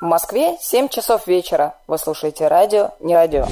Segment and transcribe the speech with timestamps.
[0.00, 1.74] В Москве 7 часов вечера.
[1.86, 3.46] Вы слушаете радио «Не радио».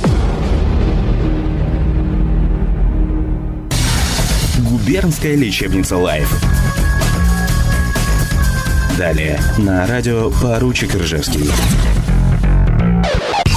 [4.71, 6.43] Губернская лечебница «Live».
[8.97, 11.51] Далее на радио «Поручик Ржевский».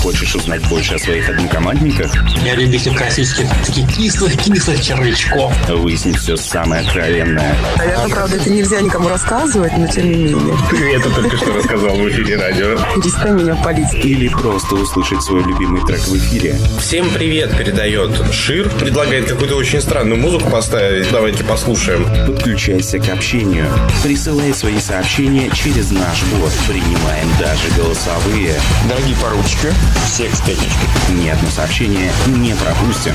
[0.02, 2.12] Хочешь узнать больше о своих однокомандниках?
[2.44, 5.54] Я любитель классических таких кислых-кислых червячков.
[5.70, 7.56] Выяснить все самое откровенное.
[7.78, 10.58] Наверное, правда, это нельзя никому рассказывать, но тем не менее.
[10.72, 12.78] Ты это только что рассказал в эфире радио.
[12.96, 13.94] Перестань меня палить.
[13.94, 16.58] Или просто услышать свой любимый трек в эфире.
[16.80, 18.70] Всем привет передает Шир.
[18.70, 21.12] Предлагает какую-то очень странную музыку поставить.
[21.12, 22.08] Давайте послушаем.
[22.26, 23.68] Подключайся к общению.
[24.04, 26.52] Присылай свои сообщения через наш бот.
[26.68, 28.56] Принимаем даже голосовые.
[28.90, 29.72] Дорогие поручики,
[30.06, 30.88] все к пятничке.
[31.10, 33.14] Ни одно сообщение не пропустим.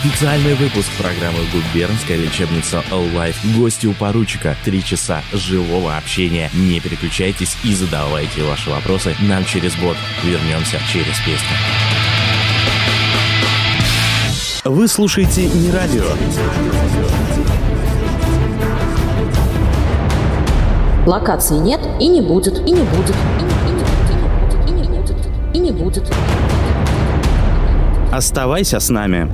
[0.00, 3.36] Специальный выпуск программы «Губернская лечебница All Life».
[3.58, 4.56] Гости у поручика.
[4.64, 6.50] Три часа живого общения.
[6.54, 9.96] Не переключайтесь и задавайте ваши вопросы нам через бот.
[10.24, 11.56] Вернемся через песню.
[14.64, 16.04] Вы слушаете не радио.
[21.06, 23.16] Локации нет и не будет, и не будет,
[25.80, 26.04] будет.
[28.12, 29.28] Оставайся с нами.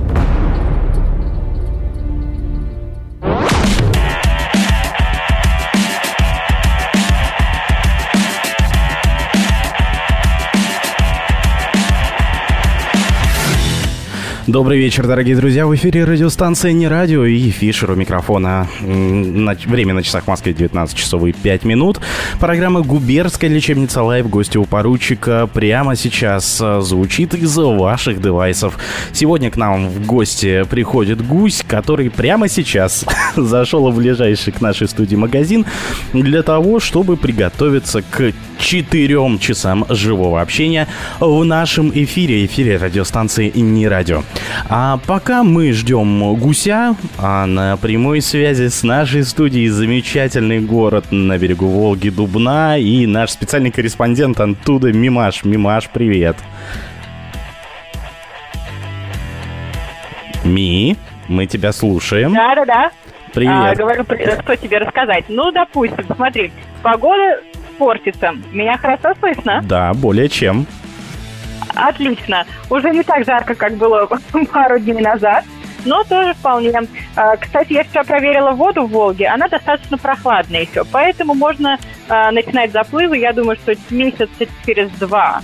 [14.47, 15.67] Добрый вечер, дорогие друзья.
[15.67, 18.65] В эфире радиостанция «Не радио» и Фишер у микрофона.
[18.79, 21.99] Время на часах в Москве 19 часов и 5 минут.
[22.39, 24.29] Программа «Губернская лечебница live».
[24.29, 28.79] Гости у поручика прямо сейчас а, звучит из ваших девайсов.
[29.11, 33.03] Сегодня к нам в гости приходит гусь, который прямо сейчас
[33.35, 35.65] зашел в ближайший к нашей студии магазин
[36.13, 40.87] для того, чтобы приготовиться к четырем часам живого общения
[41.19, 44.23] в нашем эфире, эфире радиостанции «Не радио».
[44.69, 51.37] А пока мы ждем гуся, а на прямой связи с нашей студией замечательный город на
[51.37, 55.43] берегу Волги Дубна и наш специальный корреспондент оттуда Мимаш.
[55.43, 56.37] Мимаш, привет.
[60.43, 60.95] Ми,
[61.27, 62.33] мы тебя слушаем.
[62.33, 62.91] Да, да, да.
[63.29, 63.77] А, Привет.
[63.77, 65.25] говорю, что тебе рассказать.
[65.27, 67.39] Ну, допустим, смотри, погода
[67.77, 68.33] портится.
[68.51, 69.61] Меня хорошо слышно?
[69.63, 70.65] Да, более чем.
[71.75, 72.45] Отлично.
[72.69, 74.07] Уже не так жарко, как было
[74.53, 75.45] пару дней назад,
[75.85, 76.71] но тоже вполне.
[77.15, 81.77] А, Кстати, я вчера проверила воду в Волге, она достаточно прохладная еще, поэтому можно
[82.09, 85.41] а, начинать заплывы, я думаю, что месяца через два,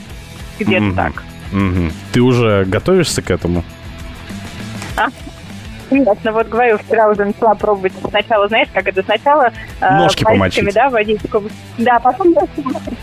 [0.59, 0.95] где-то Мгм.
[0.95, 1.23] так.
[1.51, 1.91] Мгм.
[2.11, 3.63] Ты уже готовишься к этому?
[5.93, 10.73] Конечно, вот говорю, вчера уже начала пробовать сначала, знаешь, как это сначала э, Ножки помочить.
[10.73, 11.43] да, водичку.
[11.77, 12.33] Да, потом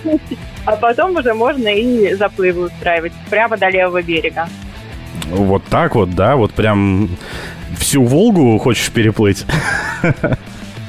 [0.67, 4.49] а потом уже можно и заплывы устраивать прямо до левого берега.
[5.31, 6.35] Вот так вот, да?
[6.35, 7.11] Вот прям
[7.79, 9.47] всю Волгу хочешь переплыть?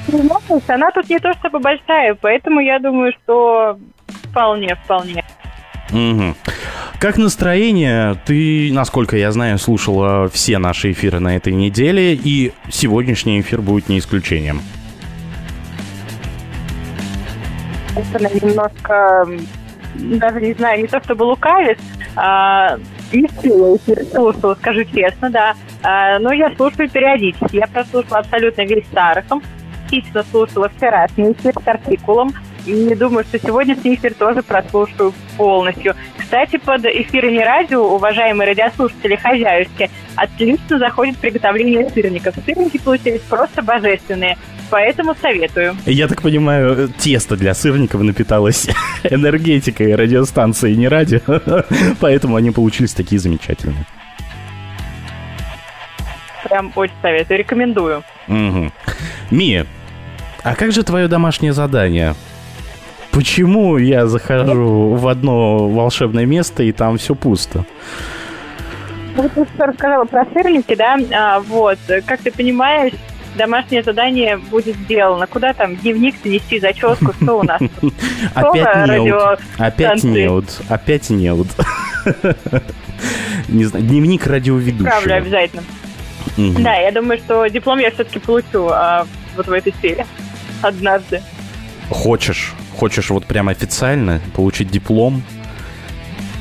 [0.07, 3.77] Ну, она тут не то чтобы большая, поэтому я думаю, что
[4.31, 5.20] вполне, вполне.
[5.91, 6.35] Мгм.
[6.99, 8.15] Как настроение?
[8.25, 13.89] Ты, насколько я знаю, слушала все наши эфиры на этой неделе, и сегодняшний эфир будет
[13.89, 14.61] не исключением.
[18.13, 19.27] Она немножко,
[19.95, 21.79] даже не знаю, не то чтобы лукавит,
[22.15, 22.77] а,
[23.11, 25.55] не успела эфир слушала, скажу честно, да.
[25.83, 27.57] А, но я слушаю периодически.
[27.57, 29.41] Я прослушала абсолютно весь Старохом,
[29.89, 32.33] частично слушала вчерашний эфир с артикулом,
[32.65, 35.95] и думаю, что сегодняшний эфир тоже прослушаю полностью.
[36.17, 42.35] Кстати, под эфирами радио, уважаемые радиослушатели хозяюшки, отлично заходит приготовление сырников.
[42.45, 44.37] Сырники получились просто божественные,
[44.69, 45.75] поэтому советую.
[45.85, 48.67] Я так понимаю, тесто для сырников напиталось
[49.03, 51.19] энергетикой радиостанции, не радио,
[51.99, 53.85] поэтому они получились такие замечательные.
[56.43, 58.03] Прям очень советую, рекомендую.
[58.27, 58.73] Мгм.
[59.29, 59.65] Мия,
[60.43, 62.15] а как же твое домашнее задание?
[63.11, 67.65] Почему я захожу в одно волшебное место и там все пусто?
[69.17, 70.97] Ну, Вот ты что рассказала про сырники, да?
[71.13, 72.93] А, вот, как ты понимаешь,
[73.35, 75.27] домашнее задание будет сделано.
[75.27, 77.61] Куда там дневник нести, зачетку, что у нас?
[78.33, 79.39] Опять неуд.
[79.57, 80.45] Опять неуд.
[80.69, 81.47] Опять неуд.
[83.49, 85.15] Не знаю, дневник Правда, радиоведущего.
[85.15, 85.63] обязательно.
[86.37, 86.63] Мгм.
[86.63, 89.05] Да, я думаю, что диплом я все-таки получу а,
[89.35, 90.05] вот в этой сфере
[90.61, 91.21] однажды.
[91.89, 95.21] Хочешь, хочешь вот прям официально получить диплом?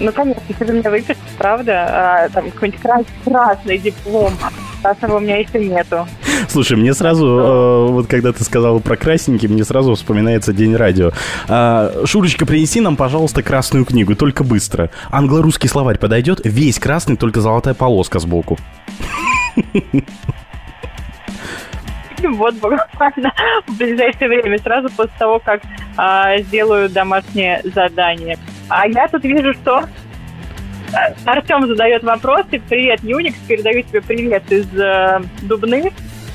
[0.01, 2.25] Ну, конечно, ты же меня выпишешь, правда?
[2.25, 4.33] А, там какой-нибудь крас- красный диплом.
[4.81, 6.09] Красного у меня еще нету.
[6.49, 11.13] Слушай, мне сразу, э, вот когда ты сказал про красненький, мне сразу вспоминается День радио.
[11.47, 14.89] А, Шурочка, принеси нам, пожалуйста, красную книгу, только быстро.
[15.11, 18.57] Англо-русский словарь подойдет, весь красный, только золотая полоска сбоку.
[22.23, 23.33] Вот буквально
[23.67, 25.63] в ближайшее время, сразу после того, как
[26.38, 28.38] сделаю домашнее задание.
[28.69, 29.85] А я тут вижу, что
[30.93, 32.61] а, Артем задает вопросы.
[32.69, 35.93] Привет, Юникс, передаю тебе привет из э, Дубны.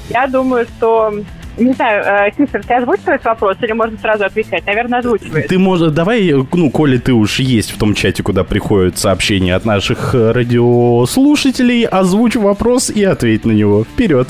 [0.09, 1.13] Я думаю, что...
[1.57, 4.65] Не знаю, э, ты озвучиваешь вопрос или можно сразу отвечать?
[4.65, 5.47] Наверное, озвучиваешь.
[5.47, 9.63] Ты можешь, давай, ну, коли ты уж есть в том чате, куда приходят сообщения от
[9.63, 13.85] наших э, радиослушателей, озвучь вопрос и ответь на него.
[13.85, 14.29] Вперед.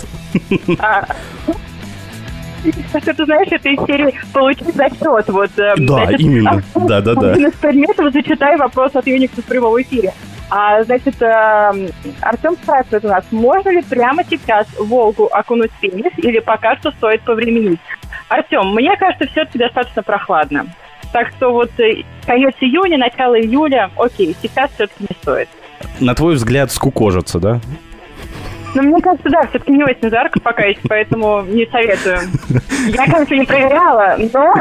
[0.79, 1.07] А,
[2.89, 5.27] Что ты знаешь, это из серии «Получить зачет».
[5.27, 6.63] Вот, э, Да, значит, именно.
[6.75, 7.31] Да-да-да.
[7.31, 10.13] Один из предметов «Зачитай вопрос от Юникса в прямом эфире».
[10.49, 11.89] А, значит, э,
[12.21, 16.91] Артем спрашивает у нас, можно ли прямо сейчас Волгу окунуть в пенис или пока что
[16.91, 17.79] стоит повременить?
[18.29, 20.67] Артем, мне кажется, все-таки достаточно прохладно.
[21.11, 25.49] Так что вот э, конец июня, начало июля, окей, сейчас все-таки не стоит.
[25.99, 27.59] На твой взгляд, скукожиться, да?
[28.75, 32.19] Но мне кажется, да, все-таки не очень жарко пока еще, поэтому не советую.
[32.89, 34.53] Я, конечно, не проверяла, но...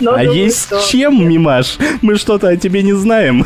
[0.00, 1.78] но А думаю, есть что чем, Мимаш?
[2.02, 3.42] Мы что-то о тебе не знаем.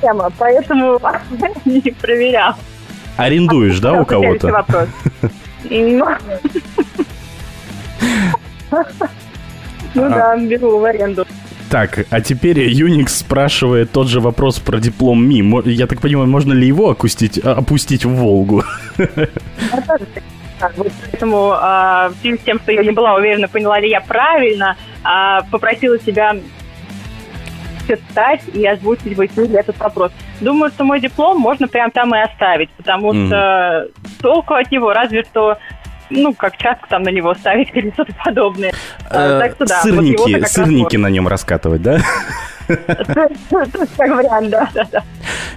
[0.00, 1.00] тема, поэтому
[1.64, 2.54] не проверял.
[3.16, 4.64] Арендуешь, да, у кого-то?
[5.70, 6.06] Ну,
[9.94, 11.26] Ну да, беру в аренду.
[11.72, 15.62] Так, а теперь Unix спрашивает тот же вопрос про диплом МИ.
[15.64, 18.62] Я так понимаю, можно ли его опустить, а, опустить в Волгу?
[18.98, 24.02] Вот Поэтому а, в связи с тем, что я не была уверена, поняла ли я
[24.02, 26.36] правильно, а, попросила тебя
[27.88, 30.12] читать и озвучить в эфире этот вопрос.
[30.42, 33.88] Думаю, что мой диплом можно прям там и оставить, потому что
[34.20, 35.56] толку от него разве что
[36.12, 38.72] ну, как чашку там на него ставить или что-то подобное.
[39.10, 41.98] А, Э, так что да, вот Сырники, раз сырники на нем раскатывать, да?
[42.68, 43.36] Как
[43.98, 45.02] вариант, да, да, да.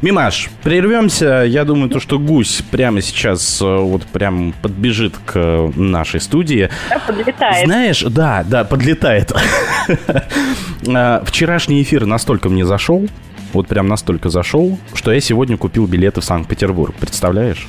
[0.02, 1.46] Мимаш, прервемся.
[1.48, 6.70] Я думаю, то, что гусь прямо сейчас э, вот прям подбежит к нашей студии.
[6.90, 7.66] Да, подлетает.
[7.66, 9.32] Знаешь, да, да, подлетает.
[10.88, 13.08] А, Вчерашний эфир настолько мне зашел,
[13.54, 16.94] вот прям настолько зашел, что я сегодня купил билеты в Санкт-Петербург.
[17.00, 17.68] Представляешь?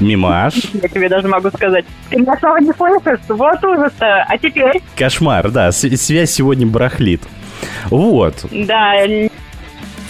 [0.00, 0.54] Мимаш.
[0.74, 1.84] Я тебе даже могу сказать.
[2.08, 3.20] Ты меня снова не слышишь?
[3.28, 4.24] Вот ужас-то.
[4.28, 4.82] А теперь?
[4.96, 7.22] Кошмар, да, связь сегодня барахлит.
[7.90, 9.28] Вот, Да, я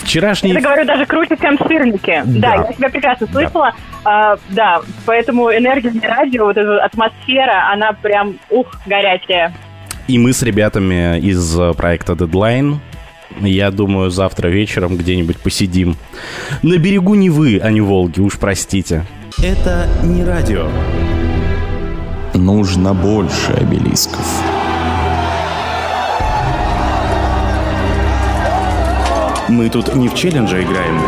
[0.02, 0.52] вчерашний...
[0.52, 2.22] это говорю даже круче, чем сырники.
[2.24, 2.56] Да.
[2.56, 3.72] Да, я тебя прекрасно слышала.
[4.04, 9.54] А, да, поэтому энергия не радио, вот эта атмосфера, она прям, ух, горячая.
[10.08, 12.78] И мы с ребятами из э, проекта Deadline,
[13.40, 15.96] я думаю, завтра вечером где-нибудь посидим.
[16.62, 19.04] На берегу Невы, а не Волги, уж простите.
[19.38, 20.68] Это не радио.
[22.34, 24.26] Нужно больше обелисков.
[29.48, 31.00] Мы тут не в челлендже играем.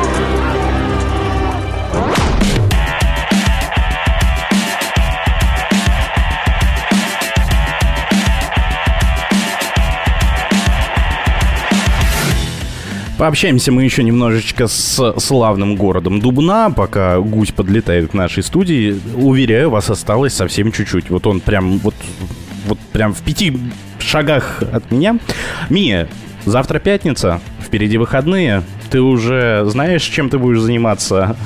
[13.22, 19.00] Пообщаемся мы еще немножечко с славным городом Дубна, пока гусь подлетает к нашей студии.
[19.14, 21.08] Уверяю, вас осталось совсем чуть-чуть.
[21.08, 21.94] Вот он прям вот,
[22.66, 23.56] вот прям в пяти
[24.00, 25.20] шагах от меня.
[25.70, 26.08] Мия,
[26.46, 28.64] завтра пятница, впереди выходные.
[28.90, 31.36] Ты уже знаешь, чем ты будешь заниматься?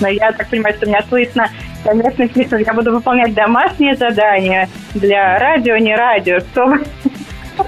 [0.00, 1.48] Я так понимаю, что меня слышно.
[1.86, 6.84] Конечно, пишут, я буду выполнять домашние задания для радио, не радио, чтобы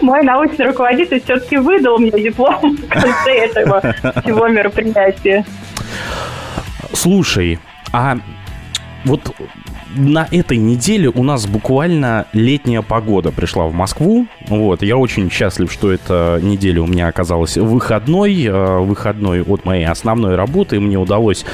[0.01, 3.81] мой научный руководитель все-таки выдал мне диплом в конце этого
[4.23, 5.45] всего мероприятия.
[6.93, 7.61] Слушай,
[7.93, 8.17] а
[9.05, 9.23] вот
[9.97, 14.27] на этой неделе у нас буквально летняя погода пришла в Москву.
[14.49, 19.87] Вот, я очень счастлив, что эта неделя у меня оказалась выходной, э, выходной от моей
[19.87, 20.77] основной работы.
[20.77, 21.45] И мне удалось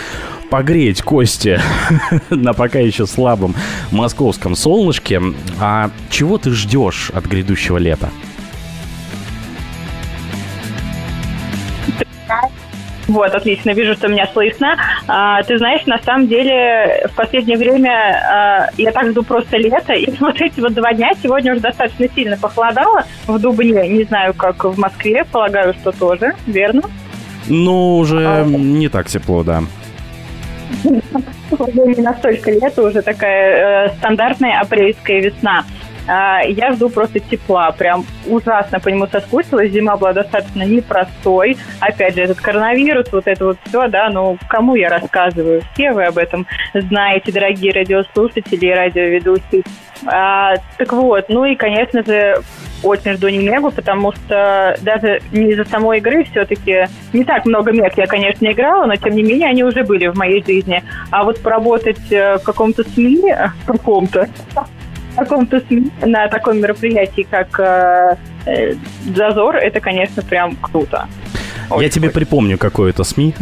[0.51, 1.61] погреть кости
[2.31, 3.55] на пока еще слабом
[3.91, 5.21] московском солнышке.
[5.61, 8.11] А чего ты ждешь от грядущего лета?
[13.15, 14.77] Вот, отлично, вижу, что меня слышно.
[15.07, 19.93] А, ты знаешь, на самом деле, в последнее время а, я так жду просто лето,
[19.93, 24.35] и вот эти вот два дня сегодня уже достаточно сильно похолодало в Дубне, не знаю,
[24.35, 26.83] как в Москве, полагаю, что тоже, верно?
[27.47, 29.63] Ну, уже не так тепло, да.
[30.83, 35.65] Не настолько лето, уже такая э, стандартная апрельская весна.
[36.07, 39.73] А, Я жду просто тепла, прям ужасно по нему соскучилась.
[39.73, 41.57] Зима была достаточно непростой.
[41.81, 45.63] Опять же, этот коронавирус, вот это вот все, да, ну, кому я рассказываю?
[45.73, 49.63] Все вы об этом знаете, дорогие радиослушатели и радиоведущие.
[50.07, 52.43] А, так вот, ну и, конечно же,
[52.83, 57.97] очень жду Немегу, потому что даже не из-за самой игры все-таки не так много мег
[57.97, 60.83] я, конечно, играла, но тем не менее они уже были в моей жизни.
[61.11, 63.35] А вот поработать э, в каком-то СМИ,
[63.65, 64.29] в каком-то,
[65.17, 68.17] каком-то СМИ на таком мероприятии, как э,
[68.47, 68.75] э,
[69.15, 71.09] Зазор, это, конечно, прям круто.
[71.79, 73.35] Я тебе припомню какое-то СМИ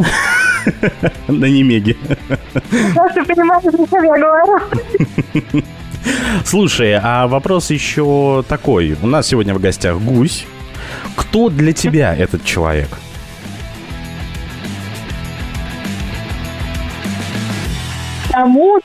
[1.27, 1.97] на Немеге.
[2.93, 5.63] Просто понимаешь, о чем я говорю.
[6.45, 8.97] Слушай, а вопрос еще такой.
[9.01, 10.45] У нас сегодня в гостях гусь.
[11.15, 12.89] Кто для тебя этот человек?
[18.27, 18.79] Потому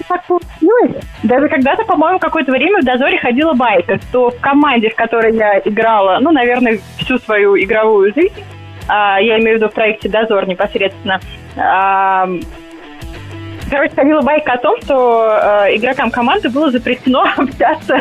[0.00, 1.04] м, так получилось.
[1.22, 5.58] Даже когда-то, по-моему, какое-то время в «Дозоре» ходила байка, что в команде, в которой я
[5.60, 8.44] играла, ну, наверное, всю свою игровую жизнь,
[8.88, 11.20] а, я имею в виду в проекте «Дозор» непосредственно,
[11.56, 12.28] а,
[13.70, 18.00] короче, ходила байка о том, что э, игрокам команды было запрещено общаться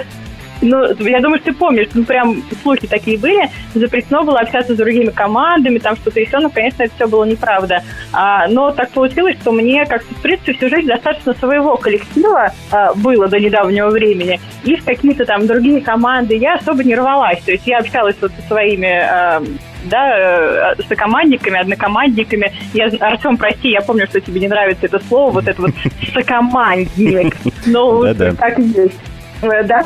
[0.61, 3.49] ну, я думаю, что ты помнишь, ну, прям слухи такие были.
[3.73, 7.83] Запрещено было общаться с другими командами, там что-то еще, но, конечно, это все было неправда.
[8.11, 12.93] А, но так получилось, что мне, как-то, в принципе, всю жизнь достаточно своего коллектива а,
[12.93, 14.39] было до недавнего времени.
[14.63, 17.41] И в какие-то там другие команды я особо не рвалась.
[17.41, 19.41] То есть я общалась вот со своими а,
[19.85, 22.51] да, э, сокомандниками, однокомандниками.
[22.73, 25.71] Я, Артем, прости, я помню, что тебе не нравится это слово, вот это вот
[26.13, 27.35] сокомандник.
[27.65, 28.33] Но Да-да.
[28.33, 28.99] так и есть.
[29.41, 29.83] Э, Да.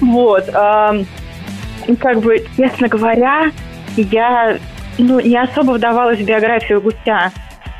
[0.00, 0.46] Вот.
[0.46, 3.50] как бы, честно говоря,
[3.96, 4.58] я
[4.98, 7.30] ну, не особо вдавалась в биографию гуся.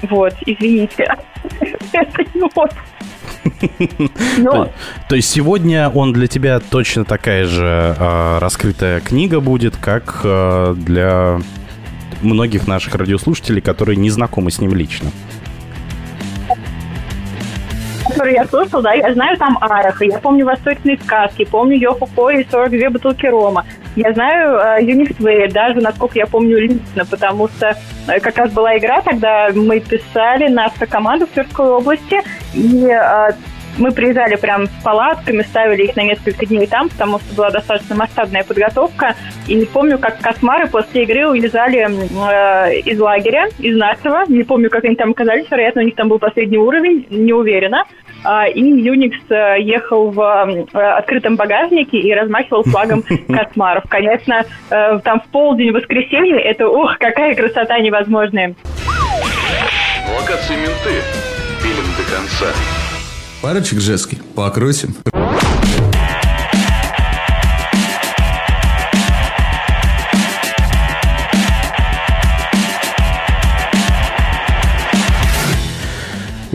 [0.02, 1.08] Вот, извините.
[1.92, 2.72] Это не вот.
[4.38, 4.72] Но То,
[5.08, 10.74] то есть сегодня он для тебя точно такая же э, раскрытая книга будет, как э,
[10.76, 11.40] для
[12.22, 15.10] многих наших радиослушателей, которые не знакомы с ним лично.
[18.16, 22.30] Который я слушал, да, я знаю там Араха, я помню «Восточные сказки», помню Йоху Ко
[22.30, 23.66] и 42 бутылки рома.
[23.94, 27.76] Я знаю э, Way, даже, насколько я помню, лично, потому что
[28.08, 32.22] э, как раз была игра, когда мы писали нашу команду в Тверской области,
[32.54, 33.32] и э,
[33.78, 37.94] мы приезжали прям с палатками, ставили их на несколько дней там, потому что была достаточно
[37.94, 39.14] масштабная подготовка.
[39.46, 44.24] И помню, как космары после игры уезжали э, из лагеря, из нашего.
[44.28, 47.84] Не помню, как они там оказались, вероятно, у них там был последний уровень, не уверена.
[48.28, 53.84] А, И Unix э, ехал в э, открытом багажнике и размахивал флагом космаров.
[53.88, 58.56] Конечно, э, там в полдень в воскресенье, это, ух, какая красота невозможная.
[60.18, 61.02] Локации менты.
[61.60, 62.46] Фильм до конца.
[63.42, 64.18] Парочек женский.
[64.34, 64.96] Покрутим.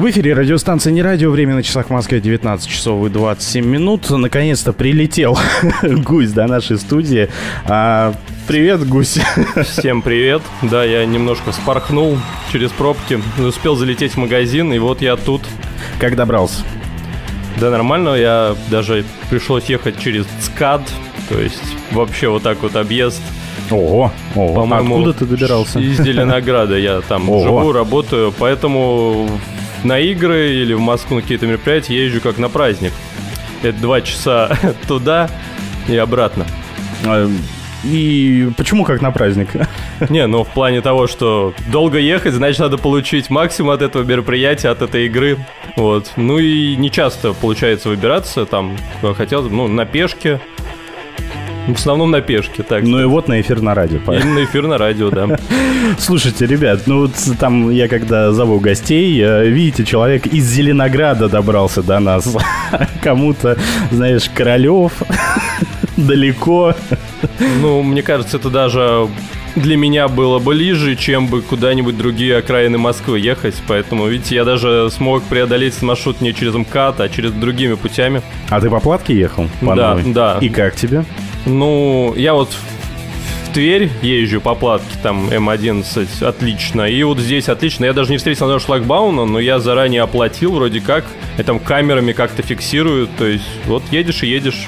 [0.01, 1.29] В эфире радиостанция «Не радио».
[1.29, 4.09] Время на часах в Москве 19 часов и 27 минут.
[4.09, 5.37] Наконец-то прилетел
[5.83, 7.29] гусь до нашей студии.
[7.65, 8.15] А,
[8.47, 9.19] привет, гусь.
[9.63, 10.41] Всем привет.
[10.63, 12.17] Да, я немножко спорхнул
[12.51, 15.43] через пробки, успел залететь в магазин, и вот я тут.
[15.99, 16.63] Как добрался?
[17.59, 20.81] Да, нормально, я даже пришлось ехать через ЦКАД,
[21.29, 23.21] то есть вообще вот так вот объезд.
[23.69, 24.53] Ого, ого.
[24.55, 25.79] По-моему, Откуда ты добирался?
[25.79, 27.43] Из Зеленограда я там Ого.
[27.43, 29.29] живу, работаю, поэтому
[29.83, 32.93] на игры или в Москву на какие-то мероприятия езжу как на праздник.
[33.63, 34.57] Это два часа
[34.87, 35.29] туда
[35.87, 36.45] и обратно.
[37.05, 37.27] А,
[37.83, 39.49] И почему как на праздник?
[40.09, 44.69] Не, ну в плане того, что долго ехать, значит надо получить максимум от этого мероприятия,
[44.69, 45.37] от этой игры.
[45.77, 46.11] Вот.
[46.15, 50.39] Ну и не часто получается выбираться, там, куда хотел, ну, на пешке.
[51.67, 52.83] В основном на пешке, так.
[52.83, 53.99] Ну и вот на эфир на радио.
[54.13, 55.37] Или на эфир на радио, да.
[55.99, 61.83] Слушайте, ребят, ну вот там я когда зову гостей, э, видите, человек из Зеленограда добрался
[61.83, 62.35] до нас.
[63.03, 63.57] Кому-то,
[63.91, 64.91] знаешь, Королев,
[65.97, 66.73] далеко.
[67.61, 69.07] Ну, мне кажется, это даже
[69.55, 73.55] для меня было ближе, чем бы куда-нибудь другие окраины Москвы ехать.
[73.67, 78.21] Поэтому, видите, я даже смог преодолеть этот маршрут не через МКАД, а через другими путями.
[78.49, 79.47] А ты по платке ехал?
[79.61, 80.13] По Да, новой?
[80.13, 80.37] да.
[80.41, 81.03] И как тебе?
[81.45, 82.81] Ну, я вот в-
[83.53, 86.83] Тверь езжу по платке, там М11, отлично.
[86.83, 87.83] И вот здесь отлично.
[87.83, 91.03] Я даже не встретил на шлагбауна, но я заранее оплатил вроде как.
[91.37, 93.09] И там камерами как-то фиксируют.
[93.17, 94.67] То есть вот едешь и едешь.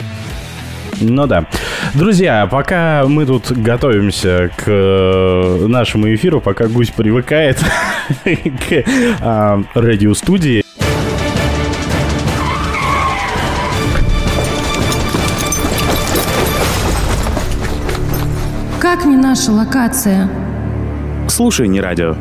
[0.99, 1.45] Ну да.
[1.93, 7.57] Друзья, пока мы тут готовимся к э, нашему эфиру, пока гусь привыкает
[8.25, 8.83] к
[9.21, 10.62] а, радиостудии.
[19.33, 20.29] Наша локация.
[21.27, 22.15] Слушай не радио.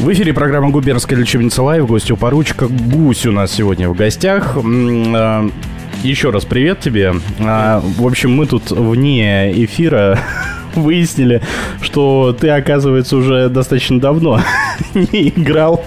[0.00, 1.86] В эфире программа «Губернская лечебница Лайв».
[1.86, 4.56] Гостю поручика Гусь у нас сегодня в гостях.
[4.56, 5.48] А,
[6.02, 7.14] Еще раз привет тебе.
[7.38, 10.18] А, В общем, мы тут вне эфира
[10.80, 11.42] выяснили,
[11.80, 14.40] что ты, оказывается, уже достаточно давно
[14.94, 15.84] не играл.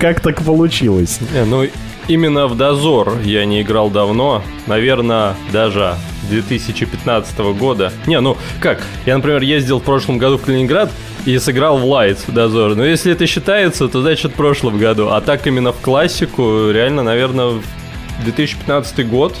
[0.00, 1.18] Как так получилось?
[1.32, 1.66] Не, ну,
[2.08, 4.42] именно в Дозор я не играл давно.
[4.66, 5.94] Наверное, даже
[6.30, 7.92] 2015 года.
[8.06, 10.90] Не, ну как, я, например, ездил в прошлом году в Калининград
[11.24, 12.74] и сыграл в Light Дозор.
[12.76, 15.08] Но если это считается, то значит в прошлом году.
[15.08, 17.54] А так именно в классику, реально, наверное,
[18.24, 19.34] 2015 год.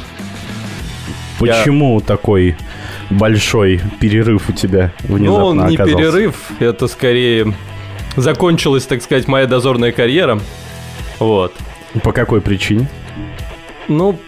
[1.40, 2.56] Я- Почему такой
[3.10, 5.96] большой перерыв у тебя внезапно Ну, он не оказался?
[5.96, 7.54] перерыв, это скорее
[8.16, 10.40] закончилась, так сказать, моя дозорная карьера.
[11.18, 11.54] Вот.
[12.02, 12.88] По какой причине?
[13.88, 14.18] Ну,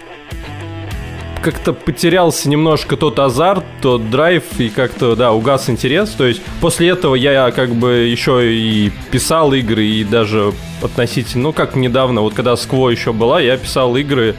[1.42, 6.10] как-то потерялся немножко тот азарт, тот драйв, и как-то, да, угас интерес.
[6.10, 11.52] То есть после этого я как бы еще и писал игры, и даже относительно, ну,
[11.52, 14.36] как недавно, вот когда Скво еще была, я писал игры,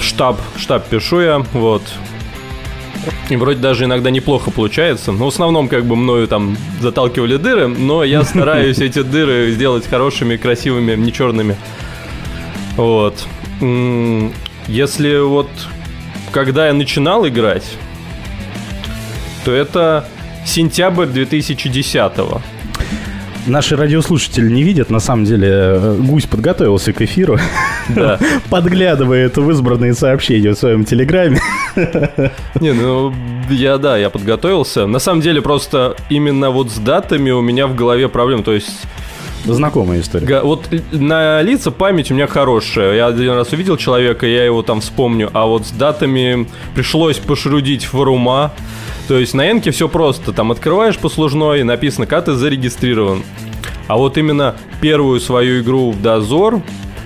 [0.00, 1.82] штаб, штаб пишу я, вот.
[3.30, 5.12] И вроде даже иногда неплохо получается.
[5.12, 9.86] Но в основном как бы мною там заталкивали дыры, но я стараюсь эти дыры сделать
[9.86, 11.56] хорошими, красивыми, не черными.
[12.76, 13.26] Вот.
[14.66, 15.48] Если вот
[16.32, 17.64] когда я начинал играть,
[19.44, 20.08] то это
[20.44, 22.12] сентябрь 2010
[23.46, 27.38] Наши радиослушатели не видят, на самом деле э, Гусь подготовился к эфиру,
[27.94, 28.18] Да.
[28.50, 31.40] подглядывает в избранные сообщения в своем телеграме.
[32.60, 33.12] Не, ну,
[33.50, 34.86] я, да, я подготовился.
[34.86, 38.42] На самом деле, просто именно вот с датами у меня в голове проблем.
[38.42, 38.70] То есть,
[39.44, 40.40] Знакомая история.
[40.40, 42.94] вот на лица память у меня хорошая.
[42.94, 45.28] Я один раз увидел человека, я его там вспомню.
[45.34, 48.52] А вот с датами пришлось пошрудить в рума.
[49.06, 50.32] То есть на Энке все просто.
[50.32, 53.22] Там открываешь послужной, написано, как ты зарегистрирован.
[53.86, 56.62] А вот именно первую свою игру в Дозор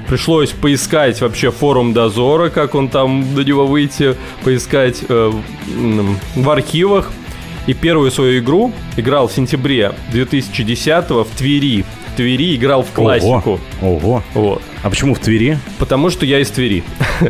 [0.08, 5.32] пришлось поискать вообще форум Дозора, как он там до него выйти, поискать э,
[6.34, 7.12] в архивах.
[7.66, 11.84] И первую свою игру играл в сентябре 2010 в Твери.
[12.14, 13.60] В Твери играл в классику.
[13.82, 14.22] Ого.
[14.32, 14.62] Вот.
[14.82, 15.58] А почему в Твери?
[15.78, 16.82] Потому что я из Твери.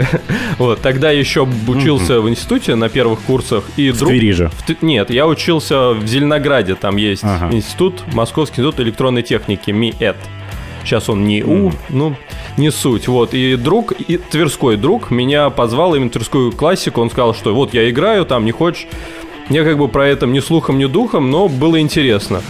[0.59, 3.65] Вот, тогда еще учился в институте на первых курсах.
[3.77, 4.51] И В Твери же.
[4.67, 7.55] в Нет, я учился в Зеленограде, там есть Ага.
[7.55, 10.17] институт, Московский институт электронной техники, МИЭТ.
[10.85, 12.17] Сейчас он не У, ну,
[12.57, 13.09] не суть.
[13.09, 17.75] Вот, и друг, и тверской друг меня позвал именно тверскую классику, он сказал, что вот
[17.75, 18.87] я играю, там не хочешь.
[19.51, 22.43] Я как бы про это ни слухом, ни духом, но было интересно.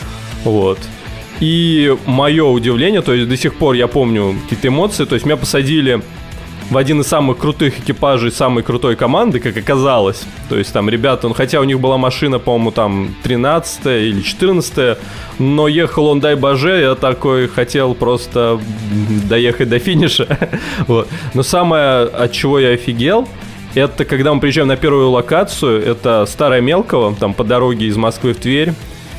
[0.44, 0.78] Вот.
[1.40, 5.36] И мое удивление, то есть до сих пор я помню какие-то эмоции, то есть меня
[5.36, 6.02] посадили
[6.70, 10.24] в один из самых крутых экипажей самой крутой команды, как оказалось.
[10.48, 14.98] То есть там ребята, ну, хотя у них была машина, по-моему, там 13 или 14
[15.38, 18.60] но ехал он, дай боже, я такой хотел просто
[19.28, 20.26] доехать до финиша.
[20.86, 21.08] вот.
[21.34, 23.28] Но самое, от чего я офигел,
[23.74, 28.32] это когда мы приезжаем на первую локацию, это Старая Мелково, там по дороге из Москвы
[28.32, 28.72] в Тверь,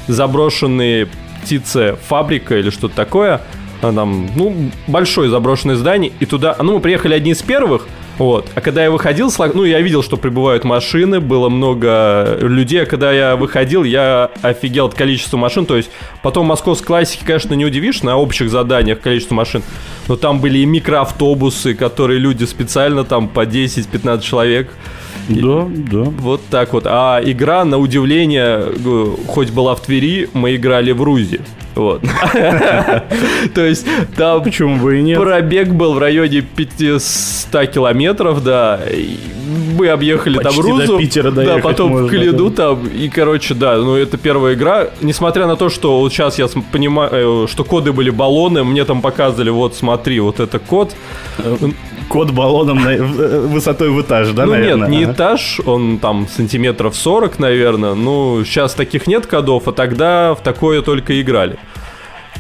[0.08, 1.08] заброшенные
[1.42, 3.42] птицы фабрика или что-то такое,
[3.82, 4.56] там, ну,
[4.88, 7.88] большое заброшенное здание, и туда, ну, мы приехали одни из первых,
[8.18, 12.86] вот, а когда я выходил, ну, я видел, что прибывают машины, было много людей, а
[12.86, 15.90] когда я выходил, я офигел от количества машин, то есть
[16.22, 19.64] потом московской классике, конечно, не удивишь на общих заданиях количество машин,
[20.10, 24.70] но там были и микроавтобусы, которые люди специально там по 10-15 человек
[25.30, 26.04] Да, да.
[26.04, 26.84] вот так вот.
[26.88, 31.40] А игра, на удивление, э, хоть была в Твери, мы играли в Рузе.
[31.76, 32.02] Вот.
[33.56, 35.20] То есть там Почему бы и нет?
[35.20, 38.80] пробег был в районе 500 километров, да.
[39.78, 40.98] Мы объехали там Почти до Рузу.
[40.98, 42.56] Питера Да, потом можно, в Калиду да.
[42.56, 42.88] там.
[42.88, 44.88] И, короче, да, ну это первая игра.
[45.02, 49.02] Несмотря на то, что вот сейчас я понимаю, э, что коды были баллоны, мне там
[49.02, 50.96] показывали, вот смотри, вот это код.
[52.08, 53.02] Код баллоном на- э,
[53.48, 54.88] высотой в этаж, да, ну наверное?
[54.88, 55.14] нет, не Ага.
[55.14, 57.94] этаж, он там сантиметров 40, наверное.
[57.94, 61.58] Ну, сейчас таких нет кодов, а тогда в такое только играли.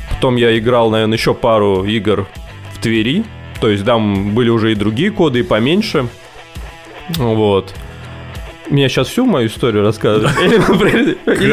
[0.09, 2.27] Потом я играл, наверное, еще пару игр
[2.73, 3.23] в Твери.
[3.61, 6.07] То есть там были уже и другие коды, и поменьше.
[7.17, 7.73] Вот.
[8.69, 10.31] Меня сейчас всю мою историю рассказывать?
[10.43, 10.57] Или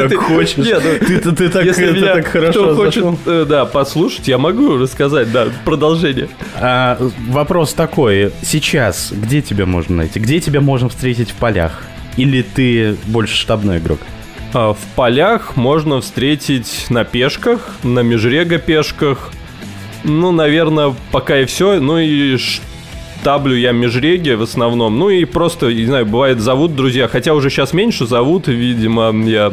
[0.01, 0.57] Как ты- хочешь.
[0.59, 0.83] Нет,
[1.25, 3.19] ну, Ты- так- если хорошо кто хочет, зашел.
[3.25, 6.29] э, да, послушать, я могу рассказать, да, продолжение.
[6.61, 6.99] А,
[7.31, 8.33] вопрос такой.
[8.43, 10.21] Сейчас где тебя можно найти?
[10.21, 11.85] Где тебя можно встретить в полях?
[12.19, 13.99] Или ты больше штабной игрок?
[14.53, 19.31] А В полях можно встретить на пешках, на межрега-пешках.
[20.05, 21.81] Ну, наверное, пока и все.
[21.81, 22.37] Ну и
[23.21, 24.99] штаблю я межреги в основном.
[24.99, 27.09] Ну и просто, не знаю, бывает зовут друзья.
[27.09, 29.53] Хотя уже сейчас меньше зовут, видимо, я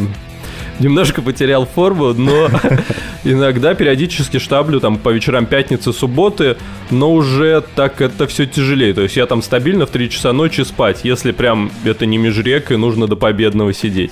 [0.79, 2.49] немножко потерял форму, но
[3.23, 6.57] иногда периодически штаблю там по вечерам пятницы, субботы,
[6.91, 8.93] но уже так это все тяжелее.
[8.93, 12.71] То есть я там стабильно в 3 часа ночи спать, если прям это не межрек
[12.71, 14.11] и нужно до победного сидеть.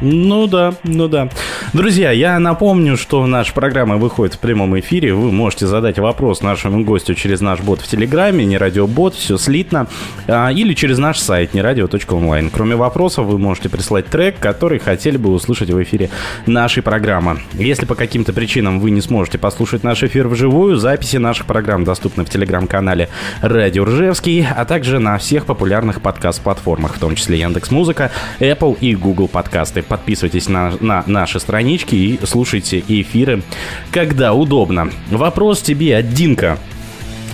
[0.00, 1.28] Ну да, ну да.
[1.72, 5.14] Друзья, я напомню, что наша программа выходит в прямом эфире.
[5.14, 9.86] Вы можете задать вопрос нашему гостю через наш бот в Телеграме, не радиобот, все слитно,
[10.26, 12.50] а, или через наш сайт нерадио.онлайн.
[12.50, 16.10] Кроме вопросов, вы можете прислать трек, который хотели бы услышать в эфире
[16.46, 17.40] нашей программы.
[17.54, 22.24] Если по каким-то причинам вы не сможете послушать наш эфир вживую, записи наших программ доступны
[22.24, 23.08] в Телеграм-канале
[23.40, 28.94] Радио Ржевский, а также на всех популярных подкаст-платформах, в том числе Яндекс Музыка, Apple и
[28.94, 33.42] Google подкасты подписывайтесь на, на наши странички и слушайте эфиры,
[33.90, 34.88] когда удобно.
[35.10, 36.58] Вопрос тебе от Динка.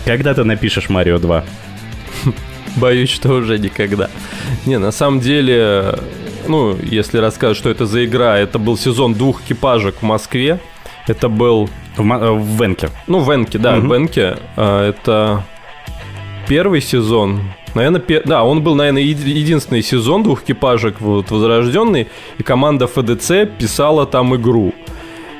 [0.05, 1.45] Когда ты напишешь Марио 2?
[2.79, 4.11] Боюсь, что уже никогда.
[4.67, 6.01] Не, на самом деле,
[6.49, 10.59] ну, если рассказать, что это за игра, это был сезон двух экипажек в Москве.
[11.07, 11.71] Это был...
[11.97, 12.91] В, в Венке.
[13.07, 13.87] Ну, в Венке, да, угу.
[13.87, 14.37] в Венке.
[14.57, 15.45] А, это
[16.49, 17.41] первый сезон,
[17.75, 18.23] Наверное, пе...
[18.25, 22.09] да, он был, наверное, единственный сезон двух экипажек вот, возрожденный,
[22.39, 24.75] и команда ФДЦ писала там игру.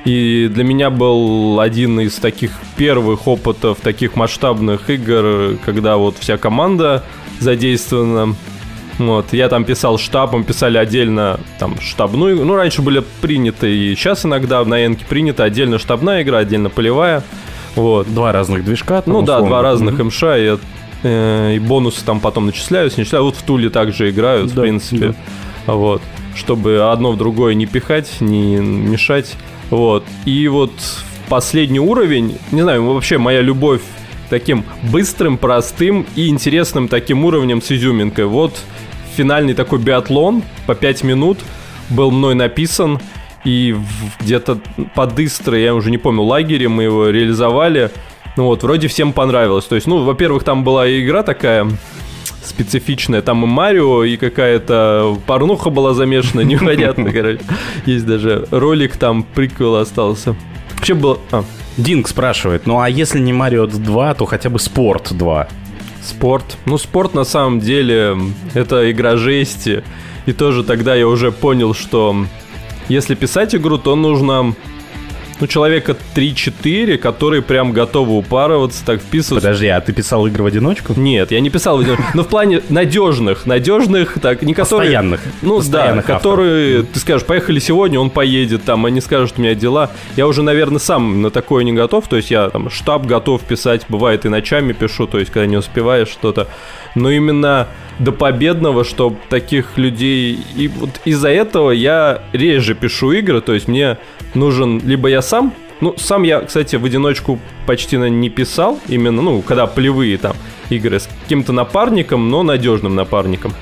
[0.05, 6.37] И для меня был один из таких первых опытов таких масштабных игр, когда вот вся
[6.37, 7.05] команда
[7.41, 8.37] задействована.
[8.99, 14.27] Вот, я там писал штабом, писали отдельно там штабную, ну, раньше были приняты, и сейчас
[14.27, 17.23] иногда на Энке принята отдельно штабная игра, отдельно полевая.
[17.77, 18.13] Вот.
[18.13, 19.05] Два разных движка.
[19.07, 19.27] ну условно.
[19.27, 20.05] да, два разных mm-hmm.
[20.05, 20.59] МШ, и
[21.03, 23.27] и бонусы там потом начисляются, начисляют.
[23.27, 25.15] Вот в Туле также играют, да, в принципе.
[25.67, 25.75] Да.
[25.75, 26.03] Вот.
[26.35, 29.37] Чтобы одно в другое не пихать, не мешать.
[29.71, 30.05] Вот.
[30.25, 30.73] И вот
[31.29, 33.83] последний уровень, не знаю, вообще моя любовь
[34.31, 38.27] таким быстрым, простым и интересным таким уровнем с изюминкой.
[38.27, 38.59] Вот
[39.17, 41.39] финальный такой биатлон по 5 минут
[41.91, 42.99] был мной написан.
[43.45, 43.77] И
[44.21, 44.59] где-то
[44.95, 47.91] под Истрой, я уже не помню, лагере мы его реализовали.
[48.39, 49.65] Ну вот, вроде всем понравилось.
[49.65, 51.69] То есть, ну, во-первых, там была игра такая
[52.45, 53.21] специфичная.
[53.21, 57.41] Там и Марио, и какая-то порнуха была замешана, непонятно, короче.
[57.85, 60.37] Есть даже ролик там, приквел остался.
[60.77, 61.19] Вообще было...
[61.33, 61.45] А.
[61.79, 65.49] Динг спрашивает, ну а если не Марио 2, то хотя бы Спорт 2?
[66.05, 66.59] Спорт?
[66.65, 68.17] Ну, спорт на самом деле
[68.55, 69.83] это игра жести.
[70.27, 72.15] И тоже тогда я уже понял, что
[72.89, 74.55] если писать игру, то нужно
[75.41, 79.47] ну, человека 3-4, которые прям готовы упарываться, так вписываться.
[79.47, 80.95] Подожди, а ты писал игры в одиночку?
[80.97, 82.05] Нет, я не писал в одиночку.
[82.15, 84.89] Но в плане надежных, надежных, так, не которые...
[84.89, 85.21] Постоянных.
[85.43, 89.55] Ну, Постоянных да, которые, ты скажешь, поехали сегодня, он поедет, там, они скажут, у меня
[89.55, 89.91] дела.
[90.17, 93.87] Я уже, наверное, сам на такое не готов, то есть я там штаб готов писать,
[93.89, 96.49] бывает и ночами пишу, то есть когда не успеваешь что-то.
[96.95, 100.39] Но именно до победного, чтобы таких людей...
[100.57, 103.99] И вот из-за этого я реже пишу игры, то есть мне
[104.35, 104.81] нужен...
[104.81, 105.53] Либо я сам...
[105.81, 110.35] Ну, сам я, кстати, в одиночку почти не писал, именно, ну, когда полевые там
[110.71, 113.53] игры с каким-то напарником, но надежным напарником.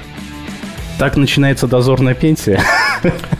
[0.98, 2.62] Так начинается дозорная пенсия.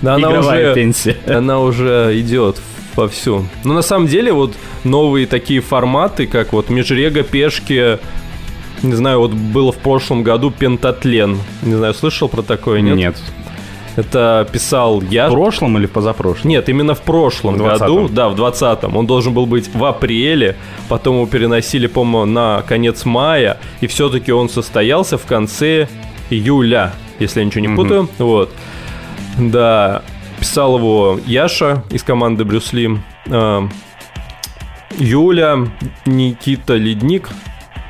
[0.03, 1.17] Да, она уже, пенсия.
[1.27, 2.61] Она уже идет
[2.95, 3.47] вовсю.
[3.65, 7.99] Но на самом деле вот новые такие форматы, как вот межрега, пешки,
[8.83, 11.39] не знаю, вот было в прошлом году Пентатлен.
[11.63, 12.97] Не знаю, слышал про такое, нет?
[12.97, 13.23] Нет.
[13.97, 15.29] Это писал я.
[15.29, 16.51] В прошлом или в позапрошлом?
[16.51, 18.09] Нет, именно в прошлом в году.
[18.09, 18.97] Да, в 20-м.
[18.97, 20.57] Он должен был быть в апреле.
[20.89, 23.59] Потом его переносили, по-моему, на конец мая.
[23.81, 25.89] И все-таки он состоялся в конце
[26.31, 28.03] июля, если я ничего не путаю.
[28.03, 28.25] Mm-hmm.
[28.25, 28.53] Вот.
[29.39, 30.03] Да.
[30.39, 33.01] Писал его Яша из команды Брюсли.
[33.31, 33.67] А,
[34.99, 35.59] Юля,
[36.07, 37.29] Никита Ледник,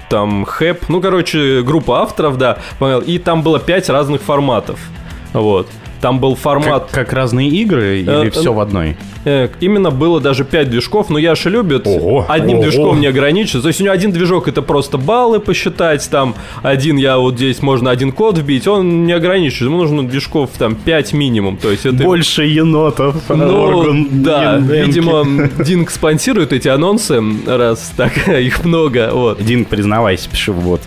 [0.09, 2.59] там Хэп, ну, короче, группа авторов, да,
[3.07, 4.81] и там было пять разных форматов,
[5.33, 5.69] вот.
[6.01, 6.87] Там был формат...
[6.91, 8.97] Как, как разные игры или э, все в одной?
[9.25, 12.65] Э, именно было даже 5 движков, но Яша любит ого, одним ого.
[12.65, 13.61] движком не ограничиться.
[13.61, 17.63] То есть у него один движок это просто баллы посчитать, там один я вот здесь
[17.63, 21.57] можно один код вбить, он не ограничивается, ему нужно движков там 5 минимум.
[21.57, 22.05] То есть это...
[22.05, 23.17] Больше енотов.
[23.29, 29.11] Ну, да, видимо, Динг спонсирует эти анонсы, раз так их много.
[29.13, 29.43] Вот.
[29.43, 30.83] Динг, признавайся, пиши вот.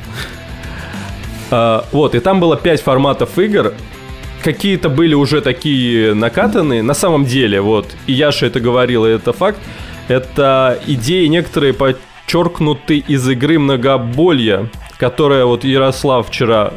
[1.51, 3.73] А, вот, и там было 5 форматов игр,
[4.43, 6.81] какие-то были уже такие накатанные.
[6.81, 9.59] На самом деле, вот, и Яша это говорил, и это факт,
[10.07, 16.73] это идеи некоторые подчеркнуты из игры многоболья, которая вот Ярослав вчера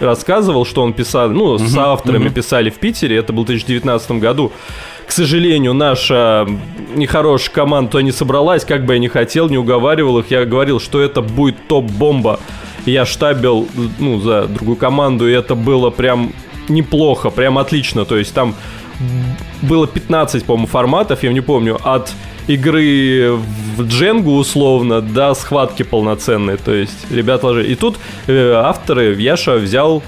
[0.00, 4.52] рассказывал, что он писал, ну, с авторами писали в Питере, это был в 2019 году.
[5.06, 6.46] К сожалению, наша
[6.94, 10.30] нехорошая команда то не собралась, как бы я не хотел, не уговаривал их.
[10.30, 12.40] Я говорил, что это будет топ-бомба.
[12.86, 16.32] Я штабил, ну, за другую команду, и это было прям
[16.68, 18.04] неплохо, прям отлично.
[18.04, 18.54] То есть там
[19.62, 22.12] было 15, по-моему, форматов, я не помню, от
[22.46, 23.32] игры
[23.76, 26.56] в дженгу условно до схватки полноценной.
[26.56, 27.66] То есть, ребят ложи.
[27.66, 27.96] И тут
[28.26, 30.02] э, авторы, Яша взял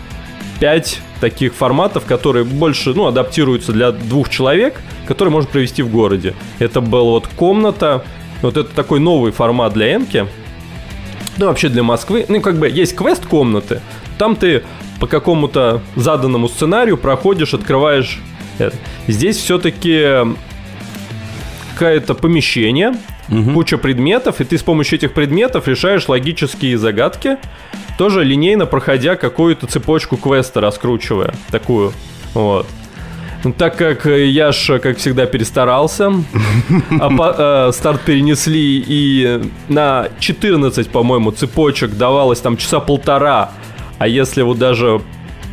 [0.60, 6.34] 5 таких форматов, которые больше, ну, адаптируются для двух человек, которые можно провести в городе.
[6.58, 8.04] Это была вот комната,
[8.42, 10.26] вот это такой новый формат для Энки.
[11.38, 12.24] Ну, вообще для Москвы.
[12.28, 13.80] Ну, как бы есть квест комнаты,
[14.18, 14.62] там ты
[15.00, 18.20] по какому-то заданному сценарию проходишь, открываешь
[18.58, 18.76] это.
[19.06, 20.24] Здесь все-таки
[21.74, 22.94] какое-то помещение,
[23.52, 27.36] куча предметов, и ты с помощью этих предметов решаешь логические загадки,
[27.98, 31.92] тоже линейно проходя какую-то цепочку квеста, раскручивая такую.
[32.34, 32.66] Вот.
[33.44, 36.12] Ну, так как я ж, как всегда, перестарался,
[37.00, 37.34] а по-
[37.68, 43.52] э, старт перенесли, и на 14, по-моему, цепочек давалось там часа полтора,
[43.98, 45.00] а если вот даже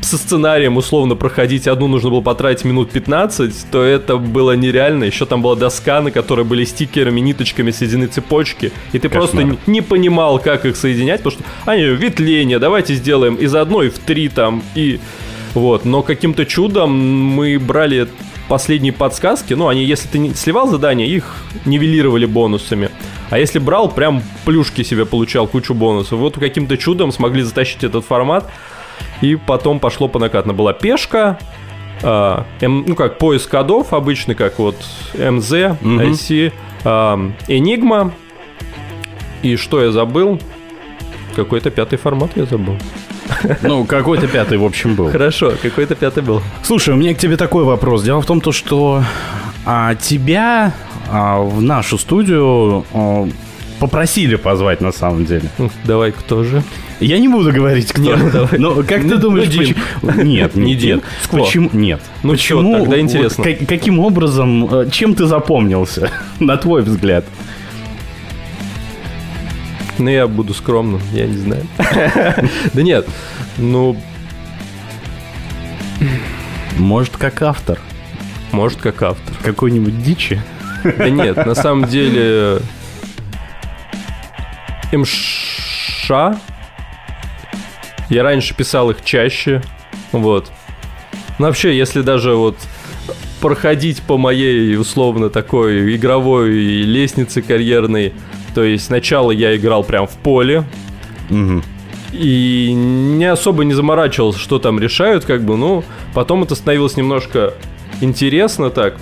[0.01, 5.05] со сценарием условно проходить одну нужно было потратить минут 15, то это было нереально.
[5.05, 9.57] Еще там была доска, на которой были стикерами, ниточками соединены цепочки, и ты просто Кошмар.
[9.65, 13.97] не- не понимал, как их соединять, потому что они ветвление, давайте сделаем из одной в
[13.99, 14.99] три там, и
[15.53, 15.85] вот.
[15.85, 18.07] Но каким-то чудом мы брали
[18.53, 22.91] последние подсказки, ну, они, если ты не сливал задания, их нивелировали бонусами.
[23.31, 26.19] А если брал, прям плюшки себе получал, кучу бонусов.
[26.19, 28.47] Вот каким-то чудом смогли затащить этот формат.
[29.21, 30.53] И потом пошло по накатно.
[30.53, 31.39] Была пешка,
[32.03, 34.75] а, М- ну как, поиск кодов обычный, как вот
[35.15, 35.51] МЗ.
[35.81, 38.11] IC, а, Enigma.
[39.41, 40.39] И что я забыл?
[41.35, 42.77] Какой-то пятый формат я забыл.
[43.61, 45.09] Ну, какой-то пятый, в общем, был.
[45.11, 46.41] Хорошо, какой-то пятый был.
[46.63, 48.03] Слушай, у меня к тебе такой вопрос.
[48.03, 49.03] Дело в том, то, что
[49.65, 50.73] а, тебя
[51.09, 53.27] а, в нашу студию а,
[53.79, 55.49] попросили позвать на самом деле.
[55.83, 56.63] Давай, кто же?
[56.99, 58.01] Я не буду говорить, кто.
[58.01, 58.59] Нет, давай.
[58.59, 59.75] Но как ты Ну, думаешь, ну, Дим.
[60.01, 61.03] почему- Нет, Не нет.
[61.25, 61.37] Кто?
[61.43, 61.69] Почему?
[61.73, 62.01] Нет.
[62.23, 62.61] Ну, Почему?
[62.61, 63.43] чё, тогда вот интересно.
[63.43, 66.09] как- каким образом, э, чем ты запомнился,
[66.39, 67.25] на твой взгляд?
[69.97, 71.67] Ну, я буду скромным, я не знаю.
[72.73, 73.07] Да нет,
[73.57, 73.95] ну,
[76.77, 77.79] Может, как автор
[78.53, 79.35] может, как автор.
[79.43, 80.39] какой-нибудь дичи?
[80.83, 82.59] Да нет, на самом деле...
[84.91, 86.11] МШ...
[88.09, 89.63] Я раньше писал их чаще,
[90.11, 90.51] вот.
[91.39, 92.57] Ну, вообще, если даже вот
[93.41, 98.13] проходить по моей, условно, такой игровой лестнице карьерной,
[98.53, 100.63] то есть сначала я играл прям в поле,
[101.29, 101.63] Мгм.
[102.11, 107.53] и не особо не заморачивался, что там решают, как бы, ну, потом это становилось немножко
[108.01, 108.95] интересно так,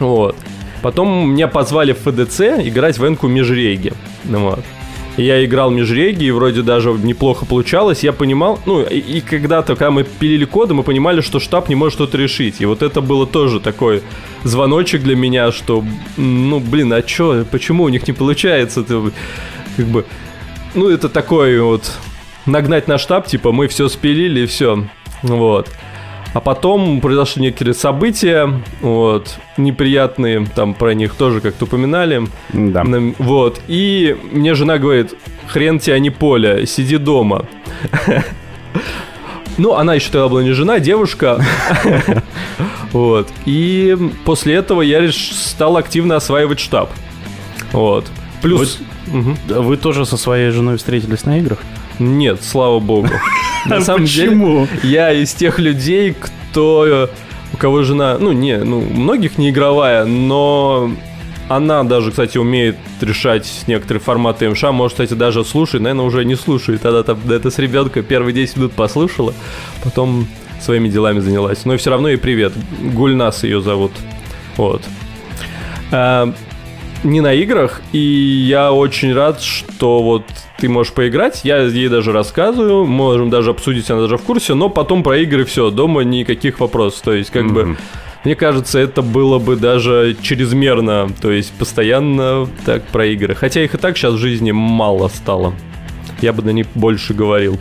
[0.00, 0.36] вот.
[0.82, 3.92] Потом меня позвали в ФДЦ играть в энку межреги,
[4.24, 4.60] ну, вот.
[5.16, 8.02] Я играл межреги, и вроде даже неплохо получалось.
[8.02, 11.74] Я понимал, ну, и, и когда-то, когда мы пилили коды, мы понимали, что штаб не
[11.74, 12.60] может что-то решить.
[12.60, 14.02] И вот это было тоже такой
[14.44, 15.82] звоночек для меня, что,
[16.18, 18.82] ну, блин, а чё, почему у них не получается?
[18.82, 19.10] Это,
[19.76, 20.04] как бы,
[20.74, 21.90] ну, это такой вот
[22.44, 24.86] нагнать на штаб, типа, мы все спилили, и все.
[25.22, 25.70] Вот.
[26.36, 32.26] А потом произошли некоторые события, вот, неприятные, там про них тоже как-то упоминали.
[32.52, 32.84] Да.
[33.16, 35.14] Вот, и мне жена говорит,
[35.46, 37.46] хрен тебе, а не поле, сиди дома.
[39.58, 41.42] Ну, она еще тогда была не жена, а девушка.
[42.92, 43.28] Вот.
[43.46, 43.96] И
[44.26, 46.90] после этого я реш- стал активно осваивать штаб.
[47.72, 48.04] Вот.
[48.42, 48.78] Плюс...
[49.48, 51.60] Вы тоже со своей женой встретились на играх?
[51.98, 53.08] Нет, слава богу.
[53.66, 57.08] На самом деле, я из тех людей, кто
[57.52, 60.90] у кого жена, ну не, ну многих не игровая, но
[61.48, 66.34] она даже, кстати, умеет решать некоторые форматы МШ, может, кстати, даже слушает, наверное, уже не
[66.34, 66.82] слушает.
[66.82, 69.32] Тогда там это с ребенка первые 10 минут послушала,
[69.84, 70.26] потом
[70.60, 71.64] своими делами занялась.
[71.64, 72.52] Но все равно и привет.
[72.80, 73.92] Гульнас ее зовут.
[74.56, 74.82] Вот.
[75.92, 76.32] А,
[77.04, 80.24] не на играх, и я очень рад, что вот
[80.58, 81.42] ты можешь поиграть.
[81.44, 85.44] Я ей даже рассказываю, можем даже обсудить, она даже в курсе, но потом про игры
[85.44, 87.02] все, дома никаких вопросов.
[87.02, 87.76] То есть, как бы,
[88.24, 93.34] мне кажется, это было бы даже чрезмерно, то есть постоянно так про игры.
[93.34, 95.54] Хотя их и так сейчас в жизни мало стало.
[96.20, 97.58] Я бы на них больше говорил.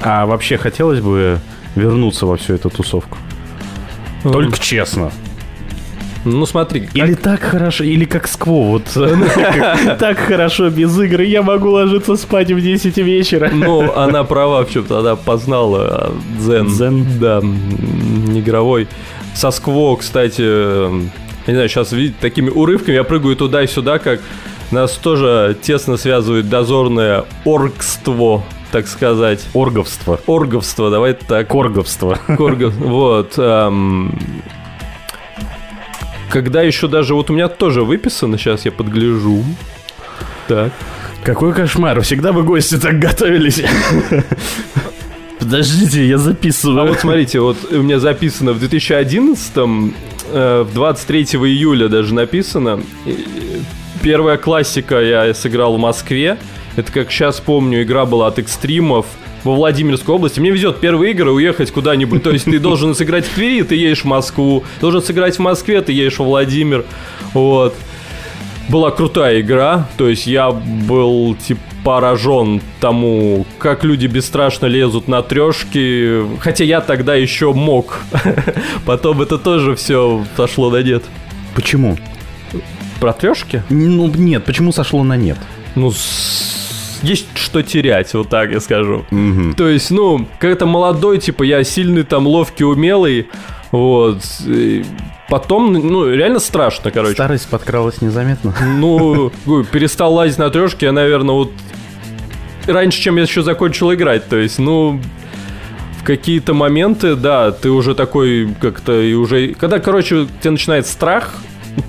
[0.00, 1.40] А вообще хотелось бы
[1.74, 3.18] вернуться во всю эту тусовку?
[4.22, 5.10] Только честно.
[6.30, 8.84] Ну смотри, как- Или так хорошо, или как скво, вот
[9.98, 13.50] так хорошо без игры, я могу ложиться спать в 10 вечера.
[13.52, 16.66] ну, она права в чем-то, она познала а, дзен.
[16.66, 17.06] Дзен.
[17.20, 17.38] Да,
[18.38, 18.88] игровой.
[19.34, 20.88] Со скво, кстати, я
[21.46, 24.20] не знаю, сейчас видите, такими урывками я прыгаю туда и сюда, как
[24.70, 29.40] нас тоже тесно связывает дозорное оргство, так сказать.
[29.54, 30.20] Орговство.
[30.26, 31.48] Орговство, давай так.
[31.48, 32.18] Корговство.
[32.26, 33.34] Коргов, вот.
[33.38, 34.18] эм,
[36.30, 39.44] когда еще даже, вот у меня тоже выписано, сейчас я подгляжу.
[40.46, 40.72] Так.
[41.24, 43.62] Какой кошмар, всегда бы гости так готовились.
[45.38, 46.88] Подождите, я А записываю.
[46.88, 49.52] вот смотрите, вот у меня записано в 2011,
[50.32, 52.80] э, в 23 июля даже написано.
[53.06, 53.24] И
[54.02, 56.38] Первая классика я сыграл в Москве.
[56.76, 59.06] Это как сейчас помню, игра была от экстримов
[59.44, 60.40] во Владимирской области.
[60.40, 62.22] Мне везет первые игры уехать куда-нибудь.
[62.22, 64.64] То есть ты должен сыграть в Твери, ты едешь в Москву.
[64.80, 66.84] Должен сыграть в Москве, ты едешь во Владимир.
[67.34, 67.74] Вот.
[68.68, 75.22] Была крутая игра, то есть я был типа поражен тому, как люди бесстрашно лезут на
[75.22, 78.00] трешки, хотя я тогда еще мог.
[78.84, 81.04] Потом это тоже все сошло на нет.
[81.54, 81.96] Почему?
[83.00, 83.62] Про трешки?
[83.70, 85.38] Ну, нет, почему сошло на нет?
[85.76, 86.67] Ну, с-
[87.02, 89.04] есть что терять, вот так я скажу.
[89.56, 93.28] То есть, ну, когда молодой, типа, я сильный, там, ловкий, умелый,
[93.70, 94.22] вот.
[94.46, 94.84] и
[95.28, 97.12] Потом, ну, реально страшно, короче.
[97.12, 98.54] Старость подкралась незаметно.
[98.78, 101.52] Ну, говорю, перестал лазить на трешки, я, наверное, вот
[102.66, 104.26] раньше, чем я еще закончил играть.
[104.26, 104.98] То есть, ну,
[106.00, 109.48] в какие-то моменты, да, ты уже такой как-то и уже...
[109.48, 111.34] Когда, короче, тебе начинает страх,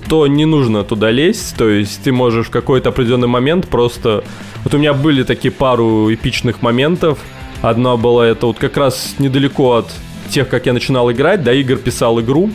[0.08, 1.56] то не нужно туда лезть.
[1.56, 4.24] То есть ты можешь в какой-то определенный момент просто...
[4.64, 7.18] Вот у меня были такие пару эпичных моментов.
[7.62, 9.86] Одна была это вот как раз недалеко от
[10.30, 12.50] тех, как я начинал играть, да, Игорь писал игру.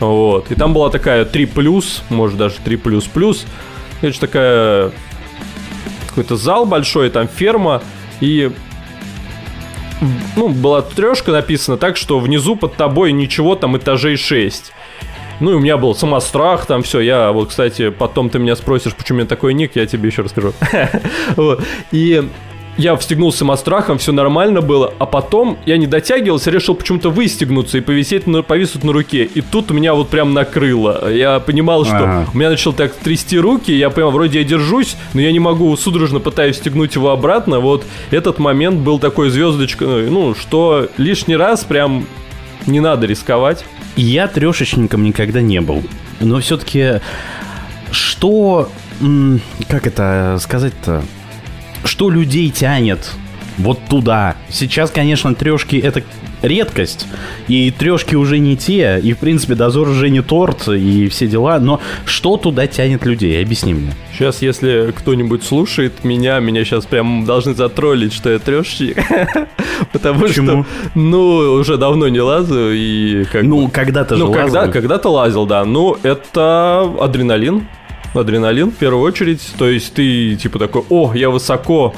[0.00, 0.50] Вот.
[0.50, 3.46] И там была такая 3 плюс, может даже 3 плюс плюс.
[4.02, 4.92] Это такая
[6.08, 7.82] какой-то зал большой, там ферма,
[8.20, 8.50] и
[10.36, 14.72] ну, была трешка написана так, что внизу под тобой ничего, там этажей 6.
[15.40, 17.00] Ну, и у меня был самострах, там все.
[17.00, 20.22] Я вот, кстати, потом ты меня спросишь, почему у меня такой ник, я тебе еще
[20.22, 20.52] расскажу.
[21.92, 22.28] И
[22.78, 27.80] я встегнул самострахом, все нормально было, а потом я не дотягивался, решил почему-то выстегнуться и
[27.80, 29.24] повисеть на, повиснуть на руке.
[29.24, 31.10] И тут меня вот прям накрыло.
[31.10, 32.26] Я понимал, что Ага.
[32.32, 35.74] у меня начал так трясти руки, я понял, вроде я держусь, но я не могу,
[35.76, 37.60] судорожно пытаюсь стегнуть его обратно.
[37.60, 42.06] Вот этот момент был такой звездочкой, ну, что лишний раз прям
[42.66, 43.64] не надо рисковать.
[43.96, 45.82] Я трешечником никогда не был.
[46.20, 47.00] Но все-таки
[47.90, 48.70] что...
[49.68, 51.02] Как это сказать-то?
[51.84, 53.10] Что людей тянет
[53.58, 54.36] вот туда?
[54.50, 56.02] Сейчас, конечно, трешки это
[56.42, 57.06] редкость,
[57.48, 61.58] и трешки уже не те, и, в принципе, дозор уже не торт, и все дела,
[61.58, 63.42] но что туда тянет людей?
[63.42, 63.92] Объясни мне.
[64.12, 68.98] Сейчас, если кто-нибудь слушает меня, меня сейчас прям должны затроллить, что я трешечник.
[69.92, 71.26] Потому что, ну,
[71.60, 74.72] уже давно не лазаю и как Ну, когда-то же Ну, когда, лазал.
[74.72, 75.64] когда-то лазил, да.
[75.64, 77.66] Ну, это адреналин.
[78.14, 79.42] Адреналин, в первую очередь.
[79.58, 81.94] То есть ты, типа, такой, о, я высоко.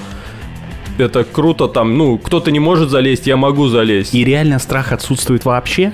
[0.99, 1.97] Это круто там.
[1.97, 4.15] Ну, кто-то не может залезть, я могу залезть.
[4.15, 5.93] И реально страх отсутствует вообще?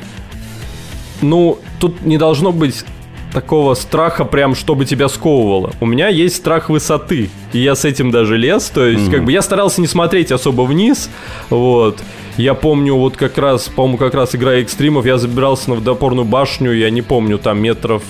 [1.20, 2.84] Ну, тут не должно быть
[3.32, 5.72] такого страха прям, чтобы тебя сковывало.
[5.80, 9.32] У меня есть страх высоты, и я с этим даже лез, то есть как бы
[9.32, 11.10] я старался не смотреть особо вниз,
[11.50, 12.00] вот.
[12.36, 16.72] Я помню, вот как раз, по-моему, как раз играя экстримов, я забирался на водопорную башню,
[16.72, 18.02] я не помню, там метров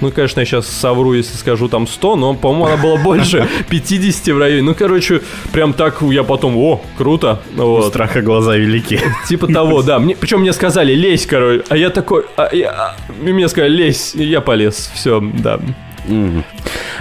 [0.00, 4.34] ну, конечно, я сейчас совру, если скажу там 100, но, по-моему, она была больше 50
[4.34, 4.62] в районе.
[4.62, 5.20] Ну, короче,
[5.52, 7.40] прям так я потом, о, круто.
[7.54, 7.88] Вот.
[7.88, 9.00] страха глаза велики.
[9.28, 9.98] Типа того, да.
[9.98, 11.64] Мне, причем мне сказали, лезь, короче.
[11.68, 14.90] А я такой, а, я- а, и мне сказали, лезь, и я полез.
[14.94, 15.60] Все, да.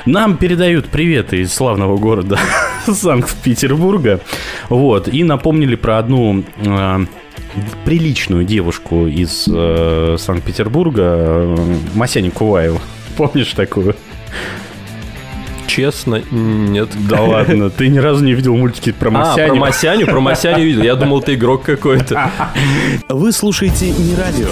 [0.06, 2.38] Нам передают приветы из славного города
[2.86, 4.20] Санкт-Петербурга.
[4.70, 5.08] Вот.
[5.08, 7.00] И напомнили про одну э,
[7.86, 11.56] приличную девушку из э, Санкт-Петербурга, э,
[11.94, 12.80] Масяню Куваеву.
[13.18, 13.96] Помнишь такую?
[15.68, 16.90] Честно, нет.
[17.08, 19.48] Да ладно, ты ни разу не видел мультики про А, Масяню?
[19.50, 20.82] про Масяню, про Масяню видел.
[20.84, 22.32] Я думал, ты игрок какой-то.
[23.08, 24.48] Вы слушаете не радио.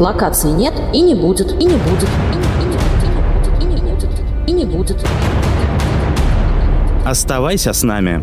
[0.00, 3.80] Локации нет и не будет, и не будет, и не, и не будет, и не
[3.80, 4.10] будет,
[4.46, 4.96] и не будет.
[7.08, 8.22] Оставайся с нами.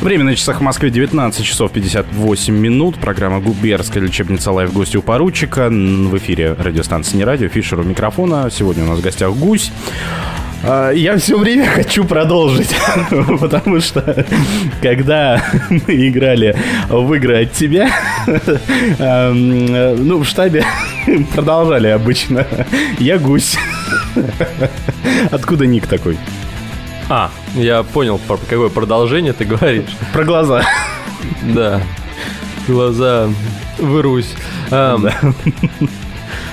[0.00, 2.96] Время на часах в Москве 19 часов 58 минут.
[2.96, 5.68] Программа «Губернская лечебница live» гости у поручика.
[5.68, 7.48] В эфире радиостанции «Не радио».
[7.48, 8.48] Фишер у микрофона.
[8.50, 9.70] Сегодня у нас в гостях гусь.
[10.62, 12.74] А, Я все время хочу продолжить,
[13.40, 14.26] потому что
[14.82, 16.56] когда мы играли
[16.88, 17.88] в игры от тебя,
[18.98, 20.64] ну, в штабе
[21.34, 22.46] продолжали обычно.
[22.98, 23.56] Я гусь.
[25.30, 26.18] Откуда ник такой?
[27.08, 29.90] А, я понял, про какое продолжение ты говоришь.
[30.12, 30.62] Про глаза.
[31.42, 31.80] Да.
[32.68, 33.28] Глаза
[33.78, 34.34] вырусь.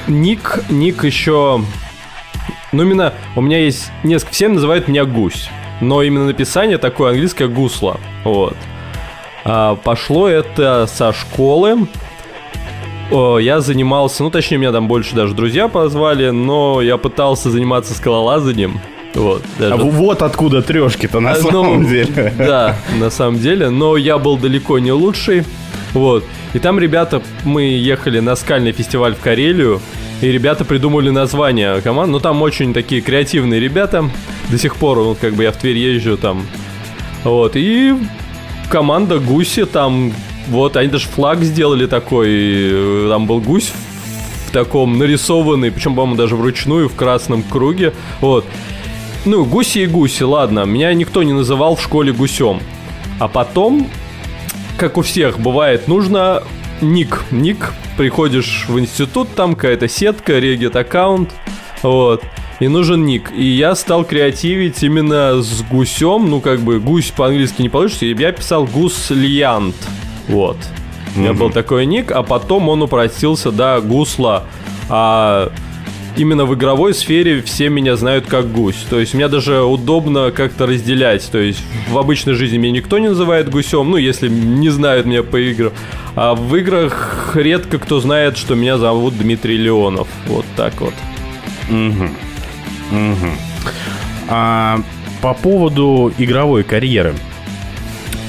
[0.08, 1.62] Ник, ник еще...
[2.72, 4.34] Ну, именно у меня есть несколько...
[4.34, 5.50] Все называют меня гусь.
[5.82, 8.00] Но именно написание такое английское гусло.
[8.24, 8.56] Вот.
[9.46, 11.88] А, пошло это со школы.
[13.12, 17.94] О, я занимался, ну точнее меня там больше даже друзья позвали, но я пытался заниматься
[17.94, 18.82] скалолазанием.
[19.14, 22.34] Вот, даже- А вот откуда трешки-то на а, ну, самом деле.
[22.38, 23.70] Да, на самом деле.
[23.70, 25.44] Но я был далеко не лучший.
[25.94, 26.26] Вот.
[26.54, 29.80] И там ребята, мы ехали на скальный фестиваль в Карелию.
[30.22, 32.12] И ребята придумали название команд.
[32.12, 34.10] Ну, там очень такие креативные ребята.
[34.50, 36.46] До сих пор, ну, как бы я в Тверь езжу там.
[37.24, 37.52] Вот.
[37.56, 37.94] И
[38.70, 40.12] команда Гуси там...
[40.48, 42.30] Вот, они даже флаг сделали такой.
[42.30, 43.72] э, Там был гусь
[44.48, 47.94] в таком нарисованный, причем, по-моему, даже вручную в красном круге.
[48.22, 48.46] Вот.
[49.26, 50.64] Ну, гуси и гуси, ладно.
[50.64, 52.62] Меня никто не называл в школе гусем.
[53.20, 53.90] А потом,
[54.78, 56.44] как у всех бывает, нужно
[56.82, 57.24] ник.
[57.32, 61.32] Ник, приходишь в институт, там какая-то сетка, регет аккаунт,
[61.84, 62.24] вот.
[62.60, 63.32] И нужен ник.
[63.36, 66.30] И я стал креативить именно с гусем.
[66.30, 68.06] Ну, как бы, гусь по-английски не получится.
[68.06, 69.76] И я писал гуслиант.
[70.28, 70.58] Вот.
[71.16, 74.46] У меня был такой ник, а потом он упростился до гусла.
[74.90, 75.52] А
[76.18, 78.86] именно в игровой сфере все меня знают как гусь.
[78.90, 81.30] То есть мне даже удобно как-то разделять.
[81.32, 85.24] То есть в обычной жизни меня никто не называет гусем, ну, если не знают меня
[85.24, 85.72] по играм.
[86.16, 90.08] А в играх редко кто знает, что меня зовут Дмитрий Леонов.
[90.26, 90.94] Вот так вот.
[91.70, 92.16] Мгм.
[92.92, 93.32] Мгм.
[94.30, 94.82] А,
[95.22, 97.14] по поводу игровой карьеры.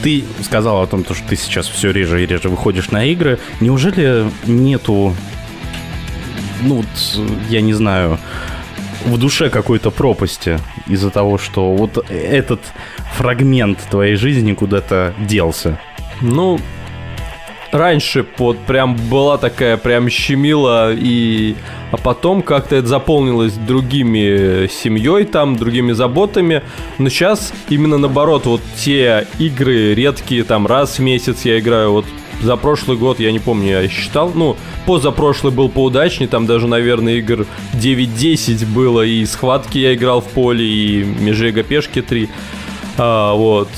[0.03, 3.39] Ты сказал о том, то, что ты сейчас все реже и реже выходишь на игры.
[3.61, 5.15] Неужели нету,
[6.63, 6.87] ну, вот,
[7.49, 8.19] я не знаю,
[9.05, 12.61] в душе какой-то пропасти из-за того, что вот этот
[13.15, 15.79] фрагмент твоей жизни куда-то делся?
[16.21, 16.59] Ну,
[17.73, 21.55] раньше вот прям была такая прям щемила и
[21.91, 26.63] а потом как-то это заполнилось другими семьей там, другими заботами.
[26.99, 32.05] Но сейчас именно наоборот, вот те игры редкие, там раз в месяц я играю, вот
[32.43, 37.15] за прошлый год, я не помню, я считал, ну, позапрошлый был поудачнее, там даже, наверное,
[37.15, 42.29] игр 9-10 было, и схватки я играл в поле, и Межега Пешки 3,
[42.97, 43.69] А, вот,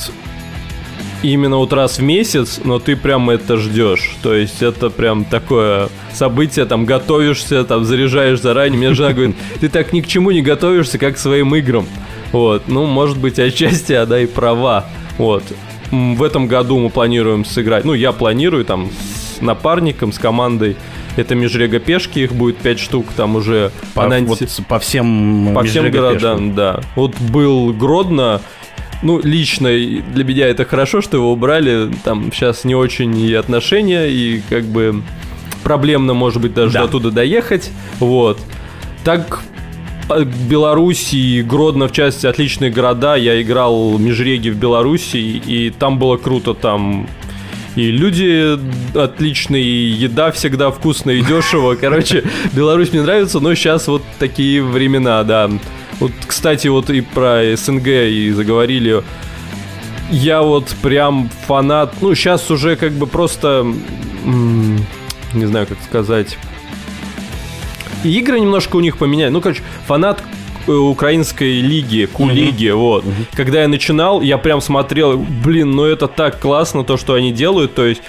[1.23, 4.17] именно вот раз в месяц, но ты прям это ждешь.
[4.23, 8.79] То есть это прям такое событие, там готовишься, там заряжаешь заранее.
[8.79, 11.87] Мне жена говорит, ты так ни к чему не готовишься, как к своим играм.
[12.33, 14.87] Вот, ну, может быть, отчасти она и права.
[15.19, 15.43] Вот.
[15.91, 20.77] В этом году мы планируем сыграть, ну, я планирую там с напарником, с командой.
[21.17, 24.27] Это межрега пешки, их будет 5 штук, там уже По, анонси-
[24.59, 26.81] вот по всем по всем городам, да.
[26.95, 28.41] Вот был Гродно,
[29.03, 31.91] ну, лично для меня это хорошо, что его убрали.
[32.05, 35.03] Там сейчас не очень и отношения, и как бы
[35.65, 36.83] проблемно, может быть, даже Да.
[36.83, 37.71] до туда доехать.
[37.99, 38.39] Вот.
[39.05, 39.41] Так
[40.11, 43.17] а, Беларусь и Гродно, в частности, отличные города.
[43.17, 47.09] Я играл Межреги в Беларуси, и там было круто, там
[47.77, 48.59] и люди
[48.99, 51.77] отличные, и еда всегда вкусная и дешево.
[51.77, 55.51] Короче, Беларусь мне нравится, но сейчас вот такие времена, да.
[56.01, 59.03] Вот, кстати, вот и про СНГ и заговорили.
[60.11, 63.65] Я вот прям фанат, ну, сейчас уже как бы просто,
[64.25, 66.37] не знаю, как сказать,
[68.05, 69.31] и игры немножко у них поменяли.
[69.31, 70.23] Ну, короче, фанат
[70.67, 73.05] э, украинской лиги, Ку-лиги, вот.
[73.35, 77.75] Когда я начинал, я прям смотрел, блин, ну это так классно, то, что они делают,
[77.75, 78.03] то есть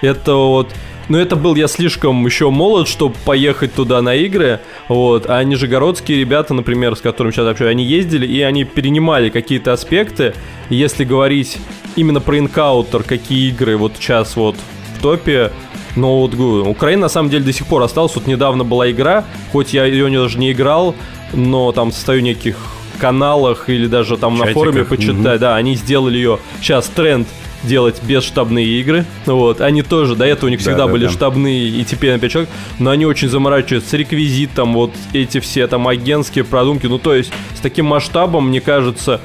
[0.00, 0.72] это вот...
[1.08, 6.20] Ну, это был я слишком еще молод, чтобы поехать туда на игры, вот, а нижегородские
[6.20, 10.32] ребята, например, с которыми сейчас общаюсь, они ездили, и они перенимали какие-то аспекты,
[10.70, 11.58] если говорить
[11.96, 14.54] именно про инкаутер, какие игры вот сейчас вот
[14.96, 15.50] в топе,
[15.96, 18.14] но вот Украина на самом деле до сих пор осталась.
[18.14, 20.94] Вот недавно была игра, хоть я ее даже не играл,
[21.32, 22.56] но там состою неких
[22.98, 25.16] каналах или даже там на Чатиках, форуме почитать.
[25.16, 25.38] мгм.
[25.38, 26.38] Да, они сделали ее.
[26.60, 27.26] Сейчас тренд
[27.64, 29.04] делать бесштабные игры.
[29.26, 29.60] Вот.
[29.60, 31.12] Они тоже, до этого у них Да, всегда да, были да.
[31.12, 35.66] штабные и теперь на 5 человек, но они очень заморачиваются с реквизитом, вот эти все
[35.68, 36.86] там агентские продумки.
[36.86, 39.20] Ну, то есть, с таким масштабом, мне кажется,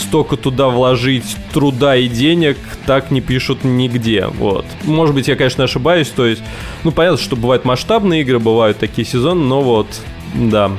[0.00, 4.66] столько туда вложить труда и денег, так не пишут нигде, вот.
[4.84, 6.42] Может быть, я, конечно, ошибаюсь, то есть,
[6.84, 9.86] ну, понятно, что бывают масштабные игры, бывают такие сезоны, но вот,
[10.34, 10.70] да.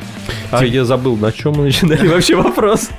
[0.52, 2.90] А я забыл, на чем мы начинали вообще вопрос.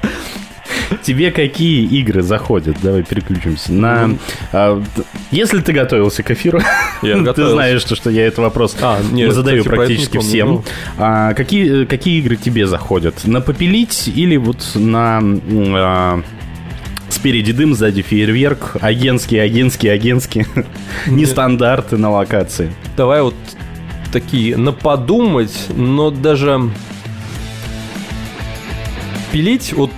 [1.03, 2.77] Тебе какие игры заходят?
[2.83, 3.73] Давай переключимся.
[3.73, 4.11] На,
[4.53, 4.83] а,
[5.31, 6.61] если ты готовился к эфиру,
[7.01, 10.49] ты знаешь, что, что я этот вопрос А, нет, задаю кстати, практически всем.
[10.49, 10.65] ну.
[10.99, 13.27] А, какие, какие игры тебе заходят?
[13.27, 15.21] На попилить или вот на...
[15.23, 16.23] а,
[17.09, 20.47] Спереди дым, сзади фейерверк, агентские, агентские, агентские,
[21.09, 22.73] нестандарты на локации.
[22.97, 23.35] Давай вот
[24.13, 26.71] такие, на подумать, но даже
[29.33, 29.91] пилить, вот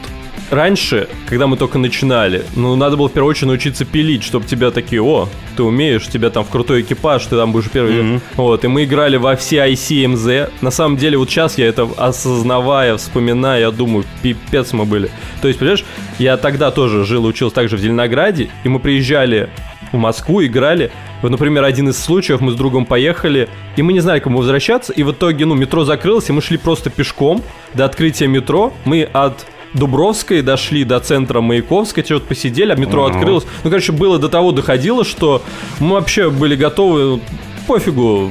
[0.53, 4.71] раньше, когда мы только начинали, ну, надо было в первую очередь научиться пилить, чтобы тебя
[4.71, 8.21] такие, о, ты умеешь, тебя там в крутой экипаж, ты там будешь первый.
[8.35, 10.53] Вот, и мы играли во все ICMZ.
[10.61, 15.11] На самом деле, вот сейчас я это осознавая, вспоминая, я думаю, пипец мы были.
[15.41, 15.85] То есть, понимаешь,
[16.19, 19.49] я тогда тоже жил и учился также в Зеленограде, и мы приезжали
[19.91, 20.91] в Москву, играли.
[21.23, 24.93] Вот, например, один из случаев, мы с другом поехали, и мы не знали, кому возвращаться,
[24.93, 27.43] и в итоге, ну, метро закрылось, и мы шли просто пешком
[27.75, 28.73] до открытия метро.
[28.85, 33.17] Мы от Дубровской дошли до центра Маяковской, что-то посидели, а метро Ага.
[33.17, 33.45] открылось.
[33.65, 35.43] Ну, короче, было до того доходило, что
[35.81, 37.21] мы вообще были готовы, ну,
[37.67, 38.31] пофигу,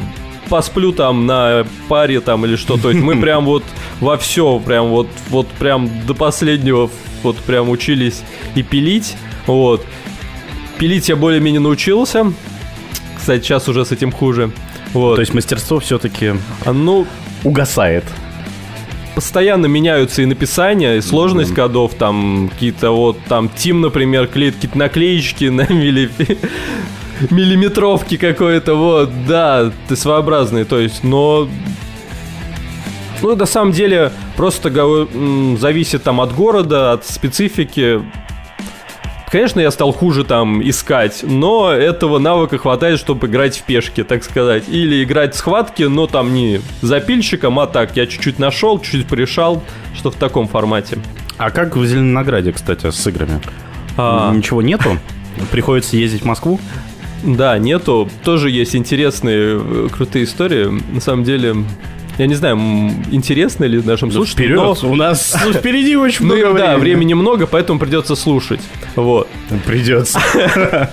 [0.50, 2.78] посплю там на паре там или что.
[2.78, 3.64] То есть мы прям вот
[4.00, 6.90] во все, прям вот, вот прям до последнего
[7.24, 8.22] вот прям учились
[8.56, 9.16] и пилить.
[9.48, 9.86] Вот.
[10.78, 12.32] Пилить я более-менее научился.
[13.18, 14.52] Кстати, сейчас уже с этим хуже.
[14.94, 15.16] Вот.
[15.16, 16.34] То есть мастерство все-таки
[16.66, 17.06] А, ну,
[17.44, 18.04] угасает.
[19.16, 24.78] Постоянно меняются и написания, и сложность кодов, там какие-то вот, там, Тим, например, клеит какие-то
[24.78, 26.10] наклеечки на милли...
[27.30, 31.48] миллиметровки какой-то, вот, да, ты своеобразный, то есть, но...
[33.22, 34.72] Ну, на самом деле, просто
[35.60, 38.02] зависит там от города, от специфики.
[39.32, 44.26] Конечно, я стал хуже там искать, но этого навыка хватает, чтобы играть в пешки, так
[44.26, 44.66] сказать.
[44.68, 49.64] Или играть в схватки, но там не запильщиком, а так, я чуть-чуть нашел, чуть-чуть порешал,
[49.96, 51.00] что в таком формате.
[51.38, 53.40] А как в Зеленограде, кстати, с играми?
[53.96, 54.34] А.
[54.34, 54.98] Ничего нету?
[55.50, 56.60] Приходится ездить в Москву?
[57.24, 58.10] Да, нету.
[58.26, 60.68] Тоже есть интересные, э, крутые истории.
[60.94, 61.56] На самом деле,
[62.22, 62.56] я не знаю,
[63.10, 64.92] интересно ли нашим слушателям, но- Вперед!
[64.92, 66.80] У нас ну, впереди очень Ну, много да, времени.
[66.80, 68.62] времени много, поэтому придется слушать.
[68.96, 69.28] Вот.
[69.66, 70.20] Придется.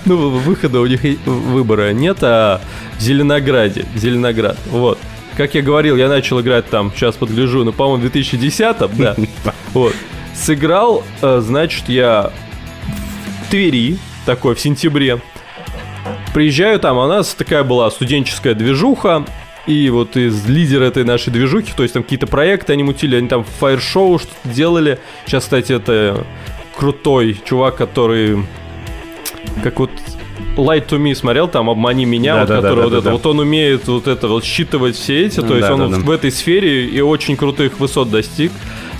[0.05, 2.59] Ну, выхода у них выбора нет, а
[2.97, 4.97] в Зеленограде, Зеленоград, вот.
[5.37, 9.15] Как я говорил, я начал играть там, сейчас подгляжу, ну, по-моему, в 2010 да.
[9.73, 9.93] Вот.
[10.33, 12.31] Сыграл, э, значит, я
[13.45, 15.21] в Твери, такой, в сентябре.
[16.33, 19.25] Приезжаю там, а у нас такая была студенческая движуха,
[19.69, 23.27] и вот из лидера этой нашей движухи, то есть там какие-то проекты они мутили, они
[23.27, 24.99] там фаер-шоу что-то делали.
[25.27, 26.25] Сейчас, кстати, это
[26.75, 28.43] крутой чувак, который
[29.63, 29.91] как вот
[30.57, 32.97] Light to Me смотрел, там «Обмани меня», Да, вот, да, да, который да, вот да,
[32.97, 33.11] это, да.
[33.11, 35.95] вот он умеет вот это вот считывать все эти, то есть Да, он да, вот
[35.97, 35.99] да.
[35.99, 38.51] в этой сфере и очень крутых высот достиг.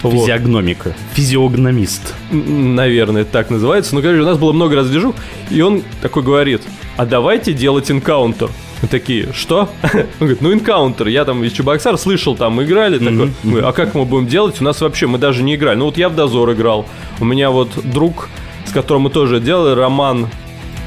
[0.03, 0.13] Вот.
[0.21, 0.95] Физиогномика.
[1.13, 2.13] Физиогномист.
[2.31, 3.95] М, Наверное, так называется.
[3.95, 5.15] Ну, короче, у нас было много раз движух,
[5.49, 6.61] и он такой говорит,
[6.95, 8.49] а давайте делать инкаунтер.
[8.81, 9.69] Мы такие, что?
[9.93, 11.07] Он говорит, ну инкаунтер.
[11.07, 12.97] Я там из Чебоксар слышал, там играли.
[12.97, 14.61] Такой, мы, а как мы будем делать?
[14.61, 15.77] У нас вообще, мы даже не играли.
[15.77, 16.85] Ну вот я в Дозор играл.
[17.19, 18.29] У меня вот друг,
[18.65, 20.29] с которым мы тоже делали, Роман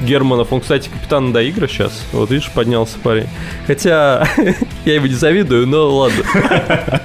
[0.01, 2.03] Германов, он, кстати, капитан до игры сейчас.
[2.11, 3.27] Вот видишь, поднялся парень.
[3.67, 4.27] Хотя
[4.85, 6.23] я его не завидую, но ладно.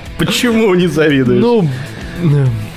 [0.19, 1.41] Почему не завидуешь?
[1.41, 1.69] Ну,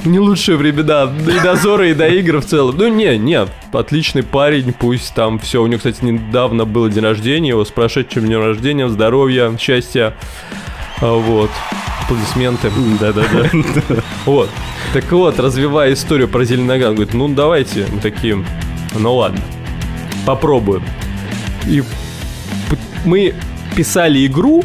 [0.05, 2.75] не лучшие времена и дозора, и до игр в целом.
[2.77, 5.61] Ну, не, не, отличный парень, пусть там все.
[5.61, 10.15] У него, кстати, недавно был день рождения, его с прошедшим днем рождения, здоровья, счастья.
[11.01, 11.49] А, Вот.
[12.03, 12.71] Аплодисменты.
[12.99, 13.49] Да-да-да.
[14.25, 14.49] Вот.
[14.93, 17.85] Так вот, развивая историю про Зеленоград, он говорит, ну давайте.
[17.91, 18.43] Мы такие,
[18.97, 19.39] ну ладно,
[20.25, 20.83] попробуем.
[21.67, 21.83] И
[23.05, 23.33] мы
[23.75, 24.63] писали игру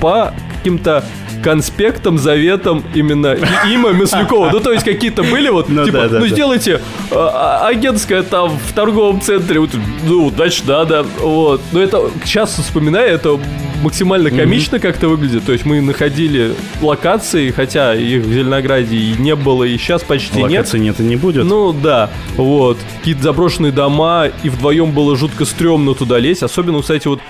[0.00, 1.04] по каким-то
[1.42, 4.50] конспектам, заветам именно и- Има Маслякова.
[4.52, 6.28] Ну, то есть какие-то были вот, Ну типа, да, да, ну да.
[6.34, 6.80] сделайте
[7.10, 9.60] а, а, агентское там в торговом центре.
[9.60, 9.70] Вот,
[10.06, 11.04] ну, значит, надо.
[11.20, 11.60] Вот.
[11.72, 13.38] Но это, сейчас вспоминая, это
[13.82, 15.44] максимально комично как-то выглядит.
[15.44, 20.38] То есть мы находили локации, хотя их в Зеленограде и не было, и сейчас почти
[20.42, 20.50] нет.
[20.50, 21.44] Локации нет и не будет.
[21.44, 22.78] Ну да, вот.
[22.98, 26.42] Какие-то заброшенные дома, и вдвоем было жутко стрёмно туда лезть.
[26.42, 27.20] Особенно, кстати, вот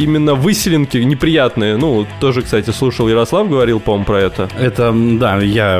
[0.00, 1.76] именно выселенки неприятные.
[1.76, 4.48] Ну, тоже, кстати, слушал Ярослав, говорил, по-моему, про это.
[4.58, 5.78] Это, да, я...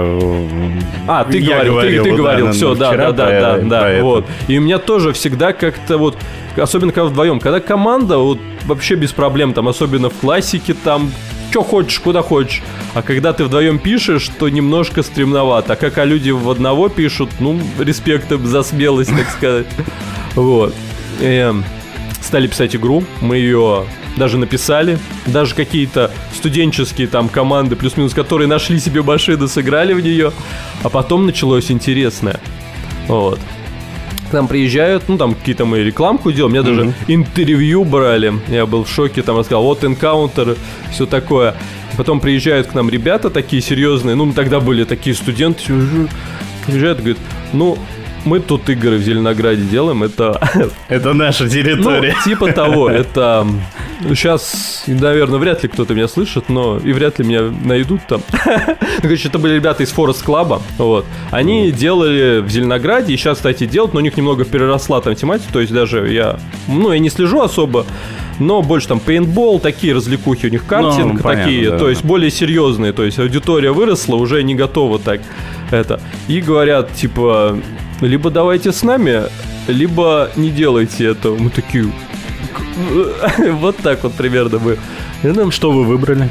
[1.09, 3.55] А, ты я говорил, ты, ты да, говорил, на- все, да, да, да, про- да,
[3.55, 4.05] про да, это.
[4.05, 4.27] вот.
[4.49, 6.17] И у меня тоже всегда как-то вот,
[6.57, 11.11] особенно когда вдвоем, когда команда, вот вообще без проблем, там, особенно в классике, там,
[11.51, 12.63] что хочешь, куда хочешь.
[12.95, 15.73] А когда ты вдвоем пишешь, то немножко стремновато.
[15.73, 19.67] А как а люди в одного пишут, ну, респект им за смелость, так сказать.
[20.37, 20.73] Вот.
[21.21, 21.65] Эм,
[22.21, 23.85] стали писать игру, мы ее
[24.21, 30.31] даже написали, даже какие-то студенческие там команды плюс-минус, которые нашли себе машины, сыграли в нее,
[30.83, 32.39] а потом началось интересное.
[33.09, 33.41] Вот.
[34.31, 38.85] К нам приезжают, ну там какие-то мы рекламку делали, меня даже интервью брали, я был
[38.85, 40.57] в шоке, там рассказал, вот энкаунтер,
[40.93, 41.55] все такое.
[41.97, 45.63] Потом приезжают к нам ребята такие серьезные, ну тогда были такие студенты,
[46.67, 47.19] приезжают и говорят,
[47.55, 47.79] ну
[48.25, 50.41] мы тут игры в Зеленограде делаем, это...
[50.89, 52.15] Это наша территория.
[52.17, 53.47] Ну, типа того, это...
[54.09, 58.23] Сейчас, наверное, вряд ли кто-то меня слышит, но и вряд ли меня найдут там.
[59.03, 61.07] Ну, короче, это были ребята из Forest Club, вот.
[61.31, 65.53] Они делали в Зеленограде, и сейчас, кстати, делают, но у них немного переросла там тематика,
[65.53, 66.39] то есть даже я...
[66.69, 67.87] Ну, я не слежу особо,
[68.39, 71.79] но больше там пейнтбол, такие развлекухи у них, картинг, Ну, понятно, такие, да.
[71.79, 75.21] то есть более серьезные, то есть аудитория выросла, уже не готова так
[75.71, 76.01] это.
[76.29, 77.59] И говорят, типа,
[78.01, 79.23] либо давайте с нами,
[79.69, 81.31] либо не делайте это.
[81.31, 81.91] Мы такие,
[83.53, 84.79] вот так вот примерно мы.
[85.23, 86.31] И нам Что вы выбрали?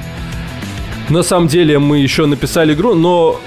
[1.09, 3.39] на самом деле мы еще написали игру, но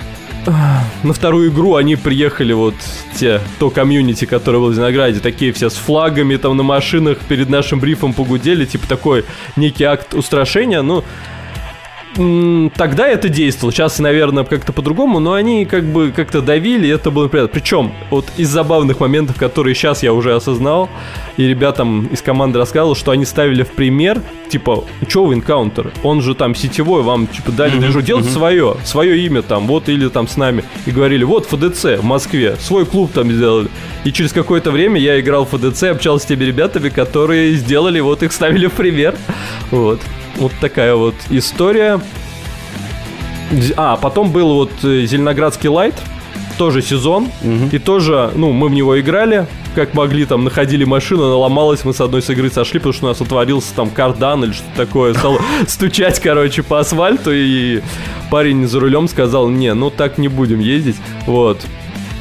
[1.04, 2.74] на вторую игру они приехали вот
[3.14, 7.48] те, то комьюнити, которое было в Зеленограде, такие все с флагами там на машинах перед
[7.48, 11.04] нашим брифом погудели, типа такой некий акт устрашения, ну м,
[12.14, 17.10] тогда это действовало, сейчас, наверное, как-то по-другому, но они как бы как-то давили, и это
[17.10, 17.52] было приятно.
[17.52, 20.90] Причем, вот из забавных моментов, которые сейчас я уже осознал,
[21.36, 25.92] и ребятам из команды рассказывал, что они ставили в пример, типа, что вы энкаунтер?
[26.02, 30.08] Он же там сетевой, вам, типа, дали движок, делать свое, свое имя там, вот, или
[30.08, 30.64] там с нами.
[30.86, 33.68] И говорили, вот, ФДЦ в Москве, свой клуб там сделали.
[34.04, 38.22] И через какое-то время я играл в ФДЦ, общался с теми ребятами, которые сделали, вот,
[38.22, 39.14] их ставили в пример.
[39.70, 40.00] Вот.
[40.36, 42.00] Вот такая вот история.
[43.76, 45.94] А, потом был вот э, Зеленоградский лайт,
[46.56, 47.28] тоже сезон,
[47.70, 51.92] и тоже, ну, мы в него играли, как могли, там, находили машину, она ломалась, мы
[51.92, 55.14] с одной с игры сошли, потому что у нас отворился там кардан или что-то такое,
[55.14, 57.80] стал стучать, короче, по асфальту, и
[58.30, 61.60] парень за рулем сказал, не, ну так не будем ездить, вот.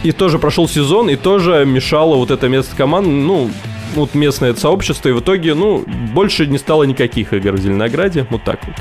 [0.03, 3.49] И тоже прошел сезон, и тоже мешало вот это место команд, ну,
[3.95, 5.83] вот местное это сообщество, и в итоге, ну,
[6.13, 8.75] больше не стало никаких игр в Зеленограде, вот так вот.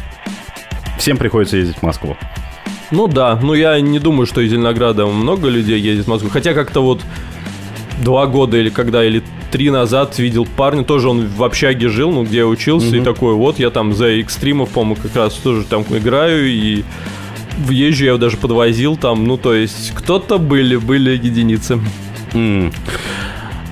[0.98, 2.16] Всем приходится ездить в Москву.
[2.90, 6.28] Ну да, ну я не думаю, что из Зеленограда много людей ездит в Москву.
[6.30, 7.00] Хотя как-то вот
[8.02, 12.24] два года или когда, или три назад видел парня, тоже он в общаге жил, ну
[12.24, 15.84] где я учился, и такой, вот я там за экстримов, по-моему, как раз тоже там
[15.90, 16.84] играю, и
[17.68, 21.80] езжу я его даже подвозил там, ну то есть кто-то были, были единицы.
[22.32, 22.72] М.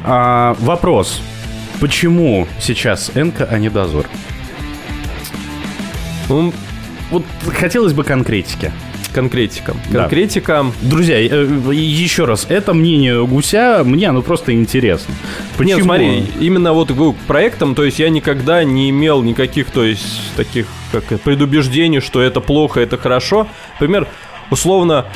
[0.05, 1.21] А, вопрос.
[1.81, 4.07] Почему сейчас Энка, а не Дозор?
[6.29, 6.53] Ну,
[7.11, 7.25] Вот
[7.55, 8.73] хотелось бы конкретики.
[9.15, 9.75] конкретика.
[9.91, 10.01] Да.
[10.01, 10.67] Конкретика.
[10.83, 15.15] Друзья, э, еще раз, это мнение Гуся, мне оно просто интересно.
[15.57, 15.77] Почему?
[15.77, 20.21] Нет, смотри, именно вот к проектам, то есть я никогда не имел никаких, то есть
[20.37, 23.49] таких как предубеждений, что это плохо, это хорошо.
[23.81, 24.07] Например,
[24.51, 25.07] условно,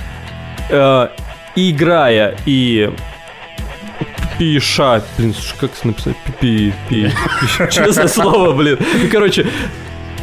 [0.70, 1.08] э,
[1.56, 2.90] играя и
[4.38, 7.12] пиша, блин, слушай, как это написать, пи, пи, пи,
[7.70, 9.46] честное слово, блин, ну, короче,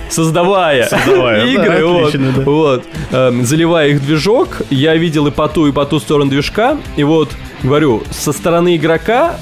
[0.10, 2.42] создавая, Создавая, да, игры, вот, отлично, да.
[2.44, 6.78] вот, эм, заливая их движок, я видел и по ту, и по ту сторону движка,
[6.96, 7.30] и вот,
[7.64, 9.38] говорю, со стороны игрока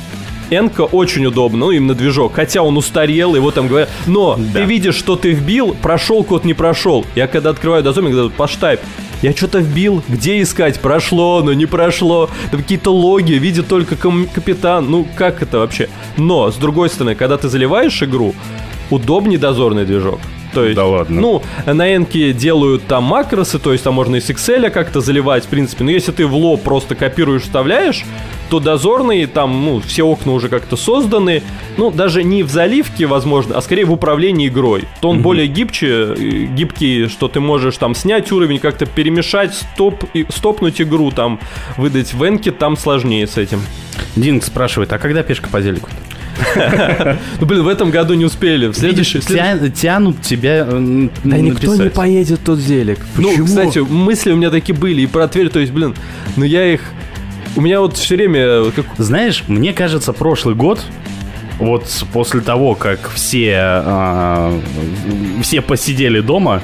[0.49, 2.33] Энка очень удобно, ну, именно движок.
[2.35, 3.89] Хотя он устарел, его там говорят.
[4.05, 7.05] Но ты видишь, что ты вбил, прошел код, не прошел.
[7.15, 8.79] Я когда открываю дозор, говорю, поштайп.
[9.21, 10.79] Я что-то вбил, где искать?
[10.79, 12.29] Прошло, но не прошло.
[12.51, 14.89] Там какие-то логи, видит только ком- капитан.
[14.89, 15.89] Ну, как это вообще?
[16.17, 18.35] Но, с другой стороны, когда ты заливаешь игру,
[18.91, 20.19] удобнее дозорный движок.
[20.53, 21.21] То есть, Да ладно.
[21.21, 25.45] ну, на Энке делают там макросы, то есть там можно и с Excel как-то заливать,
[25.45, 25.83] в принципе.
[25.83, 28.03] Но если ты в лоб просто копируешь, вставляешь,
[28.49, 31.43] то дозорный, там, ну, все окна уже как-то созданы.
[31.75, 34.85] Ну, даже не в заливке, возможно, а скорее в управлении игрой.
[35.01, 40.03] То он более гибче, э, гибкий, что ты можешь там снять уровень, как-то перемешать, стоп,
[40.13, 41.39] и, стопнуть игру, там,
[41.75, 43.61] выдать в Энке, там сложнее с этим.
[44.15, 45.89] Динг спрашивает, а когда пешка по телеку?
[47.39, 48.67] Ну, блин, в этом году не успели.
[48.67, 49.19] В следующий...
[49.19, 52.99] Тянут тебя э, Да никто не поедет тот зелик.
[53.17, 53.45] Ну, Почему?
[53.45, 55.95] кстати, мысли у меня такие были и про Тверь, то есть, блин,
[56.35, 56.81] ну я их...
[57.55, 58.39] У меня вот все время...
[58.39, 58.71] э.
[58.97, 60.79] Знаешь, мне кажется, прошлый год,
[61.59, 64.59] вот после того, как все, а,
[65.41, 66.61] все посидели дома,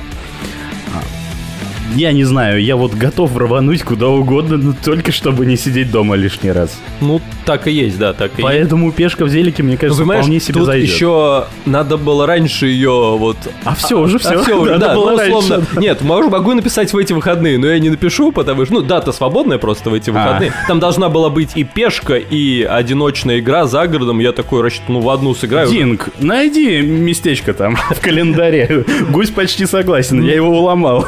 [0.93, 5.91] а, я не знаю, я вот готов рвануть куда угодно, но только чтобы не сидеть
[5.91, 6.79] дома лишний раз.
[7.01, 8.43] Ну, так и есть, да, так и есть.
[8.43, 10.89] Поэтому пешка в зелике, мне Ну, кажется, понимаешь, вполне себе тут зайдет.
[10.89, 13.37] еще надо было раньше ее вот...
[13.63, 14.29] А все, уже все.
[14.39, 15.55] А все уже, Надо да, было ну, условно.
[15.57, 15.79] раньше.
[15.79, 19.11] Нет, могу, могу написать в эти выходные, но я не напишу, потому что, ну, дата
[19.11, 20.13] свободная просто в эти А.
[20.13, 20.53] выходные.
[20.67, 24.19] Там должна была быть и пешка, и одиночная игра за городом.
[24.19, 25.67] Я такой рассчитываю, ну, в одну сыграю.
[25.69, 28.85] Динг, найди местечко там в календаре.
[29.09, 31.07] Гусь почти согласен, я его уломал.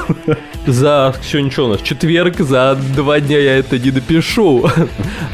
[0.67, 4.67] За, все, ничего у нас, четверг, за два дня я это не допишу.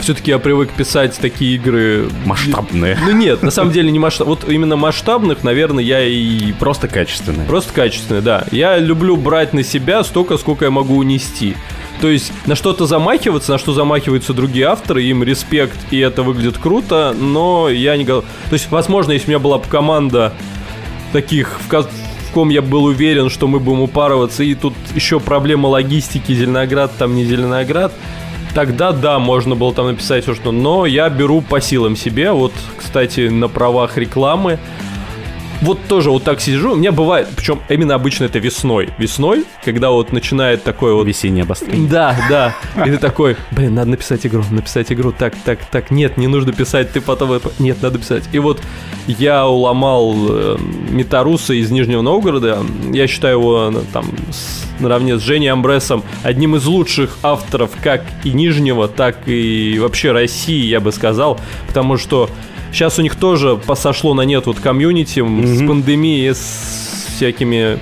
[0.01, 2.09] Все-таки я привык писать такие игры...
[2.25, 2.97] Масштабные.
[3.05, 4.27] Ну нет, на самом деле не масштаб.
[4.27, 7.47] Вот именно масштабных, наверное, я и Просто качественные.
[7.47, 8.45] Просто качественные, да.
[8.51, 11.55] Я люблю брать на себя столько, сколько я могу унести.
[12.01, 16.57] То есть на что-то замахиваться, на что замахиваются другие авторы, им респект, и это выглядит
[16.57, 18.25] круто, но я не готов.
[18.49, 20.33] То есть, возможно, если у меня была бы команда
[21.13, 25.19] таких, в, ко- в ком я был уверен, что мы будем упарываться, и тут еще
[25.19, 27.93] проблема логистики, Зеленоград, там не Зеленоград,
[28.53, 30.51] тогда да, можно было там написать все, что...
[30.51, 34.59] Но я беру по силам себе, вот, кстати, на правах рекламы,
[35.61, 38.89] вот тоже вот так сижу, у меня бывает, причем именно обычно это весной.
[38.97, 41.07] Весной, когда вот начинает такое вот...
[41.07, 41.89] Весеннее обострение.
[41.89, 42.55] Да, да.
[42.85, 46.51] И ты такой, блин, надо написать игру, написать игру, так, так, так, нет, не нужно
[46.51, 47.39] писать, ты потом...
[47.59, 48.23] Нет, надо писать.
[48.31, 48.61] И вот
[49.07, 50.57] я уломал э,
[50.89, 56.55] Митаруса из Нижнего Новгорода, я считаю его ну, там с- наравне с Женей Амбресом одним
[56.55, 62.29] из лучших авторов как и Нижнего, так и вообще России, я бы сказал, потому что
[62.71, 67.79] Сейчас у них тоже посошло на нет вот комьюнити м, с пандемией, с всякими...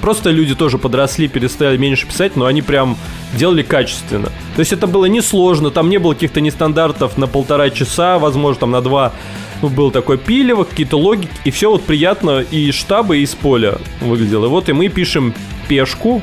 [0.00, 2.98] Просто люди тоже подросли, перестали меньше писать, но они прям
[3.32, 4.26] делали качественно.
[4.54, 8.70] То есть это было несложно, там не было каких-то нестандартов на полтора часа, возможно, там
[8.70, 9.12] на два
[9.62, 13.34] ну, был такой пилево, какие-то логики, и все вот приятно и из штаба, и из
[13.34, 14.48] поля выглядело.
[14.48, 15.32] Вот и мы пишем
[15.68, 16.22] пешку,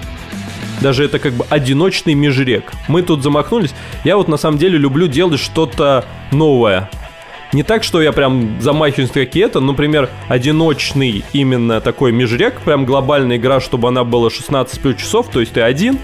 [0.81, 2.71] даже это как бы одиночный межрек.
[2.87, 3.73] Мы тут замахнулись.
[4.03, 6.89] Я вот на самом деле люблю делать что-то новое.
[7.53, 13.37] Не так, что я прям замахиваюсь на какие-то, например, одиночный именно такой межрек, прям глобальная
[13.37, 15.99] игра, чтобы она была 16 плюс часов, то есть ты один,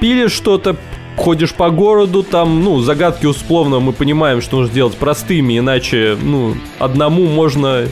[0.00, 0.76] пилишь что-то,
[1.16, 6.56] ходишь по городу, там, ну, загадки условно мы понимаем, что нужно делать простыми, иначе, ну,
[6.78, 7.86] одному можно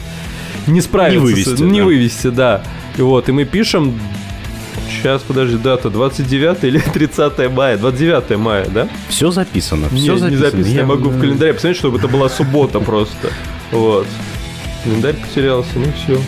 [0.67, 1.25] не справиться.
[1.25, 1.85] Не вывести, не да.
[1.85, 2.63] вывести, да.
[2.97, 3.99] И вот, и мы пишем
[4.99, 7.77] Сейчас, подожди, дата 29 или 30 мая?
[7.77, 8.87] 29 мая, да?
[9.09, 10.29] Все записано, Не, все записано.
[10.29, 10.73] не записано.
[10.75, 13.29] Я, могу в календаре посмотреть, чтобы это была суббота просто.
[13.71, 14.07] Вот.
[14.83, 16.19] Календарь потерялся, ну все.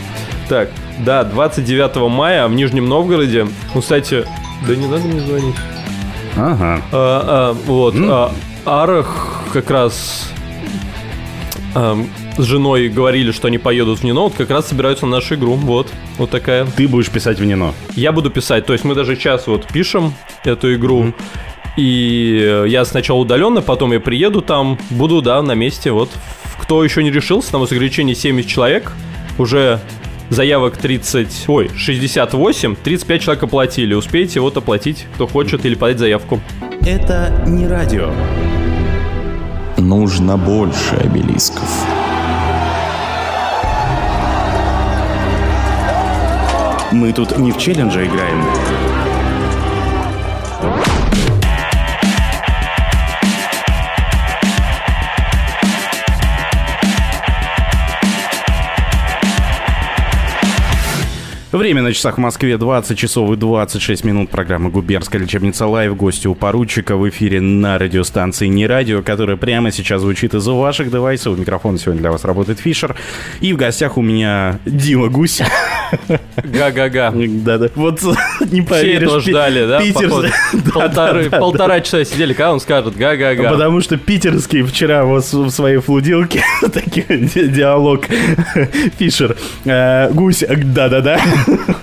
[0.49, 3.47] Так, да, 29 мая в Нижнем Новгороде.
[3.73, 4.25] Ну, кстати,
[4.67, 5.55] да не надо мне звонить.
[6.37, 6.81] Ага.
[6.91, 8.31] А, а, вот, а,
[8.65, 10.29] Арах как раз
[11.73, 12.07] ам,
[12.37, 15.53] с женой говорили, что они поедут в Нино, вот как раз собираются на нашу игру.
[15.53, 16.65] Вот, вот такая.
[16.65, 17.73] Ты будешь писать в Нино.
[17.95, 20.13] Я буду писать, то есть мы даже сейчас вот пишем
[20.43, 21.13] эту игру.
[21.77, 25.91] И э, я сначала удаленно, потом я приеду там, буду, да, на месте.
[25.91, 26.09] Вот
[26.59, 28.93] кто еще не решился, там у ограничение 70 человек,
[29.37, 29.81] уже
[30.29, 33.93] заявок 30, ой, 68, 35 человек оплатили.
[33.93, 36.39] Успейте вот оплатить, кто хочет, или подать заявку.
[36.81, 38.11] Это не радио.
[39.77, 41.85] Нужно больше обелисков.
[46.95, 48.94] Мы тут не в челлендже играем.
[61.65, 64.29] Время на часах в Москве 20 часов и 26 минут.
[64.29, 65.95] Программа «Губернская лечебница Лайв».
[65.97, 70.91] Гости у поручика в эфире на радиостанции «Не радио», которая прямо сейчас звучит из ваших
[70.91, 71.33] девайсов.
[71.35, 72.95] У микрофона сегодня для вас работает Фишер.
[73.41, 75.41] И в гостях у меня Дима Гусь.
[76.43, 77.11] Га-га-га.
[77.15, 77.69] Да-да.
[77.73, 77.99] Вот
[78.51, 79.25] не Все поверишь.
[79.25, 79.81] Пи- ждали, да?
[79.81, 83.49] Питер- Полтора часа сидели, когда он скажет га-га-га.
[83.49, 88.05] Потому что питерский вчера в своей флудилке такой диалог
[88.99, 89.35] Фишер.
[89.65, 91.19] э, Гусь, э, да-да-да.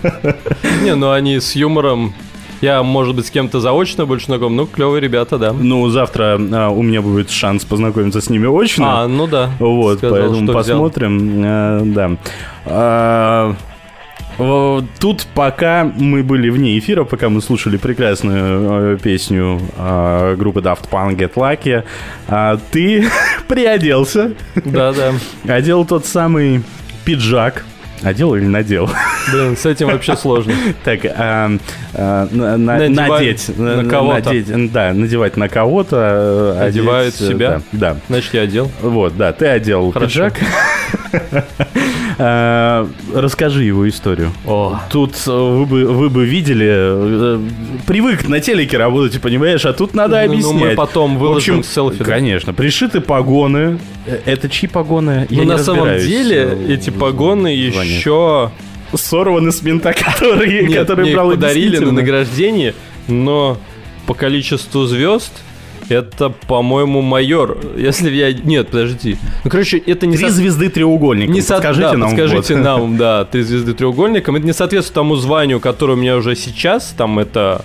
[0.82, 2.14] Не, ну они с юмором.
[2.60, 4.54] Я, может быть, с кем-то заочно больше знаком.
[4.54, 5.52] Ну, клевые ребята, да.
[5.52, 9.02] Ну, завтра а, у меня будет шанс познакомиться с ними очно.
[9.02, 9.50] А, ну да.
[9.58, 10.54] Вот, Сказал, поэтому взял.
[10.54, 11.44] посмотрим.
[11.44, 12.10] э, да.
[12.66, 13.56] А,
[14.98, 20.88] Тут пока мы были вне эфира, пока мы слушали прекрасную э, песню э, группы Daft
[20.90, 21.84] Punk Get Lucky,
[22.28, 23.06] а ты
[23.48, 24.32] приоделся.
[24.54, 25.12] Да-да.
[25.46, 26.62] Одел тот самый
[27.04, 27.64] пиджак.
[28.02, 28.90] Одел или надел?
[29.32, 30.52] Блин, с этим вообще сложно.
[30.84, 31.48] Так, на-
[32.56, 33.08] Надевать
[33.48, 33.58] надеть.
[33.58, 34.32] на кого-то.
[34.72, 36.56] Да, надевать на кого-то.
[36.58, 37.62] э, Одевают одеть, э, себя?
[37.72, 37.96] Да.
[38.08, 38.70] Значит, я одел.
[38.80, 40.34] Вот, да, ты одел пиджак.
[42.18, 44.32] Э, Расскажи его историю.
[44.90, 47.40] Тут э, вы бы, вы бы видели, э,
[47.86, 50.70] привык на телеке работать, понимаешь, а тут надо Ну, ну, объяснять.
[50.70, 52.04] мы потом В общем, выложим селфи.
[52.04, 53.78] Конечно, пришиты погоны.
[54.06, 55.26] Э, Это чьи погоны?
[55.30, 57.91] Я Ну, не на самом деле, э, эти погоны званиях.
[57.96, 58.50] Еще...
[58.94, 62.74] Сорваны с мента, который, Нет, который их брал подарили на награждении,
[63.08, 63.56] но
[64.06, 65.32] по количеству звезд
[65.88, 67.58] это, по-моему, майор.
[67.76, 68.32] Если я...
[68.32, 69.16] Нет, подожди.
[69.44, 70.16] Ну, короче, это не...
[70.16, 71.32] Три со- звезды треугольника.
[71.32, 72.10] Не со- Подскажите да, нам.
[72.10, 72.64] подскажите вот.
[72.64, 74.36] нам, да, три звезды треугольником.
[74.36, 76.94] Это не соответствует тому званию, которое у меня уже сейчас.
[76.96, 77.64] Там это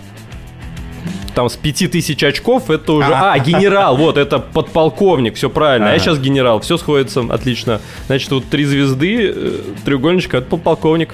[1.37, 3.13] там с 5000 очков это уже...
[3.13, 5.91] А, генерал, вот, это подполковник, все правильно.
[5.91, 7.79] А я сейчас генерал, все сходится, отлично.
[8.07, 9.51] Значит, вот три звезды, э,
[9.85, 11.13] треугольничка, это подполковник.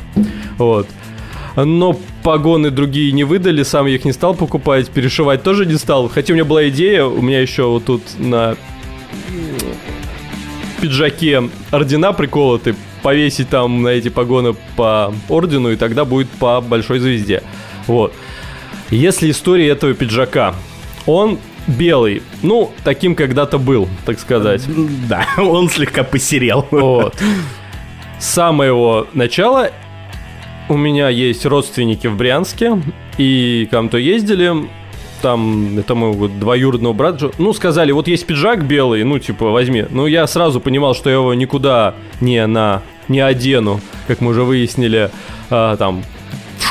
[0.57, 0.87] Вот.
[1.57, 6.07] Но погоны другие не выдали, сам я их не стал покупать, перешивать тоже не стал.
[6.07, 8.55] Хотя у меня была идея, у меня еще вот тут на
[10.81, 16.99] пиджаке ордена приколоты, повесить там на эти погоны по ордену, и тогда будет по большой
[16.99, 17.43] звезде.
[17.87, 18.13] Вот.
[18.93, 20.53] Если история этого пиджака,
[21.07, 24.63] он белый, ну, таким когда-то был, так сказать.
[25.09, 26.67] Да, он слегка посерел.
[26.69, 27.15] Вот.
[28.19, 29.71] С самого начала
[30.69, 32.81] у меня есть родственники в Брянске,
[33.17, 34.69] и к нам-то ездили,
[35.23, 39.85] там, это моего двоюродного брата, ну, сказали, вот есть пиджак белый, ну, типа, возьми.
[39.89, 44.43] Ну, я сразу понимал, что я его никуда не на, не одену, как мы уже
[44.43, 45.09] выяснили,
[45.49, 46.03] а, там,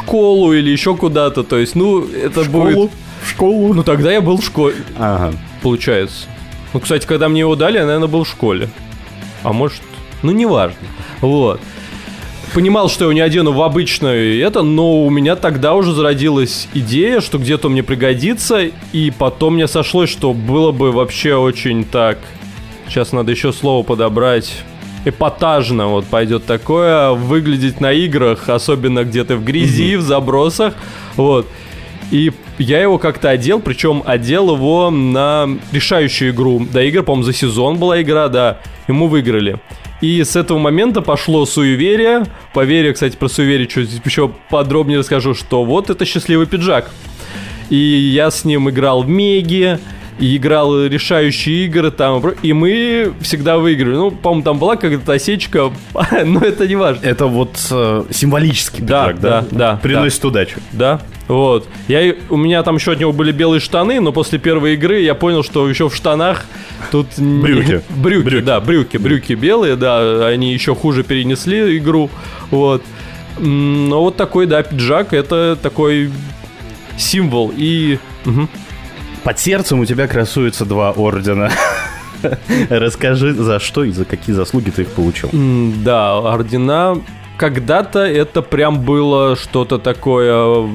[0.05, 2.91] школу или еще куда-то, то есть, ну, это будет...
[3.23, 3.73] В школу?
[3.73, 5.33] Ну, тогда я был в школе, Ага.
[5.63, 6.27] получается.
[6.73, 8.69] Ну, кстати, когда мне его дали, я, наверное, был в школе.
[9.43, 9.81] А может,
[10.23, 10.77] ну, неважно.
[11.21, 11.61] Вот.
[12.55, 16.69] Понимал, что я его не одену в обычное это, но у меня тогда уже зародилась
[16.75, 22.19] идея, что где-то мне пригодится, и потом мне сошлось, что было бы вообще очень так...
[22.89, 24.53] Сейчас надо еще слово подобрать.
[25.05, 30.75] Эпатажно вот пойдет такое, выглядеть на играх, особенно где-то в грязи, в забросах,
[31.17, 31.49] вот.
[32.13, 36.61] И я его как-то одел, причем одел его на решающую игру.
[36.71, 38.59] До игр, по-моему, за сезон была игра, да.
[38.87, 39.59] И мы выиграли.
[40.03, 42.25] И с этого момента пошло суеверие.
[42.53, 46.91] Поверье, кстати, про суеверие чуть еще подробнее расскажу, что вот это счастливый пиджак.
[47.71, 49.79] И я с ним играл в Меги,
[50.19, 53.97] и играл решающие игры там, и мы всегда выигрывали.
[53.97, 55.73] Ну, по-моему, там была какая-то осечка,
[56.25, 57.05] но это не важно.
[57.05, 60.61] Это вот э, символический Да, пиджак, да, да, Приносит удачу.
[60.73, 61.67] Да, вот.
[61.89, 65.15] Я, у меня там еще от него были белые штаны, но после первой игры я
[65.15, 66.45] понял, что еще в штанах
[66.91, 67.19] тут...
[67.19, 67.81] не- Брюки.
[67.91, 68.41] брюки.
[68.41, 68.99] да, брюки.
[68.99, 72.11] Брюки белые, да, они еще хуже перенесли игру,
[72.51, 72.83] вот.
[73.39, 76.11] Но вот такой, да, пиджак, это такой
[76.99, 77.53] символ.
[77.57, 77.99] И...
[78.27, 78.49] мгм.
[79.25, 81.51] Под сердцем у тебя красуются два ордена.
[82.71, 85.31] Расскажи, за что и за какие заслуги ты их получил.
[85.85, 87.01] Да, ордена.
[87.37, 90.69] Когда-то это прям было что-то такое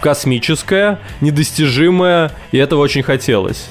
[0.00, 3.68] космическое, недостижимое, и этого очень хотелось.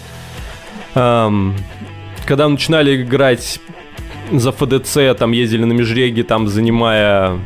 [0.94, 3.60] Когда начинали играть
[4.32, 7.40] за ФДЦ, там ездили на межреги, там занимая,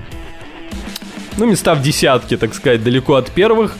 [1.37, 3.75] ну, места в десятке, так сказать, далеко от первых,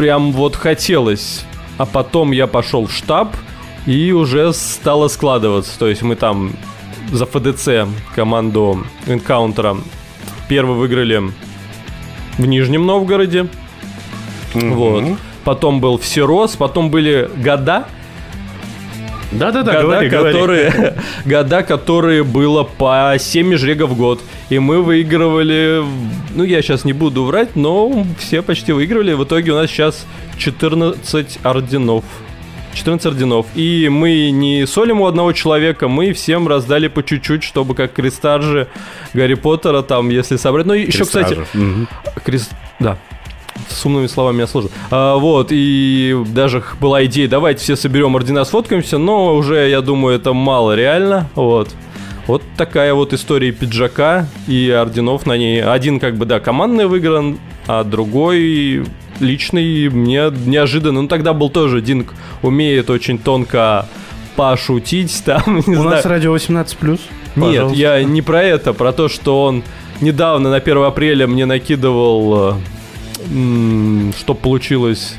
[0.00, 1.44] прям вот хотелось.
[1.76, 3.36] А потом я пошел в штаб,
[3.84, 5.78] и уже стало складываться.
[5.78, 6.52] То есть мы там
[7.12, 9.76] за ФДЦ команду Энкаунтера
[10.48, 11.30] первый выиграли
[12.38, 13.48] в Нижнем Новгороде.
[14.54, 15.04] Вот.
[15.44, 17.84] Потом был Всерос, потом были года,
[19.32, 20.32] Да-да-да, года, говори, говори.
[20.32, 24.20] которые, года, которые было по 7 межрегов в год.
[24.48, 25.82] И мы выигрывали,
[26.34, 29.12] ну я сейчас не буду врать, но все почти выигрывали.
[29.12, 30.04] В итоге у нас сейчас
[30.38, 32.04] 14 орденов.
[32.74, 33.46] 14 орденов.
[33.54, 38.68] И мы не солим у одного человека, мы всем раздали по чуть-чуть, чтобы как крестаржи
[39.12, 40.66] Гарри Поттера там, если собрать.
[40.66, 41.38] Ну, еще, кстати.
[41.54, 41.88] Мгм.
[42.24, 42.50] Крест...
[42.80, 42.98] Да.
[43.68, 44.70] С умными словами меня сложно.
[44.90, 50.16] А, вот, и даже была идея, давайте все соберем ордена, сфоткаемся, но уже, я думаю,
[50.16, 51.28] это мало реально.
[51.34, 51.70] Вот.
[52.26, 55.62] Вот такая вот история пиджака и орденов на ней.
[55.62, 58.84] Один, как бы, да, командный выигран, а другой
[59.18, 61.02] личный мне неожиданно.
[61.02, 63.86] Ну, тогда был тоже Динг умеет очень тонко
[64.36, 65.90] пошутить там, не У знаю.
[65.90, 66.76] нас радио 18+.
[66.90, 67.00] Нет,
[67.34, 67.78] Пожалуйста.
[67.78, 69.62] я не про это, про то, что он
[70.00, 72.54] недавно на 1 апреля мне накидывал, э,
[74.18, 75.14] что получилось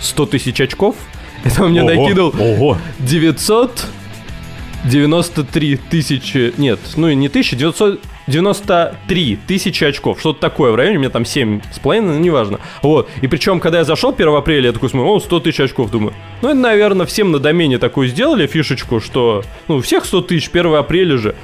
[0.00, 0.96] 100 тысяч очков.
[1.44, 2.76] Это он мне Ого, накидал Ого.
[2.98, 10.18] 993 тысячи, нет, ну и не тысячи, 900, 93 тысячи очков.
[10.20, 12.60] Что-то такое в районе, у меня там 7 с половиной, ну, неважно.
[12.82, 13.08] Вот.
[13.22, 16.12] И причем, когда я зашел 1 апреля, я такой смотрю, о, 100 тысяч очков, думаю.
[16.42, 20.74] Ну, это, наверное, всем на домене такую сделали фишечку, что, ну, всех 100 тысяч, 1
[20.74, 21.34] апреля же.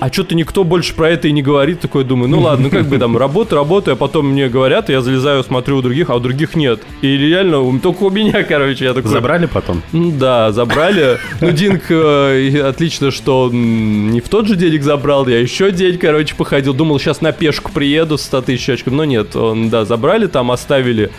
[0.00, 1.80] А что-то никто больше про это и не говорит.
[1.80, 5.00] Такой думаю, ну ладно, ну как бы там работаю, работаю, а потом мне говорят, я
[5.00, 6.80] залезаю, смотрю у других, а у других нет.
[7.02, 9.10] И реально, только у меня, короче, я такой...
[9.10, 9.82] Забрали потом?
[9.92, 11.18] Ну да, забрали.
[11.40, 15.72] Ну, Динг, э, отлично, что он не в тот же день их забрал, я еще
[15.72, 16.74] день, короче, походил.
[16.74, 20.50] Думал, сейчас на пешку приеду с 100 тысяч очков, но нет, он, да, забрали, там
[20.50, 21.10] оставили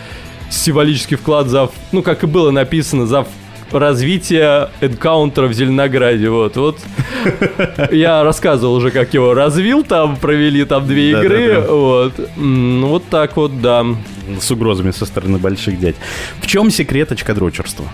[0.50, 3.26] символический вклад за, ну, как и было написано, за
[3.72, 6.78] развитие энкаунтера в Зеленограде, вот, вот.
[7.90, 11.72] Я рассказывал уже, как его развил, там провели там две игры, да, да.
[11.72, 12.12] вот.
[12.36, 13.84] Вот так вот, да.
[14.40, 15.96] С угрозами со стороны больших дядь.
[16.40, 17.86] В чем секрет очкодрочерства?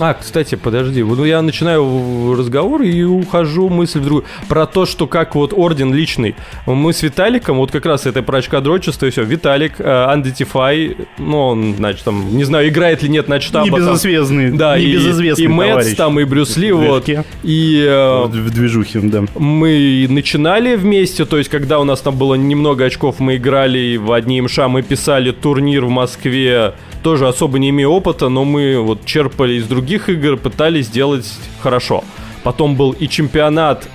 [0.00, 4.24] А, кстати, подожди, вот я начинаю разговор и ухожу мысль в другую.
[4.48, 6.34] Про то, что как вот орден личный.
[6.66, 9.22] Мы с Виталиком, вот как раз это про очкодрочество и все.
[9.22, 13.66] Виталик, э, Undetify, ну, он, значит, там, не знаю, играет ли нет на штаба.
[13.70, 13.80] там.
[13.80, 15.96] Небезызвестный, Да, и, небезызвестный и Мэтс товарищ.
[15.96, 17.08] там, и Брюс Ли, вот.
[17.42, 19.24] И э, В движухе, да.
[19.36, 24.12] мы начинали вместе, то есть когда у нас там было немного очков, мы играли в
[24.12, 26.74] одни МШ, мы писали турнир в Москве,
[27.04, 31.30] тоже особо не имея опыта, но мы вот черпали из других игр, пытались сделать
[31.62, 32.02] хорошо.
[32.42, 33.86] Потом был и чемпионат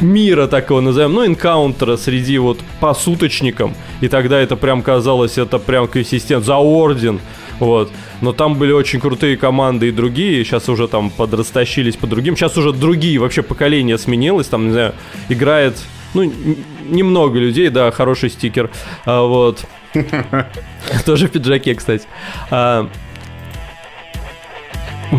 [0.00, 3.74] мира, так его назовем, ну, энкаунтера среди вот по суточникам.
[4.00, 7.20] И тогда это прям казалось, это прям консистент за орден.
[7.60, 7.90] Вот.
[8.22, 10.42] Но там были очень крутые команды и другие.
[10.42, 12.34] Сейчас уже там подрастащились по другим.
[12.34, 14.46] Сейчас уже другие вообще поколения сменилось.
[14.46, 14.94] Там, не знаю,
[15.28, 15.76] играет,
[16.24, 18.70] ну, немного людей, да, хороший стикер.
[19.04, 19.64] А, вот.
[21.04, 22.06] Тоже в пиджаке, кстати.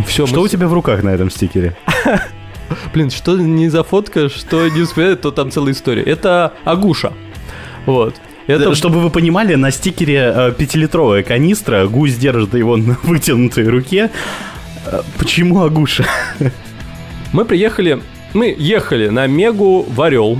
[0.06, 1.76] все, Что у тебя в руках на этом стикере?
[2.94, 6.04] Блин, что не за фотка, что не вспоминает, то там целая история.
[6.04, 7.14] Это Агуша.
[7.86, 8.16] Вот.
[8.48, 14.10] Это Чтобы вы понимали, на стикере э, пятилитровая канистра, гусь держит его на вытянутой руке.
[14.86, 16.06] Э, Почему Агуша?
[17.34, 18.02] Мы приехали,
[18.34, 20.38] мы ехали на Мегу в Орел.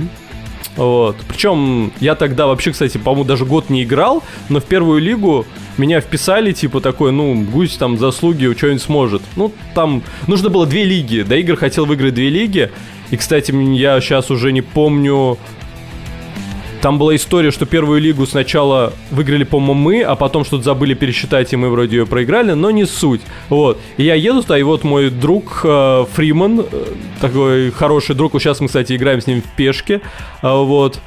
[0.78, 1.16] Вот.
[1.28, 5.44] Причем я тогда вообще, кстати, по-моему, даже год не играл, но в первую лигу
[5.76, 9.22] меня вписали, типа такой, ну, гусь там заслуги, что-нибудь сможет.
[9.34, 11.24] Ну, там нужно было две лиги.
[11.28, 12.70] Да, Игорь хотел выиграть две лиги.
[13.10, 15.36] И, кстати, я сейчас уже не помню,
[16.80, 21.52] там была история, что первую лигу сначала выиграли, по-моему, мы, а потом что-то забыли пересчитать,
[21.52, 23.20] и мы вроде ее проиграли, но не суть.
[23.48, 23.80] Вот.
[23.96, 26.84] И я еду туда, и вот мой друг э, Фриман, э,
[27.20, 30.00] такой хороший друг, сейчас мы, кстати, играем с ним в пешке,
[30.42, 31.00] а, вот.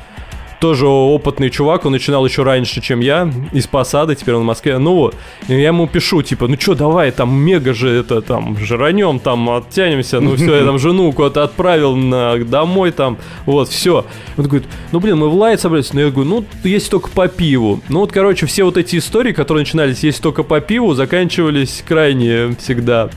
[0.61, 4.77] Тоже опытный чувак, он начинал еще раньше, чем я, из посады, теперь он в Москве.
[4.77, 5.15] Ну вот,
[5.47, 9.49] и я ему пишу, типа, ну что, давай, там, мега же это, там, жранем, там,
[9.49, 14.05] оттянемся, ну все, я там жену куда-то отправил на, домой, там, вот, все.
[14.37, 17.27] Он говорит, ну, блин, мы в лайт собрались, но я говорю, ну, есть только по
[17.27, 17.81] пиву.
[17.89, 22.55] Ну, вот, короче, все вот эти истории, которые начинались есть только по пиву, заканчивались крайне
[22.59, 23.09] всегда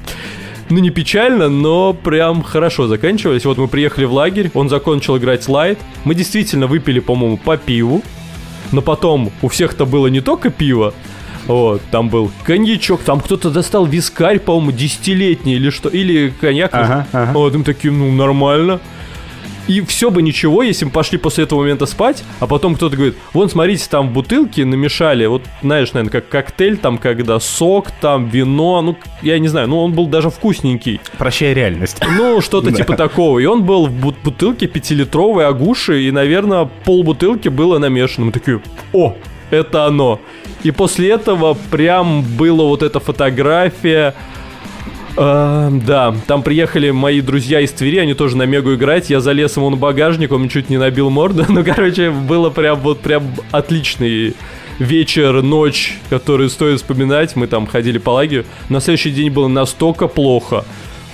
[0.71, 3.45] ну, не печально, но прям хорошо заканчивались.
[3.45, 5.79] Вот мы приехали в лагерь, он закончил играть слайд.
[6.05, 8.03] Мы действительно выпили, по-моему, по пиву.
[8.73, 10.95] Но потом у всех-то было не только пиво,
[11.47, 16.71] вот, там был коньячок, там кто-то достал вискарь, по-моему, десятилетний или что, или коньяк.
[16.73, 17.33] Ага, ага.
[17.33, 18.81] Вот, мы такие, ну, нормально.
[19.67, 23.17] И все бы ничего, если мы пошли после этого момента спать, а потом кто-то говорит,
[23.33, 28.29] вон, смотрите, там в бутылке намешали, вот, знаешь, наверное, как коктейль, там, когда сок, там,
[28.29, 31.01] вино, ну, я не знаю, ну, он был даже вкусненький.
[31.17, 32.01] Прощай реальность.
[32.17, 33.39] Ну, что-то типа такого.
[33.39, 38.27] И он был в бут- бутылке пятилитровой агуши, и, наверное, пол бутылки было намешано.
[38.27, 38.61] Мы такие,
[38.93, 39.17] о,
[39.51, 40.21] это оно.
[40.62, 44.15] И после этого прям была вот эта фотография.
[45.17, 49.11] А, да, там приехали мои друзья из Твери, они тоже на Мегу играть.
[49.11, 51.45] Я залез ему на багажник, он чуть не набил морду.
[51.55, 54.35] Ну, короче, было прям вот прям отличный
[54.79, 57.37] вечер, ночь, который стоит вспоминать.
[57.37, 58.45] Мы там ходили по лагерю.
[58.69, 60.65] На следующий день было настолько плохо,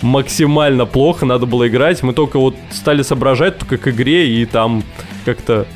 [0.00, 2.02] максимально плохо, надо было играть.
[2.02, 4.82] Мы только вот стали соображать только к игре и там
[5.26, 5.66] как-то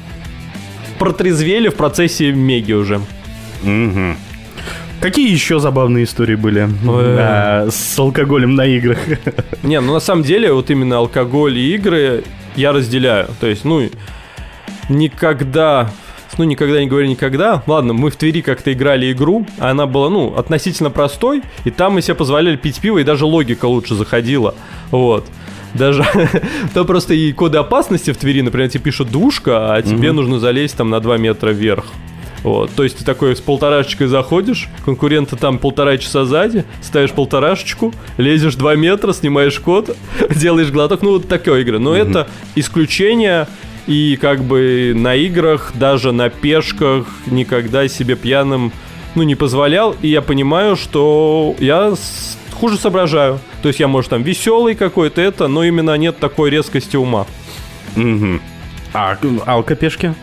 [0.98, 3.00] протрезвели в процессе Меги уже.
[3.62, 4.16] Мгм.
[5.04, 8.96] Какие еще забавные истории были а, с алкоголем на играх?
[9.62, 12.24] Не, ну на самом деле вот именно алкоголь и игры
[12.56, 13.28] я разделяю.
[13.38, 13.82] То есть, ну,
[14.88, 15.90] никогда...
[16.38, 17.62] Ну, никогда не говори никогда.
[17.66, 21.92] Ладно, мы в Твери как-то играли игру, а она была, ну, относительно простой, и там
[21.92, 24.54] мы себе позволяли пить пиво, и даже логика лучше заходила.
[24.90, 25.26] Вот.
[25.74, 26.02] Даже
[26.72, 30.78] то просто и коды опасности в Твери, например, тебе пишут двушка, а тебе нужно залезть
[30.78, 31.84] там на 2 метра вверх.
[32.44, 37.94] Вот, то есть ты такой с полторашечкой заходишь, конкурента там полтора часа сзади, ставишь полторашечку,
[38.18, 39.96] лезешь 2 метра, снимаешь код,
[40.30, 41.78] делаешь глоток, ну вот такая игра.
[41.78, 43.48] Но это исключение,
[43.86, 48.72] И как бы на играх, даже на пешках никогда себе пьяным
[49.14, 49.94] ну, не позволял.
[50.02, 51.94] И я понимаю, что я
[52.52, 53.40] хуже соображаю.
[53.62, 57.26] То есть я, может, там веселый какой-то это, но именно нет такой резкости ума.
[57.96, 58.40] Мгм.
[58.92, 59.16] А
[59.46, 60.14] алкопешки?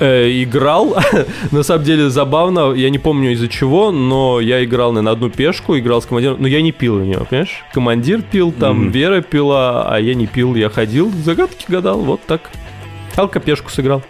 [0.00, 0.96] Э, играл,
[1.50, 5.76] на самом деле забавно, я не помню из-за чего, но я играл на одну пешку,
[5.76, 7.62] играл с командиром, но я не пил у него, понимаешь?
[7.74, 8.90] Командир пил, там Мгм.
[8.92, 12.50] Вера пила, а я не пил, я ходил, загадки гадал, вот так.
[13.14, 14.02] Алкопешку сыграл.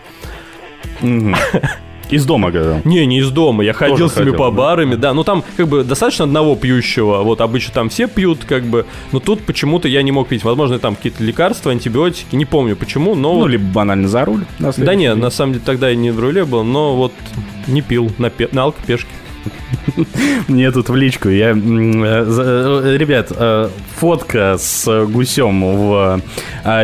[1.00, 1.34] Мгм.
[2.10, 2.80] Из дома гадал.
[2.84, 4.56] Не, не из дома, я ходил с ними по да?
[4.56, 5.14] барами, да.
[5.14, 9.20] Ну там как бы достаточно одного пьющего, вот обычно там все пьют, как бы, но
[9.20, 10.44] тут почему-то я не мог пить.
[10.44, 13.34] Возможно, там какие-то лекарства, антибиотики, не помню почему, но...
[13.34, 14.44] Ну, либо банально за руль.
[14.58, 15.14] Да день.
[15.14, 17.12] на самом деле тогда я не в руле был, но вот
[17.66, 19.10] не пил на, пе- на алкопешке.
[20.48, 21.28] Мне тут в личку.
[21.28, 26.20] Я, э, э, ребят, э, фотка с гусем в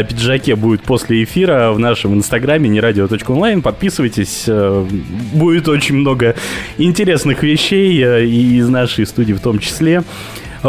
[0.08, 3.62] пиджаке будет после эфира в нашем инстаграме нерадио.онлайн.
[3.62, 4.44] Подписывайтесь.
[4.46, 4.86] э,
[5.32, 6.34] Будет очень много
[6.78, 10.02] интересных вещей и из нашей студии в том числе.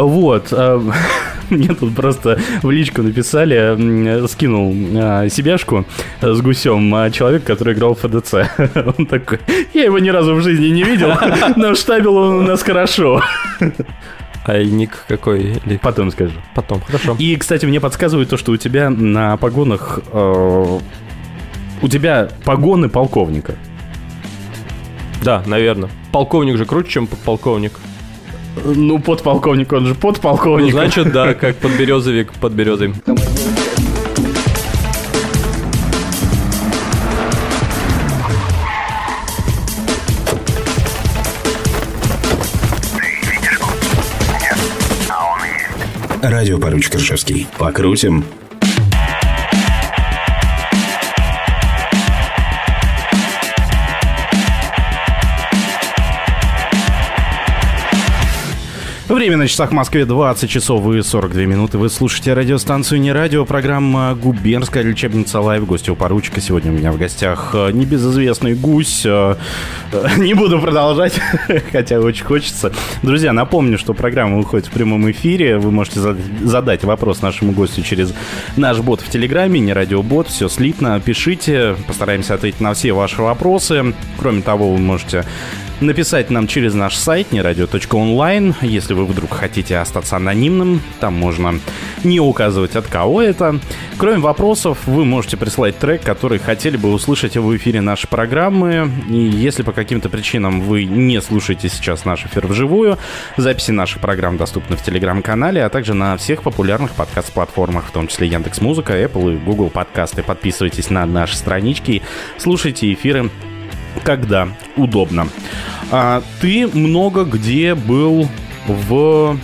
[0.06, 0.48] Вот.
[0.52, 0.80] э,
[1.50, 5.84] Мне тут просто в личку написали, скинул э, себяшку
[6.20, 8.34] с гусем э, человек, который играл в ФДЦ.
[8.98, 9.40] Он такой,
[9.74, 11.12] я его ни разу в жизни не видел,
[11.56, 13.22] но штабил он у нас хорошо.
[14.44, 15.58] А ник какой?
[15.64, 15.78] Или...
[15.78, 16.34] Потом скажу.
[16.54, 17.16] Потом, хорошо.
[17.18, 20.00] И, кстати, мне подсказывают то, что у тебя на погонах...
[20.12, 20.78] э,
[21.80, 23.54] у тебя погоны полковника.
[25.22, 25.90] Да, наверное.
[26.12, 27.72] Полковник же круче, чем подполковник.
[28.64, 30.72] Ну, подполковник, он же Ну, подполковник.
[30.72, 32.92] значит, да, как подберезовик под березой.
[46.22, 47.46] Радио поручик Ржевский.
[47.58, 48.24] Покрутим.
[59.08, 61.78] Время на часах в Москве 20 часов и 42 минуты.
[61.78, 65.64] Вы слушаете радиостанцию «Не радио», программа «Губернская лечебница live».
[65.66, 66.42] Гости у поручика.
[66.42, 69.06] Сегодня у меня в гостях э, небезызвестный гусь.
[69.06, 69.36] Э,
[69.92, 71.18] э, Не буду продолжать,
[71.72, 72.70] хотя очень хочется.
[73.02, 75.56] Друзья, напомню, что программа выходит в прямом эфире.
[75.56, 78.12] Вы можете зад- задать вопрос нашему гостю через
[78.56, 81.00] наш бот в Телеграме, не радиобот, все слитно.
[81.00, 83.94] Пишите, постараемся ответить на все ваши вопросы.
[84.18, 85.24] Кроме того, вы можете
[85.80, 88.54] написать нам через наш сайт нерадио.онлайн.
[88.62, 91.60] Если вы вдруг хотите остаться анонимным, там можно
[92.04, 93.60] не указывать от кого это.
[93.96, 98.90] Кроме вопросов, вы можете присылать трек, который хотели бы услышать в эфире нашей программы.
[99.08, 102.98] И если по каким-то причинам вы не слушаете сейчас наш эфир вживую,
[103.36, 108.28] записи наших программ доступны в Телеграм-канале, а также на всех популярных подкаст-платформах, в том числе
[108.28, 110.22] Яндекс.Музыка, Apple и Google подкасты.
[110.22, 112.02] Подписывайтесь на наши странички,
[112.38, 113.30] слушайте эфиры
[114.00, 115.28] когда удобно.
[115.90, 118.28] А, ты много где был
[118.66, 119.38] в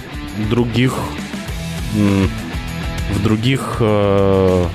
[0.50, 0.94] других
[1.94, 4.66] в других э,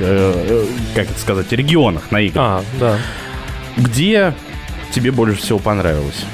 [0.00, 2.44] э, э, как это сказать регионах на играх.
[2.44, 2.98] А, да.
[3.76, 4.34] Где
[4.92, 6.24] тебе больше всего понравилось?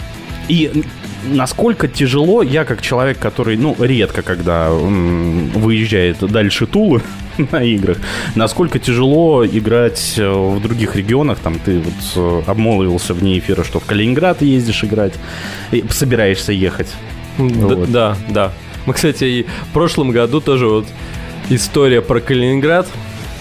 [0.48, 0.84] И
[1.28, 7.02] насколько тяжело, я как человек, который, ну, редко когда м, выезжает дальше Тулы
[7.52, 7.98] на играх,
[8.34, 13.80] насколько тяжело играть э, в других регионах, там ты вот э, обмолвился вне эфира, что
[13.80, 15.14] в Калининград ездишь играть,
[15.72, 16.92] и собираешься ехать.
[17.38, 17.44] Д-
[17.76, 17.90] Вот.
[17.90, 18.52] Да, да.
[18.86, 20.86] Мы, кстати, и в прошлом году тоже вот
[21.48, 22.86] история про Калининград.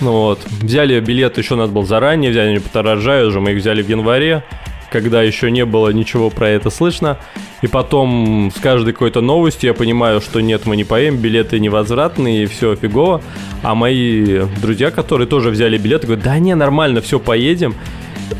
[0.01, 3.81] Ну вот, взяли билеты, еще надо было заранее, взяли они подорожают уже, мы их взяли
[3.81, 4.43] в январе,
[4.91, 7.17] когда еще не было ничего про это слышно.
[7.61, 12.43] И потом с каждой какой-то новостью я понимаю, что нет, мы не поедем, билеты невозвратные,
[12.43, 13.21] и все фигово.
[13.63, 17.75] А мои друзья, которые тоже взяли билеты, говорят, да не, нормально, все, поедем.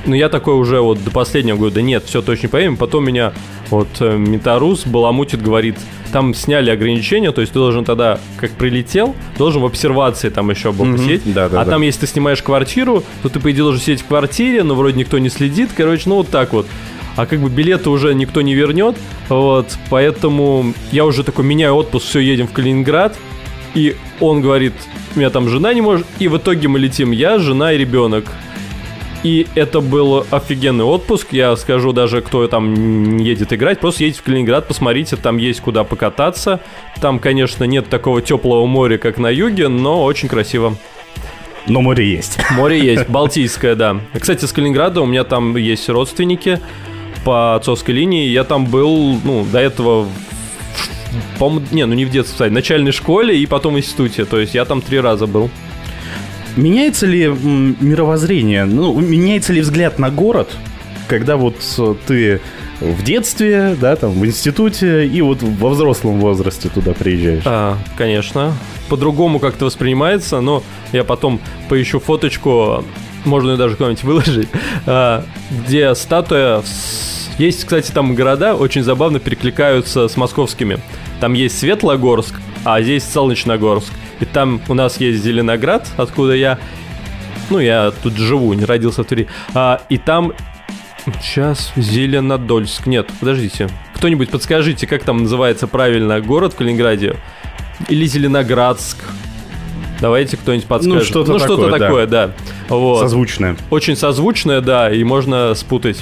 [0.05, 2.77] Но я такой уже вот до последнего говорю, да нет, все точно поедем.
[2.77, 3.33] Потом меня
[3.69, 5.77] вот э, Метарус баламутит, говорит,
[6.11, 10.71] там сняли ограничения, то есть ты должен тогда, как прилетел, должен в обсервации там еще
[10.71, 11.33] был Мгм, посидеть.
[11.33, 11.71] да, да, а да.
[11.71, 14.97] там, если ты снимаешь квартиру, то ты, по идее, должен сидеть в квартире, но вроде
[14.97, 15.69] никто не следит.
[15.75, 16.65] Короче, ну вот так вот.
[17.15, 18.95] А как бы билеты уже никто не вернет.
[19.27, 23.17] Вот, поэтому я уже такой меняю отпуск, все, едем в Калининград.
[23.75, 24.73] И он говорит,
[25.15, 26.05] у меня там жена не может.
[26.19, 28.25] И в итоге мы летим я, жена и ребенок.
[29.23, 31.27] И это был офигенный отпуск.
[31.31, 35.83] Я скажу даже, кто там едет играть, просто едете в Калининград, посмотрите, там есть куда
[35.83, 36.61] покататься.
[37.01, 40.75] Там, конечно, нет такого теплого моря, как на юге, но очень красиво.
[41.67, 42.39] Но море есть.
[42.51, 43.99] Море есть, Балтийское, да.
[44.17, 46.59] Кстати, с Калининграда у меня там есть родственники
[47.25, 48.27] по отцовской линии.
[48.27, 50.07] Я там был, ну, до этого,
[51.37, 54.25] по-моему, не, ну не в детстве, кстати, в начальной школе и потом в институте.
[54.25, 55.49] То есть я там три раза был.
[56.59, 60.49] Меняется ли мировоззрение, ну, меняется ли взгляд на город,
[61.07, 62.41] когда вот э, ты
[62.81, 67.43] в детстве, да, там, в институте и вот во взрослом возрасте туда приезжаешь?
[67.45, 68.53] А, конечно.
[68.89, 70.61] По-другому как-то воспринимается, но
[70.91, 72.83] я потом поищу фоточку,
[73.23, 74.49] можно ее даже куда-нибудь выложить,
[74.85, 76.61] а, где статуя...
[77.37, 80.79] Есть, кстати, там города очень забавно перекликаются с московскими.
[81.21, 83.93] Там есть Светлогорск, а здесь Солнечногорск.
[84.19, 86.59] И там у нас есть Зеленоград, откуда я...
[87.49, 89.27] Ну, я тут живу, не родился в Твери.
[89.53, 90.33] А, и там
[91.21, 92.85] Сейчас Зеленодольск.
[92.85, 93.69] Нет, подождите.
[93.95, 97.15] Кто-нибудь подскажите, как там называется правильно город в Калининграде?
[97.87, 98.97] Или Зеленоградск?
[99.99, 100.99] Давайте кто-нибудь подскажет.
[100.99, 101.79] Ну, что-то ну, такое, да.
[101.79, 102.31] такое, да.
[102.69, 102.99] Вот.
[102.99, 103.57] Созвучное.
[103.69, 105.99] Очень созвучное, да, и можно спутать.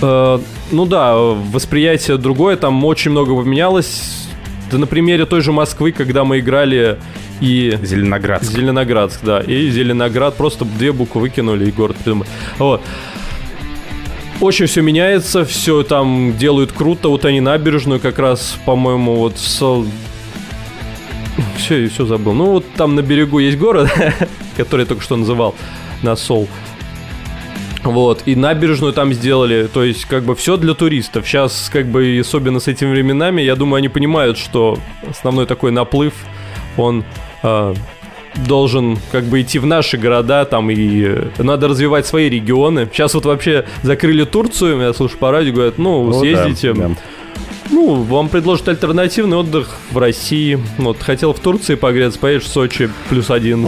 [0.00, 0.38] Э,
[0.70, 4.15] ну да, восприятие другое, там очень много поменялось.
[4.70, 6.98] Да на примере той же Москвы, когда мы играли
[7.40, 7.78] и...
[7.82, 8.50] Зеленоградск.
[8.50, 9.40] Зеленоградск, да.
[9.40, 12.28] И Зеленоград просто две буквы выкинули и город придумали.
[12.58, 12.82] Вот.
[14.40, 17.08] Очень все меняется, все там делают круто.
[17.08, 19.86] Вот они набережную как раз, по-моему, вот Сол...
[21.58, 22.32] Все, все забыл.
[22.32, 23.90] Ну, вот там на берегу есть город,
[24.56, 25.54] который я только что называл,
[26.02, 26.48] на Сол.
[27.86, 31.26] Вот, и набережную там сделали, то есть как бы все для туристов.
[31.26, 36.14] Сейчас как бы особенно с этими временами, я думаю, они понимают, что основной такой наплыв,
[36.76, 37.04] он
[37.42, 37.74] э,
[38.46, 42.88] должен как бы идти в наши города, там и э, надо развивать свои регионы.
[42.92, 46.74] Сейчас вот вообще закрыли Турцию, я слушаю по радио, говорят, ну, Ну да, съездите.
[46.74, 46.90] да.
[47.70, 50.58] Ну, вам предложат альтернативный отдых в России.
[50.78, 53.66] Вот, хотел в Турции погреться, поедешь в Сочи, плюс один.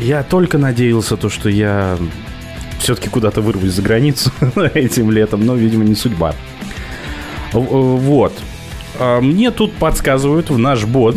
[0.00, 1.96] Я только надеялся, то, что я
[2.82, 4.30] все-таки куда-то вырвусь за границу
[4.74, 6.34] этим летом, но, видимо, не судьба.
[7.52, 8.32] Э, Вот.
[8.98, 11.16] А Мне тут подсказывают в наш бот,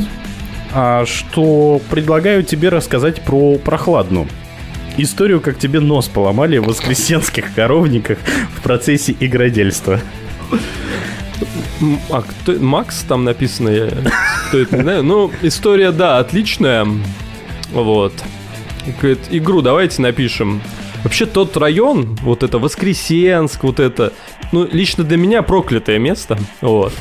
[0.74, 4.28] а, что предлагаю тебе рассказать про прохладну.
[4.98, 8.18] Историю, как тебе нос поломали в воскресенских коровниках
[8.58, 10.00] в процессе игродельства.
[12.10, 13.90] А кто Макс там написано, я
[14.48, 15.04] кто это не знаю.
[15.04, 16.88] Ну, история, да, отличная.
[17.74, 18.14] Вот.
[19.02, 20.62] Говорит, игру давайте напишем.
[21.06, 24.12] Вообще тот район, вот это Воскресенск, вот это,
[24.52, 26.38] ну, лично для меня проклятое место.
[26.62, 26.94] Вот.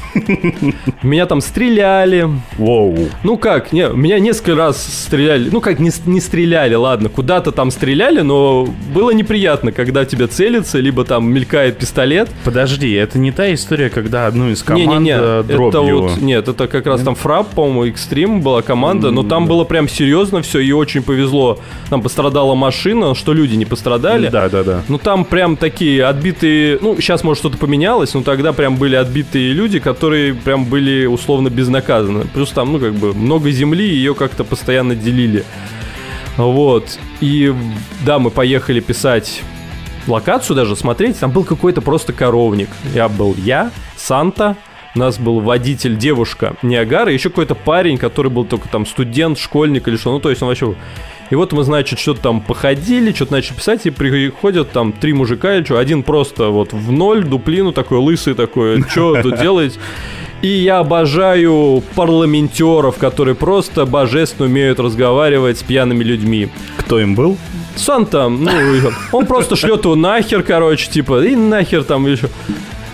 [1.03, 2.29] Меня там стреляли.
[2.59, 3.09] Воу.
[3.23, 5.49] Ну как, не, меня несколько раз стреляли.
[5.51, 10.79] Ну как, не, не стреляли, ладно, куда-то там стреляли, но было неприятно, когда тебя целится,
[10.79, 12.31] либо там мелькает пистолет.
[12.45, 16.03] Подожди, это не та история, когда одну из команд Не-не-не, э, это дробью...
[16.03, 19.89] вот, нет, это как раз там Фрап, по-моему, Экстрим была команда, но там было прям
[19.89, 21.59] серьезно все, и очень повезло.
[21.91, 24.29] Там пострадала машина, что люди не пострадали.
[24.29, 24.83] Да, да, да.
[24.89, 29.53] Ну там прям такие отбитые, ну сейчас может что-то поменялось, но тогда прям были отбитые
[29.53, 32.27] люди, которые прям были условно безнаказаны.
[32.33, 35.45] Плюс там, ну как бы много земли, ее как-то постоянно делили.
[36.37, 36.97] Вот.
[37.21, 37.53] И
[38.07, 39.43] да, мы поехали писать
[40.07, 41.19] локацию даже, смотреть.
[41.19, 42.69] Там был какой-то просто коровник.
[42.95, 44.57] Я был я, Санта,
[44.95, 49.89] у нас был водитель, девушка, Ниагара, еще какой-то парень, который был только там студент, школьник
[49.89, 50.13] или что.
[50.13, 50.77] Ну, то есть он вообще...
[51.31, 55.57] И вот мы, значит, что-то там походили, что-то начали писать, и приходят там три мужика
[55.57, 55.79] или что.
[55.79, 59.79] Один просто вот в ноль, дуплину такой, лысый такой, что тут делать?
[60.43, 66.51] И я обожаю парламентеров, которые просто божественно умеют разговаривать с пьяными людьми.
[66.77, 67.39] Кто им был?
[67.77, 68.51] Санта, ну,
[69.13, 72.29] он просто шлет его нахер, короче, типа, и нахер там еще.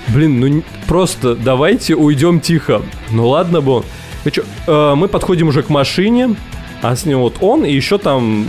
[0.08, 2.82] Блин, ну просто давайте уйдем тихо.
[3.10, 3.82] Ну ладно бы
[4.30, 6.34] чё, э, мы подходим уже к машине,
[6.82, 8.46] а с ним вот он и еще там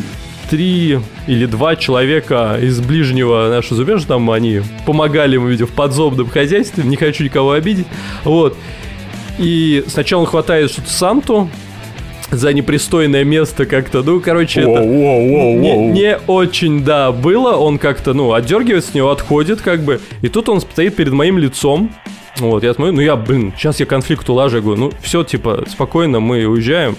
[0.50, 6.30] три или два человека из ближнего нашего зарубежья, там они помогали ему, видимо, в подзобном
[6.30, 7.88] хозяйстве, не хочу никого обидеть,
[8.24, 8.58] вот.
[9.40, 11.50] И сначала он хватает что-то Санту
[12.32, 15.60] за непристойное место как-то, ну, короче, это Воу-воу-воу-воу.
[15.60, 17.56] не, не очень, да, было.
[17.56, 20.00] Он как-то, ну, отдергивается с него, отходит, как бы.
[20.22, 21.92] И тут он стоит перед моим лицом.
[22.38, 25.66] Вот, я смотрю, ну я, блин, сейчас я конфликт улажу, я говорю, ну все, типа,
[25.70, 26.96] спокойно, мы уезжаем.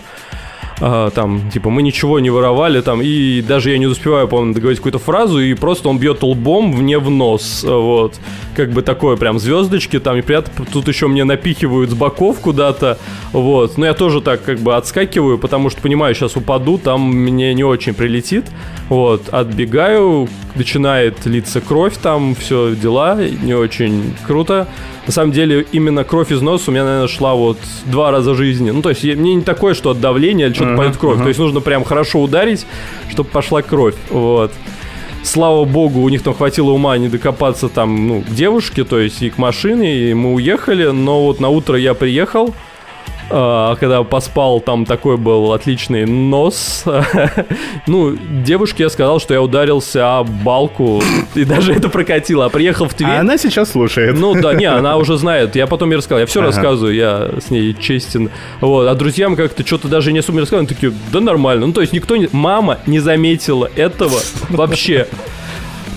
[0.85, 4.81] А, там, типа, мы ничего не воровали, там, и даже я не успеваю, по-моему, договорить
[4.81, 8.17] какую-то фразу, и просто он бьет лбом мне в нос, вот,
[8.57, 12.99] как бы такое прям звездочки, там, и приятно, тут еще мне напихивают с боков куда-то,
[13.33, 17.55] вот, но я тоже так, как бы, отскакиваю, потому что понимаю, сейчас упаду, там мне
[17.55, 18.47] не очень прилетит,
[18.93, 24.69] вот, отбегаю, начинает литься кровь, там, все дела, не очень круто,
[25.07, 27.57] на самом деле, именно кровь из носа у меня, наверное, шла вот
[27.87, 28.71] два раза в жизни.
[28.71, 31.15] Ну, то есть, я- мне не такое, что от давления или что-то Ага, пойдет кровь.
[31.15, 31.23] ага.
[31.25, 32.67] То есть, нужно прям хорошо ударить,
[33.11, 33.95] чтобы пошла кровь.
[34.11, 34.53] Вот.
[35.25, 39.23] Слава богу, у них там хватило ума не докопаться там, ну, к девушке, то есть
[39.23, 40.87] и к машине, и мы уехали.
[40.91, 42.55] Но вот на утро я приехал,
[43.29, 46.85] когда поспал, там такой был отличный нос.
[47.87, 51.03] ну, девушке я сказал, что я ударился о балку,
[51.35, 52.47] и даже это прокатило.
[52.47, 53.11] А приехал в Тверь...
[53.11, 54.19] А она сейчас слушает.
[54.19, 55.57] Ну да, не, она уже знает.
[55.57, 56.21] Я потом ей рассказал.
[56.21, 56.49] Я все ага.
[56.49, 58.31] рассказываю, я с ней честен.
[58.61, 58.87] Вот.
[58.89, 60.67] А друзьям как-то что-то даже не особо рассказывали.
[60.67, 61.67] Они такие, да нормально.
[61.67, 62.29] Ну, то есть никто не...
[62.33, 64.21] Мама не заметила этого
[64.51, 65.07] вообще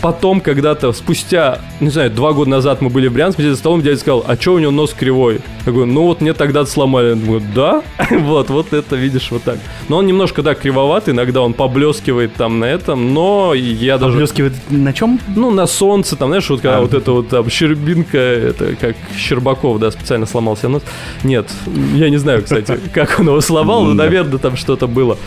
[0.01, 3.97] потом когда-то, спустя, не знаю, два года назад мы были в Брянске, за столом, дядя
[3.97, 5.41] сказал, а что у него нос кривой?
[5.65, 7.09] Я говорю, ну вот мне тогда сломали.
[7.09, 7.83] Я говорю, да?
[8.11, 9.57] вот, вот это, видишь, вот так.
[9.89, 14.13] Но он немножко, да, кривоват, иногда он поблескивает там на этом, но я даже...
[14.13, 15.19] Поблескивает на чем?
[15.35, 16.81] Ну, на солнце, там, знаешь, вот когда а.
[16.81, 20.83] вот это вот там щербинка, это как Щербаков, да, специально сломался нос.
[21.23, 21.49] Нет,
[21.93, 25.17] я не знаю, кстати, как он его сломал, но, наверное, там что-то было.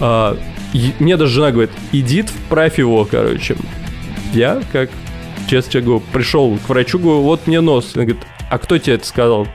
[0.00, 0.36] А,
[0.98, 3.56] мне даже жена говорит, иди вправь его, короче
[4.32, 4.90] я, как
[5.48, 7.92] честно говорю, пришел к врачу, говорю, вот мне нос.
[7.96, 9.40] Он говорит, а кто тебе это сказал?
[9.40, 9.48] Он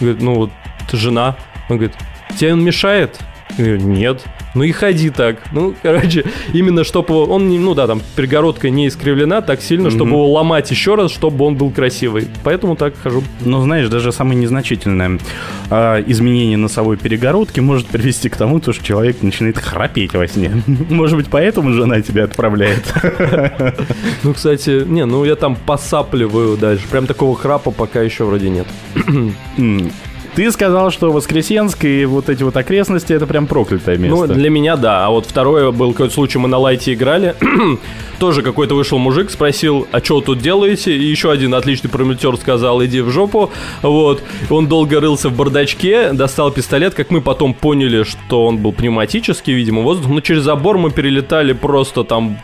[0.00, 0.50] говорит, ну вот
[0.92, 1.36] жена.
[1.68, 1.96] Он говорит,
[2.38, 3.18] тебе он мешает?
[3.58, 4.24] Я говорю, нет.
[4.54, 5.36] Ну и ходи так.
[5.52, 10.14] Ну, короче, именно чтобы он, ну да, там перегородка не искривлена так сильно, чтобы mm-hmm.
[10.14, 12.28] его ломать еще раз, чтобы он был красивый.
[12.44, 13.22] Поэтому так хожу.
[13.40, 15.18] Ну, знаешь, даже самое незначительное
[15.70, 20.62] э, изменение носовой перегородки может привести к тому, что человек начинает храпеть во сне.
[20.66, 22.84] Может быть, поэтому жена тебя отправляет.
[24.22, 26.86] Ну, кстати, не, ну я там посапливаю дальше.
[26.88, 28.66] Прям такого храпа пока еще вроде нет.
[30.34, 34.28] Ты сказал, что Воскресенск и вот эти вот окрестности это прям проклятое место.
[34.28, 35.04] Ну, для меня да.
[35.06, 37.34] А вот второе был какой-то случай, мы на лайте играли.
[38.18, 40.96] Тоже какой-то вышел мужик, спросил, а что тут делаете?
[40.96, 43.50] И еще один отличный промелтер сказал, иди в жопу.
[43.82, 44.22] Вот.
[44.48, 46.94] Он долго рылся в бардачке, достал пистолет.
[46.94, 50.10] Как мы потом поняли, что он был пневматический, видимо, воздух.
[50.10, 52.38] Но через забор мы перелетали просто там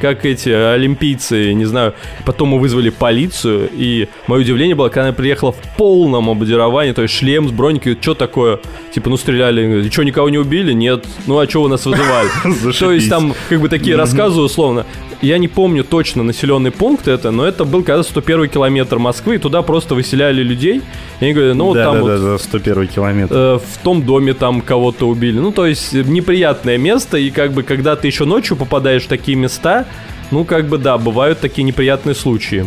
[0.00, 1.94] как эти олимпийцы, не знаю.
[2.24, 7.02] Потом мы вызвали полицию, и мое удивление было, когда она приехала в полном обмундировании, то
[7.02, 8.60] есть шлем с бронькой, что такое?
[8.92, 10.72] Типа, ну стреляли, что, никого не убили?
[10.72, 11.06] Нет.
[11.26, 12.28] Ну а что вы нас вызывали?
[12.78, 14.86] То есть там как бы такие рассказы условно
[15.22, 19.38] я не помню точно населенный пункт это, но это был когда 101 километр Москвы, и
[19.38, 20.82] туда просто выселяли людей.
[21.20, 22.20] И они говорят, ну вот да, там да, вот...
[22.20, 23.34] Да, 101 километр.
[23.34, 25.38] Э, в том доме там кого-то убили.
[25.38, 29.36] Ну, то есть неприятное место, и как бы когда ты еще ночью попадаешь в такие
[29.36, 29.86] места,
[30.30, 32.66] ну, как бы да, бывают такие неприятные случаи.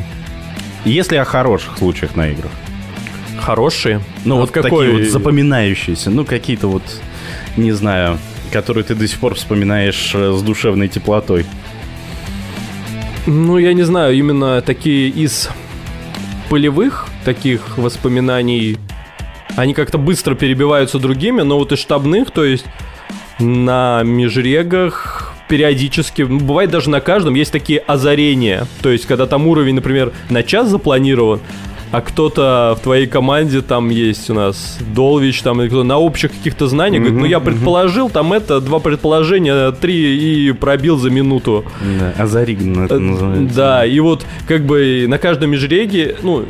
[0.86, 2.52] Если о хороших случаях на играх?
[3.40, 4.02] Хорошие?
[4.26, 4.88] Ну, а вот какой?
[4.88, 6.84] Такие вот запоминающиеся, ну, какие-то вот,
[7.58, 8.18] не знаю,
[8.52, 11.46] которые ты до сих пор вспоминаешь э, с душевной теплотой.
[13.32, 15.50] Ну, я не знаю, именно такие из
[16.50, 18.78] полевых таких воспоминаний,
[19.56, 22.66] они как-то быстро перебиваются другими, но вот из штабных, то есть
[23.38, 28.66] на межрегах периодически, ну, бывает даже на каждом, есть такие озарения.
[28.82, 31.40] То есть, когда там уровень, например, на час запланирован,
[31.92, 36.68] а кто-то в твоей команде там есть у нас Долвич, там кто на общих каких-то
[36.68, 41.66] знаниях, говорит, ну я предположил, там это два предположения, три и пробил за минуту.
[42.00, 43.56] Да, Азаригн это э, называется.
[43.56, 46.46] Да, и вот как бы на каждом межреге, ну,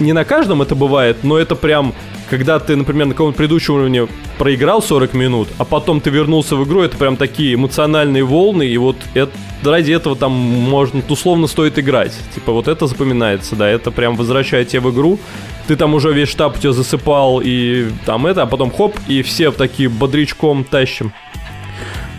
[0.00, 1.94] не на каждом это бывает, но это прям
[2.28, 6.64] когда ты, например, на каком-то предыдущем уровне проиграл 40 минут, а потом ты вернулся в
[6.64, 9.32] игру, это прям такие эмоциональные волны, и вот это,
[9.62, 12.12] ради этого там можно, условно стоит играть.
[12.34, 15.18] Типа вот это запоминается, да, это прям возвращает тебя в игру,
[15.66, 19.50] ты там уже весь штаб тебя засыпал, и там это, а потом хоп, и все
[19.50, 21.12] в такие бодрячком тащим.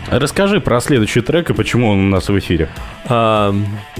[0.08, 2.68] Расскажи про следующий трек и почему он у нас в эфире.
[3.06, 3.54] А,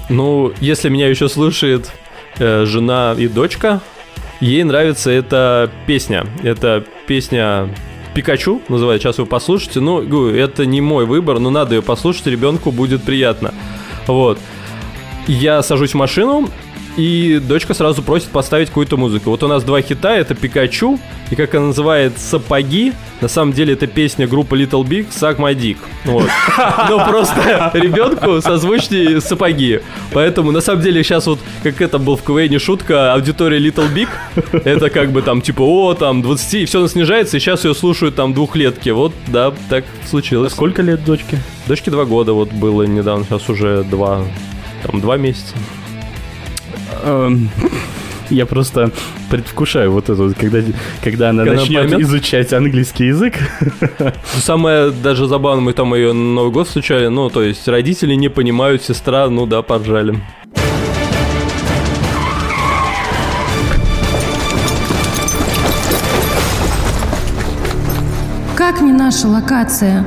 [0.09, 1.93] ну, если меня еще слушает
[2.39, 3.81] э, жена и дочка,
[4.41, 6.27] Ей нравится эта песня.
[6.43, 7.69] Это песня
[8.15, 9.09] Пикачу называется.
[9.09, 9.81] Сейчас вы послушаете.
[9.81, 13.55] Ну, это не мой выбор, но надо ее послушать, ребенку будет приятно.
[14.07, 14.39] Вот.
[15.27, 16.49] Я сажусь в машину,
[16.97, 19.31] и дочка сразу просит поставить какую-то музыку.
[19.31, 20.99] Вот у нас два хита, это Пикачу,
[21.31, 25.55] и как она называет «Сапоги», на самом деле это песня группы Little Big «Suck My
[25.55, 25.77] Dick».
[26.05, 26.29] Вот.
[26.89, 29.81] Но просто ребенку созвучнее «Сапоги».
[30.13, 34.09] Поэтому, на самом деле, сейчас вот, как это был в КВН шутка, аудитория Little Big,
[34.65, 38.15] это как бы там, типа, о, там, 20, и все снижается, и сейчас ее слушают
[38.15, 38.91] там двухлетки.
[38.91, 40.53] Вот, да, так случилось.
[40.53, 41.39] А сколько лет дочке?
[41.67, 44.25] Дочке два года вот было недавно, сейчас уже два,
[44.83, 45.55] там, два месяца.
[47.05, 47.51] Эм,
[48.31, 48.91] я просто
[49.31, 50.61] предвкушаю вот это вот, когда,
[51.03, 53.35] когда она когда начнет она изучать английский язык.
[54.35, 58.83] Самое даже забавное, мы там ее Новый год встречали, ну, то есть родители не понимают,
[58.83, 60.21] сестра, ну да, поржали.
[68.57, 70.05] Как не наша локация?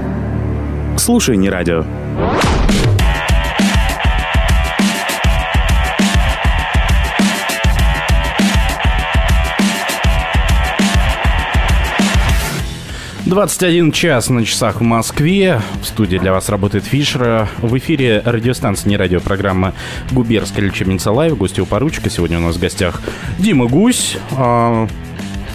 [0.98, 1.86] Слушай, не радио.
[13.30, 15.61] 21 час на часах в Москве.
[15.84, 17.47] В студии для вас работает Фишер.
[17.60, 19.76] В эфире радиостанция «Не радио» программа
[20.11, 21.38] «Губерская лечебница Лайв».
[21.38, 22.10] Гостю поручика.
[22.10, 22.99] Сегодня у нас в гостях
[23.38, 24.18] Дима Гусь.
[24.31, 24.88] А,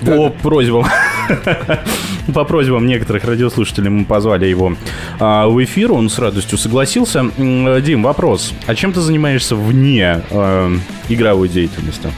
[0.06, 0.86] по просьбам
[2.34, 4.76] по просьбам некоторых радиослушателей мы позвали его
[5.18, 5.90] а, в эфир.
[5.90, 7.28] Он с радостью согласился.
[7.36, 8.55] Дим, вопрос.
[8.68, 10.70] А чем ты занимаешься вне а,
[11.09, 12.09] игровой деятельности?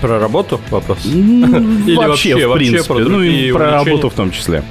[0.00, 1.04] Про работу вопрос?
[1.04, 2.94] Или вообще, вообще, в принципе.
[2.94, 4.64] Про ну и про работу в том числе.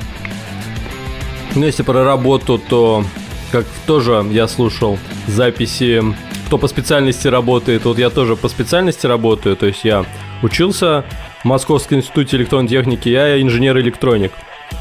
[1.55, 3.03] Ну, если про работу, то
[3.51, 4.97] как тоже я слушал
[5.27, 6.01] записи,
[6.47, 7.85] кто по специальности работает.
[7.85, 9.55] Вот я тоже по специальности работаю.
[9.57, 10.05] То есть я
[10.41, 11.03] учился
[11.41, 14.31] в Московском институте электронной техники, я инженер-электроник.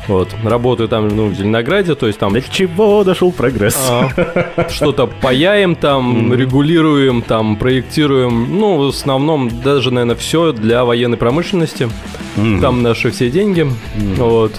[0.06, 2.32] Вот, работаю там, ну, в Зеленограде, то есть там...
[2.32, 3.76] До чего дошел прогресс?
[3.88, 6.36] А, что-то паяем там, mm-hmm.
[6.36, 11.88] регулируем там, проектируем, ну, в основном даже, наверное, все для военной промышленности.
[12.36, 12.60] Mm-hmm.
[12.60, 14.14] Там наши все деньги, mm-hmm.
[14.16, 14.52] вот.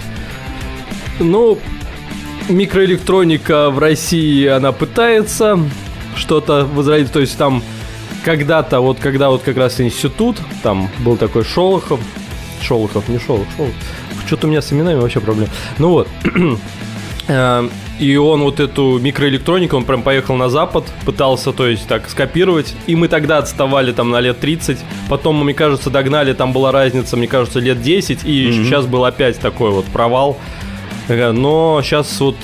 [1.20, 1.58] Ну,
[2.50, 5.60] микроэлектроника в России, она пытается
[6.16, 7.64] что-то возродить, то есть там
[8.24, 12.00] когда-то, вот когда вот как раз институт, там был такой Шолохов,
[12.62, 13.74] Шолохов, не Шолох, Шолох,
[14.28, 15.50] что-то у меня с именами вообще проблем.
[15.78, 16.08] Ну вот,
[17.28, 17.70] э,
[18.00, 22.74] и он вот эту микроэлектронику, он прям поехал на запад, пытался, то есть, так, скопировать.
[22.88, 24.80] И мы тогда отставали там на лет 30.
[25.08, 28.24] Потом, мне кажется, догнали, там была разница, мне кажется, лет 10.
[28.24, 28.64] И mm-hmm.
[28.64, 30.40] сейчас был опять такой вот провал.
[31.10, 32.38] Но сейчас вот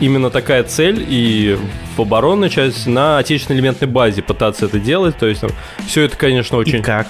[0.00, 1.56] именно такая цель и
[1.96, 5.16] в оборонной части на отечественной элементной базе пытаться это делать.
[5.16, 5.42] То есть
[5.86, 6.80] все это, конечно, очень...
[6.80, 7.08] И как?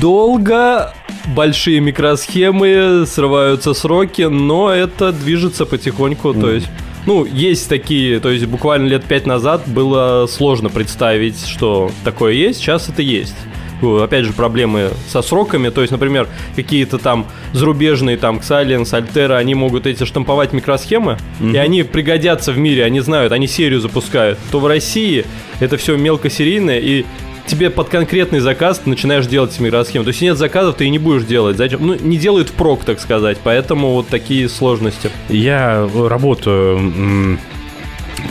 [0.00, 0.94] Долго,
[1.34, 6.30] большие микросхемы, срываются сроки, но это движется потихоньку.
[6.30, 6.40] Mm.
[6.40, 6.68] То есть
[7.06, 12.58] ну, есть такие, то есть буквально лет пять назад было сложно представить, что такое есть,
[12.58, 13.36] сейчас это есть.
[13.82, 15.68] Ну, опять же, проблемы со сроками.
[15.68, 21.52] То есть, например, какие-то там зарубежные, там, Xilinx, Altera, они могут эти штамповать микросхемы, mm-hmm.
[21.52, 24.38] и они пригодятся в мире, они знают, они серию запускают.
[24.50, 25.26] То в России
[25.60, 27.04] это все мелкосерийное, и
[27.46, 30.04] тебе под конкретный заказ ты начинаешь делать микросхемы.
[30.04, 31.56] То есть нет заказов, ты и не будешь делать.
[31.56, 31.86] Зачем?
[31.86, 33.38] Ну, не делают прок, так сказать.
[33.42, 35.10] Поэтому вот такие сложности.
[35.28, 37.38] Я работаю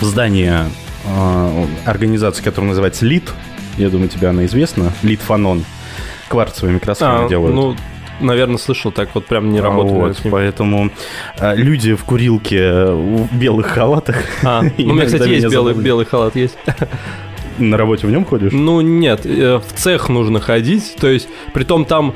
[0.01, 0.51] в здании
[1.05, 3.31] а, организации, которая называется ЛИТ.
[3.77, 4.91] Я думаю, тебе она известна.
[5.03, 5.63] Литфанон.
[6.27, 7.55] Кварцевые микросхемы а, делают.
[7.55, 7.75] Ну,
[8.19, 9.95] наверное, слышал, так вот прям не работал.
[9.95, 10.89] Вот, поэтому
[11.37, 14.17] а, люди в курилке в белых халатах.
[14.43, 16.57] А, ну, у меня, кстати, есть белый, белый халат, есть.
[17.57, 18.51] На работе в нем ходишь?
[18.51, 22.13] Ну, нет, э, в цех нужно ходить, то есть, при том там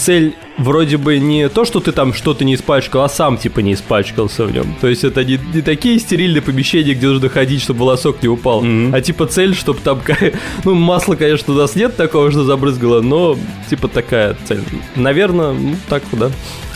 [0.00, 3.74] цель вроде бы не то, что ты там что-то не испачкал, а сам типа не
[3.74, 4.74] испачкался в нем.
[4.80, 8.64] То есть это не, не такие стерильные помещения, где нужно ходить, чтобы волосок не упал,
[8.64, 8.96] mm-hmm.
[8.96, 10.00] а типа цель, чтобы там,
[10.64, 14.62] ну масла, конечно, у нас нет такого, что забрызгало, но типа такая цель.
[14.96, 16.30] Наверное, ну так, да.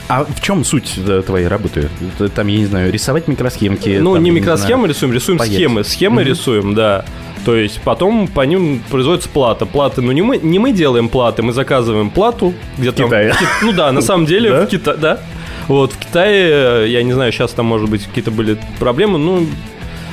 [0.06, 1.88] А в чем суть твоей работы?
[2.34, 3.98] Там, я не знаю, рисовать микросхемки?
[4.02, 5.54] Ну, там, не микросхемы не рисуем, рисуем паять.
[5.54, 5.82] схемы.
[5.82, 6.24] Схемы mm-hmm.
[6.26, 7.06] рисуем, да.
[7.44, 9.66] То есть потом по ним производится плата.
[9.66, 13.02] Платы, ну не мы, не мы делаем платы, мы заказываем плату где-то.
[13.62, 15.20] Ну да, на самом деле в Китае, да.
[15.68, 19.46] Вот, в Китае, я не знаю, сейчас там, может быть, какие-то были проблемы, ну,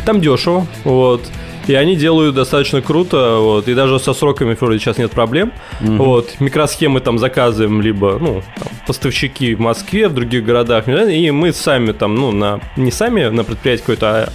[0.05, 1.21] там дешево, вот.
[1.67, 5.51] И они делают достаточно круто, вот, и даже со сроками вроде сейчас нет проблем.
[5.81, 5.91] Угу.
[5.91, 11.53] Вот, микросхемы там заказываем, либо, ну, там, поставщики в Москве, в других городах, и мы
[11.53, 14.29] сами там, ну, на, не сами на предприятии какой-то, а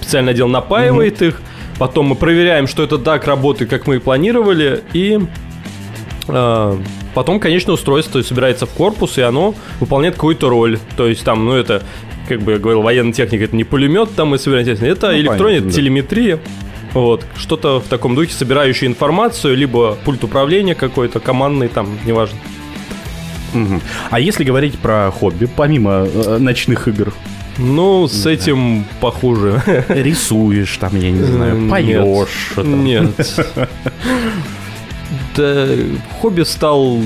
[0.00, 1.24] специальный отдел напаивает угу.
[1.24, 1.42] их,
[1.80, 5.18] Потом мы проверяем, что это так работает, как мы и планировали, и
[6.28, 6.78] э,
[7.14, 10.78] потом конечное устройство собирается в корпус, и оно выполняет какую-то роль.
[10.98, 11.82] То есть там, ну это,
[12.28, 15.20] как бы я говорил, военная техника, это не пулемет, там мы собираем технику, это ну,
[15.20, 16.38] электрония, понятно, телеметрия.
[16.92, 22.36] Вот, что-то в таком духе, собирающее информацию, либо пульт управления какой-то, командный, там, неважно.
[23.54, 23.80] Угу.
[24.10, 27.14] А если говорить про хобби, помимо э, ночных игр,
[27.60, 28.30] ну, с да.
[28.32, 29.62] этим похуже.
[29.88, 32.52] Рисуешь там, я не знаю, поешь.
[32.56, 33.48] Нет.
[35.36, 35.68] Да,
[36.20, 36.98] хобби стал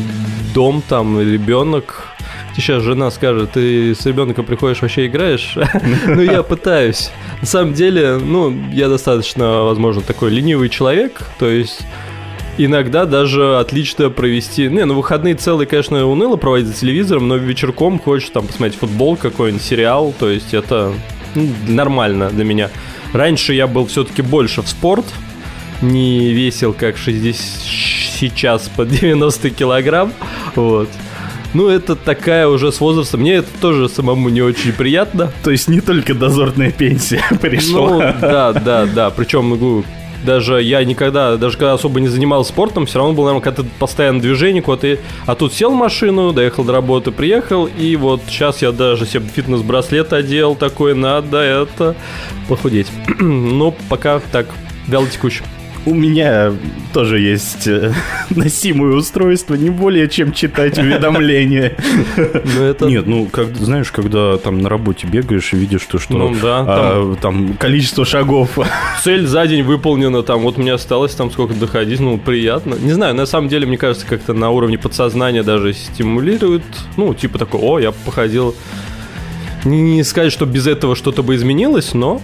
[0.55, 2.09] дом там, ребенок.
[2.55, 5.59] Сейчас жена скажет, ты с ребенком приходишь, вообще играешь?
[6.07, 7.11] Ну, я пытаюсь.
[7.41, 11.87] На самом деле, ну, я достаточно, возможно, такой ленивый человек, то есть
[12.59, 14.69] иногда даже отлично провести...
[14.69, 19.17] Не, ну выходные целые, конечно, уныло проводить за телевизором, но вечерком хочешь там посмотреть футбол
[19.17, 20.93] какой-нибудь, сериал, то есть это
[21.35, 22.71] ну, нормально для меня.
[23.13, 25.07] Раньше я был все-таки больше в спорт,
[25.83, 30.13] не весил как 60 сейчас под 90 килограмм,
[30.55, 30.89] вот.
[31.53, 33.21] Ну, это такая уже с возрастом.
[33.21, 35.31] Мне это тоже самому не очень приятно.
[35.45, 37.91] То есть не только дозорная пенсия пришла.
[37.91, 39.11] Ну, да, да, да.
[39.11, 39.85] Причем, ну,
[40.25, 44.21] даже я никогда, даже когда особо не занимался спортом, все равно был, наверное, как-то постоянно
[44.21, 48.63] движение, куда ты, а тут сел в машину, доехал до работы, приехал, и вот сейчас
[48.63, 51.95] я даже себе фитнес-браслет одел, такой, надо это,
[52.49, 52.89] похудеть.
[53.21, 54.47] Но пока так,
[54.89, 55.45] вяло текуще.
[55.87, 56.53] У меня
[56.95, 57.93] тоже есть э,
[58.31, 61.77] носимое устройство, не более чем читать уведомления.
[62.81, 66.65] Нет, ну, как, знаешь, когда там на работе бегаешь и видишь, что, что Ну да,
[66.67, 68.59] а, там количество шагов.
[69.03, 72.77] Цель за день выполнена, там, вот мне осталось там сколько доходить, ну, приятно.
[72.77, 76.63] Не знаю, на самом деле, мне кажется, как-то на уровне подсознания даже стимулирует,
[76.97, 78.55] ну, типа такой, о, я походил.
[79.65, 82.23] Не сказать, что без этого что-то бы изменилось, но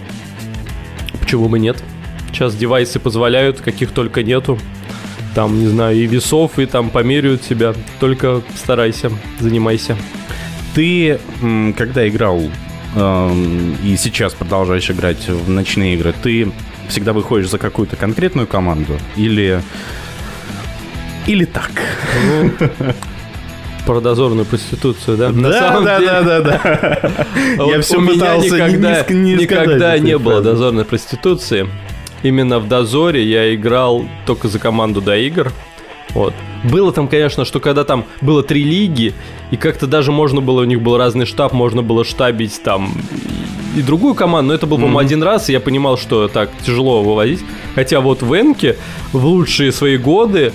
[1.19, 1.83] почему бы нет.
[2.31, 4.57] Сейчас девайсы позволяют, каких только нету.
[5.35, 7.73] Там, не знаю, и весов, и там померяют тебя.
[7.99, 9.95] Только старайся, занимайся.
[10.75, 11.19] Ты,
[11.77, 12.41] когда играл
[12.95, 16.51] эм, и сейчас продолжаешь играть в ночные игры, ты
[16.89, 19.61] всегда выходишь за какую-то конкретную команду или
[21.27, 21.71] или так?
[22.25, 22.51] Ну,
[23.85, 25.29] про дозорную проституцию, да?
[25.29, 27.25] На Да, самом да, деле- да, да, да.
[27.57, 31.67] Вот Я все пытался никогда, не, не никогда сказать не было дозорной проституции.
[32.23, 35.51] Именно в дозоре я играл только за команду до игр.
[36.09, 36.33] Вот.
[36.63, 39.13] Было там, конечно, что когда там было три лиги,
[39.49, 42.93] и как-то даже можно было, у них был разный штаб, можно было штабить там
[43.75, 45.05] и другую команду, но это был, по-моему, Мгм.
[45.05, 47.39] один раз, и я понимал, что так тяжело вывозить.
[47.73, 48.75] Хотя вот в Энке
[49.13, 50.51] в лучшие свои годы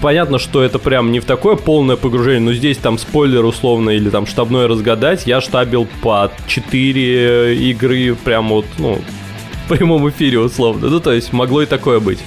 [0.00, 4.08] Понятно, что это прям не в такое полное погружение, но здесь там спойлер условно или
[4.08, 8.98] там штабное разгадать, я штабил по 4 игры прям вот, ну,
[9.74, 10.88] прямом эфире условно.
[10.88, 12.18] Ну, то есть могло и такое быть.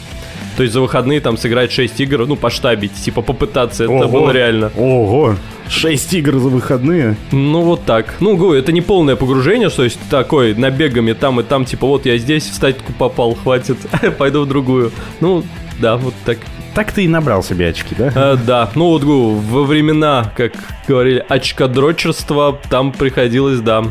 [0.55, 4.07] То есть за выходные там сыграть 6 игр, ну, поштабить, типа попытаться, это Ого.
[4.07, 4.71] было реально.
[4.77, 5.35] Ого,
[5.67, 7.15] 6 игр за выходные.
[7.31, 8.15] Ну, вот так.
[8.19, 12.05] Ну, говорю, это не полное погружение, то есть такой набегами там и там, типа, вот
[12.05, 13.77] я здесь в статику попал, хватит,
[14.17, 14.91] пойду в другую.
[15.21, 15.43] Ну,
[15.79, 16.37] да, вот так.
[16.75, 18.11] Так ты и набрал себе очки, да?
[18.15, 20.53] Э, да, ну вот говорю, во времена, как
[20.87, 23.83] говорили, очкодрочерства, там приходилось, да,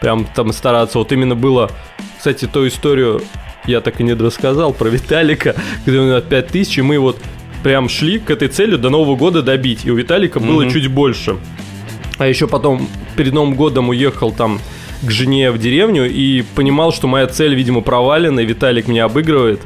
[0.00, 0.98] прям там стараться.
[0.98, 1.70] Вот именно было,
[2.18, 3.22] кстати, ту историю
[3.66, 5.54] я так и не рассказал про Виталика,
[5.86, 7.18] где у него 5000, и мы вот
[7.62, 10.70] прям шли к этой цели до Нового года добить, и у Виталика было Мгм.
[10.70, 11.36] чуть больше.
[12.18, 14.60] А еще потом перед Новым годом уехал там
[15.02, 19.60] к жене в деревню и понимал, что моя цель, видимо, провалена, и Виталик меня обыгрывает.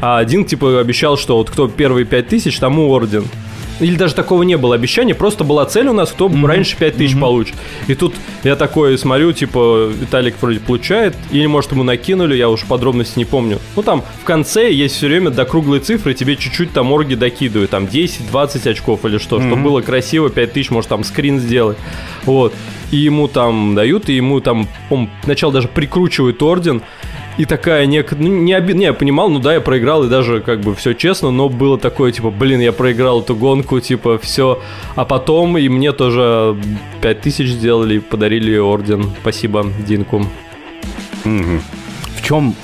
[0.00, 3.24] А один, типа, обещал, что вот кто первые 5000, тому орден.
[3.80, 7.56] Или даже такого не было обещания, просто была цель у нас, кто раньше 5000 получит.
[7.88, 12.64] И тут я такой смотрю, типа, Виталик вроде получает, или, может, ему накинули, я уж
[12.64, 13.58] подробности не помню.
[13.74, 17.70] Ну, там в конце есть все время до круглой цифры, тебе чуть-чуть там орги докидывают,
[17.70, 19.64] там 10-20 очков или что, чтобы Мгм.
[19.64, 21.76] было красиво, 5000, может, там скрин сделать.
[22.24, 22.54] Вот.
[22.90, 26.82] И ему там дают, и ему там, по сначала даже прикручивают орден,
[27.38, 28.12] и такая нек...
[28.12, 28.76] ну, не обид...
[28.76, 31.78] Не, я понимал, ну да, я проиграл, и даже как бы все честно, но было
[31.78, 34.60] такое, типа, блин, я проиграл эту гонку, типа, все.
[34.94, 36.56] А потом и мне тоже
[37.00, 39.10] 5000 сделали подарили орден.
[39.20, 40.26] Спасибо, Динку.
[41.24, 41.62] Мгм.
[42.16, 42.54] В чем,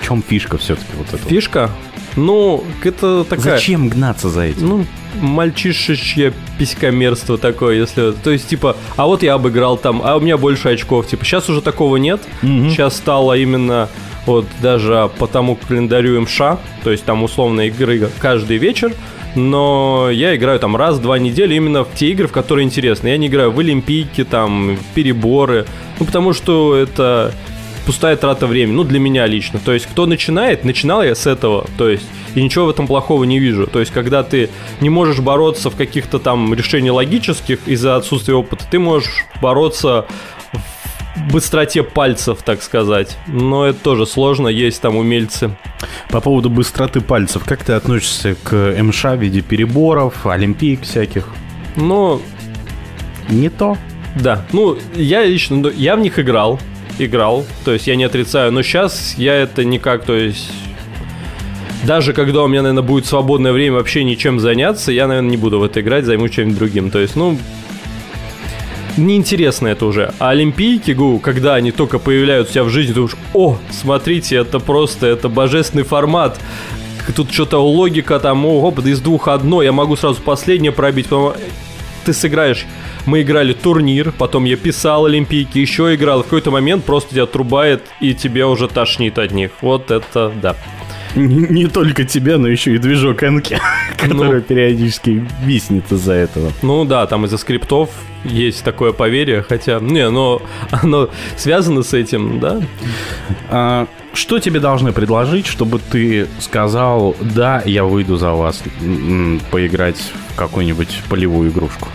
[0.00, 1.28] в чем фишка все-таки вот эта?
[1.28, 1.70] Фишка?
[2.16, 3.56] Ну, это такая...
[3.56, 4.68] Зачем гнаться за этим?
[4.68, 4.86] Ну,
[5.20, 8.12] мальчишечье писькомерство такое, если...
[8.12, 11.06] То есть, типа, а вот я обыграл там, а у меня больше очков.
[11.06, 12.22] Типа, сейчас уже такого нет.
[12.40, 13.88] Сейчас стало именно
[14.26, 16.38] вот даже по тому календарю МШ,
[16.82, 18.92] то есть там условно игры каждый вечер,
[19.36, 23.08] но я играю там раз-два недели именно в те игры, в которые интересны.
[23.08, 25.66] Я не играю в Олимпийки, там, в переборы,
[26.00, 27.32] ну, потому что это
[27.84, 29.60] пустая трата времени, ну, для меня лично.
[29.64, 32.04] То есть, кто начинает, начинал я с этого, то есть,
[32.34, 33.66] и ничего в этом плохого не вижу.
[33.66, 34.50] То есть, когда ты
[34.80, 40.06] не можешь бороться в каких-то там решениях логических из-за отсутствия опыта, ты можешь бороться
[41.30, 43.16] быстроте пальцев, так сказать.
[43.26, 45.56] Но это тоже сложно, есть там умельцы.
[46.10, 51.28] По поводу быстроты пальцев, как ты относишься к МШ в виде переборов, олимпиек всяких?
[51.76, 52.20] Но
[53.28, 53.76] Не то.
[54.14, 56.58] Да, ну, я лично, ну, я в них играл,
[56.98, 60.50] играл, то есть я не отрицаю, но сейчас я это никак, то есть...
[61.84, 65.58] Даже когда у меня, наверное, будет свободное время вообще ничем заняться, я, наверное, не буду
[65.58, 66.90] в это играть, займусь чем-нибудь другим.
[66.90, 67.38] То есть, ну,
[68.96, 70.14] неинтересно это уже.
[70.18, 74.36] А Олимпийки, гу, когда они только появляются у тебя в жизни, ты думаешь, о, смотрите,
[74.36, 76.38] это просто, это божественный формат.
[77.14, 81.06] Тут что-то логика там, ого, из двух одно, я могу сразу последнее пробить.
[81.06, 81.34] Потом
[82.04, 82.66] ты сыграешь.
[83.04, 86.20] Мы играли турнир, потом я писал Олимпийки, еще играл.
[86.20, 89.50] В какой-то момент просто тебя отрубает, и тебе уже тошнит от них.
[89.60, 90.56] Вот это да.
[91.16, 93.58] Не, не только тебя, но еще и движок Энки,
[93.98, 96.52] который периодически виснет из-за этого.
[96.62, 97.90] Ну да, там из-за скриптов
[98.24, 102.60] есть такое поверье, хотя, не, но оно связано с этим, да?
[103.48, 108.62] А, что тебе должны предложить, чтобы ты сказал, да, я выйду за вас
[109.50, 111.88] поиграть в какую-нибудь полевую игрушку?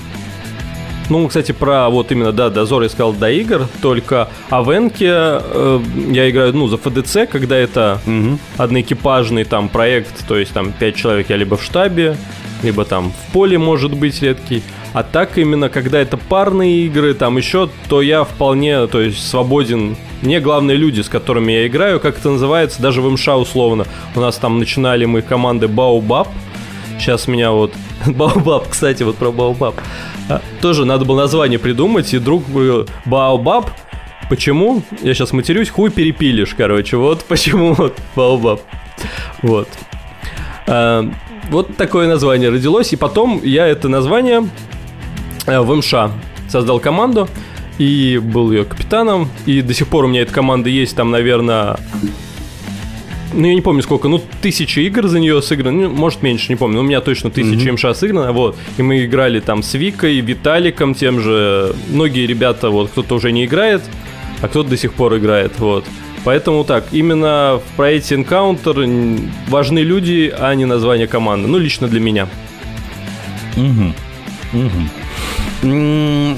[1.12, 5.80] Ну, кстати, про вот именно, да, Дозор я сказал до игр, только Авенке э,
[6.10, 8.40] я играю, ну, за ФДЦ, когда это Угу.
[8.58, 12.16] одноэкипажный там проект, то есть там 5 человек я либо в штабе,
[12.64, 14.64] либо там в поле может быть редкий.
[14.94, 19.98] А так именно, когда это парные игры, там еще, то я вполне, то есть свободен.
[20.22, 23.86] Мне главные люди, с которыми я играю, как это называется, даже в МШ условно.
[24.16, 26.30] У нас там начинали мы команды Баубаб.
[26.98, 27.74] Сейчас меня вот...
[28.08, 29.76] Баубаб, кстати, вот про Баубаб.
[30.30, 33.70] А, Тоже надо было название придумать, и друг говорил, Баобаб,
[34.32, 34.82] Почему?
[35.02, 36.96] Я сейчас матерюсь, хуй перепилишь, короче.
[36.96, 38.62] Вот почему вот Баобаб.
[39.42, 39.68] Вот.
[40.68, 41.06] А,
[41.50, 44.48] вот такое название родилось, и потом я это название
[45.48, 46.14] э, в МШ
[46.48, 47.28] создал команду,
[47.78, 51.78] и был ее капитаном, и до сих пор у меня эта команда есть, там, наверное,
[53.34, 56.56] ну, я не помню сколько, ну, тысячи игр за нее сыграно, ну, может, меньше, не
[56.56, 57.74] помню, но у меня точно тысяча Мгм.
[57.74, 62.90] МШ сыграно, вот, и мы играли там с Викой, Виталиком тем же, многие ребята, вот,
[62.92, 63.82] кто-то уже не играет,
[64.42, 65.86] а кто-то до сих пор играет, вот.
[66.24, 71.48] Поэтому так, именно в проекте Encounter важны люди, а не название команды.
[71.48, 72.28] Ну, лично для меня.
[73.56, 73.94] Мгм.
[75.64, 76.38] М,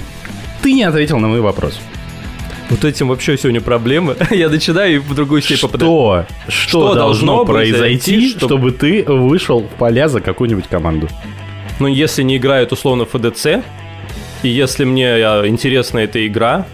[0.61, 1.80] Ты не ответил на мой вопрос.
[2.69, 4.15] Вот этим вообще сегодня проблемы.
[4.31, 6.26] Я начинаю и в другую степь попадаю.
[6.48, 8.72] Что, что, должно произойти, чтобы...
[8.72, 11.10] ты вышел в поля за какую-нибудь команду?
[11.80, 13.64] Ну, если не играют условно ФДЦ,
[14.44, 16.65] и если мне а, интересна эта игра,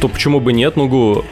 [0.00, 0.76] то почему бы нет?
[0.76, 1.24] Ну,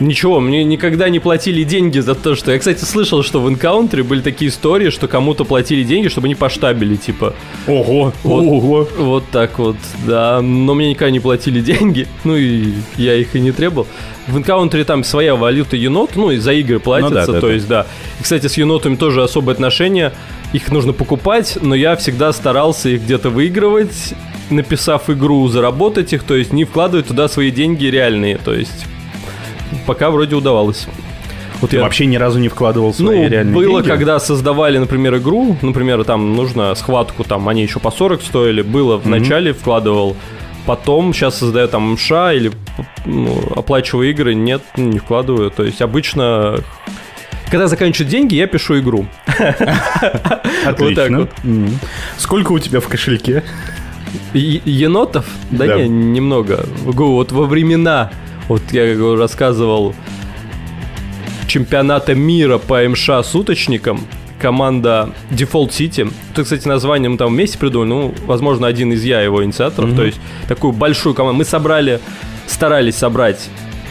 [0.00, 2.52] Ничего, мне никогда не платили деньги за то, что...
[2.52, 6.36] Я, кстати, слышал, что в Encounter были такие истории, что кому-то платили деньги, чтобы они
[6.36, 7.34] поштабили, типа.
[7.66, 8.88] Ого, Вот, ого.
[8.96, 9.76] вот так вот,
[10.06, 10.40] да.
[10.40, 13.88] Но мне никогда не платили деньги, ну и я их и не требовал.
[14.28, 17.52] В Encounter там своя валюта енот, ну и за игры платятся, да, да, то да.
[17.52, 17.86] есть, да.
[18.20, 20.12] И, кстати, с енотами тоже особое отношение.
[20.52, 24.14] Их нужно покупать, но я всегда старался их где-то выигрывать,
[24.50, 28.86] написав игру, заработать их, то есть не вкладывать туда свои деньги реальные, то есть
[29.86, 30.86] пока вроде удавалось.
[31.60, 33.88] Вот Ты я- вообще ни разу не вкладывал свои ну, реальные было, деньги?
[33.88, 38.96] когда создавали, например, игру, например, там нужно схватку, там они еще по 40 стоили, было
[38.96, 39.10] в Мгм.
[39.10, 40.16] начале, вкладывал,
[40.66, 42.52] потом сейчас создаю там МША или
[43.06, 46.60] ну, оплачиваю игры, нет, не вкладываю, то есть обычно...
[47.50, 49.06] Когда заканчивают деньги, я пишу игру.
[50.66, 51.20] Отлично.
[51.20, 51.30] вот.
[52.18, 53.42] Сколько у тебя в кошельке?
[54.34, 55.26] Е- енотов?
[55.50, 55.76] Да, Да.
[55.82, 56.64] не, немного.
[56.84, 58.10] Вот во времена,
[58.48, 59.94] вот я говорю, рассказывал
[61.46, 64.00] чемпионата мира по МШ суточникам,
[64.38, 66.12] команда Default City.
[66.32, 67.88] Это, кстати, название мы там вместе придумали.
[67.88, 69.90] Ну, возможно, один из я его инициаторов.
[69.90, 69.96] Мгм.
[69.96, 71.38] То есть такую большую команду.
[71.38, 72.00] Мы собрали,
[72.46, 73.48] старались собрать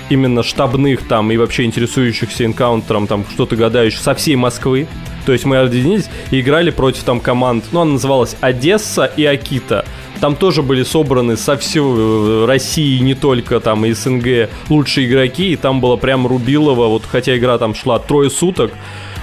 [0.10, 4.88] именно штабных там и вообще интересующихся энкаунтером, там что-то гадающих со всей Москвы.
[5.26, 9.84] То есть мы объединились и играли против там команд, ну, она называлась Одесса и Акита.
[10.19, 15.52] Там тоже были собраны со всей э, России, не только там из СНГ, лучшие игроки,
[15.53, 18.72] и там было прям Рубилово, вот хотя игра там шла трое суток,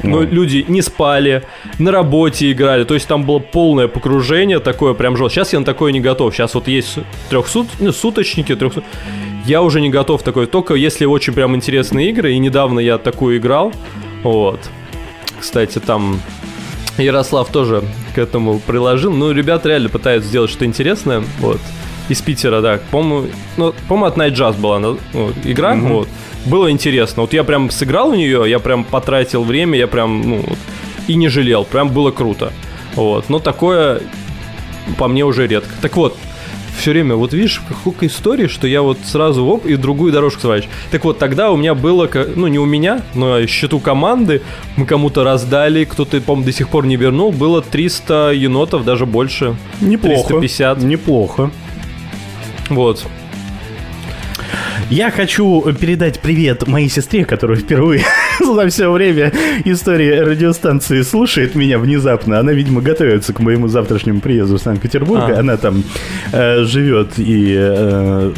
[0.02, 0.22] но Ну.
[0.22, 1.42] люди не спали,
[1.78, 5.34] на работе играли, то есть там было полное погружение, такое прям жестко.
[5.34, 6.98] Сейчас я на такое не готов, сейчас вот есть
[7.30, 8.84] трехсут, ну, суточники, трехсут...
[9.46, 13.36] Я уже не готов такой, только если очень прям интересные игры, и недавно я такую
[13.38, 13.72] играл,
[14.22, 14.60] вот.
[15.38, 16.20] Кстати, там
[16.98, 17.82] Ярослав тоже
[18.14, 19.12] к этому приложил.
[19.12, 21.22] Ну, ребята реально пытаются сделать что-то интересное.
[21.40, 21.60] Вот.
[22.08, 22.78] Из Питера, да.
[22.90, 24.98] По-моему, ну, по-моему, от Night Jazz была ну,
[25.44, 25.74] игра.
[25.74, 25.88] Мгм.
[25.88, 26.08] Вот.
[26.46, 27.22] Было интересно.
[27.22, 30.44] Вот я прям сыграл в нее, я прям потратил время, я прям, ну,
[31.08, 31.64] и не жалел.
[31.64, 32.52] Прям было круто.
[32.94, 33.28] Вот.
[33.28, 34.02] Но такое
[34.98, 35.70] по мне уже редко.
[35.80, 36.16] Так вот,
[36.78, 40.74] все время, вот видишь, сколько историй, что я вот сразу оп, и другую дорожку сворачиваю.
[40.90, 44.42] Так вот, тогда у меня было, ну, не у меня, но счету команды,
[44.76, 49.56] мы кому-то раздали, кто-то, по-моему, до сих пор не вернул, было 300 енотов, даже больше.
[49.80, 50.28] Неплохо.
[50.28, 50.82] 350.
[50.82, 51.50] Неплохо.
[52.68, 53.04] Вот.
[54.90, 58.04] Я хочу передать привет моей сестре, которая впервые
[58.40, 59.32] за все время
[59.64, 62.38] истории радиостанции слушает меня внезапно.
[62.38, 65.22] Она, видимо, готовится к моему завтрашнему приезду в Санкт-Петербург.
[65.26, 65.38] А.
[65.38, 65.82] Она там
[66.32, 68.32] э, живет и э,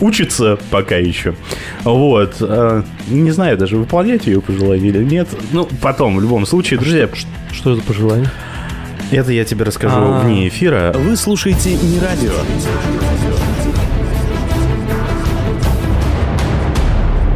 [0.00, 1.34] учится пока еще.
[1.82, 2.36] Вот.
[2.40, 5.28] Э, не знаю даже, выполнять ее пожелание или нет.
[5.52, 7.08] Ну, потом, в любом случае, друзья.
[7.52, 8.30] Что это пожелание?
[9.10, 10.20] Это я тебе расскажу А.
[10.20, 10.94] вне эфира.
[10.96, 12.30] Вы слушаете не радио.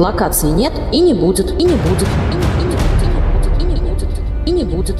[0.02, 3.76] Локации нет и не будет, и не будет, и не, и не будет, и не
[3.76, 4.08] будет,
[4.46, 4.96] и не будет.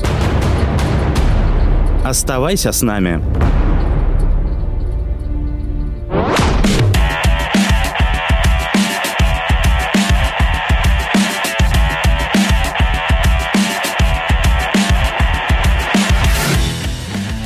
[2.05, 3.21] Оставайся с нами.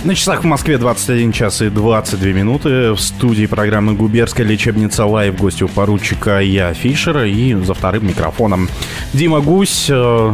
[0.06, 2.92] На часах в Москве 21 час и 22 минуты.
[2.92, 8.68] В студии программы «Губерская лечебница Лайв» гостю поручика я, Фишера, и за вторым микрофоном
[9.12, 9.86] Дима Гусь.
[9.90, 10.32] Э,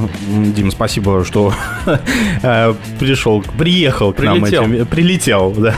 [0.55, 1.55] Дим, спасибо, что
[2.43, 4.43] э, пришел, приехал к нам.
[4.43, 4.63] Прилетел.
[4.65, 5.75] этим- Прилетел, да.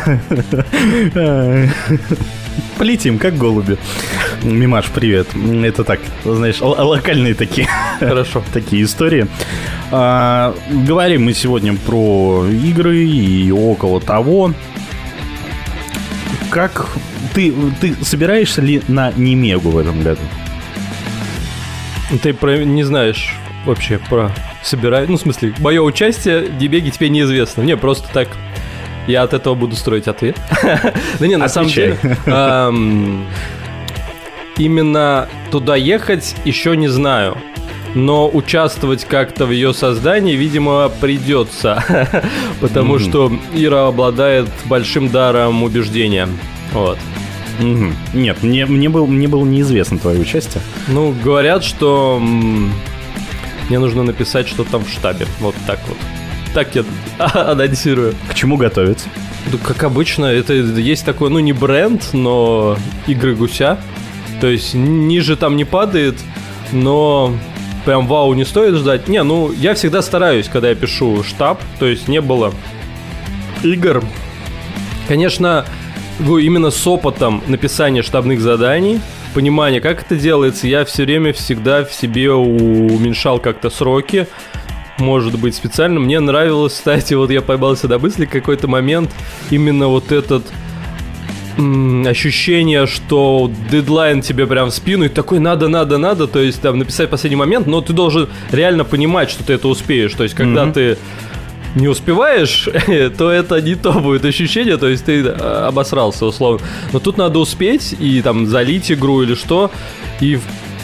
[2.78, 3.76] Полетим, как голуби.
[4.42, 5.28] Мимаш, привет.
[5.62, 7.68] Это так, знаешь, локальные такие.
[8.00, 8.42] Хорошо.
[8.52, 9.26] такие истории.
[9.92, 14.52] А, говорим мы сегодня про игры и около того.
[16.50, 16.88] Как
[17.32, 20.22] ты, ты собираешься ли на Немегу в этом году?
[22.22, 23.34] Ты про- не знаешь
[23.64, 24.30] вообще про
[24.62, 25.08] собирать.
[25.08, 27.62] Ну, в смысле, мое участие в Дебеге тебе неизвестно.
[27.62, 28.28] Мне просто так.
[29.06, 30.36] Я от этого буду строить ответ.
[31.18, 31.98] Да не, на самом деле.
[34.56, 37.36] Именно туда ехать еще не знаю.
[37.94, 41.82] Но участвовать как-то в ее создании, видимо, придется.
[42.60, 46.28] Потому что Ира обладает большим даром убеждения.
[46.72, 46.98] Вот.
[47.60, 50.60] Нет, мне, мне, был, мне было неизвестно твое участие.
[50.88, 52.20] Ну, говорят, что
[53.68, 55.26] мне нужно написать что там в штабе.
[55.40, 55.96] Вот так вот.
[56.54, 56.84] Так я
[57.18, 58.14] анонсирую.
[58.28, 59.08] К чему готовиться?
[59.50, 63.78] Ну, как обычно, это есть такой, ну, не бренд, но игры гуся.
[64.40, 66.14] То есть ниже там не падает,
[66.72, 67.36] но
[67.84, 69.08] прям вау не стоит ждать.
[69.08, 72.54] Не, ну, я всегда стараюсь, когда я пишу штаб, то есть не было
[73.62, 74.02] игр.
[75.08, 75.66] Конечно,
[76.20, 79.00] именно с опытом написания штабных заданий,
[79.34, 84.26] понимания, как это делается, я все время всегда в себе уменьшал как-то сроки.
[84.98, 85.98] Может быть, специально.
[85.98, 89.10] Мне нравилось, кстати, вот я поймался на мысли какой-то момент,
[89.50, 90.44] именно вот этот
[91.56, 96.78] ощущение, что дедлайн тебе прям в спину, и такой надо, надо, надо, то есть там
[96.78, 100.12] написать последний момент, но ты должен реально понимать, что ты это успеешь.
[100.14, 100.72] То есть, когда Мгм.
[100.72, 100.98] ты
[101.76, 102.68] не успеваешь,
[103.18, 105.30] то это не то будет ощущение, то есть ты э,
[105.68, 106.66] обосрался условно.
[106.92, 109.70] Но тут надо успеть и там залить игру или что,
[110.20, 110.38] и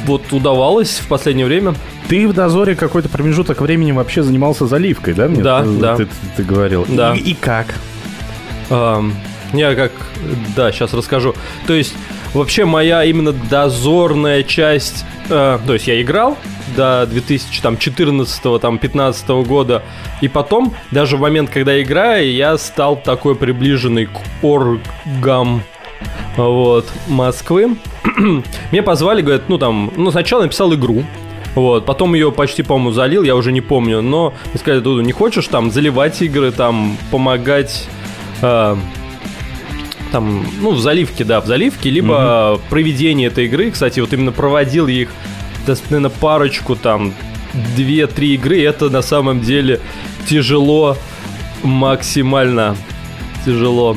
[0.06, 1.74] вот удавалось в последнее время.
[2.10, 5.28] Ты в дозоре какой-то промежуток времени вообще занимался заливкой, да?
[5.28, 5.94] Мне Да, ты, да.
[5.94, 6.84] Ты, ты говорил.
[6.88, 7.14] Да.
[7.14, 7.76] И, и как?
[8.68, 9.14] Ам,
[9.52, 9.92] я как...
[10.56, 11.36] Да, сейчас расскажу.
[11.68, 11.94] То есть,
[12.34, 15.04] вообще моя именно дозорная часть...
[15.28, 16.36] э, то есть, я играл
[16.76, 19.84] до 2014-15 года,
[20.20, 25.62] и потом, даже в момент, когда играю, я стал такой приближенный к оргам
[26.36, 27.76] вот, Москвы.
[28.72, 31.04] Мне позвали, говорят, ну там, ну сначала написал игру,
[31.54, 35.12] вот, потом ее почти, по-моему, залил, я уже не помню, но мне сказали, Дуду, не
[35.12, 37.88] хочешь там заливать игры, там, помогать,
[38.40, 38.76] э,
[40.12, 44.86] там, ну, в заливке, да, в заливке, либо проведение этой игры, кстати, вот именно проводил
[44.86, 45.10] их,
[45.66, 47.12] да, наверное, парочку, там,
[47.76, 49.80] две-три игры, это на самом деле
[50.26, 50.96] тяжело
[51.62, 52.76] максимально
[53.44, 53.96] тяжело.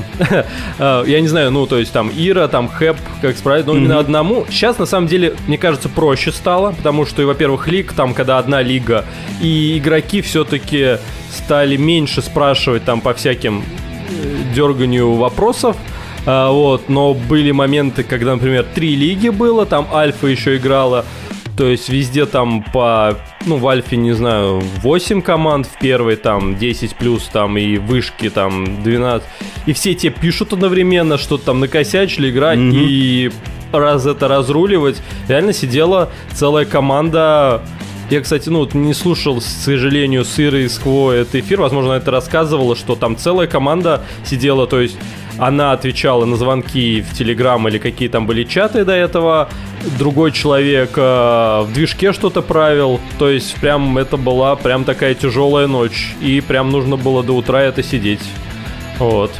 [0.80, 4.00] А, Я не знаю, ну, то есть там Ира, там Хэп, как справить, но именно
[4.00, 4.46] одному.
[4.50, 8.62] Сейчас, на самом деле, мне кажется, проще стало, потому что, во-первых, лиг, там, когда одна
[8.62, 9.06] лига,
[9.42, 10.98] и игроки все-таки
[11.32, 15.76] стали меньше спрашивать там по всяким э, дерганию вопросов,
[16.26, 21.04] А, вот, но были моменты, когда, например, три лиги было, там Альфа еще играла,
[21.58, 26.58] то есть везде там по, ну, в Альфе, не знаю, 8 команд, в первой там
[26.58, 29.28] 10 плюс, там и вышки там 12.
[29.68, 33.32] И все те пишут одновременно, что-то там накосячили играть, и
[33.72, 37.62] раз это разруливать, реально сидела целая команда
[38.10, 41.62] я, кстати, ну, вот не слушал, к сожалению, с Ирой Скво этот эфир.
[41.62, 44.98] Возможно, это рассказывала, что там целая команда сидела, то есть
[45.38, 49.50] она отвечала на звонки в Телеграм или какие там были чаты до этого.
[49.98, 53.00] Другой человек э, в движке что-то правил.
[53.18, 56.16] То есть прям это была прям такая тяжелая ночь.
[56.22, 58.22] И прям нужно было до утра это сидеть.
[59.00, 59.32] Вот.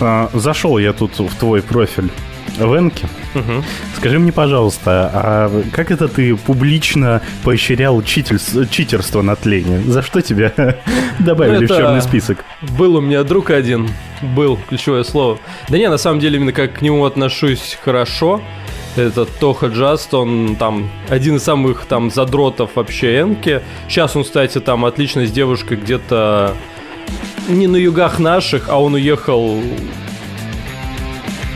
[0.00, 2.10] А, зашел я тут в твой профиль
[2.58, 3.06] в Энке.
[3.34, 3.64] Мгм.
[3.96, 9.80] Скажи мне, пожалуйста, а как это ты публично поощрял чительс- читерство на тлене?
[9.86, 10.52] За что тебя
[11.18, 12.44] добавили в Это черный список?
[12.78, 13.88] Был у меня друг один,
[14.22, 15.38] был, ключевое слово.
[15.68, 18.40] Да не, на самом деле, именно как к нему отношусь хорошо.
[18.96, 23.62] Это Тоха Джаст, он там один из самых там задротов вообще Энки.
[23.88, 26.54] Сейчас он, кстати, там отлично с девушкой где-то
[27.48, 29.62] не на югах наших, а он уехал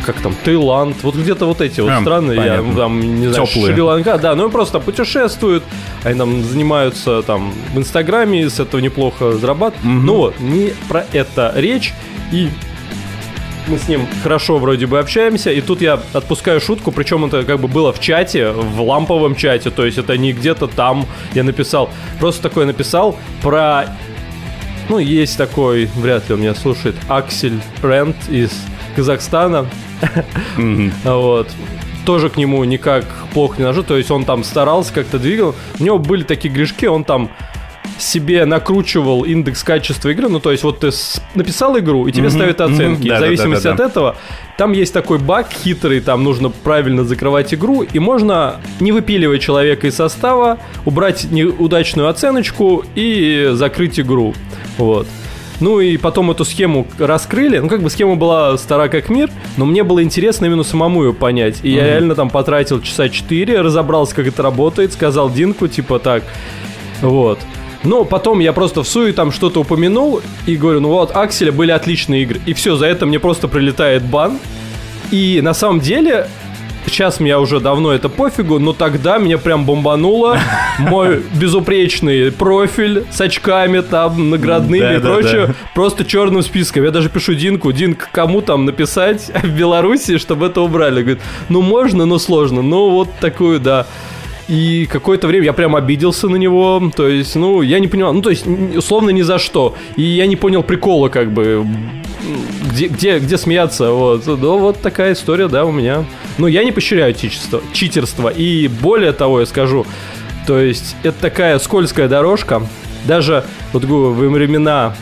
[0.05, 2.74] как там, Таиланд, вот где-то вот эти вот А, страны, я понятно.
[2.74, 3.47] там, не знаю.
[3.47, 5.62] Шри-Ланка, да, ну он просто путешествуют,
[6.05, 9.85] они там занимаются там в Инстаграме, с этого неплохо зарабатывают.
[10.05, 11.93] Ну вот, не про это речь,
[12.32, 12.48] и
[13.66, 17.60] мы с ним хорошо вроде бы общаемся, и тут я отпускаю шутку, причем это как
[17.60, 21.90] бы было в чате, в ламповом чате, то есть это не где-то там я написал,
[22.20, 23.86] просто такое написал про
[24.90, 28.51] Ну, есть такой, вряд ли он меня слушает, Аксель Рент из
[28.95, 29.66] Казахстана.
[31.05, 31.49] Вот.
[32.05, 33.83] Тоже к нему никак плохо не нажу.
[33.83, 35.55] То есть он там старался, как-то двигал.
[35.81, 37.31] У него были такие грешки, он там
[37.99, 40.29] себе накручивал индекс качества игры.
[40.29, 40.91] Ну, то есть, вот ты
[41.35, 43.09] написал игру, и тебе ставят оценки.
[43.09, 43.85] Да, В зависимости да, да, да.
[43.85, 44.16] от этого,
[44.59, 49.87] там есть такой баг хитрый, там нужно правильно закрывать игру, и можно, не выпиливая человека
[49.87, 54.35] из состава, убрать неудачную оценочку и закрыть игру.
[54.79, 55.07] Вот.
[55.65, 57.57] Ну и потом эту схему раскрыли.
[57.57, 61.15] Ну, как бы схема была стара как мир, но мне было интересно именно самому ее
[61.15, 61.61] понять.
[61.62, 61.86] И я Мгм.
[61.91, 66.23] реально там потратил часа 4, разобрался, как это работает, сказал Динку, типа так.
[67.01, 67.39] Вот.
[67.82, 71.70] Но потом я просто в суе там что-то упомянул и говорю, ну вот, Акселя были
[71.70, 72.43] отличные игры.
[72.45, 74.39] И все, за это мне просто прилетает бан.
[75.11, 76.28] И на самом деле,
[76.86, 80.39] сейчас мне уже давно это пофигу, но тогда меня прям бомбануло.
[80.78, 86.85] Мой безупречный профиль с очками там, наградными и прочее, просто черным списком.
[86.85, 91.02] Я даже пишу Динку, Динк, кому там написать в Беларуси, чтобы это убрали?
[91.02, 92.62] Говорит, ну можно, но сложно.
[92.62, 93.86] Ну вот такую, да.
[94.48, 96.90] И какое-то время я прям обиделся на него.
[96.94, 98.12] То есть, ну, я не понимал.
[98.12, 98.47] Ну, то есть,
[98.77, 99.74] условно, ни за что.
[99.97, 101.66] И я не понял прикола, как бы.
[102.71, 103.91] Где, где, где смеяться?
[103.91, 104.27] Вот.
[104.27, 106.05] Ну, вот такая история, да, у меня.
[106.39, 108.29] Но я не поощряю читерство, читерство.
[108.29, 109.87] И более того, я скажу,
[110.47, 112.63] то есть, это такая скользкая дорожка.
[113.05, 114.97] Даже вот во времена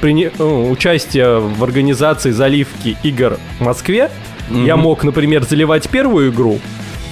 [0.00, 4.10] прине- ну, участия в организации заливки игр в Москве,
[4.50, 4.82] я Мгм.
[4.84, 6.58] мог, например, заливать первую игру,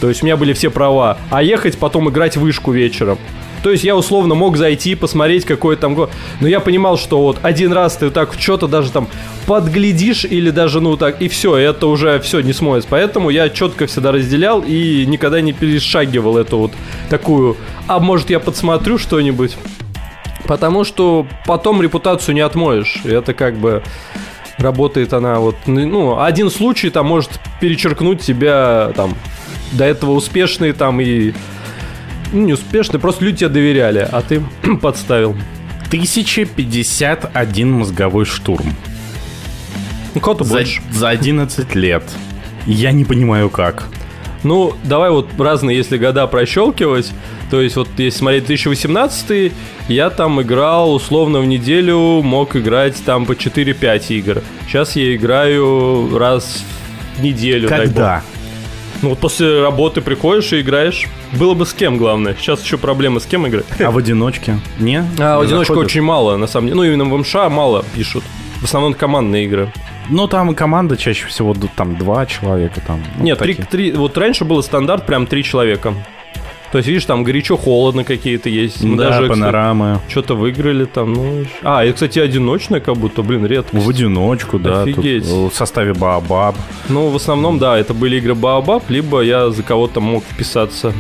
[0.00, 3.18] то есть у меня были все права, а ехать потом играть вышку вечером.
[3.62, 5.94] То есть я условно мог зайти, посмотреть, какой там...
[5.94, 6.10] го-
[6.40, 9.08] Но я понимал, что вот один раз ты так что-то даже там
[9.46, 12.88] подглядишь или даже, ну так, и все, это уже все не смоется.
[12.90, 16.72] Поэтому я четко всегда разделял и никогда не перешагивал эту вот
[17.08, 17.56] такую...
[17.86, 19.56] А может я подсмотрю что-нибудь?
[20.46, 23.02] Потому что потом репутацию не отмоешь.
[23.04, 23.82] Это как бы
[24.58, 25.56] работает она вот...
[25.66, 27.30] Ну, один случай там может
[27.60, 29.14] перечеркнуть тебя там
[29.72, 31.32] до этого успешный там и
[32.32, 34.42] ну, не успешный, просто люди тебе доверяли, а ты
[34.80, 35.36] подставил.
[35.88, 38.74] 1051 мозговой штурм.
[40.14, 40.80] Ну, кого-то За, больше.
[40.90, 42.02] за 11 лет.
[42.66, 43.88] Я не понимаю, как.
[44.42, 47.12] Ну, давай вот разные, если года прощелкивать.
[47.50, 49.52] То есть, вот если смотреть 2018,
[49.88, 54.42] я там играл условно в неделю, мог играть там по 4-5 игр.
[54.66, 56.64] Сейчас я играю раз
[57.18, 57.68] в неделю.
[57.68, 58.22] Когда?
[59.02, 61.08] Ну вот после работы приходишь и играешь.
[61.32, 62.36] Было бы с кем, главное.
[62.38, 63.64] Сейчас еще проблемы с кем играть.
[63.80, 64.58] А в одиночке?
[64.78, 65.04] Не?
[65.18, 65.84] А, в заходит?
[65.86, 66.76] очень мало, на самом деле.
[66.76, 68.22] Ну, именно в МШ мало пишут.
[68.60, 69.72] В основном командные игры.
[70.08, 72.80] Ну, там и команда чаще всего там два человека.
[72.86, 75.94] Там, ну, Нет, три, три- вот раньше был стандарт прям три человека.
[76.72, 78.82] То есть, видишь, там горячо-холодно какие-то есть.
[78.82, 80.00] Мы Да, даже, панорамы.
[80.08, 81.44] Что-то выиграли там, ну...
[81.62, 83.76] А, и, кстати, одиночная как будто, блин, редко.
[83.76, 84.84] В одиночку, да.
[84.86, 85.28] тут, Офигеть.
[85.28, 86.56] э, в составе Баобаб.
[86.88, 90.94] Ну, в основном, да, это были игры Баобаб, либо я за кого-то мог вписаться.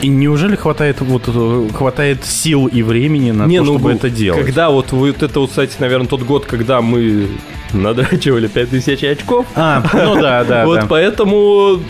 [0.00, 4.40] И неужели хватает вот э, хватает сил и времени на то, чтобы это делать?
[4.40, 7.28] ну, Когда вот, вот это вот, кстати, наверное, тот год, когда мы
[7.72, 9.46] надрачивали 5000 очков.
[9.54, 11.80] А, ну да, да, Вот поэтому,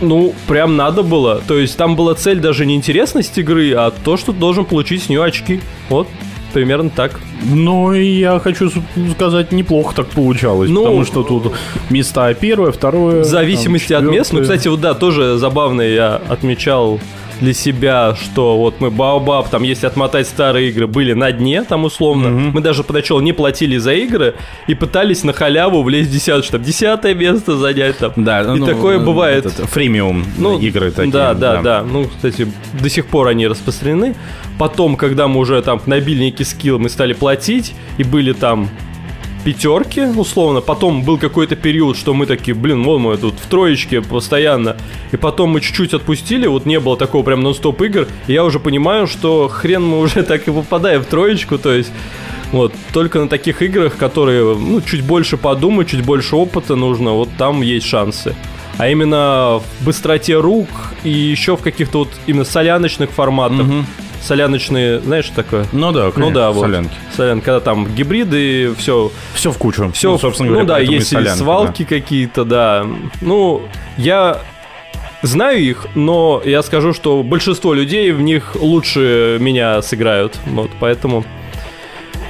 [0.00, 1.42] ну, прям надо было.
[1.46, 5.04] То есть там была цель даже не интересность игры, а то, что ты должен получить
[5.04, 5.60] с нее очки.
[5.88, 6.08] Вот,
[6.52, 7.20] примерно так.
[7.42, 8.70] Ну, и я хочу
[9.12, 11.52] сказать, неплохо так получалось, Ну, потому что тут
[11.90, 13.22] места первое, второе.
[13.22, 14.32] В зависимости там, от мест.
[14.32, 17.00] Ну, кстати, вот да, тоже забавно я отмечал
[17.40, 21.84] для себя, что вот мы Баобаб, там, если отмотать старые игры, были на дне, там,
[21.84, 22.28] условно.
[22.28, 24.34] Мы даже поначалу не платили за игры
[24.66, 28.12] и пытались на халяву влезть в десятую, чтобы десятое место занять там.
[28.16, 29.46] Да, и ну, такое э, бывает.
[29.46, 31.12] этот, фримиум Ну, игры такие.
[31.12, 32.48] Да, да, да, Ну, кстати,
[32.80, 34.14] до сих пор они распространены.
[34.58, 38.68] Потом, когда мы уже там на бильнике скилл мы стали платить, и были там
[39.48, 40.60] пятерки, условно.
[40.60, 44.76] Потом был какой-то период, что мы такие, блин, вот мы тут в троечке постоянно.
[45.10, 48.06] И потом мы чуть-чуть отпустили, вот не было такого прям нон-стоп игр.
[48.26, 51.90] И я уже понимаю, что хрен мы уже так и попадаем в троечку, то есть...
[52.50, 57.28] Вот, только на таких играх, которые, ну, чуть больше подумать, чуть больше опыта нужно, вот
[57.36, 58.34] там есть шансы.
[58.78, 60.68] А именно в быстроте рук
[61.02, 63.66] и еще в каких-то вот именно соляночных форматах.
[64.22, 65.64] Соляночные, знаешь, что такое?
[65.72, 66.62] Ну да, Ну конечно, да, вот.
[66.62, 66.94] солянки.
[67.16, 69.12] Солянки, когда там гибриды, все.
[69.34, 69.90] Все в кучу.
[69.92, 72.86] Все, Ну, собственно говоря, ну да, есть и солянка, свалки какие-то, да.
[73.20, 73.62] Ну,
[73.96, 74.40] я
[75.22, 80.36] знаю их, но я скажу, что большинство людей в них лучше меня сыграют.
[80.46, 81.24] Вот, поэтому...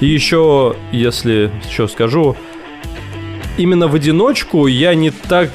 [0.01, 2.37] И еще, если что скажу,
[3.57, 5.51] именно в одиночку я не так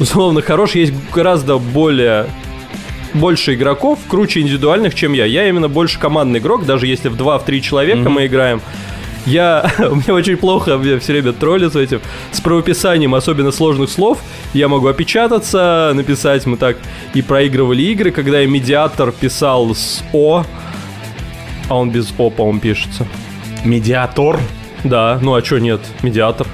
[0.00, 0.74] условно хорош.
[0.74, 2.26] Есть гораздо более
[3.14, 5.24] больше игроков, круче индивидуальных, чем я.
[5.24, 8.08] Я именно больше командный игрок, даже если в 2-3 человека mm-hmm.
[8.08, 8.60] мы играем.
[9.26, 12.00] Я, меня очень плохо, мне все время троллят с этим,
[12.32, 14.18] с правописанием особенно сложных слов.
[14.54, 16.78] Я могу опечататься, написать, мы так
[17.14, 20.44] и проигрывали игры, когда я медиатор писал с О,
[21.68, 23.06] а он без О, по-моему, пишется.
[23.64, 24.38] Медиатор?
[24.84, 26.46] Да, ну а что нет, медиатор.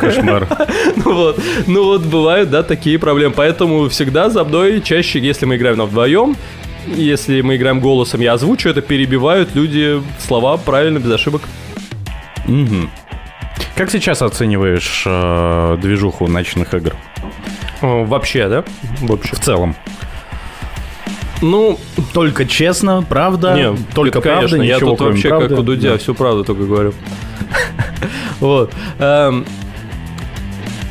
[0.00, 0.48] Кошмар.
[0.96, 3.34] ну вот, ну вот бывают, да, такие проблемы.
[3.34, 6.36] Поэтому всегда за мной чаще, если мы играем на вдвоем,
[6.86, 11.42] если мы играем голосом, я озвучу это, перебивают люди слова правильно, без ошибок.
[12.46, 12.88] Угу.
[13.76, 16.94] Как сейчас оцениваешь э, движуху ночных игр?
[17.80, 18.64] Вообще, да?
[19.02, 19.36] Вообще.
[19.36, 19.76] В целом.
[21.40, 21.78] Ну,
[22.12, 23.54] только честно, правда.
[23.54, 25.48] Не, только это, правда, конечно, я тут вообще правды.
[25.50, 25.98] как у Дудя, да.
[25.98, 26.92] всю правду только говорю.
[28.40, 28.72] Вот.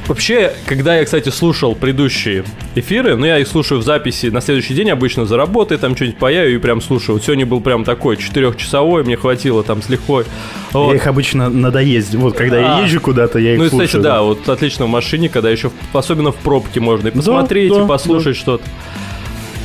[0.07, 4.73] Вообще, когда я, кстати, слушал предыдущие эфиры, ну, я их слушаю в записи на следующий
[4.73, 7.15] день обычно за работой, там что-нибудь появлю и прям слушаю.
[7.17, 10.25] Вот сегодня был прям такой четырехчасовой, мне хватило там с легкой.
[10.71, 10.91] Вот.
[10.91, 12.15] Я их обычно надо ездить.
[12.15, 12.79] Вот, когда а.
[12.79, 13.87] я езжу куда-то, я их ну, слушаю.
[13.87, 17.83] кстати, да, вот отлично в машине, когда еще, особенно в пробке можно и посмотреть, да,
[17.83, 18.41] и послушать да.
[18.41, 18.63] что-то.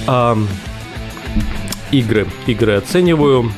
[0.09, 0.39] А,
[1.93, 2.27] игры.
[2.47, 3.52] Игры оцениваю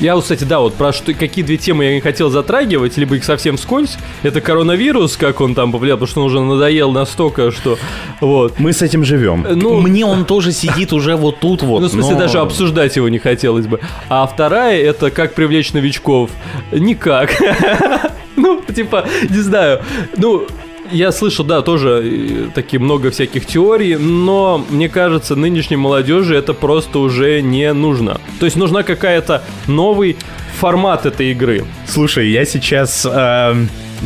[0.00, 3.24] я, кстати, да, вот про что, какие две темы я не хотел затрагивать, либо их
[3.24, 3.96] совсем скользь.
[4.22, 7.78] Это коронавирус, как он там повлиял, потому что он уже надоел настолько, что
[8.20, 8.58] вот.
[8.58, 9.46] Мы с этим живем.
[9.48, 11.80] Ну, Мне он тоже сидит уже вот тут вот.
[11.80, 12.20] Ну, в смысле, но...
[12.20, 13.80] даже обсуждать его не хотелось бы.
[14.08, 16.30] А вторая, это как привлечь новичков.
[16.72, 17.30] Никак.
[18.36, 19.82] Ну, типа, не знаю.
[20.16, 20.46] Ну,
[20.90, 26.54] я слышал, да, тоже э, такие много всяких теорий, но мне кажется, нынешней молодежи это
[26.54, 28.20] просто уже не нужно.
[28.38, 30.16] То есть нужна какая-то новый
[30.58, 31.64] формат этой игры.
[31.86, 33.54] Слушай, я сейчас э,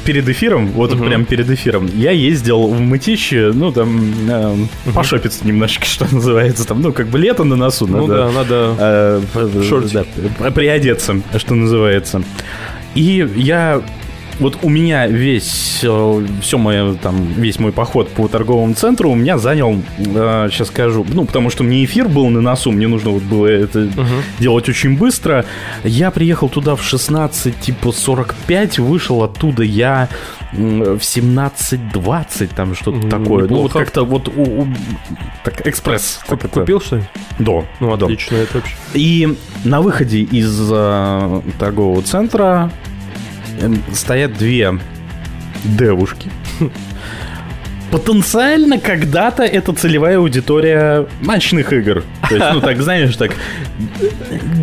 [0.04, 1.04] перед эфиром, вот угу.
[1.04, 4.92] прям перед эфиром, я ездил в Мытище, ну там э, угу.
[4.94, 8.74] пошопиться немножечко, что называется, там, ну как бы лето на носу, ну, надо, да, надо
[8.78, 9.20] э,
[10.38, 12.22] да, приодеться, что называется.
[12.94, 13.82] И я
[14.40, 19.14] вот у меня весь, э, все мое, там, весь мой поход по торговому центру у
[19.14, 23.10] меня занял, э, сейчас скажу, ну, потому что мне эфир был на носу, мне нужно
[23.10, 24.22] вот было это uh-huh.
[24.38, 25.44] делать очень быстро.
[25.84, 30.08] Я приехал туда в 16, типа 45, вышел оттуда я
[30.52, 33.44] в 17.20, там что-то mm, такое.
[33.44, 33.54] Неплохо.
[33.54, 34.68] Ну, вот как-то вот у, у,
[35.42, 36.20] так, экспресс.
[36.26, 37.02] Куп, так купил, что ли?
[37.40, 37.64] Да.
[37.80, 38.42] Ну, отлично, да.
[38.44, 38.74] это вообще.
[38.94, 42.70] И на выходе из э, торгового центра
[43.92, 44.78] стоят две
[45.64, 46.30] девушки.
[47.90, 52.02] Потенциально когда-то это целевая аудитория ночных игр.
[52.28, 53.32] То есть, ну так, знаешь, так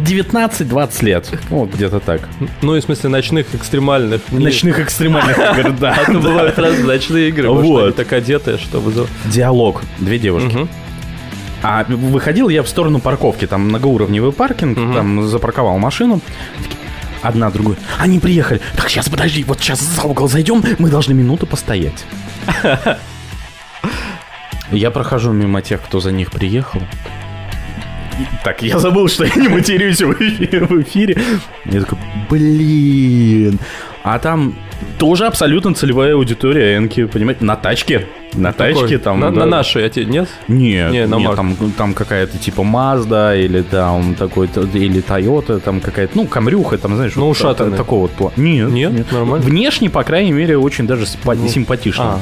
[0.05, 1.29] 19-20 лет.
[1.49, 2.27] Вот где-то так.
[2.61, 4.21] Ну, и в смысле ночных экстремальных.
[4.31, 5.97] Ночных экстремальных игр, да.
[5.97, 7.49] А то бывают разные ночные игры.
[7.49, 7.95] Вот.
[7.95, 9.07] так одетые, чтобы...
[9.25, 9.81] Диалог.
[9.99, 10.67] Две девушки.
[11.63, 16.19] А выходил я в сторону парковки, там многоуровневый паркинг, там запарковал машину
[17.21, 17.77] одна другую.
[17.97, 18.61] Они приехали.
[18.75, 22.05] Так, сейчас подожди, вот сейчас за угол зайдем, мы должны минуту постоять.
[24.71, 26.81] Я прохожу мимо тех, кто за них приехал.
[28.43, 30.65] Так, я забыл, что я не матерюсь в эфире.
[30.65, 31.17] В эфире.
[31.65, 31.97] Я такой,
[32.29, 33.59] блин.
[34.03, 34.55] А там
[34.97, 38.07] тоже абсолютно целевая аудитория Энки, понимаете, на тачке.
[38.33, 39.19] На тачке там.
[39.19, 39.41] На, да.
[39.41, 40.29] на нашей, а те, нет?
[40.47, 45.81] Нет, не, на нет там, там какая-то типа Mazda или там такой, или Toyota, там
[45.81, 48.33] какая-то, ну, Камрюха, там, знаешь, ну, вот, та, такого вот плана.
[48.37, 49.45] Нет, нет, нет, нормально.
[49.45, 51.47] Внешне, по крайней мере, очень даже ну.
[51.47, 52.03] симпатично.
[52.05, 52.19] А.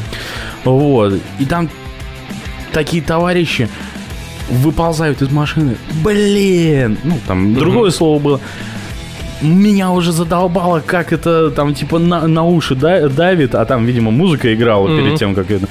[0.65, 1.13] Вот.
[1.39, 1.69] И там
[2.71, 3.69] такие товарищи
[4.49, 5.77] выползают из машины.
[6.03, 6.97] Блин!
[7.03, 7.59] Ну, там угу.
[7.59, 8.41] другое слово было
[9.41, 14.53] меня уже задолбало, как это там типа на, на уши давит, а там, видимо, музыка
[14.53, 14.97] играла mm-hmm.
[14.97, 15.65] перед тем, как это.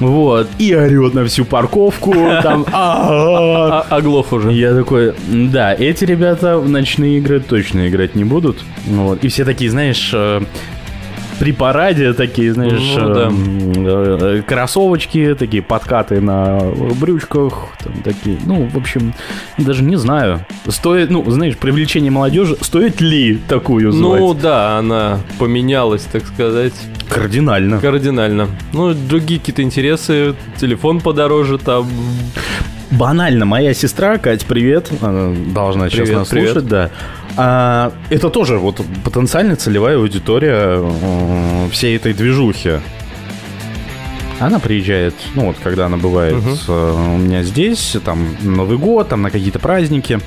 [0.00, 0.48] Вот.
[0.58, 2.12] И орет на всю парковку.
[2.42, 2.66] Там.
[2.72, 4.52] А, оглох уже.
[4.52, 8.62] Я такой, да, эти ребята в ночные игры точно играть не будут.
[8.86, 9.24] Вот.
[9.24, 10.42] И все такие, знаешь, э,
[11.38, 13.30] при параде такие, знаешь, ну, да.
[13.30, 16.60] э, кроссовочки, такие подкаты на
[17.00, 19.14] брючках, там такие, ну, в общем,
[19.58, 24.20] даже не знаю, стоит, ну, знаешь, привлечение молодежи, стоит ли такую звать?
[24.20, 26.74] Ну, да, она поменялась, так сказать.
[27.08, 27.78] Кардинально.
[27.80, 28.48] Кардинально.
[28.72, 31.88] Ну, другие какие-то интересы, телефон подороже там.
[32.90, 36.52] Банально, моя сестра, Кать, привет, она должна привет, сейчас нас привет.
[36.52, 36.90] слушать, да.
[37.36, 42.80] А, это тоже вот потенциально целевая аудитория э, всей этой движухи.
[44.38, 46.36] Она приезжает, ну вот, когда она бывает
[46.68, 50.18] э, у меня здесь, там, Новый год, там, на какие-то праздники.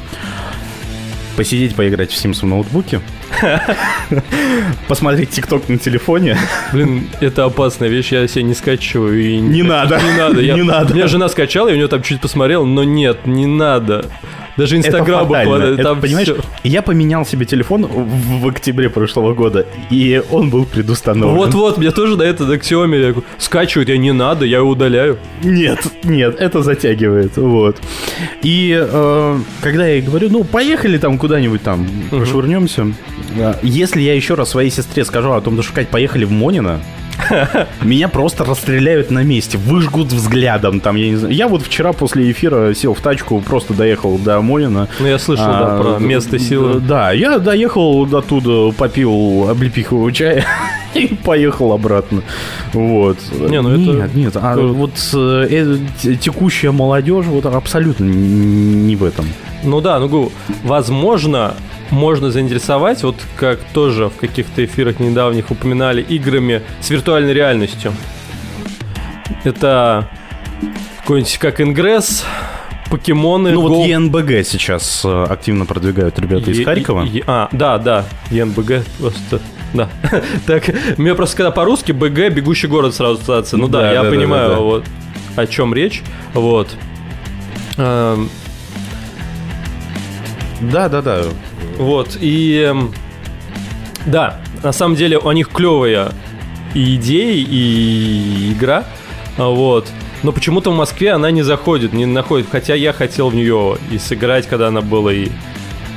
[1.36, 3.02] Посидеть, поиграть в Sims в ноутбуке.
[4.88, 6.38] посмотреть ТикТок на телефоне.
[6.74, 9.20] Блин, это опасная вещь, я себе не скачиваю.
[9.22, 10.00] И Не надо.
[10.14, 10.42] Не надо.
[10.42, 10.94] Я- Не надо.
[10.94, 14.06] У меня жена скачала, и у нее там чуть посмотрел, но нет, не надо.
[14.60, 15.64] Даже Инстаграм это буквально.
[15.74, 16.38] Это, там понимаешь, всё.
[16.64, 21.34] я поменял себе телефон в, в октябре прошлого года, и он был предустановлен.
[21.36, 22.24] Вот-вот, мне тоже на
[23.06, 25.18] я говорю, скачивать я не надо, я его удаляю.
[25.44, 27.78] Нет, нет, это затягивает, вот.
[28.44, 32.88] И э, когда я говорю, ну, поехали там куда-нибудь там, прошвырнемся.
[33.38, 36.82] э, Если я еще раз своей сестре скажу о том, что, Кать, поехали в Монино,
[37.82, 40.80] меня просто расстреляют на месте, выжгут взглядом.
[40.80, 41.34] Там, я, не знаю.
[41.34, 44.88] я вот вчера после эфира сел в тачку, просто доехал до Монина.
[45.00, 46.80] Ну, я слышал, да, А, про место силы.
[46.80, 50.46] Да, я доехал до туда, попил облепихового чая
[50.94, 52.22] и поехал обратно.
[52.74, 53.18] Вот.
[53.32, 58.96] Не, ну это нет, нет, а тоже- вот э, э, текущая молодежь вот абсолютно не
[58.96, 59.26] в этом.
[59.64, 60.32] Ну да, ну
[60.64, 61.54] возможно,
[61.92, 67.94] можно заинтересовать, вот как тоже в каких-то эфирах недавних упоминали, играми с виртуальной реальностью.
[69.44, 70.10] Это
[71.02, 72.26] какой-нибудь как Ингресс,
[72.90, 77.04] покемоны, Ну Go- вот ЕНБГ сейчас э, активно продвигают ребята из Е- Харькова.
[77.04, 79.40] Е- а, да, да, ЕНБГ просто...
[79.74, 79.88] Да.
[80.48, 80.68] так,
[80.98, 83.58] меня просто когда по-русски БГ, бегущий город сразу ассоциация.
[83.60, 84.62] Ну да, Да, я да, да, понимаю, да, да.
[84.62, 84.86] вот
[85.36, 86.02] о чем речь.
[86.34, 86.70] Вот.
[87.78, 88.30] Эм,
[90.60, 91.22] Да, да, да.
[91.80, 92.66] Вот, и...
[92.68, 92.94] эм,
[94.06, 96.12] Да, на самом деле у них клевые
[96.76, 98.84] и идеи, и игра.
[99.38, 99.88] а, Вот.
[100.22, 102.48] Но почему-то в Москве она не заходит, не находит.
[102.52, 105.30] Хотя я хотел в нее и сыграть, когда она была и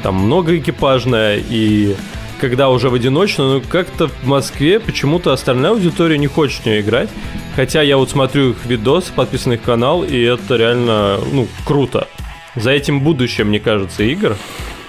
[0.05, 1.97] там многоэкипажная, и
[2.41, 6.81] когда уже в одиночную, но как-то в Москве почему-то остальная аудитория не хочет в нее
[6.81, 7.09] играть.
[7.57, 12.07] Хотя я вот смотрю их видосы, подписан на их канал, и это реально, ну, круто.
[12.55, 14.37] За этим будущее, мне кажется, игр.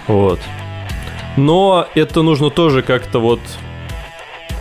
[0.08, 0.40] Вот.
[1.38, 3.40] Но это нужно тоже как-то вот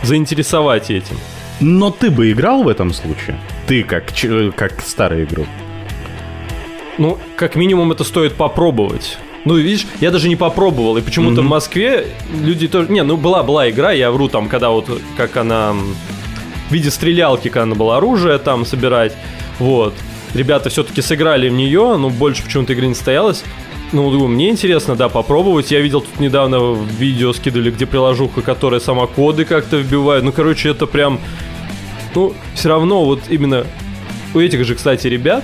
[0.01, 1.17] заинтересовать этим.
[1.59, 3.39] Но ты бы играл в этом случае?
[3.67, 4.05] Ты как,
[4.55, 5.47] как старый игрок.
[6.97, 9.17] Ну, как минимум, это стоит попробовать.
[9.45, 12.89] Ну, видишь, я даже не попробовал, и почему-то в Москве люди тоже...
[12.89, 15.73] Не, ну, была, была игра, я вру, там, когда вот, как она...
[16.69, 19.15] В виде стрелялки, когда надо было оружие там собирать,
[19.59, 19.93] вот.
[20.33, 23.43] Ребята все-таки сыграли в нее, но больше почему-то игры не состоялось.
[23.93, 25.69] Ну, думаю, мне интересно, да, попробовать.
[25.71, 30.23] Я видел тут недавно видео скидывали, где приложуха, которая сама коды как-то вбивает.
[30.23, 31.19] Ну, короче, это прям...
[32.15, 33.65] Ну, все равно вот именно
[34.33, 35.43] у этих же, кстати, ребят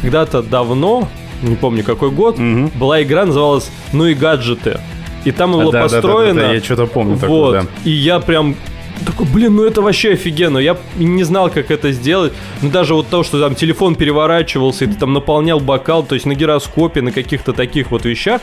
[0.00, 1.08] когда-то давно,
[1.42, 4.80] не помню какой год, была игра, называлась «Ну и гаджеты».
[5.24, 6.40] И там было Да, да, да, да, построено...
[6.40, 7.52] да, я что-то помню такое, Вот.
[7.52, 7.66] да.
[7.84, 8.56] И я прям
[9.04, 10.58] такой, блин, ну это вообще офигенно.
[10.58, 12.32] Я не знал, как это сделать.
[12.62, 16.26] Ну даже вот то, что там телефон переворачивался, и ты там наполнял бокал, то есть
[16.26, 18.42] на гироскопе, на каких-то таких вот вещах.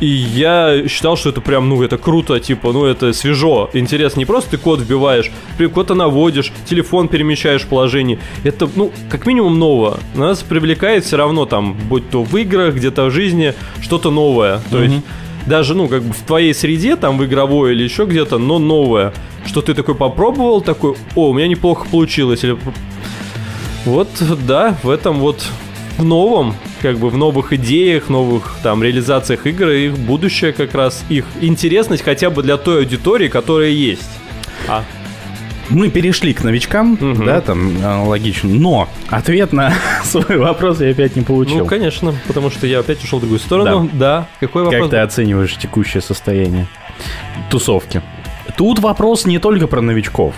[0.00, 4.18] И я считал, что это прям, ну, это круто, типа, ну, это свежо, интересно.
[4.18, 5.30] Не просто ты код вбиваешь,
[5.72, 8.18] код наводишь, телефон перемещаешь в положении.
[8.44, 9.94] Это, ну, как минимум новое.
[10.14, 14.60] Нас привлекает все равно там, будь то в играх, где-то в жизни, что-то новое.
[14.70, 14.96] То есть
[15.46, 19.12] даже, ну, как бы в твоей среде, там, в игровой или еще где-то, но новое.
[19.46, 22.44] Что ты такой попробовал, такой, о, у меня неплохо получилось.
[22.44, 22.58] Или...
[23.84, 24.08] Вот,
[24.46, 25.44] да, в этом вот
[25.98, 31.04] в новом, как бы в новых идеях, новых там реализациях игр, их будущее как раз,
[31.08, 34.10] их интересность хотя бы для той аудитории, которая есть.
[34.68, 34.84] А
[35.68, 38.48] Мы перешли к новичкам, да, там логично.
[38.50, 39.72] Но ответ на
[40.04, 41.58] свой вопрос я опять не получил.
[41.58, 43.90] Ну, конечно, потому что я опять ушел в другую сторону.
[43.92, 44.28] Да.
[44.40, 44.82] Какой вопрос?
[44.82, 46.66] Как ты оцениваешь текущее состояние
[47.50, 48.02] тусовки?
[48.56, 50.34] Тут вопрос не только про новичков.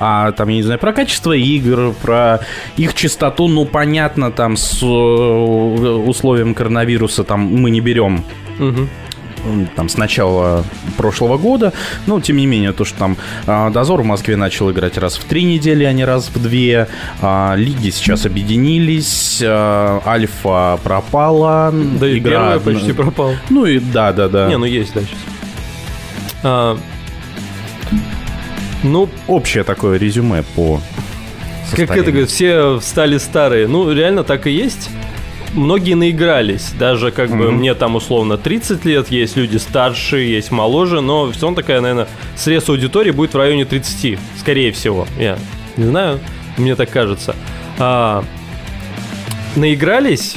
[0.00, 2.40] А там, я не знаю, про качество игр, про
[2.76, 8.22] их чистоту, ну, понятно, там, с э, условием коронавируса, там, мы не берем
[8.58, 8.88] Мгм.
[9.76, 10.64] Там с начала
[10.96, 11.72] прошлого года.
[12.06, 13.16] Но, тем не менее, то, что там
[13.46, 16.88] а, Дозор в Москве начал играть раз в три недели, а не раз в две.
[17.20, 19.40] А, лиги сейчас объединились.
[19.44, 21.72] а, Альфа пропала.
[21.72, 23.34] Да и первая почти пропала.
[23.50, 24.48] Ну и да, да, да.
[24.48, 25.18] Не, ну есть, да, сейчас.
[26.42, 26.78] А,
[28.82, 30.80] ну, Общее такое резюме по
[31.76, 33.68] как это говорят, все стали старые.
[33.68, 34.90] Ну, реально так и есть.
[35.54, 36.72] Многие наигрались.
[36.78, 37.54] Даже как бы Мгм.
[37.56, 42.06] мне там условно 30 лет, есть люди старше, есть моложе, но все равно такая, наверное,
[42.36, 45.06] срез аудитории будет в районе 30, скорее всего.
[45.18, 45.38] Я
[45.76, 46.20] не знаю,
[46.58, 47.34] мне так кажется.
[47.78, 48.24] А,
[49.56, 50.36] наигрались,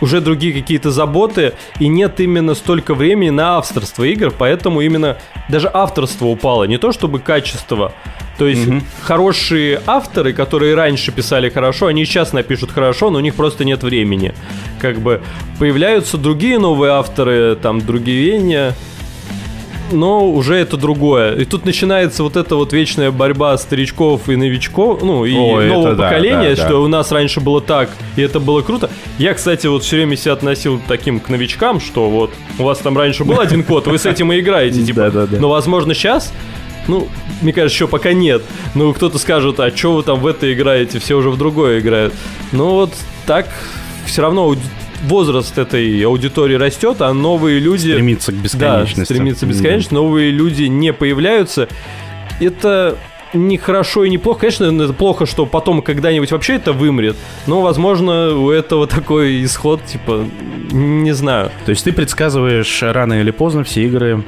[0.00, 5.18] уже другие какие-то заботы, и нет именно столько времени на авторство игр, поэтому именно
[5.48, 6.64] даже авторство упало.
[6.64, 7.92] Не то чтобы качество.
[8.38, 8.68] То есть
[9.02, 13.82] хорошие авторы, которые раньше писали хорошо, они сейчас напишут хорошо, но у них просто нет
[13.82, 14.32] времени.
[14.80, 15.20] Как бы
[15.58, 18.74] появляются другие новые авторы, там другие веяния.
[19.92, 21.34] но уже это другое.
[21.36, 25.74] И тут начинается вот эта вот вечная борьба старичков и новичков, ну, и О, это
[25.74, 26.68] нового да, поколения, да, да.
[26.68, 28.90] что у нас раньше было так, и это было круто.
[29.18, 32.96] Я, кстати, вот все время себя относил таким к новичкам, что вот у вас там
[32.96, 35.28] раньше был один код, вы с этим и играете, типа.
[35.38, 36.32] Но, возможно, сейчас
[36.88, 37.08] ну,
[37.42, 38.42] мне кажется, еще пока нет.
[38.74, 42.14] Ну, кто-то скажет, а что вы там в это играете, все уже в другое играют.
[42.52, 42.92] Ну, вот
[43.26, 43.48] так
[44.06, 44.56] все равно
[45.04, 47.90] возраст этой аудитории растет, а новые люди...
[47.90, 48.98] Стремится к бесконечности.
[48.98, 49.94] Да, стремится к бесконечности.
[49.94, 51.68] Новые люди не появляются.
[52.40, 52.96] Это
[53.32, 54.40] не хорошо и не плохо.
[54.40, 57.16] Конечно, это плохо, что потом когда-нибудь вообще это вымрет.
[57.46, 60.24] Но, возможно, у этого такой исход, типа,
[60.70, 61.50] не знаю.
[61.64, 64.24] То есть ты предсказываешь рано или поздно все игры...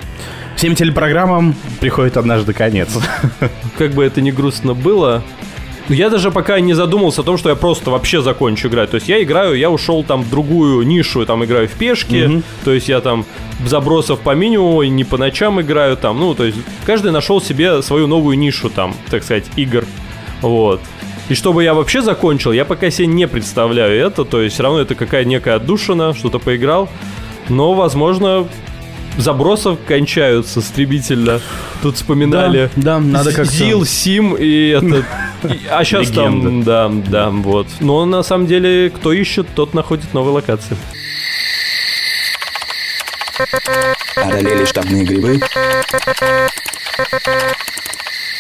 [0.56, 2.90] Всем телепрограммам приходит однажды конец.
[3.78, 5.22] Как бы это ни грустно было,
[5.89, 8.90] я даже пока не задумался о том, что я просто вообще закончу играть.
[8.90, 12.43] То есть я играю, я ушел там в другую нишу, там играю в пешки, Мгм.
[12.65, 13.24] то есть я там
[13.66, 18.07] забросов по минимуму, не по ночам играю там, ну, то есть каждый нашел себе свою
[18.07, 19.85] новую нишу там, так сказать, игр.
[20.43, 20.81] Вот.
[21.28, 24.81] И чтобы я вообще закончил, я пока себе не представляю это, то есть все равно
[24.81, 26.89] это какая некая отдушина, что-то поиграл.
[27.48, 28.47] Но, возможно,
[29.19, 31.41] забросов кончаются стремительно.
[31.82, 32.70] Тут вспоминали.
[32.77, 35.05] Да, да, надо как-то- Зил, Сим и этот...
[35.70, 37.66] А сейчас там, да, да, вот.
[37.81, 40.77] Но на самом деле, кто ищет, тот находит новые локации.
[44.16, 45.41] Одолели штабные грибы?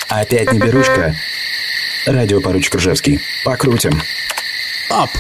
[0.08, 1.14] Опять не берушка?
[2.06, 3.20] Радио поручик Ржевский.
[3.44, 4.00] Покрутим.
[4.90, 5.10] Ап!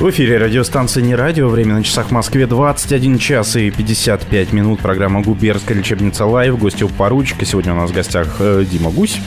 [0.00, 1.48] В эфире радиостанция «Не радио».
[1.50, 4.80] Время на часах в Москве 21 час и 55 минут.
[4.80, 6.58] Программа «Губерская лечебница Лайв».
[6.58, 7.44] Гости у поручика.
[7.44, 9.20] Сегодня у нас в гостях э, Дима Гусь.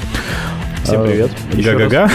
[0.83, 1.29] Всем привет.
[1.53, 2.09] Э, Еще Га-га-га.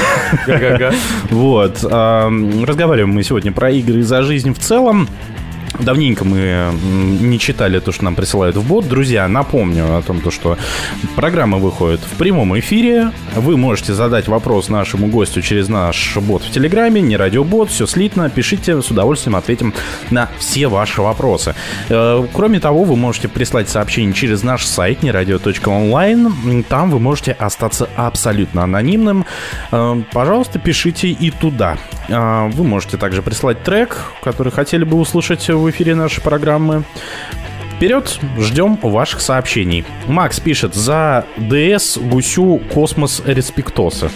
[0.44, 0.92] Га-га-га.
[1.30, 1.84] Вот.
[1.88, 5.08] ам, Разговариваем мы сегодня про игры за жизнь в целом.
[5.78, 8.88] Давненько мы не читали то, что нам присылают в бот.
[8.88, 10.58] Друзья, напомню о том, то, что
[11.14, 13.12] программа выходит в прямом эфире.
[13.36, 18.28] Вы можете задать вопрос нашему гостю через наш бот в Телеграме, не радиобот, все слитно.
[18.28, 19.72] Пишите, с удовольствием ответим
[20.10, 21.54] на все ваши вопросы.
[21.88, 26.64] Э, Кроме того, вы можете прислать сообщение через наш сайт нерадио.онлайн.
[26.68, 29.26] Там вы можете остаться абсолютно анонимным.
[29.70, 31.78] Э, Пожалуйста, пишите и туда.
[32.08, 36.84] Э, Вы можете также прислать трек, который хотели бы услышать в эфире нашей программы.
[37.76, 39.84] Вперед, ждем ваших сообщений.
[40.08, 44.10] Макс пишет за ДС Гусю Космос Респектоса.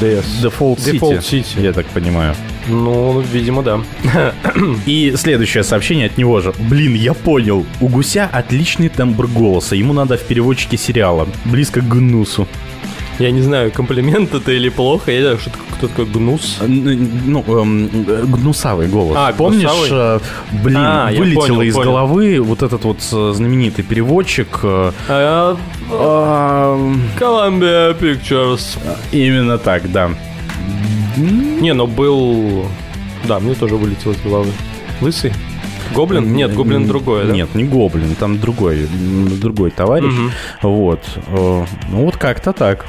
[0.00, 0.24] DS.
[0.42, 1.62] Default City, Default City.
[1.62, 2.34] я так понимаю.
[2.68, 3.80] Ну, видимо, да.
[4.86, 6.52] И следующее сообщение от него же.
[6.58, 7.66] Блин, я понял.
[7.80, 9.74] У Гуся отличный тембр голоса.
[9.76, 11.28] Ему надо в переводчике сериала.
[11.44, 12.46] Близко к гнусу.
[13.20, 15.12] Я не знаю, комплимент это или плохо.
[15.12, 16.58] Я знаю, что такое- кто такой гнус.
[16.66, 19.14] Ну, эм, э, гнусавый голос.
[19.16, 19.88] А, Помнишь, гнусавый?
[19.92, 20.20] э,
[20.64, 21.90] блин, А, вылетело понял, из понял.
[21.92, 24.60] головы вот этот вот э, знаменитый переводчик.
[24.62, 25.56] э, А,
[25.90, 28.78] а, Columbia Pictures.
[29.12, 30.10] Именно так, да.
[31.16, 32.64] Не, но был...
[33.24, 34.50] Да, мне тоже вылетело из головы.
[35.02, 35.32] Лысый?
[35.94, 36.32] Гоблин?
[36.34, 37.32] Нет, гоблин другое, да?
[37.32, 38.86] Нет, не гоблин, там другой,
[39.42, 40.12] другой товарищ.
[40.12, 40.30] Мгм.
[40.62, 41.00] Вот.
[41.26, 42.86] э, Ну вот как-то так.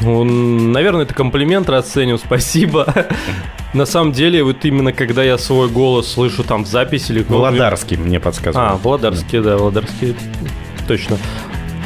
[0.00, 2.92] Наверное, это комплимент, расценим, спасибо.
[3.74, 7.22] На самом деле, вот именно когда я свой голос слышу там в записи или...
[7.22, 8.66] Володарский мне подсказывал.
[8.66, 10.14] А, Володарский, да, Володарский,
[10.86, 11.18] точно.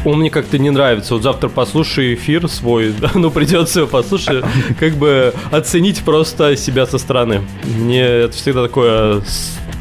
[0.04, 1.14] Он мне как-то не нравится.
[1.14, 4.44] Вот завтра послушаю эфир свой, ну придется послушать,
[4.78, 7.42] как бы оценить просто себя со стороны.
[7.64, 9.22] Мне это всегда такое,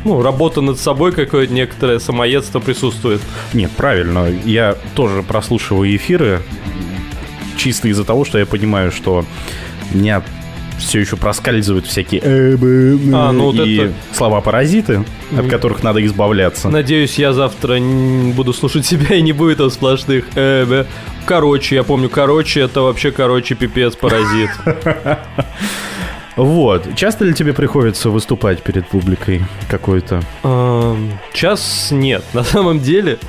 [0.03, 3.21] ну, работа над собой, какое-то некоторое самоедство присутствует.
[3.53, 4.27] Нет, правильно.
[4.45, 6.41] Я тоже прослушиваю эфиры
[7.65, 9.25] чисто из-за того, что я понимаю, что
[9.91, 10.21] меня
[10.77, 12.57] все еще проскальзывают всякие э,
[13.11, 15.49] А, ну вот и это- слова-паразиты, от Мгм.
[15.49, 16.69] которых надо избавляться.
[16.69, 17.79] Надеюсь, я завтра
[18.35, 20.85] буду слушать себя и не будет там сплошных э, бе.
[21.25, 24.51] Короче, я помню, короче, это вообще, короче, пипец, паразит.
[26.35, 26.95] Вот.
[26.97, 30.21] Часто ли тебе приходится выступать перед публикой какой-то?
[31.33, 32.25] Сейчас нет.
[32.33, 33.19] На самом деле,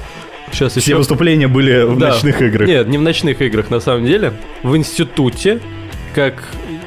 [0.52, 0.96] сейчас Все еще...
[0.96, 2.08] выступления были в Да.
[2.08, 2.68] ночных играх.
[2.68, 4.32] Нет, не в ночных играх, на самом деле.
[4.62, 5.60] В институте,
[6.14, 6.42] как...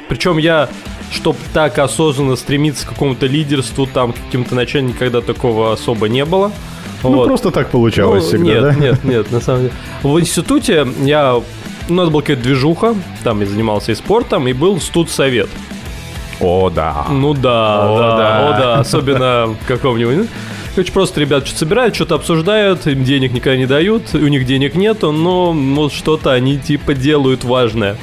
[0.07, 0.69] Причем я,
[1.11, 6.51] чтоб так осознанно стремиться к какому-то лидерству, там, каким-то начальникам, никогда такого особо не было.
[7.03, 7.27] Ну, Вот.
[7.27, 8.73] просто так получалось Ну, всегда, нет, да?
[8.75, 9.73] нет, нет, на самом деле.
[10.03, 11.35] В институте я...
[11.87, 15.49] У нас была какая-то движуха, там я занимался и спортом, и был студсовет.
[16.39, 17.05] О, да.
[17.09, 18.47] Ну да, О, да, да.
[18.49, 20.27] о да, особенно в каком-нибудь.
[20.75, 24.75] Короче, просто ребят что-то собирают, что-то обсуждают, им денег никогда не дают, у них денег
[24.75, 27.97] нету, но вот что-то они типа делают важное.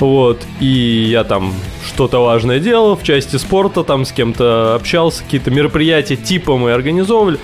[0.00, 1.52] Вот, и я там
[1.84, 7.38] что-то важное делал в части спорта, там с кем-то общался, какие-то мероприятия типа мы организовывали.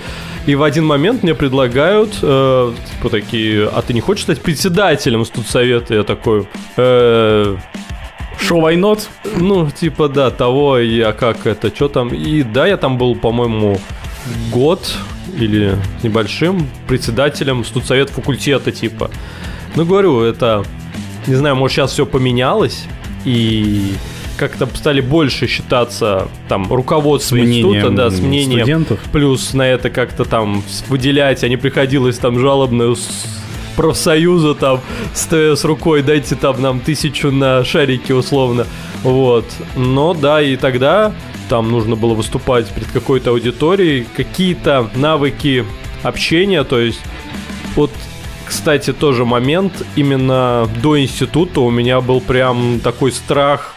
[0.45, 5.25] И в один момент мне предлагают, э, типа такие, а ты не хочешь стать председателем
[5.25, 5.95] студсовета?
[5.95, 6.47] Я такой,
[6.77, 7.57] э,
[8.39, 9.07] Шо, why not?
[9.37, 12.09] ну, типа, да, того, а как это, что там.
[12.09, 13.79] И да, я там был, по-моему,
[14.51, 14.91] год
[15.39, 19.09] или небольшим председателем студсовета факультета, типа.
[19.75, 20.63] Ну, говорю, это,
[21.27, 22.85] не знаю, может, сейчас все поменялось,
[23.25, 23.93] и
[24.37, 28.59] как-то стали больше считаться там руководство С института, да, с мнением.
[28.61, 28.99] студентов.
[29.11, 33.25] Плюс на это как-то там с- выделять, а не приходилось там жалобную с
[33.75, 34.79] профсоюза там,
[35.13, 38.65] стоя с рукой, дайте там нам тысячу на шарики условно.
[39.03, 39.45] Вот.
[39.75, 41.13] Но да, и тогда
[41.49, 45.65] там нужно было выступать перед какой-то аудиторией, какие-то навыки
[46.03, 47.01] общения, то есть
[47.75, 47.91] вот
[48.45, 53.73] кстати, тоже момент, именно до института у меня был прям такой страх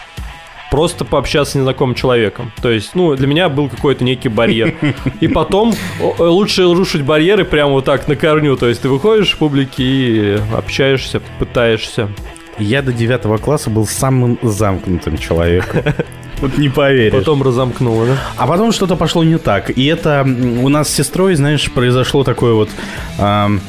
[0.71, 2.53] просто пообщаться с незнакомым человеком.
[2.61, 4.75] То есть, ну, для меня был какой-то некий барьер.
[5.21, 8.57] И потом о, лучше рушить барьеры прямо вот так на корню.
[8.57, 12.11] То есть ты выходишь в публике и общаешься, пытаешься.
[12.59, 15.83] Я до девятого класса был самым замкнутым человеком.
[16.41, 17.13] Вот не поверишь.
[17.13, 18.17] Потом разомкнуло, да?
[18.37, 19.71] А потом что-то пошло не так.
[19.77, 20.27] И это
[20.63, 22.71] у нас с сестрой, знаешь, произошло такое вот...
[23.19, 23.61] ам,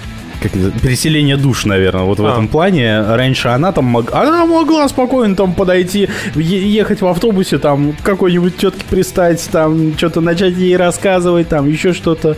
[0.42, 2.30] как это, переселение душ, наверное, вот в А.
[2.32, 3.02] этом плане.
[3.02, 8.86] Раньше она там мог- она могла спокойно там подойти, ехать в автобусе, там какой-нибудь тетке
[8.90, 12.38] пристать, там что-то начать ей рассказывать, там еще что-то.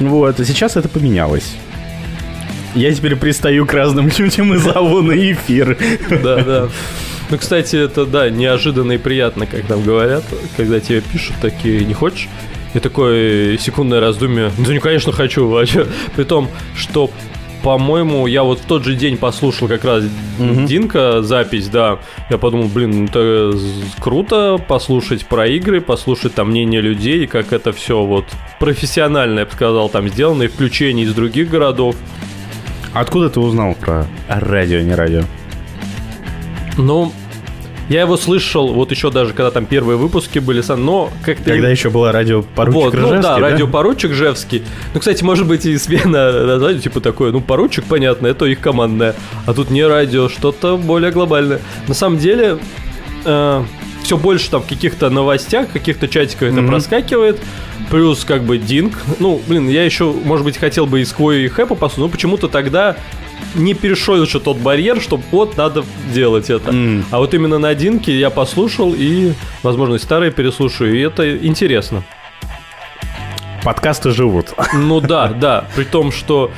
[0.00, 0.38] Вот.
[0.38, 1.54] А сейчас это поменялось.
[2.74, 5.78] Я теперь пристаю к разным людям и зову на эфир.
[6.22, 6.68] Да, да.
[7.30, 10.24] Ну, кстати, это, да, неожиданно и приятно, как нам говорят,
[10.56, 12.28] когда тебе пишут такие, не хочешь?
[12.74, 15.86] И такое секундное раздумье, да, ну, конечно, хочу, чё?
[16.16, 17.10] При том, что
[17.62, 20.04] по-моему, я вот в тот же день послушал как раз
[20.38, 21.98] Динка запись, да.
[22.30, 23.52] Я подумал, блин, ну это
[24.00, 28.24] круто послушать про игры, послушать там мнение людей, как это все вот
[28.58, 31.96] профессионально, я бы сказал, там сделано, и включение из других городов.
[32.94, 35.22] Откуда ты узнал про радио, не радио?
[36.76, 37.12] Ну,
[37.90, 41.50] я его слышал, вот еще даже когда там первые выпуски были, но как-то...
[41.50, 44.62] Когда еще было радио поручик вот, ну Ржевский, да, радиопоручик Жевский.
[44.94, 49.14] Ну, кстати, может быть и смена названия, типа такое, ну, поручик, понятно, это их командное.
[49.44, 51.60] А тут не радио, что-то более глобальное.
[51.88, 52.58] На самом деле,
[53.22, 56.68] все больше там в каких-то новостях, каких-то чатиках это Мгм.
[56.70, 57.38] проскакивает.
[57.90, 58.94] Плюс как бы Динг.
[59.18, 62.48] Ну, блин, я еще, может быть, хотел бы и Сквой и Хэпа послушать, но почему-то
[62.48, 62.96] тогда
[63.54, 66.70] не перешел еще тот барьер, что вот надо делать это.
[66.70, 67.04] М.
[67.10, 69.32] А вот именно на Динке я послушал и,
[69.62, 72.02] возможно, старые переслушаю, и это интересно.
[73.62, 74.54] Подкасты живут.
[74.74, 76.50] Ну да, да, при том, что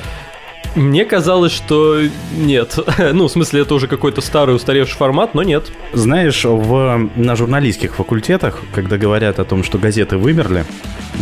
[0.75, 2.01] мне казалось, что
[2.37, 2.79] нет.
[3.13, 5.71] Ну, в смысле, это уже какой-то старый устаревший формат, но нет.
[5.93, 10.65] Знаешь, в, на журналистских факультетах, когда говорят о том, что газеты вымерли,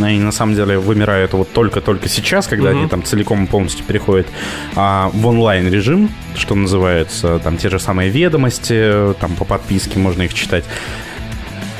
[0.01, 2.78] они на самом деле вымирают вот только-только сейчас, когда Мгм.
[2.78, 4.28] они там целиком и полностью переходят
[4.77, 10.35] а, в онлайн-режим, что называется, там те же самые ведомости, там по подписке можно их
[10.35, 10.64] читать.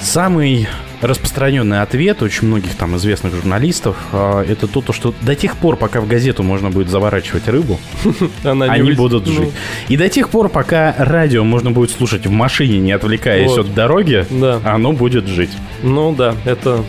[0.01, 0.69] Самый
[1.01, 5.77] распространенный ответ очень многих там известных журналистов а, это то, то, что до тех пор,
[5.77, 7.79] пока в газету можно будет заворачивать рыбу,
[8.45, 9.51] они будут Ну, жить.
[9.89, 14.27] И до тех пор, пока радио можно будет слушать в машине, не отвлекаясь от дороги,
[14.65, 15.51] оно будет жить.
[15.83, 16.85] Ну да, это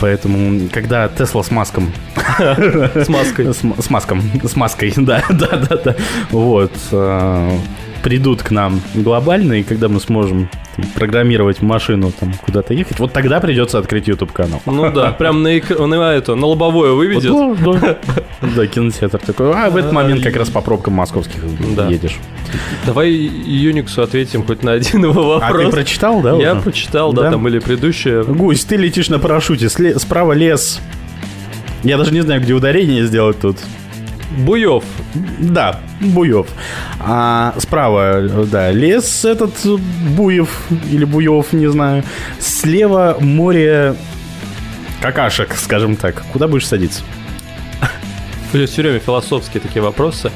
[0.00, 1.92] Поэтому, когда Тесла с Маском...
[2.38, 3.52] с маской.
[3.52, 5.96] С, Маском, с маской, да, да, да, да.
[6.30, 6.72] Вот.
[8.08, 13.12] Придут к нам глобально, и когда мы сможем там, программировать машину там куда-то ехать, вот
[13.12, 14.62] тогда придется открыть YouTube канал.
[14.64, 17.30] Ну да, прям на, эк- на это, на лобовое выведет.
[17.60, 17.98] Да, да.
[18.56, 19.52] Да, кинотеатр такой.
[19.52, 21.40] А в этот момент как раз по пробкам московских
[21.76, 21.86] Да.
[21.88, 22.16] едешь.
[22.86, 25.66] Давай Юниксу ответим хоть на один его А вопрос.
[25.66, 26.34] ты прочитал, да?
[26.36, 26.62] Я уже?
[26.62, 27.30] прочитал, да, Да?
[27.32, 28.24] там были предыдущие.
[28.24, 30.80] Гусь, ты летишь на парашюте, сле- справа лес.
[31.84, 33.58] Я даже не знаю, где ударение сделать тут.
[34.30, 34.84] Буев.
[35.38, 36.46] Да, Буев.
[37.00, 39.52] А справа, да, лес этот
[40.16, 40.50] Буев
[40.90, 42.04] или Буев, не знаю.
[42.38, 43.94] Слева море
[45.00, 46.24] какашек, скажем так.
[46.32, 47.02] Куда будешь садиться?
[48.50, 50.30] Все время философские такие вопросы.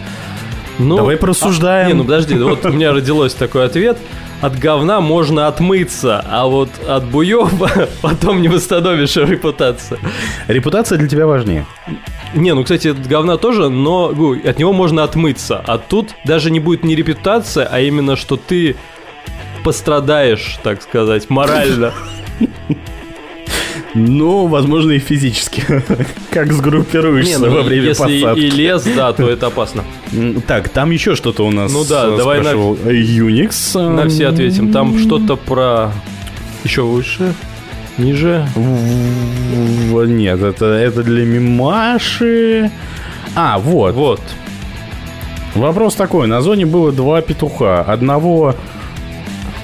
[0.78, 1.86] Ну, Давай порассуждаем.
[1.86, 3.98] а, не, ну подожди, вот у меня родилось такой ответ.
[4.40, 7.70] От говна можно отмыться, а вот от буева
[8.02, 10.01] потом не восстановишь репутацию.
[10.48, 11.64] Репутация для тебя важнее.
[12.34, 15.62] Не, ну, кстати, от говна тоже, но гу, от него можно отмыться.
[15.66, 18.76] А тут даже не будет не репутация, а именно, что ты
[19.64, 21.92] пострадаешь, так сказать, морально.
[23.94, 25.62] Ну, возможно, и физически.
[26.30, 28.40] Как сгруппируешься Не, ну, во время если посадки.
[28.40, 29.84] и лес, да, то это опасно.
[30.46, 33.88] Так, там еще что-то у нас Ну да, э, давай на- спрашивал Unix.
[33.90, 34.72] На все ответим.
[34.72, 35.92] Там что-то про...
[36.64, 37.34] Еще выше?
[37.98, 38.47] Ниже?
[38.56, 42.70] Нет, это, это для мимаши.
[43.35, 43.94] А, вот.
[43.94, 44.20] Вот.
[45.55, 46.27] Вопрос такой.
[46.27, 47.82] На зоне было два петуха.
[47.82, 48.55] Одного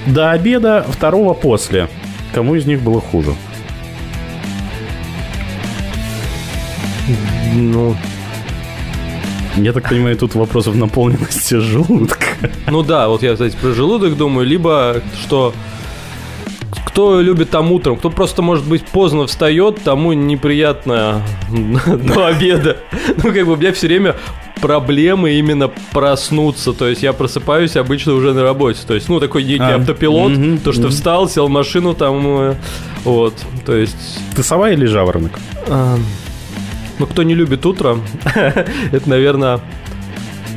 [0.05, 1.89] до обеда, второго после.
[2.33, 3.33] Кому из них было хуже?
[7.55, 7.95] Ну,
[9.57, 12.25] Я так понимаю, тут вопросов наполненности желудка.
[12.67, 15.53] Ну да, вот я, кстати, про желудок думаю, либо что
[16.89, 21.21] кто любит там утром, кто просто, может быть, поздно встает, тому неприятно
[21.87, 22.77] до обеда.
[23.17, 24.15] Ну, как бы у меня все время
[24.59, 26.73] проблемы именно проснуться.
[26.73, 28.79] То есть я просыпаюсь обычно уже на работе.
[28.87, 32.55] То есть, ну, такой некий А, автопилот, то, что встал, сел в машину, там, э,
[33.03, 33.35] вот,
[33.65, 34.19] то есть...
[34.35, 35.39] Ты сова или жаворонок?
[35.67, 35.95] а,
[36.97, 37.99] ну, кто не любит утро,
[38.91, 39.59] это, наверное,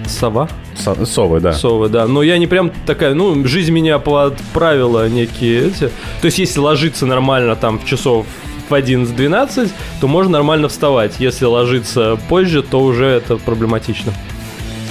[0.07, 0.49] сова.
[0.83, 1.53] Со- совы, да.
[1.53, 2.07] Совы, да.
[2.07, 5.91] Но я не прям такая, ну, жизнь меня подправила некие эти.
[6.21, 8.27] То есть, если ложиться нормально там в часов
[8.69, 11.17] в 11-12, то можно нормально вставать.
[11.21, 14.13] Если ложиться позже, то уже это проблематично.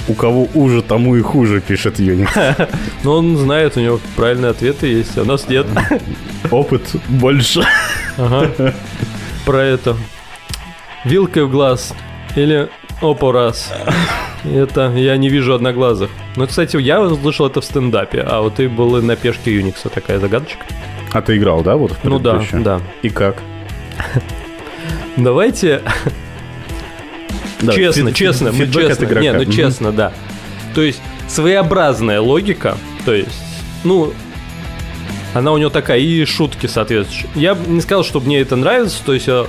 [0.08, 2.68] У кого уже, тому и хуже, пишет Unix.
[3.04, 5.66] Но он знает, у него правильные ответы есть, а у нас нет.
[6.50, 7.62] Опыт больше.
[8.16, 8.74] Ага.
[9.46, 9.96] Про это.
[11.04, 11.94] Вилкой в глаз
[12.36, 12.68] или
[13.00, 13.72] опа раз.
[14.44, 16.10] Это я не вижу одноглазых.
[16.36, 20.18] Ну, кстати, я слышал это в стендапе, а вот ты был на пешке Юникса, такая
[20.18, 20.64] загадочка.
[21.12, 22.80] А ты играл, да, вот в Ну да, да.
[23.02, 23.36] И как?
[25.16, 25.82] Давайте
[27.60, 29.04] Да, честно, фид- честно, мы фидбэк от честно.
[29.04, 29.20] игрока.
[29.20, 29.52] Не, ну Мгм.
[29.52, 30.12] честно, да.
[30.74, 33.28] То есть своеобразная логика, то есть,
[33.84, 34.12] ну,
[35.34, 37.30] она у него такая, и шутки соответствующие.
[37.34, 39.46] Я бы не сказал, что мне это нравится, то есть я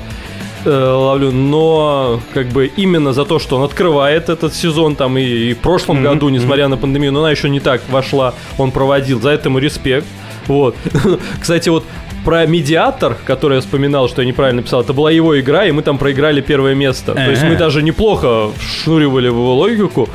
[0.65, 5.23] э, ловлю, но как бы именно за то, что он открывает этот сезон там и,
[5.23, 8.71] и в прошлом Мгм, году, несмотря на пандемию, но она еще не так вошла, он
[8.71, 10.05] проводил, за это ему респект.
[10.47, 10.75] Вот.
[11.41, 11.85] Кстати, вот
[12.25, 15.81] про медиатор, который я вспоминал, что я неправильно писал, это была его игра, и мы
[15.81, 17.13] там проиграли первое место.
[17.13, 20.09] То есть мы даже неплохо вшнуривали в его логику.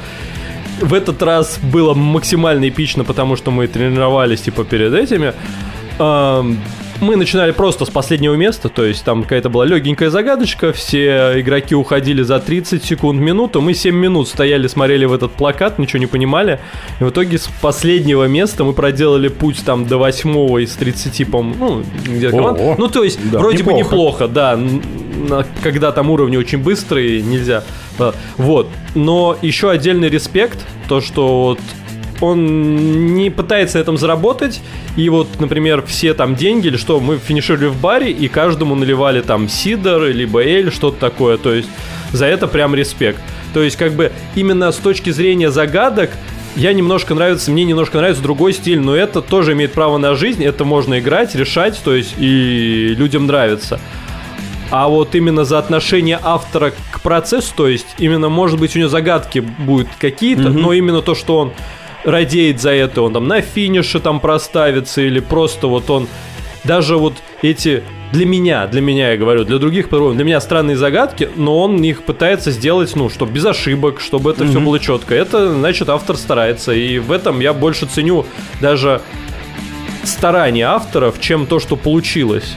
[0.81, 5.35] В этот раз было максимально эпично, потому что мы тренировались типа перед этими.
[7.01, 11.75] Мы начинали просто с последнего места, то есть там какая-то была легенькая загадочка, все игроки
[11.75, 16.07] уходили за 30 секунд, минуту, мы 7 минут стояли, смотрели в этот плакат, ничего не
[16.07, 16.59] понимали,
[17.01, 20.31] и в итоге с последнего места мы проделали путь там до 8
[20.63, 22.59] из 30, по ну, где команд.
[22.59, 22.75] Ого.
[22.77, 24.25] Ну, то есть, Да, вроде бы неплохо.
[24.25, 24.59] неплохо, да,
[25.63, 27.63] когда там уровни очень быстрые, нельзя.
[28.37, 28.69] Вот.
[28.95, 30.59] Но еще отдельный респект,
[30.89, 31.61] то, что вот
[32.21, 34.61] он не пытается на этом заработать.
[34.97, 39.21] И вот, например, все там деньги или что, мы финишировали в баре, и каждому наливали
[39.21, 41.37] там сидор, либо эль, что-то такое.
[41.37, 41.69] То есть
[42.13, 43.21] за это прям респект.
[43.55, 46.11] То есть как бы именно с точки зрения загадок
[46.57, 50.45] я немножко нравится, мне немножко нравится другой стиль, но это тоже имеет право на жизнь,
[50.45, 53.81] это можно играть, решать, то есть и людям нравится.
[54.71, 58.89] А вот именно за отношение автора к процессу, то есть именно, может быть, у него
[58.89, 61.53] загадки будут какие-то, но именно то, что он
[62.05, 66.09] радеет за это, он там на финише там проставится или просто вот он
[66.65, 70.77] даже вот эти для меня, для меня я говорю, для других по-другому, для меня странные
[70.77, 74.65] загадки, но он их пытается сделать, ну, чтобы без ошибок, чтобы это все Мгм.
[74.65, 75.15] было четко.
[75.15, 78.25] Это значит автор старается, и в этом я больше ценю
[78.61, 79.03] даже
[80.05, 82.55] старания авторов, чем то, что получилось.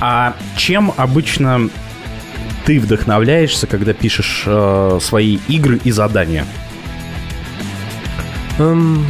[0.00, 1.70] А чем обычно
[2.64, 6.46] ты вдохновляешься, когда пишешь э, свои игры и задания?
[8.60, 9.06] Эм,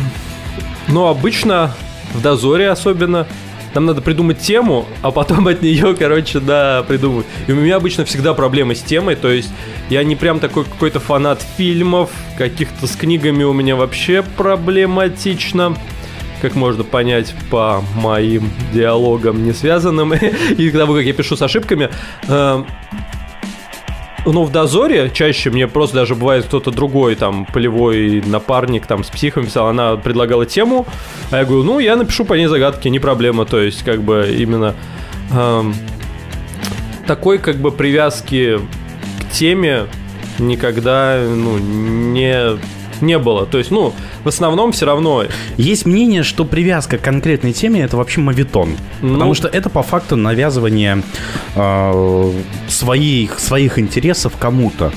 [0.86, 1.74] ну, обычно
[2.14, 3.26] в дозоре особенно
[3.74, 7.26] нам надо придумать тему, а потом от нее, короче, да, придумать.
[7.48, 9.50] И у меня обычно всегда проблемы с темой, то есть
[9.88, 15.76] я не прям такой какой-то фанат фильмов, каких-то с книгами у меня вообще проблематично.
[16.40, 20.14] Как можно понять по моим диалогам не связанным
[20.58, 21.90] и того, как я пишу с ошибками.
[24.24, 29.04] Эм, ну, в дозоре чаще мне просто даже бывает кто-то другой, там, полевой напарник, там,
[29.04, 30.86] с психом писал, она предлагала тему,
[31.30, 34.34] а я говорю, ну, я напишу по ней загадки, не проблема, то есть, как бы,
[34.38, 34.74] именно
[35.32, 35.74] эм,
[37.06, 38.58] такой, как бы, привязки
[39.20, 39.86] к теме
[40.38, 42.58] никогда, ну, не,
[43.02, 43.92] не было, то есть, ну,
[44.24, 45.24] в основном все равно
[45.56, 48.76] Есть мнение, что привязка к конкретной теме это вообще мавитон.
[49.02, 49.14] Ну.
[49.14, 51.02] Потому что это по факту навязывание
[51.54, 52.32] э,
[52.68, 54.92] своих, своих интересов кому-то.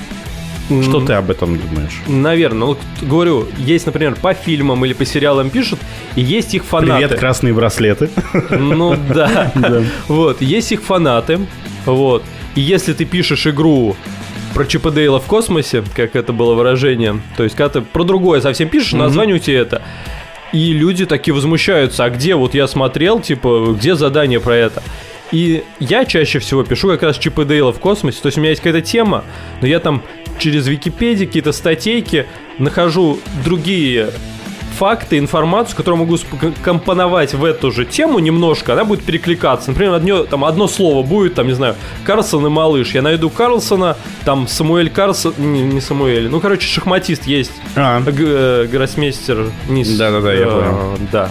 [0.82, 2.02] Что ты об этом думаешь?
[2.08, 2.68] Наверное.
[2.68, 5.80] Вот говорю, есть, например, по фильмам или по сериалам пишут,
[6.16, 7.08] и есть их фанаты.
[7.08, 8.10] Привет, красные браслеты.
[8.50, 9.52] Ну да.
[10.08, 11.40] Вот, есть их фанаты.
[11.86, 12.24] Вот.
[12.56, 13.96] И если ты пишешь игру
[14.54, 18.42] про Чипа Дейла в космосе, как это было выражение, то есть когда ты про другое
[18.42, 19.82] совсем пишешь, название у тебя это.
[20.52, 24.84] И люди такие возмущаются, а где вот я смотрел, типа, где задание про это?
[25.32, 28.52] И я чаще всего пишу как раз Чипа Дейла в космосе, то есть у меня
[28.52, 29.24] есть какая-то тема,
[29.62, 30.04] но я там
[30.38, 32.28] через Википедию, какие-то статейки
[32.60, 34.12] нахожу другие
[34.78, 36.18] факты, информацию, которую могу
[36.64, 39.70] компоновать в эту же тему немножко, она будет перекликаться.
[39.72, 41.76] Например, одно, там одно слово будет, там, не знаю,
[42.06, 42.94] Карлсон и Малыш.
[42.94, 43.96] Я найду Карлсона,
[44.26, 47.52] там Самуэль Карлсон, не, не Самуэль, ну, короче, шахматист есть.
[47.76, 48.02] А.
[48.02, 49.48] Г- э, гроссмейстер.
[49.68, 50.98] Да-да-да, я Э, понял.
[51.12, 51.30] Да.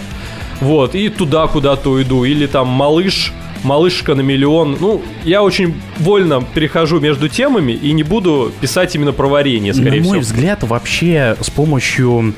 [0.61, 2.23] Вот, и туда куда-то уйду.
[2.23, 3.33] Или там Малыш,
[3.63, 4.77] Малышка на миллион.
[4.79, 10.01] Ну, я очень вольно перехожу между темами и не буду писать именно про варенье, скорее
[10.01, 10.21] На мой всего.
[10.21, 12.33] взгляд, вообще с помощью,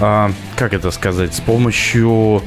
[0.00, 2.42] а, как это сказать, с помощью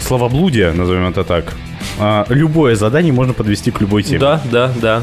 [0.00, 1.54] словоблудия, назовем это так,
[1.98, 4.18] а, любое задание можно подвести к любой теме.
[4.18, 5.02] Да, да, да.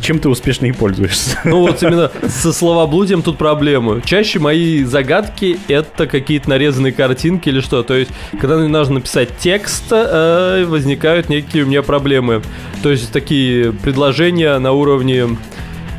[0.00, 1.38] Чем ты успешно и пользуешься.
[1.44, 4.02] Ну вот именно со словоблудием тут проблемы.
[4.04, 7.82] Чаще мои загадки это какие-то нарезанные картинки или что.
[7.82, 8.10] То есть,
[8.40, 12.42] когда мне нужно написать текст, э, возникают некие у меня проблемы.
[12.82, 15.28] То есть, такие предложения на уровне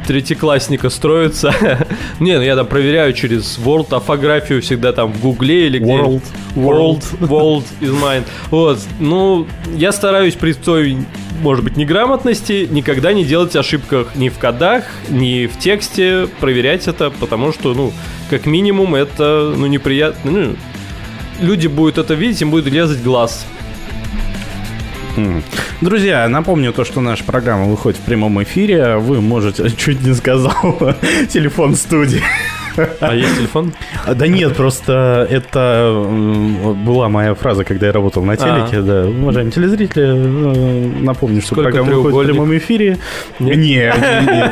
[0.10, 1.54] третьеклассника строятся.
[2.20, 6.24] Не, ну я там проверяю через Word, орфографию всегда там в Гугле или где World.
[6.56, 8.24] World, World is mine.
[8.50, 9.46] Вот, ну,
[9.76, 10.98] я стараюсь при той,
[11.44, 17.12] может быть, неграмотности никогда не делать ошибках ни в кодах, ни в тексте, проверять это,
[17.12, 17.94] потому что, ну,
[18.32, 20.56] как минимум, это, ну, неприятно, ну,
[21.40, 23.46] люди будут это видеть, им будет резать глаз.
[25.82, 28.98] Друзья, напомню то, что наша программа выходит в прямом эфире.
[28.98, 30.54] Вы можете, чуть не сказал,
[31.30, 32.24] телефон студии.
[33.00, 33.74] А есть телефон?
[34.06, 36.06] А, Да нет, просто это
[36.86, 38.82] была моя фраза, когда я работал на телеке.
[38.82, 42.98] Да, уважаемые телезрители, э, напомню, что программа выходит в прямом эфире.
[43.40, 43.92] Не,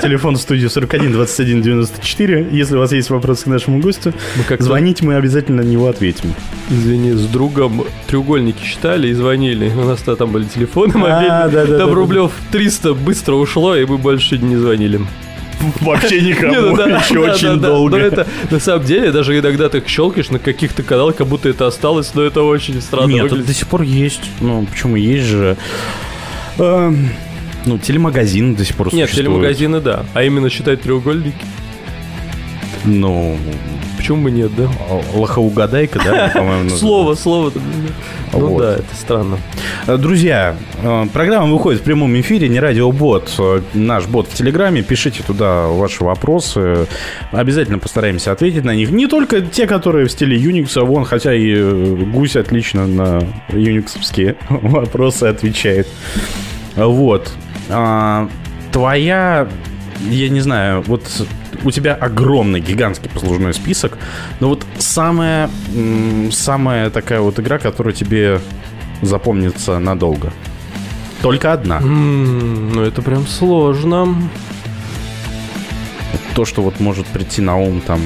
[0.02, 2.48] телефон в студии 41 21 94.
[2.52, 4.14] Если у вас есть вопросы к нашему гостю,
[4.60, 6.34] звоните, мы обязательно на него ответим.
[6.70, 9.70] Извини, с другом треугольники считали и звонили.
[9.70, 11.30] У нас там были телефоны А, мобильные.
[11.30, 11.78] да-да-да-да.
[11.80, 15.00] Там рублев 300 быстро ушло, и мы больше не звонили.
[15.82, 17.98] Вообще никому, ну еще очень долго.
[17.98, 21.68] Но это, на самом деле, даже иногда ты щелкаешь на каких-то каналах, как будто это
[21.68, 24.22] осталось, но это очень странно Нет, это до сих пор есть.
[24.42, 25.58] Ну, почему есть же...
[26.60, 27.10] Эм,
[27.66, 29.16] Ну, телемагазин до сих пор Нет, существует.
[29.28, 30.06] телемагазины, да.
[30.14, 31.36] А именно считать треугольники.
[32.86, 33.38] Ну,
[34.08, 34.70] Почему бы нет, да?
[35.16, 36.70] лохоугадайка, да, по-моему.
[36.70, 37.52] Слово, слово.
[38.32, 39.38] Ну да, это странно.
[39.86, 44.82] Э, Друзья, э, программа выходит в прямом эфире, не радиобот, э, наш бот в Телеграме.
[44.82, 46.88] Пишите туда ваши вопросы.
[47.34, 48.92] Обязательно постараемся ответить на них.
[48.92, 51.62] Не только те, которые в стиле Unix, а вон, хотя и
[52.06, 55.90] Гусь отлично на юниксовские вопросы отвечает.
[56.78, 57.30] Вот.
[57.68, 58.30] А,
[58.72, 59.50] Твоя,
[60.10, 61.04] я не знаю, вот
[61.64, 63.98] у тебя огромный, гигантский послужной список,
[64.40, 65.50] но вот самая,
[66.32, 68.40] самая такая вот игра, которая тебе
[69.02, 70.32] запомнится надолго.
[71.22, 71.78] Только одна.
[71.78, 74.16] М, Ну это прям сложно.
[76.36, 78.00] То, что вот может прийти на ум там.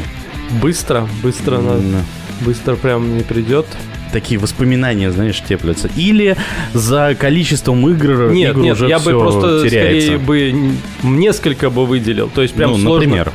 [0.62, 2.06] Быстро, быстро, на- м,
[2.42, 3.66] быстро прям не придет.
[4.12, 5.90] Такие воспоминания, знаешь, теплятся.
[5.96, 6.36] Или
[6.74, 10.08] за количеством игр, Нет, игр нет, уже я бы всё просто теряется.
[10.08, 10.54] скорее бы
[11.04, 12.30] несколько бы выделил.
[12.30, 13.06] То есть прям ну, сложно.
[13.08, 13.32] например.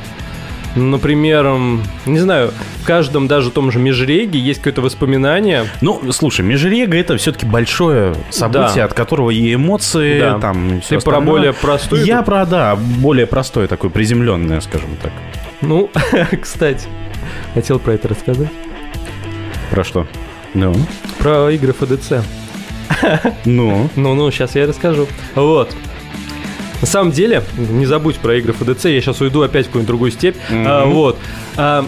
[0.75, 1.57] Например,
[2.05, 2.51] не знаю,
[2.83, 5.65] в каждом даже том же межреге есть какое-то воспоминание.
[5.81, 8.85] Ну, слушай, Межрега это все-таки большое событие, Да.
[8.85, 10.39] от которого и эмоции, Да.
[10.39, 11.27] там, и всё Ты про остальное.
[11.33, 15.13] более простую Я про, да, более простое такое, приземленное, скажем так.
[15.63, 15.91] Ну,
[16.43, 16.87] кстати,
[17.55, 18.51] хотел про это рассказать.
[19.71, 20.07] Про что?
[20.57, 20.75] Ну?
[21.19, 22.25] Про игры ФДЦ.
[23.45, 23.91] Ну?
[23.95, 25.07] Ну, ну, сейчас я расскажу.
[25.35, 25.77] Вот.
[26.81, 30.11] На самом деле, не забудь про игры ФДЦ, я сейчас уйду опять в какую-нибудь другую
[30.13, 30.37] степь.
[30.51, 31.19] А, вот.
[31.57, 31.87] А,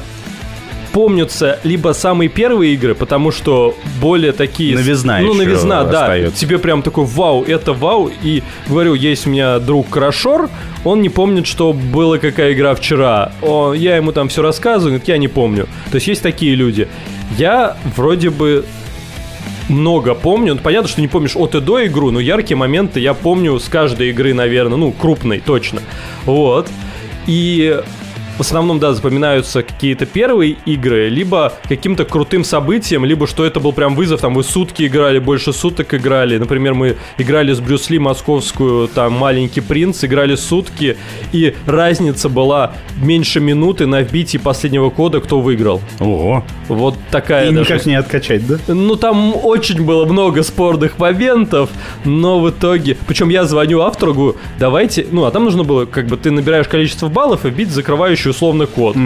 [0.92, 4.74] помнятся либо самые первые игры, потому что более такие...
[4.74, 6.02] Новизна Ну, новизна, да.
[6.02, 6.38] остается.
[6.38, 8.10] Тебе прям такой, вау, это вау.
[8.22, 10.48] И говорю, есть у меня друг Крашор,
[10.84, 13.32] он не помнит, что была какая игра вчера.
[13.42, 15.66] О, я ему там все рассказываю, говорит, я не помню.
[15.90, 16.88] То есть есть такие люди.
[17.36, 18.64] Я вроде бы
[19.68, 20.54] много помню.
[20.54, 23.68] Ну, понятно, что не помнишь от и до игру, но яркие моменты я помню с
[23.68, 25.80] каждой игры, наверное, ну, крупной, точно.
[26.24, 26.68] Вот.
[27.26, 27.80] И
[28.38, 33.72] в основном, да, запоминаются какие-то первые игры, либо каким-то крутым событием, либо что это был
[33.72, 36.38] прям вызов, там вы сутки играли, больше суток играли.
[36.38, 40.96] Например, мы играли с Брюс Ли московскую, там «Маленький принц», играли сутки,
[41.32, 45.80] и разница была меньше минуты на вбитии последнего кода, кто выиграл.
[45.98, 46.44] Ого.
[46.68, 48.58] Вот такая И даже никак не откачать, да?
[48.68, 51.70] ну, там очень было много спорных моментов,
[52.04, 52.96] но в итоге...
[53.08, 55.06] Причем я звоню автору, говорю, давайте...
[55.10, 57.70] Ну, а там нужно было, как бы, ты набираешь количество баллов и бить
[58.28, 58.96] закрывающий условный код.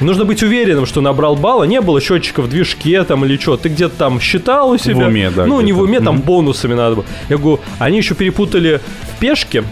[0.00, 1.64] И нужно быть уверенным, что набрал балла.
[1.64, 3.56] Не было счетчика в движке там или что.
[3.56, 5.06] Ты где-то там считал у себя.
[5.06, 6.24] уме, да, Ну, не в уме, там Мгм.
[6.24, 7.04] бонусами надо было.
[7.28, 8.80] Я говорю, они еще перепутали
[9.14, 9.64] в пешке.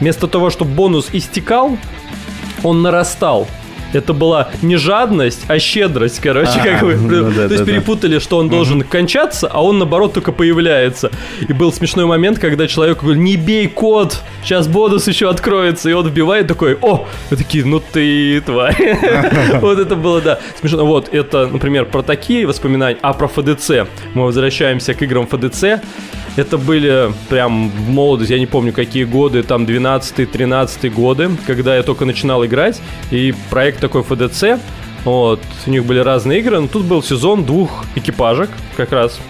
[0.00, 1.76] Вместо того, чтобы бонус истекал,
[2.62, 3.46] он нарастал.
[3.92, 6.94] Это была не жадность, а щедрость, короче, А, как бы.
[6.96, 11.10] ну да, То есть да, перепутали, что он должен кончаться, а он наоборот только появляется.
[11.46, 15.92] И был смешной момент, когда человек говорит, не бей код, сейчас бонус еще откроется, и
[15.92, 18.76] он вбивает такой, о, и такие, ну ты тварь.
[19.60, 20.84] Вот это было, да, смешно.
[20.86, 23.70] Вот, это, например, про такие воспоминания, а про ФДЦ.
[24.14, 25.64] Мы возвращаемся к играм ФДЦ.
[26.36, 31.82] Это были прям в молодость, я не помню какие годы, там 12-13 годы, когда я
[31.82, 32.80] только начинал играть,
[33.10, 34.58] и проект такой ФДЦ,
[35.04, 39.20] вот, у них были разные игры, но тут был сезон двух экипажек как раз.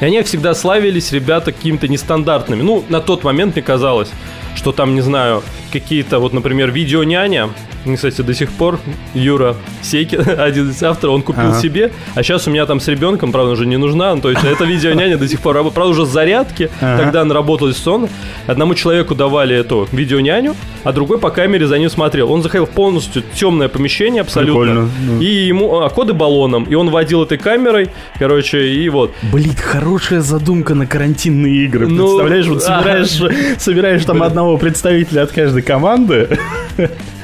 [0.00, 2.62] И они всегда славились, ребята, какими-то нестандартными.
[2.62, 4.10] Ну, на тот момент мне казалось,
[4.54, 5.42] что там, не знаю,
[5.80, 7.50] какие-то, вот, например, видеоняня.
[7.84, 8.80] Мне, Кстати, до сих пор
[9.14, 11.60] Юра Сейкин, один из авторов, он купил Ага.
[11.60, 14.42] себе, а сейчас у меня там с ребенком, правда, уже не нужна, ну, то есть
[14.42, 15.74] это видеоняня до сих пор работает.
[15.76, 17.04] Правда, уже с зарядки, Ага.
[17.04, 18.08] тогда она работала дистанционно.
[18.48, 22.30] Одному человеку давали эту видеоняню, а другой по камере за ним смотрел.
[22.32, 24.88] Он заходил в полностью темное помещение абсолютно.
[24.88, 25.22] Прикольно.
[25.22, 29.12] И ему а, коды баллоном, и он водил этой камерой, короче, и вот.
[29.32, 31.86] Блин, хорошая задумка на карантинные игры.
[31.86, 36.38] Ну, Представляешь, вот собираешь, собираешь там одного представителя от каждой команды.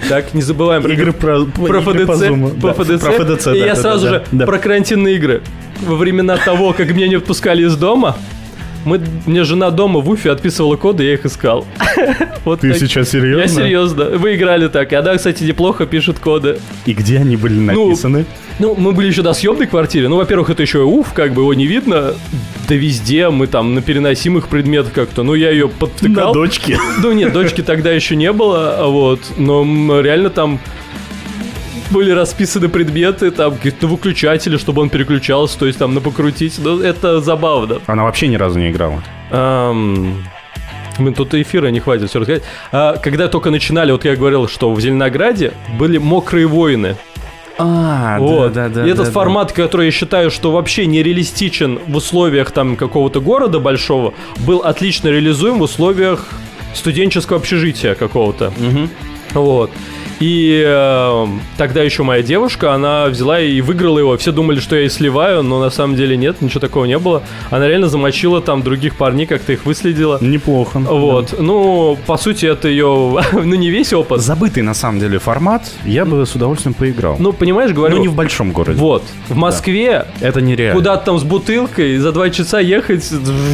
[0.09, 2.61] Так, не забываем про Игры про, про игры по ФДЦ, Zoom.
[2.61, 4.47] про Да, ФДЦ, Про ФДЦ, и да, я да, сразу да, же да.
[4.47, 5.43] про карантинные игры.
[5.81, 8.17] Во времена того, как меня не отпускали из дома,
[8.85, 11.67] мы, мне жена дома в Уфе отписывала коды, я их искал.
[12.45, 12.79] Вот Ты так.
[12.81, 13.43] сейчас серьезно?
[13.43, 14.05] Я серьезно.
[14.19, 14.93] Вы играли так.
[14.93, 16.59] И она, кстати, неплохо пишет коды.
[16.87, 18.25] И где они были написаны?
[18.59, 20.09] Ну, мы были еще на съемной квартире.
[20.09, 22.15] Ну, во-первых, это еще и уф, как бы его не видно.
[22.69, 25.23] Да везде мы там на переносимых предметах как-то.
[25.23, 26.29] Ну, я ее подвтыкал.
[26.29, 26.79] На дочке.
[27.03, 29.21] Ну, нет, дочки тогда еще не было, а вот.
[29.39, 30.59] Но реально там
[31.93, 36.59] были расписаны предметы, там какие-то выключатели, чтобы он переключался, то есть там на покрутить.
[36.59, 37.79] Ну, это забавно.
[37.87, 39.03] Она вообще ни разу не играла.
[39.31, 40.25] Ам,
[40.99, 42.43] Блин, тут эфира не хватит все рассказать.
[42.71, 46.97] А, когда только начинали, вот я говорил, что в Зеленограде были мокрые воины.
[47.59, 48.53] А, вот.
[48.53, 48.87] да, да, да.
[48.87, 53.61] И этот да, формат, который я считаю, что вообще нереалистичен в условиях там какого-то города
[53.61, 56.29] большого, был отлично реализуем в условиях
[56.75, 58.53] студенческого общежития какого-то.
[59.35, 59.71] Вот.
[60.23, 61.27] И э,
[61.57, 64.17] тогда еще моя девушка, она взяла и выиграла его.
[64.17, 67.23] Все думали, что я и сливаю, но на самом деле нет, ничего такого не было.
[67.51, 70.19] Она реально замочила там других парней, как-то их выследила.
[70.21, 70.27] да.
[70.27, 70.79] Неплохо.
[70.79, 71.35] Вот.
[71.41, 72.87] Ну, по сути, это ее,
[73.33, 74.21] ну, не весь опыт.
[74.21, 77.17] Забытый на самом деле формат, я бы с удовольствием поиграл.
[77.19, 77.97] Ну, понимаешь, говорю...
[77.97, 78.79] Но не в большом городе.
[78.79, 79.03] Вот.
[79.29, 80.77] В Москве Это нереально.
[80.77, 83.05] куда-то там с бутылкой за два часа ехать,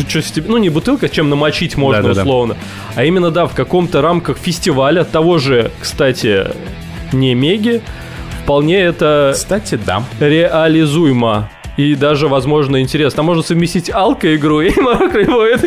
[0.09, 2.23] что с тебе- ну не бутылка, чем намочить можно Да-да-да.
[2.23, 2.57] условно,
[2.95, 6.47] а именно да в каком-то рамках фестиваля того же, кстати,
[7.13, 7.83] не Меги,
[8.43, 10.03] вполне это Кстати, да.
[10.21, 11.51] реализуемо.
[11.77, 13.19] И даже, возможно, интересно.
[13.19, 15.61] Там можно совместить алко-игру и мокрый воин.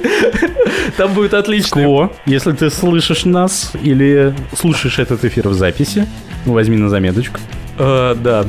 [0.97, 1.83] Там будет отлично.
[1.83, 6.05] Кво, если ты слышишь нас или слушаешь этот эфир в записи,
[6.45, 7.39] возьми на заметочку.
[7.77, 8.45] Э, Да.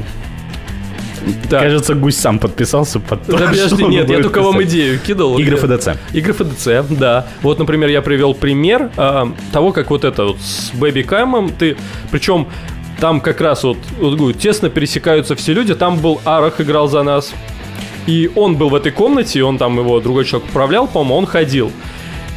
[1.49, 1.63] Так.
[1.63, 4.73] Кажется, Гусь сам подписался под то, Да, подожди, нет, я только вам писать.
[4.73, 5.39] идею кидал.
[5.39, 5.89] Игры Где- ФДЦ.
[6.13, 7.27] Игры ФДЦ, да.
[7.43, 11.77] Вот, например, я привел пример а, того, как вот это вот с Бэби-Каймом ты...
[12.11, 12.49] Причем
[13.01, 15.75] там как раз вот, вот говорю, тесно пересекаются все люди.
[15.75, 17.33] Там был Арах играл за нас.
[18.07, 21.27] И он был в этой комнате, и он там его другой человек управлял, по-моему, он
[21.27, 21.71] ходил.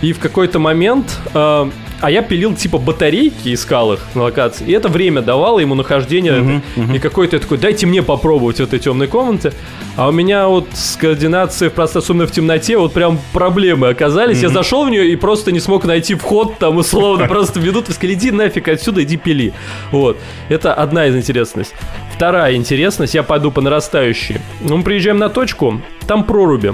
[0.01, 1.19] И в какой-то момент...
[1.33, 1.69] а,
[2.01, 4.65] а я пилил типа батарейки, искал их на локации.
[4.65, 6.61] И это время давало ему нахождение.
[6.93, 9.53] И какой-то такой, дайте мне попробовать в этой темной комнате.
[9.95, 14.41] А у меня вот с координацией пространстве, особенно в темноте, вот прям проблемы оказались.
[14.41, 17.27] Я зашел в нее и просто не смог найти вход там условно.
[17.35, 19.53] Просто минуту сказали, иди нафиг отсюда, иди пили.
[19.91, 20.17] Вот.
[20.49, 21.75] Это одна из интересностей.
[22.13, 24.37] Вторая интересность, я пойду по нарастающей.
[24.61, 26.73] Мы приезжаем на точку, там проруби.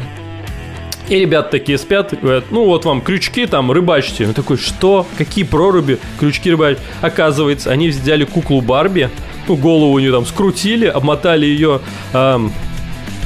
[1.12, 4.24] И ребята такие спят, говорят, ну вот вам крючки там, рыбачьте.
[4.24, 5.06] Я такой, что?
[5.18, 6.00] Какие проруби?
[6.22, 6.78] Крючки рыбачь.
[7.02, 9.10] Оказывается, они взяли куклу Барби,
[9.50, 11.82] ну голову у нее там скрутили, обмотали ее
[12.14, 12.54] эм,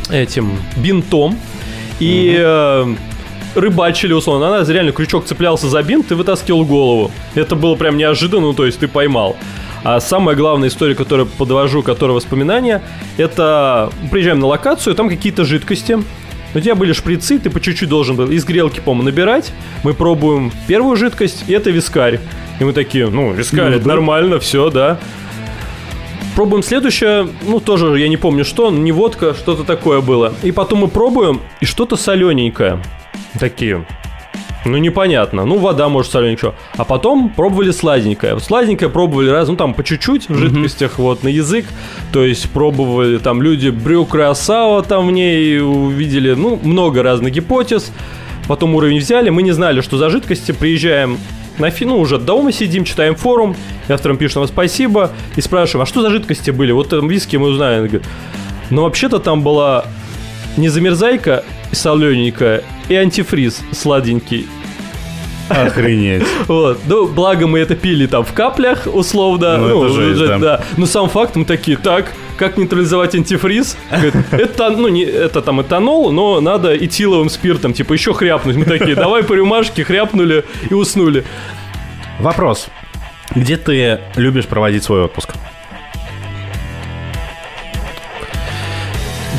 [0.09, 1.38] этим бинтом
[1.99, 2.97] и эм,
[3.53, 4.47] рыбачили условно.
[4.47, 7.11] Она реально крючок цеплялся за бинт и вытаскивал голову.
[7.35, 9.38] Это было прям неожиданно, ну, то есть ты поймал.
[9.83, 12.81] А самая главная история, которую подвожу, которая воспоминания,
[13.17, 15.99] это приезжаем на локацию, там какие-то жидкости.
[16.56, 19.51] У тебя были шприцы, ты по чуть-чуть должен был из грелки, по-моему, набирать.
[19.84, 22.19] Мы пробуем первую жидкость, и это вискарь.
[22.61, 23.90] И мы такие, ну, вискарь, Ну, это да.
[23.90, 24.98] нормально, все, да.
[26.34, 30.34] Пробуем следующее, ну, тоже я не помню что, не водка, что-то такое было.
[30.43, 32.82] И потом мы пробуем, и что-то солененькое.
[33.38, 33.85] Такие,
[34.65, 35.45] ну, непонятно.
[35.45, 36.53] Ну, вода, может, солененькая.
[36.75, 38.39] А потом пробовали сладенькое.
[38.39, 41.65] Сладенькое пробовали раз, ну, там, по чуть-чуть в жидкостях, вот, на язык.
[42.11, 47.91] То есть пробовали там люди брюк красава там в ней увидели, ну, много разных гипотез.
[48.47, 50.51] Потом уровень взяли, мы не знали, что за жидкости.
[50.51, 51.17] Приезжаем
[51.59, 53.55] на фи, ну, уже дома сидим, читаем форум,
[53.87, 56.71] и авторам пишем вам спасибо, и спрашиваем, а что за жидкости были?
[56.71, 57.83] Вот там виски мы узнаем.
[57.83, 58.03] Говорит,
[58.69, 59.85] Ну, вообще-то там была
[60.57, 64.47] не замерзайка солененькая и антифриз сладенький.
[65.49, 66.23] Охренеть.
[66.47, 66.80] Вот.
[66.88, 69.57] Ну, благо мы это пили там в каплях, условно.
[69.57, 70.64] Ну, это жесть, уже, да.
[70.77, 73.77] Но сам факт, мы такие, так, как нейтрализовать антифриз?
[74.31, 78.55] Это, ну, не, это там этанол, но надо этиловым спиртом, типа, еще хряпнуть.
[78.55, 81.23] Мы такие, давай по рюмашке, хряпнули и уснули.
[82.19, 82.67] Вопрос.
[83.35, 85.33] Где ты любишь проводить свой отпуск?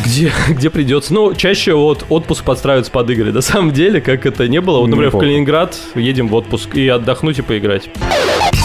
[0.07, 1.13] Где, где придется.
[1.13, 3.33] Ну, чаще вот отпуск подстраивается под игры.
[3.33, 4.79] На самом деле, как это не было.
[4.79, 5.19] Вот, например, в.
[5.19, 7.91] Калининград едем в отпуск и отдохнуть и поиграть.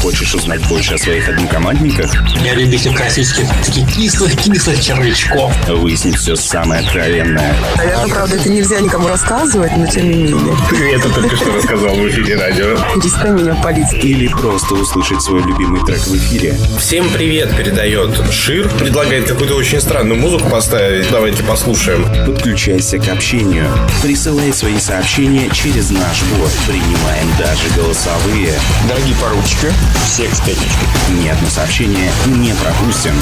[0.02, 2.12] Хочешь узнать больше о своих однокомандниках?
[2.44, 5.54] Я любитель классических таких кислых-кислых червячков.
[5.68, 7.56] Выяснить все самое откровенное.
[7.78, 10.56] Наверное, правда, это нельзя никому рассказывать, но тем не менее.
[10.72, 12.78] Ты это только что рассказал в эфире радио.
[12.96, 13.94] Перестань меня палить.
[14.04, 16.58] Или просто услышать свой любимый трек в эфире.
[16.80, 18.68] Всем привет передает Шир.
[18.70, 21.12] Предлагает какую-то очень странную музыку поставить.
[21.12, 22.08] Давайте послушаем.
[22.26, 23.68] Подключайся к общению.
[24.02, 26.52] Присылай свои сообщения через наш бот.
[26.68, 28.54] Принимаем даже голосовые.
[28.88, 29.72] Дорогие поручики,
[30.06, 30.88] всех с пятничкой.
[31.24, 33.14] Ни одно сообщение не пропустим.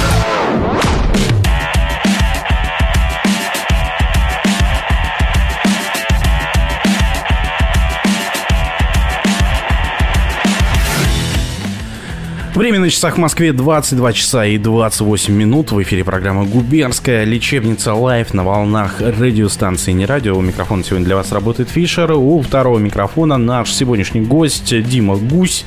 [12.59, 15.71] Время на часах в Москве 22 часа и 28 минут.
[15.71, 20.35] В эфире программа «Губернская лечебница live» на волнах радиостанции «Не радио».
[20.35, 22.11] У микрофона сегодня для вас работает Фишер.
[22.11, 25.63] У второго микрофона наш сегодняшний гость Дима Гусь.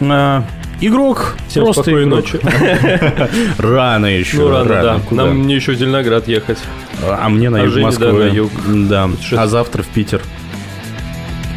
[0.00, 0.42] Э,
[0.82, 1.34] Игрок.
[1.48, 2.06] Всем просто игрок.
[2.06, 2.38] ночи.
[3.58, 4.36] Рано еще.
[4.36, 5.00] Ну, рано, да.
[5.08, 5.24] Куда?
[5.24, 6.58] Нам мне еще в Зеленоград ехать.
[7.02, 8.06] А мне на А юг Жене, Москвы.
[8.06, 8.50] да, на юг.
[8.90, 9.10] Да.
[9.32, 10.20] А завтра в Питер.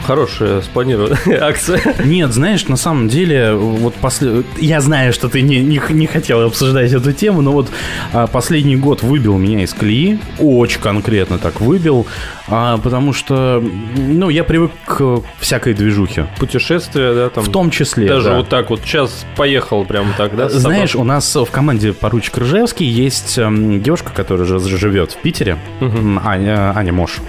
[0.05, 1.81] Хорошая спланированная акция.
[2.03, 4.43] Нет, знаешь, на самом деле, вот после...
[4.57, 7.69] я знаю, что ты не, не, не хотел обсуждать эту тему, но вот
[8.13, 12.07] а, последний год выбил меня из колеи, очень конкретно так выбил,
[12.47, 13.63] а, потому что,
[13.95, 16.27] ну, я привык к всякой движухе.
[16.37, 17.43] Путешествия, да, там.
[17.43, 18.37] В том числе, Даже да.
[18.37, 18.81] вот так вот.
[18.81, 20.49] Сейчас поехал прям так, да?
[20.49, 21.03] Знаешь, собой?
[21.03, 26.75] у нас в команде поручик Ржевский есть эм, девушка, которая живет в Питере, М, Аня,
[26.75, 27.19] Аня Мош.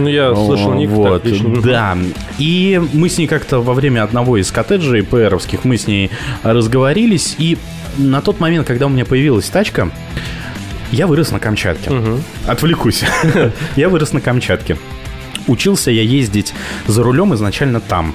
[0.00, 1.96] Ну, я слышал ник Вот, так, да.
[2.38, 6.10] И мы с ней как-то во время одного из коттеджей ПРовских мы с ней
[6.42, 7.58] разговорились, и
[7.98, 9.90] на тот момент, когда у меня появилась тачка,
[10.90, 11.90] я вырос на Камчатке.
[12.46, 13.04] Отвлекусь.
[13.76, 14.76] Я вырос на Камчатке.
[15.46, 16.52] Учился я ездить
[16.86, 18.14] за рулем изначально там.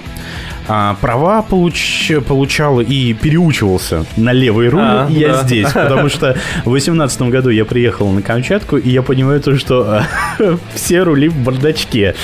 [0.67, 5.43] А права получ, получал и переучивался на левый руль А, я да.
[5.43, 6.33] здесь, потому что
[6.65, 10.03] в 2018 году я приехал на Камчатку, и я понимаю то, что а,
[10.73, 12.15] все рули в бардачке.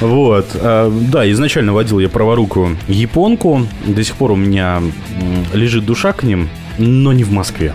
[0.00, 0.46] Вот.
[0.54, 4.82] А, Да, изначально водил я праворукую японку, до сих пор у меня
[5.52, 7.74] лежит душа к ним, но не в Москве.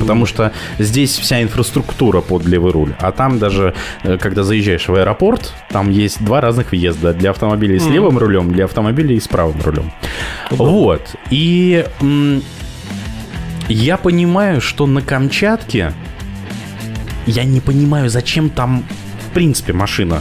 [0.00, 2.94] Потому что здесь вся инфраструктура под левый руль.
[3.00, 7.12] А там даже, э, когда заезжаешь в аэропорт, там есть два разных въезда.
[7.12, 9.92] Для автомобилей с левым рулем, для автомобилей с правым рулем.
[10.50, 11.14] Вот.
[11.30, 11.84] И
[13.68, 15.92] я понимаю, что на Камчатке
[17.26, 18.84] я не понимаю, зачем там
[19.28, 20.20] в принципе машина.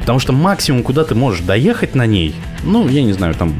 [0.00, 3.54] Потому что максимум, куда ты можешь доехать на ней, ну, я не знаю, там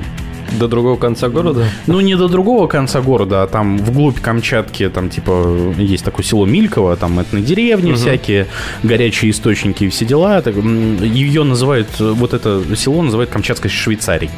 [0.58, 1.64] До другого конца города?
[1.86, 6.46] ну, не до другого конца города, а там вглубь Камчатки, там, типа, есть такое село
[6.46, 7.96] Мильково, там этные деревни Мгм.
[7.96, 8.46] всякие,
[8.82, 10.40] горячие источники и все дела.
[10.42, 14.30] Так, Ее называют, э, вот это село называют Камчатской Швейцарией.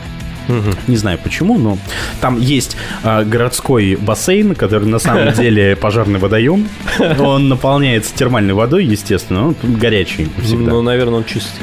[0.89, 1.79] Не знаю почему, но
[2.21, 6.69] там есть а, городской бассейн, который на самом деле пожарный водоем.
[7.21, 10.73] Он наполняется термальной водой, естественно, он горячий всегда.
[10.73, 11.63] Ну, наверное, он чистый.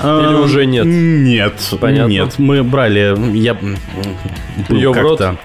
[0.00, 0.84] А, Или уже нет?
[0.86, 2.10] Нет, Понятно.
[2.10, 2.34] нет.
[2.38, 3.56] Мы брали, я
[4.68, 5.20] Её в рот?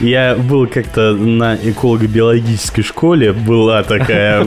[0.00, 4.44] Я был как-то на эколого-биологической школе, была такая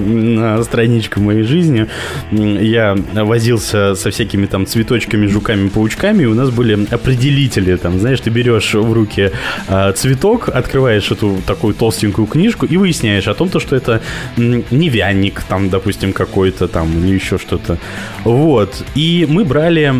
[0.63, 1.87] страничка моей жизни.
[2.31, 7.75] Я возился со всякими там цветочками, жуками, паучками, и у нас были определители.
[7.75, 9.31] Там, знаешь, ты берешь в руки
[9.67, 14.01] а, цветок, открываешь эту такую толстенькую книжку и выясняешь о том, то, что это
[14.37, 17.77] невянник, там, допустим, какой-то там или еще что-то.
[18.23, 18.83] Вот.
[18.95, 19.93] И мы брали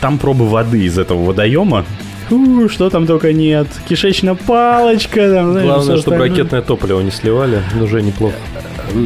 [0.00, 1.84] там пробы воды из этого водоема.
[2.32, 3.66] Фу, что там только нет.
[3.86, 5.30] Кишечная палочка.
[5.30, 6.30] Там, знаешь, Главное, чтобы остальное.
[6.30, 8.36] ракетное топливо не сливали, уже неплохо.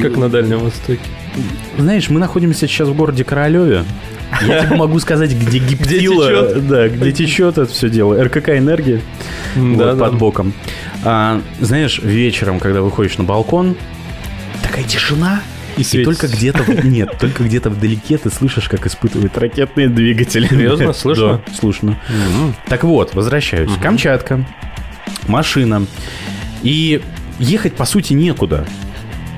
[0.00, 1.00] Как на Дальнем Востоке.
[1.76, 3.82] Знаешь, мы находимся сейчас в городе Королеве.
[4.46, 6.68] Я тебе могу сказать, где гиптила, течет.
[6.68, 8.22] да, где течет это все дело.
[8.22, 9.00] РКК энергия
[9.56, 10.04] вот, да, да.
[10.04, 10.52] под боком.
[11.04, 13.74] А, знаешь, вечером, когда выходишь на балкон,
[14.62, 15.40] такая тишина.
[15.76, 20.46] И И, только где-то нет, только где-то вдалеке ты слышишь, как испытывают ракетные двигатели.
[20.46, 20.92] Серьезно?
[20.92, 21.42] Слышно?
[21.46, 21.98] Да, слышно.
[22.68, 23.70] Так вот, возвращаюсь.
[23.80, 24.46] Камчатка,
[25.28, 25.86] машина.
[26.62, 27.02] И
[27.38, 28.66] ехать, по сути, некуда.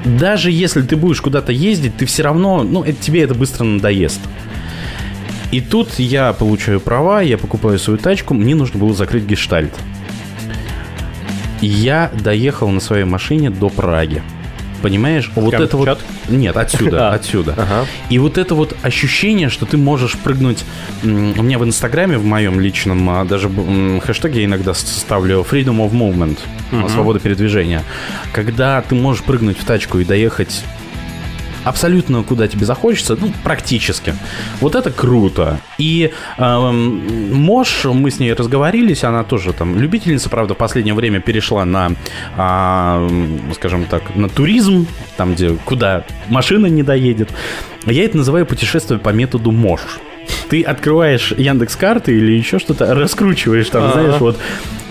[0.05, 4.21] Даже если ты будешь куда-то ездить, ты все равно, ну, это, тебе это быстро надоест.
[5.51, 9.73] И тут я получаю права, я покупаю свою тачку, мне нужно было закрыть гештальт.
[11.61, 14.23] И Я доехал на своей машине до Праги.
[14.83, 15.31] Понимаешь?
[15.35, 15.87] Вот это вот...
[15.87, 16.05] Камчатка?
[16.29, 17.55] Нет, отсюда, отсюда.
[17.57, 17.87] Ага.
[18.11, 20.65] И вот это вот ощущение, что ты можешь прыгнуть...
[21.03, 25.79] У меня в Инстаграме, в моем личном, а, даже м, хэштег я иногда ставлю Freedom
[25.79, 26.39] of Movement,
[26.71, 26.89] Мгм.
[26.89, 27.83] свобода передвижения.
[28.33, 30.63] Когда ты можешь прыгнуть в тачку и доехать
[31.65, 34.15] абсолютно куда тебе захочется, ну, практически.
[34.61, 35.61] Вот это круто.
[35.79, 41.21] И эм, Мош, мы с ней разговорились, она тоже там любительница, правда, в последнее время
[41.21, 41.93] перешла на,
[42.37, 47.31] м, скажем так, на туризм, там, где куда машина не доедет.
[47.87, 49.81] Я это называю путешествие по методу Мош.
[50.49, 53.93] Ты открываешь Яндекс карты или еще что-то, раскручиваешь там, Ага.
[53.93, 54.39] знаешь, вот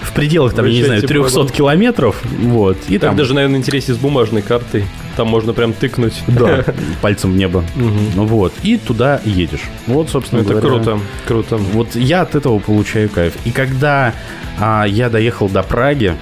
[0.01, 1.53] в пределах, там, я не знаю, Выезжайте 300 вагон.
[1.53, 3.17] километров, вот, и Так там...
[3.17, 4.85] даже, наверное, интереснее с бумажной картой.
[5.15, 6.21] Там можно прям тыкнуть.
[6.27, 6.63] Да,
[7.01, 7.63] пальцем в небо.
[7.75, 9.63] Ну вот, и туда едешь.
[9.87, 11.57] Вот, собственно Это круто, круто.
[11.57, 13.33] Вот я от этого получаю кайф.
[13.43, 14.13] И когда
[14.59, 16.13] а, я доехал до Праги,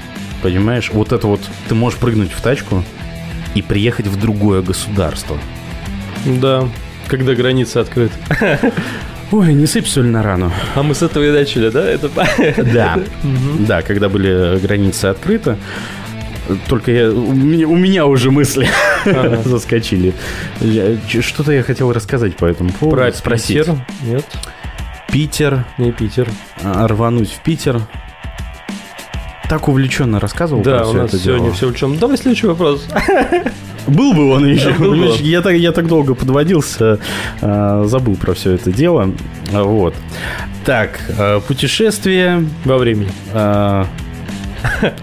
[0.41, 2.83] понимаешь, вот это вот, ты можешь прыгнуть в тачку
[3.53, 5.37] и приехать в другое государство.
[6.25, 6.67] Да,
[7.07, 8.13] когда границы открыты.
[9.31, 10.51] Ой, не сыпь соль на рану.
[10.75, 11.83] А мы с этого и начали, да?
[11.83, 12.09] Это...
[12.73, 12.99] Да,
[13.59, 15.57] да, когда были границы открыты,
[16.67, 18.67] только я, у, меня, у меня уже мысли
[19.05, 19.41] Ага.
[19.45, 20.13] заскочили.
[21.21, 22.97] Что-то я хотел рассказать по этому поводу.
[23.01, 23.57] Про спросить.
[23.65, 23.75] Питер?
[24.03, 24.25] Нет,
[25.11, 26.27] Питер, не Питер.
[26.63, 27.81] а, рвануть в Питер.
[29.49, 31.53] Так увлеченно рассказывал Да, про у всё нас это сегодня дело.
[31.55, 31.97] все учем.
[31.97, 32.87] Давай следующий вопрос.
[33.87, 34.73] Был бы он еще.
[34.73, 35.15] Был бы.
[35.19, 36.99] Я так, я так долго подводился,
[37.41, 39.11] а, забыл про все это дело.
[39.53, 39.93] А, Вот.
[40.65, 42.45] Так, а, путешествие.
[42.63, 43.09] Во времени.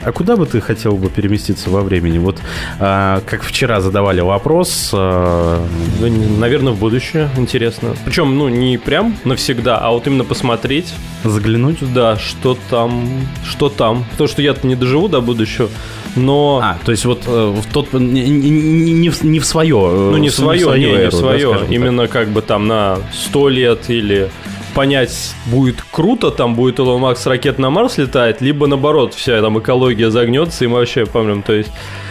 [0.04, 2.18] А куда бы ты хотел бы переместиться во времени?
[2.18, 2.38] Вот
[2.78, 4.90] а, как вчера задавали вопрос.
[4.92, 5.64] а,
[6.00, 7.28] Да, не- наверное, в будущее.
[7.36, 7.94] Интересно.
[8.04, 10.92] Причем, ну, не прям навсегда, а вот именно посмотреть,
[11.24, 11.78] Заглянуть?
[11.94, 13.08] да, что там,
[13.48, 14.04] что там.
[14.12, 15.68] Потому что я-то не доживу до будущего,
[16.16, 16.60] но...
[16.62, 19.76] А, то есть вот э, в тот не, не- не- не в, не в свое.
[19.76, 21.58] э, Ну, не в свое, не, не эру, в да, свое.
[21.58, 21.70] так.
[21.70, 24.28] Именно как бы там на 100 лет или
[24.74, 29.58] понять, будет круто, там будет Илон Макс ракет на Марс летает, либо наоборот, вся там
[29.58, 31.70] экология загнется, и мы вообще помним, то есть...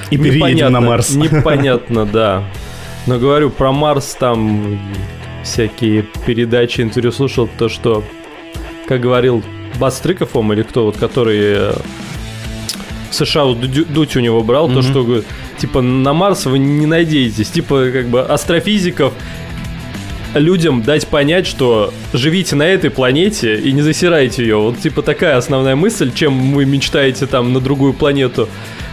[0.10, 1.10] И переедем непонятно, на Марс.
[1.16, 2.44] Непонятно, да.
[3.08, 4.80] Но говорю, про Марс там
[5.44, 8.04] всякие передачи, интервью слушал, то, что,
[8.88, 9.42] как говорил
[9.80, 11.74] Бастрыков, он или кто, вот, который э,
[13.10, 14.84] в США вот Дудь у него брал, то, Мгм.
[14.84, 15.24] что,
[15.58, 17.50] типа, на Марс вы не надеетесь.
[17.50, 19.14] Типа, как бы, астрофизиков
[20.34, 24.58] людям дать понять, что живите на этой планете и не засирайте ее.
[24.58, 28.48] Вот, типа, такая основная мысль, чем вы мечтаете там на другую планету.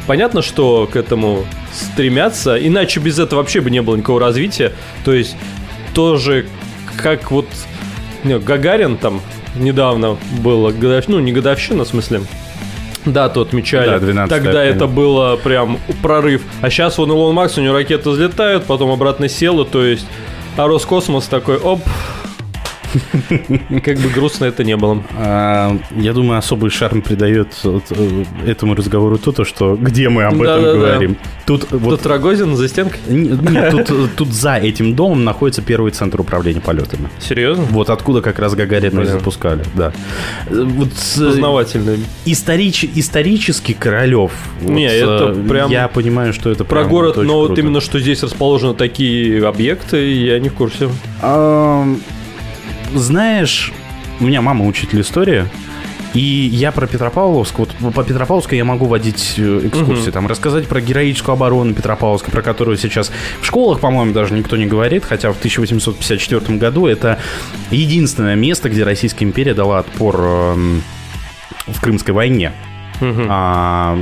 [0.06, 4.72] Понятно, что к этому стремятся, иначе без этого вообще бы не было никакого развития.
[5.04, 5.36] То есть,
[5.94, 6.46] тоже,
[6.96, 7.46] как вот
[8.24, 9.20] не, Гагарин там
[9.54, 12.22] недавно было, годов- ну, не годовщина, в смысле,
[13.04, 13.90] дату отмечали.
[13.90, 16.42] Да, 12 Тогда это было прям прорыв.
[16.60, 20.06] А сейчас вон Илон Макс, у него ракеты взлетают, потом обратно села, то есть
[20.58, 21.80] а Роскосмос такой, оп,
[23.84, 25.02] как бы грустно это не было.
[25.16, 27.80] А, я думаю, особый шарм придает э,
[28.46, 31.16] этому разговору то, то, что где мы об этом говорим.
[31.46, 33.00] Тут вот Рогозин за стенкой?
[33.08, 37.08] Нет, тут, э, тут за этим домом находится первый центр управления полетами.
[37.20, 37.64] Серьезно?
[37.70, 39.92] Вот откуда как раз Гагарина запускали, да.
[40.50, 40.66] Э,
[41.16, 41.98] Познавательный.
[42.26, 44.32] историч- исторически Королев.
[44.60, 48.74] Не, это прям- Я понимаю, что это Про город, но вот именно что здесь расположены
[48.74, 50.88] такие объекты, я не в курсе.
[52.94, 53.72] Знаешь,
[54.20, 55.46] у меня мама учитель истории,
[56.14, 60.12] И я про Петропавловск, вот по Петропавловску я могу водить э, экскурсии, Мгм.
[60.12, 64.64] там рассказать про героическую оборону Петропавловска, про которую сейчас в школах, по-моему, даже никто не
[64.64, 67.18] говорит, хотя в 1854 году это
[67.70, 70.82] единственное место, где Российская империя дала отпор эм,
[71.66, 72.52] в Крымской войне.
[73.00, 73.96] А,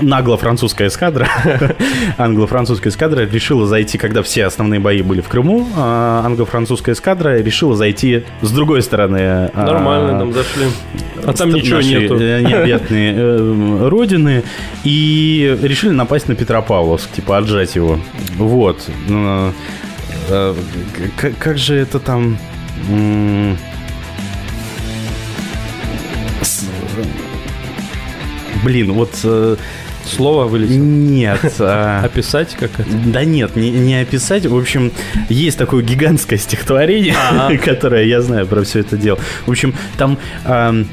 [0.00, 1.28] нагло-французская эскадра,
[2.18, 7.76] англо-французская эскадра решила зайти, когда все основные бои были в Крыму, а англо-французская эскадра решила
[7.76, 9.18] зайти с другой стороны.
[9.20, 10.66] а, Нормально там зашли.
[11.24, 12.18] А там ничего нету.
[12.20, 14.42] э, необъятной э, родины
[14.84, 17.98] и решили напасть на Петропавловск, типа отжать его.
[18.36, 18.88] Вот.
[19.08, 19.52] Ну,
[20.28, 20.54] э,
[21.38, 22.36] Как же это там...
[28.62, 29.10] Блин, вот...
[29.24, 29.56] э,
[30.04, 30.82] Слово вылетело?
[30.82, 31.38] Нет.
[31.60, 32.90] а- Описать как это?
[33.06, 34.46] Да нет, не, не описать.
[34.46, 34.90] В общем,
[35.28, 37.14] есть такое гигантское стихотворение,
[37.64, 39.18] которое я знаю про все это дело.
[39.46, 40.88] В общем, там ам,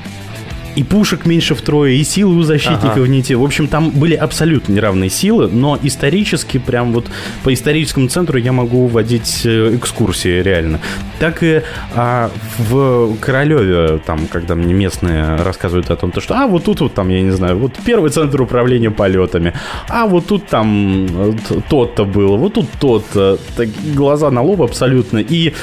[0.80, 3.08] и пушек меньше втрое, и силы у защитников Ага.
[3.08, 3.36] не те.
[3.36, 7.08] В общем, там были абсолютно неравные силы, но исторически, прям вот
[7.44, 10.80] по историческому центру я могу водить э, экскурсии реально.
[11.20, 11.64] Так и
[11.96, 16.80] а, в Королеве, там, когда мне местные рассказывают о том, то, что, а, вот тут
[16.80, 19.54] вот там, я не знаю, вот первый центр управления полетами,
[19.90, 21.34] а вот тут там э,
[21.70, 23.38] тот-то было, вот тут тот-то.
[23.58, 25.18] Так, глаза на лоб абсолютно.
[25.18, 25.54] И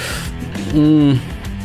[0.74, 1.18] м,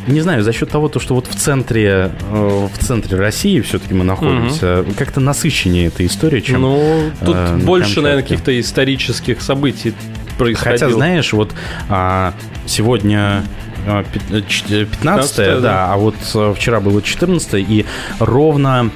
[0.08, 3.94] не знаю, за счет того, то, что вот в центре, э, в центре России все-таки
[3.94, 6.62] мы находимся, как-то насыщеннее эта история, чем...
[6.62, 8.36] Ну, тут э, больше, наверное, Камчатке.
[8.36, 9.94] каких-то исторических событий
[10.38, 10.80] происходило.
[10.80, 11.54] Хотя, знаешь, вот
[11.90, 12.34] а,
[12.66, 13.44] сегодня
[13.88, 15.94] а, пят- э, ч- э, 15 15-е, да, да.
[15.94, 17.86] а вот э, вчера было 14 и
[18.20, 18.90] ровно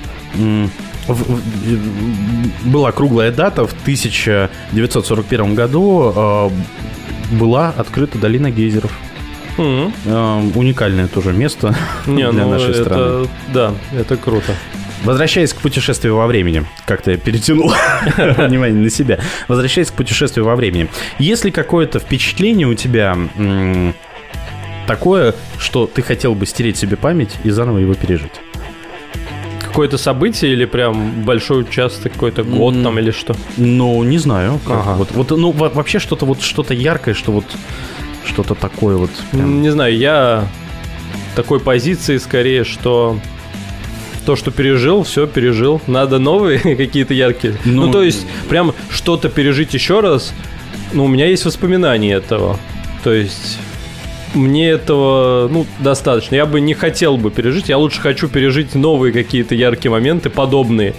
[2.66, 6.50] была круглая дата в 1941 году э,
[7.36, 8.92] была открыта долина гейзеров.
[9.58, 11.76] Э, уникальное тоже место
[12.06, 13.28] Не, для ну нашей это, страны.
[13.54, 14.54] да, это круто.
[15.04, 17.72] Возвращаясь к путешествию во времени, как-то я перетянул
[18.18, 19.20] внимание на себя.
[19.48, 20.88] Возвращаясь к путешествию во времени.
[21.20, 23.94] Если какое-то впечатление у тебя м,
[24.88, 28.32] такое, что ты хотел бы стереть себе память и заново его пережить?
[29.62, 33.36] Какое-то событие или прям большой участок, какой-то год там или что?
[33.58, 34.60] Ну, не знаю.
[34.66, 34.94] Ага.
[34.94, 37.46] Вот, вот, ну, во- вообще что-то вот что-то яркое, что вот
[38.26, 39.12] что-то такое вот.
[39.32, 39.62] прям.
[39.62, 40.48] Не знаю, я
[41.36, 43.20] такой позиции скорее, что
[44.26, 45.82] то, что пережил, все пережил.
[45.88, 47.56] Надо новые какие-то яркие.
[47.64, 50.34] Ну, Ну, то есть, прям что-то пережить еще раз.
[50.94, 52.58] Ну, у меня есть воспоминания этого.
[53.04, 53.60] То есть,
[54.34, 56.36] мне этого, ну, достаточно.
[56.36, 57.70] Я бы не хотел бы пережить.
[57.70, 60.96] Я лучше хочу пережить новые какие-то яркие моменты, подобные.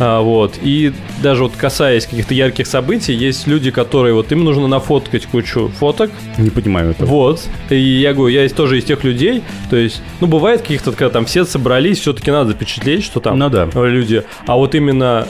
[0.00, 0.54] А, вот.
[0.62, 5.68] И даже вот касаясь каких-то ярких событий, есть люди, которые вот им нужно нафоткать кучу
[5.78, 7.06] фоток, Не понимаю этого.
[7.08, 7.42] вот.
[7.68, 9.42] И я говорю, я тоже из тех людей.
[9.68, 13.50] То есть, ну, бывает каких-то, когда там все собрались, все-таки надо запечатлеть, что там Ну
[13.50, 13.68] да.
[13.74, 14.22] люди.
[14.46, 15.28] А вот именно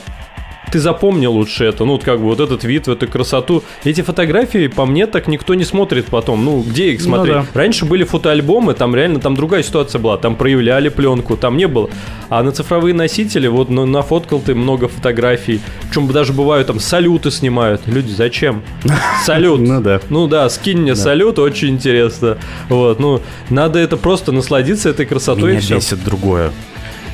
[0.70, 3.62] ты запомни лучше это, ну, вот как бы вот этот вид, вот эту красоту.
[3.84, 6.44] Эти фотографии, по мне, так никто не смотрит потом.
[6.44, 7.34] Ну, где их Ну смотреть?
[7.34, 7.46] да.
[7.54, 10.16] Раньше были фотоальбомы, там реально там другая ситуация была.
[10.16, 11.90] Там проявляли пленку, там не было.
[12.28, 15.60] А на цифровые носители, вот ну, нафоткал ты много фотографий.
[15.88, 17.82] Причем даже бывают там салюты снимают.
[17.86, 18.62] Люди, зачем?
[19.24, 19.60] Салют.
[19.60, 20.00] Ну да.
[20.08, 22.38] Ну да, скинь мне салют, очень интересно.
[22.68, 26.52] Вот, ну, надо это просто насладиться этой красотой Меня бесит другое.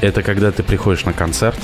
[0.00, 1.58] Это когда ты приходишь на концерт,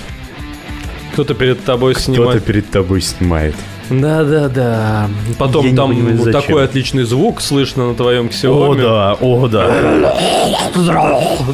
[1.13, 2.45] Кто-то перед тобой кто-то снимает.
[2.45, 3.55] перед тобой снимает.
[3.91, 5.11] Да, да, да.
[5.39, 6.41] Потом Я там понимаю, зачем.
[6.41, 8.83] такой отличный звук слышно на твоем О, ксиоме.
[8.83, 9.71] да, о, да.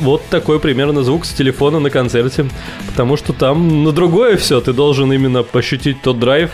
[0.00, 2.46] Вот такой примерно звук с телефона на концерте.
[2.86, 4.60] Потому что там на другое все.
[4.60, 6.50] Ты должен именно пощутить тот драйв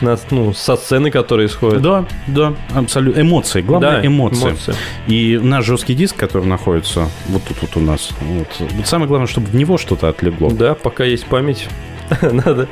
[0.00, 1.82] на, ну, со сцены, которая исходит.
[1.82, 3.20] Да, да, абсолютно.
[3.20, 4.48] Эмоции, главное Да, эмоции.
[4.50, 4.74] эмоции.
[5.06, 9.26] И наш жесткий диск, который находится вот тут вот у нас, вот, вот самое главное,
[9.26, 10.50] чтобы в него что-то отлегло.
[10.50, 11.66] Да, пока есть память.
[12.22, 12.68] Надо.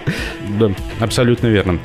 [0.58, 1.78] Да, абсолютно верно.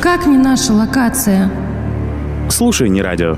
[0.00, 1.50] Как не наша локация?
[2.48, 3.36] Слушай, не радио.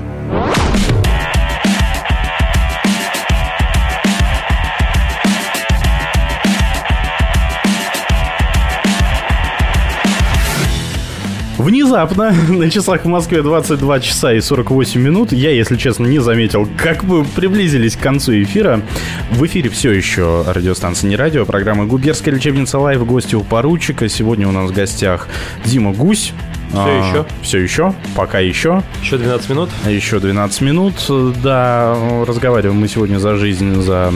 [11.61, 15.31] Внезапно на часах в Москве 22 часа и 48 минут.
[15.31, 18.81] Я, если честно, не заметил, как мы приблизились к концу эфира.
[19.29, 24.09] В эфире все еще радиостанция «Не радио», программа «Губернская лечебница live», гости у поручика.
[24.09, 25.27] Сегодня у нас в гостях
[25.63, 26.33] Дима Гусь.
[26.71, 27.25] Всё еще?
[27.43, 28.81] Все еще, пока еще.
[29.03, 29.69] Еще 12 минут.
[29.85, 30.95] Еще 12 минут.
[31.43, 34.11] Да, разговариваем мы сегодня за жизнь, за,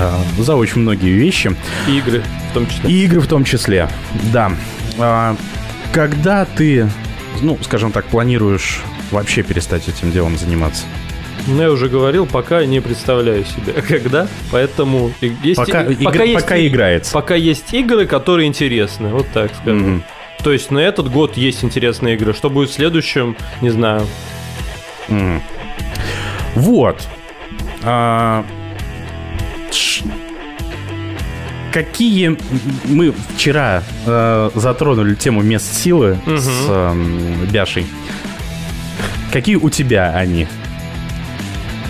[0.00, 1.54] а, за очень многие вещи.
[1.88, 2.90] И игры в том числе.
[2.90, 3.90] И игры в том числе,
[4.32, 4.50] да.
[5.92, 6.88] Когда ты,
[7.40, 10.84] ну, скажем так, планируешь вообще перестать этим делом заниматься?
[11.46, 16.66] Ну, я уже говорил, пока не представляю себе, когда, поэтому есть, Пока и- пока и-
[16.68, 17.12] играется.
[17.12, 20.02] Пока есть игры, которые интересны, вот так скажем.
[20.42, 22.32] То есть на этот год есть интересные игры.
[22.34, 24.06] Что будет в следующем, не знаю.
[25.08, 25.42] Мгм.
[26.54, 27.00] Вот.
[27.82, 28.44] А,
[29.70, 30.04] ш-
[31.76, 32.38] Какие
[32.86, 36.38] мы вчера э, затронули тему мест силы Мгм.
[36.38, 37.86] с эм, Бяшей.
[39.30, 40.48] Какие у тебя они?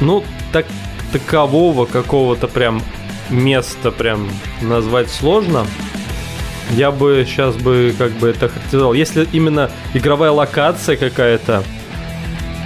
[0.00, 0.66] Ну, так
[1.12, 2.82] такового какого-то прям
[3.30, 4.28] места прям
[4.60, 5.64] назвать сложно.
[6.72, 8.92] Я бы сейчас бы как бы это характеризовал.
[8.92, 11.62] Если именно игровая локация какая-то,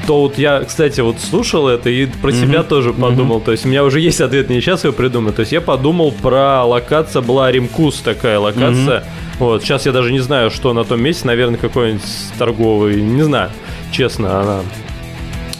[0.07, 2.41] то вот я, кстати, вот слушал это и про Мгм.
[2.41, 3.41] себя тоже подумал.
[3.41, 5.33] То есть у меня уже есть ответ, не сейчас его придумаю.
[5.33, 9.05] То есть я подумал про локация, была Римкус такая локация.
[9.39, 12.03] Вот, сейчас я даже не знаю, что на том месте, наверное, какой-нибудь
[12.39, 13.51] торговый, не знаю,
[13.91, 14.61] честно, она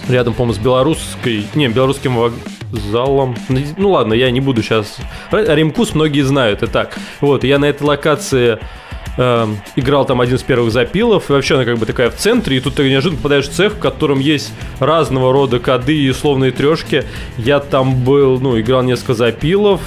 [0.09, 3.37] рядом, по-моему, с белорусской, не, белорусским вокзалом.
[3.77, 4.99] Ну ладно, я не буду сейчас.
[5.31, 6.97] Римкус многие знают, и так.
[7.21, 8.59] Вот, я на этой локации
[9.17, 12.57] эм, играл там один из первых запилов, и вообще она как бы такая в центре,
[12.57, 16.53] и тут ты неожиданно попадаешь в цех, в котором есть разного рода коды и условные
[16.53, 17.05] трешки.
[17.37, 19.81] Я там был, ну, играл несколько запилов,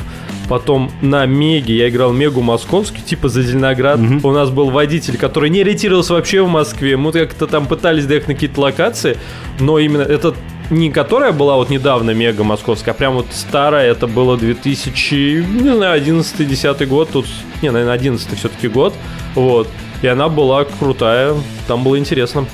[0.49, 3.99] Потом на Меге я играл Мегу московский, типа за Зеленоград.
[4.23, 6.97] У нас был водитель, который не ориентировался вообще в Москве.
[6.97, 9.17] Мы как-то там пытались доехать на какие-то локации,
[9.59, 10.35] но именно это
[10.73, 15.75] не которая была вот недавно Мега московская, а прям вот старая, это было 2000, не
[15.75, 17.25] знаю, 11-10 год, тут,
[17.61, 18.93] не, наверное, 11 все-таки год,
[19.35, 19.67] вот.
[20.01, 21.35] И она была крутая,
[21.67, 22.45] там было интересно.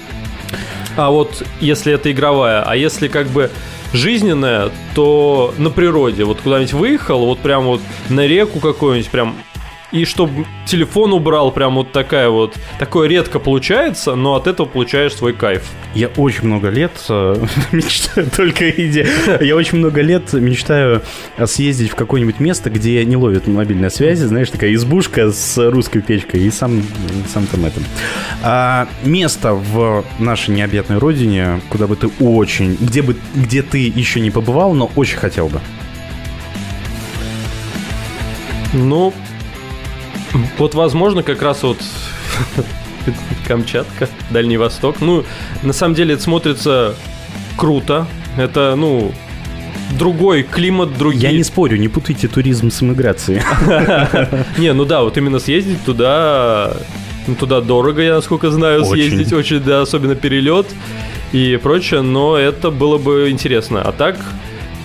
[0.98, 3.50] А вот если это игровая, а если как бы
[3.94, 6.24] жизненная, то на природе.
[6.26, 9.36] Вот куда-нибудь выехал, вот прям вот на реку какую-нибудь прям
[9.92, 12.56] и чтобы телефон убрал, прям вот такая вот.
[12.78, 15.64] Такое редко получается, но от этого получаешь свой кайф.
[15.96, 19.08] Я очень много лет э, мечтаю только иде.
[19.42, 21.02] Я очень много лет мечтаю
[21.46, 26.42] съездить в какое-нибудь место, где не ловит мобильной связи, знаешь, такая избушка с русской печкой
[26.42, 26.84] и сам,
[27.34, 27.84] сам там этом.
[28.44, 34.20] А место в нашей необъятной родине, куда бы ты очень, где бы, где ты еще
[34.20, 35.60] не побывал, но очень хотел бы.
[38.74, 39.14] Ну,
[40.58, 41.78] вот, возможно, как раз вот
[43.48, 44.98] Камчатка, Дальний Восток.
[45.02, 45.24] Ну,
[45.64, 46.96] на самом деле это смотрится
[47.56, 48.08] круто.
[48.38, 49.12] Это, ну,
[49.98, 51.32] другой климат, другие...
[51.32, 53.42] Я не спорю, не путайте туризм с иммиграцией.
[54.58, 56.74] Не, ну да, вот именно съездить туда...
[57.28, 60.68] ну, Туда дорого, я насколько знаю, съездить очень, да, особенно перелет
[61.32, 63.82] и прочее, но это было бы интересно.
[63.82, 64.18] А так,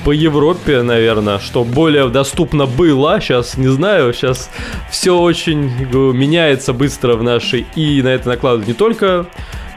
[0.04, 4.50] по Европе, наверное, что более доступно было, сейчас не знаю, сейчас
[4.90, 9.26] все очень говорю, меняется быстро в нашей, и на это накладывают не только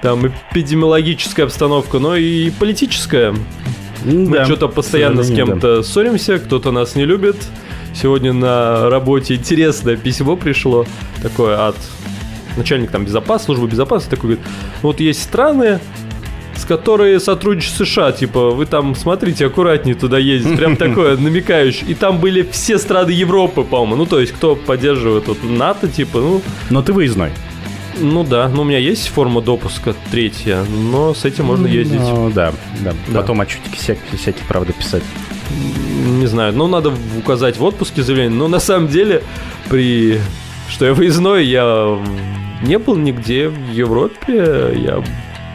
[0.01, 3.33] там эпидемиологическая обстановка, но и политическая.
[4.03, 7.37] Мы Да, что-то постоянно с кем-то ссоримся, кто-то нас не любит.
[7.95, 10.85] Сегодня на работе интересное письмо пришло,
[11.23, 11.77] такое от
[12.57, 14.45] начальника там безопасности, службы безопасности, такой говорит,
[14.81, 15.79] вот есть страны,
[16.57, 21.89] с которые сотрудничают США, типа, вы там смотрите, аккуратнее туда ездить, прям такое намекающее.
[21.89, 26.19] И там были все страны Европы, по-моему, ну, то есть, кто поддерживает вот НАТО, типа,
[26.19, 26.41] ну...
[26.69, 27.31] Но ты выездной.
[27.99, 31.99] Ну да, ну у меня есть форма допуска третья, но с этим можно ездить.
[31.99, 33.21] Ну, да, да, Да.
[33.21, 35.03] Потом отчетики всякие, всякие, правда, писать.
[36.19, 39.23] Не знаю, ну надо указать в отпуске заявление, но на самом деле
[39.69, 40.19] при...
[40.69, 41.97] Что я выездной, я
[42.61, 45.01] не был нигде в Европе, я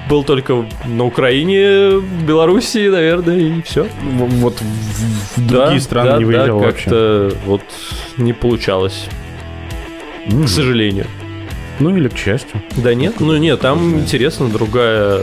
[0.08, 3.86] был только на Украине, Белоруссии, наверное, и все.
[4.02, 6.84] Вот в, другие страны не выезжал да, вообще.
[6.84, 7.62] как-то вот
[8.16, 9.06] не получалось,
[10.30, 10.44] М.
[10.44, 11.06] к сожалению.
[11.78, 12.62] Ну или к счастью.
[12.76, 15.22] Да нет, ну нет, там интересно, другая,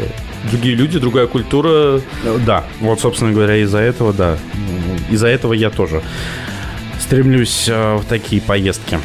[0.49, 2.01] другие люди, другая культура.
[2.23, 4.37] Э, Да, вот, собственно говоря, из-за этого, да.
[5.09, 6.01] Из-за этого я тоже
[6.99, 8.99] стремлюсь э, в такие поездки.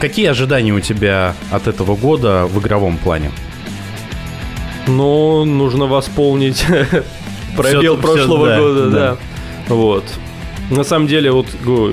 [0.00, 3.30] Какие ожидания у тебя от этого года в игровом плане?
[4.88, 6.64] Но нужно восполнить
[7.56, 9.16] пробел Всё- прошлого всё, да, года, да.
[9.68, 9.74] да.
[9.74, 10.04] Вот.
[10.70, 11.46] На самом деле, вот,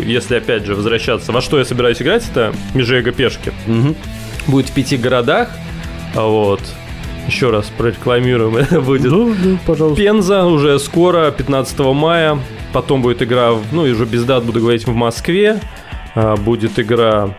[0.05, 3.53] если опять же возвращаться, во что я собираюсь играть, это Межега пешки.
[4.47, 5.49] Будет в пяти городах.
[6.15, 6.61] А Вот.
[7.27, 9.11] Еще раз прорекламируем, это будет.
[9.65, 9.99] пожалуйста.
[10.01, 12.37] Пенза уже скоро, 15 мая.
[12.71, 15.59] Потом будет игра, ну, и уже без дат буду говорить, в Москве.
[16.13, 17.29] А, Будет игра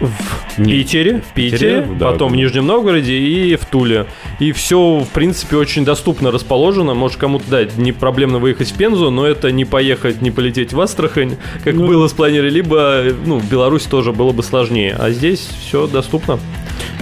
[0.00, 2.34] в Питере, в Питере, Питере, да, потом да.
[2.34, 4.06] в Нижнем Новгороде и в Туле.
[4.38, 6.94] И все, в принципе, очень доступно расположено.
[6.94, 10.80] Может, кому-то, да, не проблемно выехать в Пензу, но это не поехать, не полететь в
[10.80, 11.86] Астрахань, как Ну.
[11.86, 14.96] было спланировано, либо, ну, в Беларусь тоже было бы сложнее.
[14.98, 16.38] А здесь все доступно.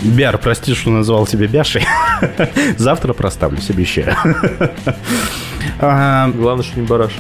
[0.03, 1.85] Бяр, прости, что назвал тебя Бяшей.
[2.77, 4.15] Завтра проставлюсь, обещаю.
[5.79, 7.13] А, Главное, что не бараш.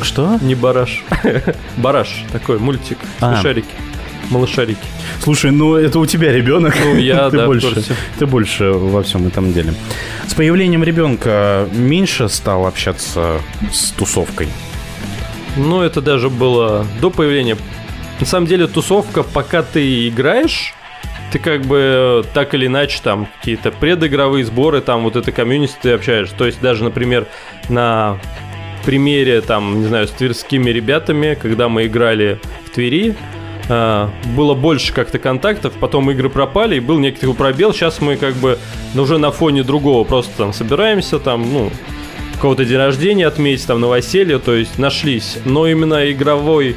[0.00, 0.38] Что?
[0.40, 1.04] Не бараш.
[1.76, 2.98] Бараш, такой мультик.
[3.20, 3.34] А.
[3.34, 3.68] Смешарики.
[4.32, 4.80] Малышарики.
[5.20, 6.74] Слушай, ну это у тебя ребенок.
[6.82, 7.84] Ну, я, ты да, больше,
[8.18, 9.74] ты больше во всем этом деле.
[10.26, 13.40] С появлением ребенка меньше стал общаться
[13.72, 14.48] с тусовкой.
[15.56, 17.56] Ну, это даже было до появления.
[18.20, 20.74] На самом деле, тусовка, пока ты играешь,
[21.32, 25.92] ты как бы так или иначе там какие-то предыгровые сборы, там вот это комьюнити ты
[25.92, 26.34] общаешься.
[26.36, 27.26] То есть даже, например,
[27.68, 28.18] на
[28.84, 33.16] примере там, не знаю, с тверскими ребятами, когда мы играли в Твери,
[33.68, 37.72] а, было больше как-то контактов, потом игры пропали, и был некий пробел.
[37.72, 38.58] Сейчас мы как бы
[38.94, 41.70] ну, уже на фоне другого просто там собираемся, там, ну,
[42.42, 45.38] кого-то день рождения отметить, там, новоселье, то есть нашлись.
[45.44, 46.76] Но именно игровой,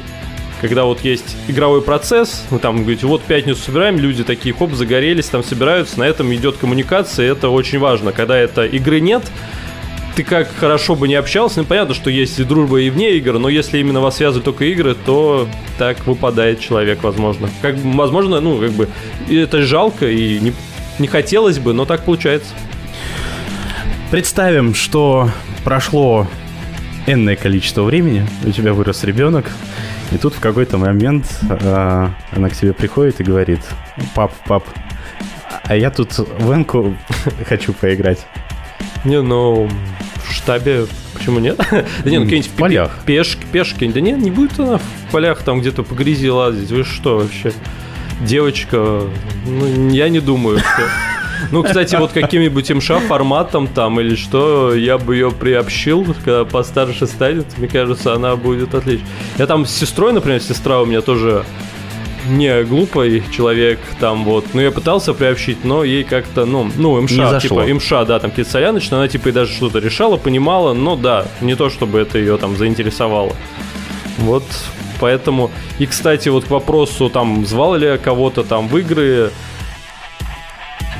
[0.60, 5.26] когда вот есть игровой процесс, вы там говорите, вот пятницу собираем, люди такие, хоп, загорелись,
[5.26, 8.12] там собираются, на этом идет коммуникация, это очень важно.
[8.12, 9.24] Когда это игры нет,
[10.16, 13.38] ты как хорошо бы не общался, ну понятно, что есть и дружба и вне игр,
[13.38, 15.46] но если именно вас связывают только игры, то
[15.76, 17.50] так выпадает человек, возможно.
[17.60, 18.88] Как возможно, ну, как бы,
[19.30, 20.54] это жалко, и не,
[20.98, 22.54] не хотелось бы, но так получается.
[24.10, 25.28] Представим, что
[25.64, 26.26] прошло
[27.06, 29.50] энное количество времени, у тебя вырос ребенок,
[30.12, 33.60] и тут в какой-то момент а, она к тебе приходит и говорит,
[34.14, 34.64] пап, пап,
[35.64, 36.96] а я тут в энку
[37.46, 38.26] хочу поиграть.
[39.04, 39.68] Не, ну,
[40.46, 41.56] штабе почему нет?
[41.70, 42.90] Да не, ну какие-нибудь В полях.
[43.04, 43.88] пешки, пешки.
[43.88, 46.70] Да нет, не будет она в полях там где-то по грязи лазить.
[46.70, 47.52] Вы что вообще?
[48.20, 49.02] Девочка,
[49.46, 50.66] ну, я не думаю, что...
[51.52, 57.06] Ну, кстати, вот каким-нибудь МШ форматом там или что, я бы ее приобщил, когда постарше
[57.06, 59.06] станет, мне кажется, она будет отлично.
[59.36, 61.44] Я там с сестрой, например, сестра у меня тоже
[62.28, 67.42] не глупый человек там вот, но я пытался приобщить, но ей как-то, ну, ну, МШ,
[67.42, 71.26] типа, МШ, да, там какие-то соляночные, она типа и даже что-то решала, понимала, но да,
[71.40, 73.32] не то чтобы это ее там заинтересовало.
[74.18, 74.44] Вот,
[75.00, 79.30] поэтому, и, кстати, вот к вопросу, там, звал ли я кого-то там в игры,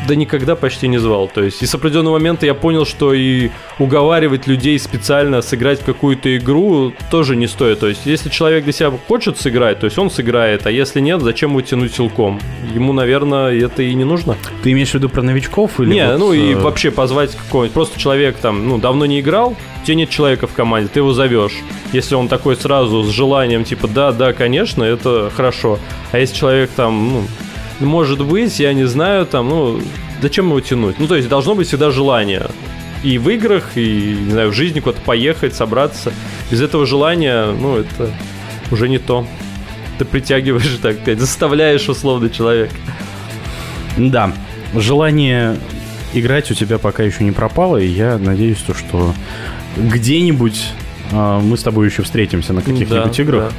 [0.06, 1.28] да никогда почти не звал.
[1.28, 5.84] То есть и с определенного момента я понял, что и уговаривать людей специально сыграть в
[5.84, 7.80] какую-то игру тоже не стоит.
[7.80, 11.22] То есть если человек для себя хочет сыграть, то есть он сыграет, а если нет,
[11.22, 12.40] зачем его тянуть силком?
[12.74, 14.36] Ему, наверное, это и не нужно.
[14.62, 17.74] Ты имеешь в виду про новичков или не, вот, ну и э, вообще позвать какого-нибудь.
[17.74, 21.12] Просто человек там, ну, давно не играл, у тебя нет человека в команде, ты его
[21.12, 21.54] зовешь.
[21.92, 25.78] Если он такой сразу с желанием, типа, да, да, конечно, это хорошо.
[26.12, 27.22] А если человек там, ну,
[27.80, 29.80] может быть, я не знаю, там, ну,
[30.22, 30.98] зачем его тянуть?
[30.98, 32.46] Ну, то есть должно быть всегда желание.
[33.02, 36.12] И в играх, и, не знаю, в жизни куда-то поехать, собраться.
[36.50, 38.10] Без этого желания, ну, это
[38.70, 39.26] уже не то.
[39.98, 42.74] Ты притягиваешь, так сказать, заставляешь условно человека.
[43.96, 44.32] Да,
[44.74, 45.56] желание
[46.14, 49.14] играть у тебя пока еще не пропало, и я надеюсь, то, что
[49.76, 50.66] где-нибудь
[51.12, 53.52] а, мы с тобой еще встретимся на каких-нибудь Да, играх.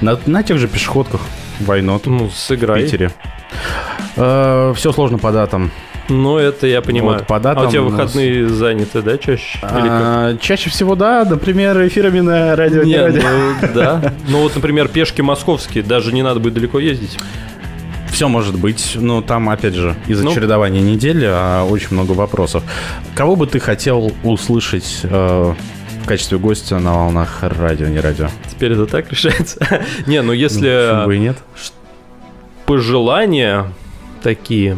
[0.00, 1.20] На, на тех же пешеходках,
[1.60, 2.82] войнот Ну, в сыграй.
[2.84, 3.10] Питере.
[4.14, 5.70] все сложно по датам.
[6.08, 7.18] Ну, это я понимаю.
[7.18, 9.58] Вот, по датам а у тебя у нас- выходные заняты, да, чаще?
[9.62, 12.82] А, чаще всего, да, например, эфирами на радио.
[12.82, 13.22] не Не, радио.
[13.22, 14.12] ну, да.
[14.28, 17.18] Ну вот, например, пешки московские, даже не надо будет далеко ездить.
[18.10, 20.34] Все может быть, но там, опять же, из-за Ну.
[20.34, 22.62] чередования недели а, очень много вопросов.
[23.14, 25.54] Кого бы ты хотел услышать э,
[26.02, 28.28] в качестве гостя на волнах радио, не радио?
[28.50, 29.58] Теперь это так решается.
[30.06, 31.36] Не, ну Ну, если почему бы и нет?
[32.66, 33.72] пожелания
[34.22, 34.76] такие.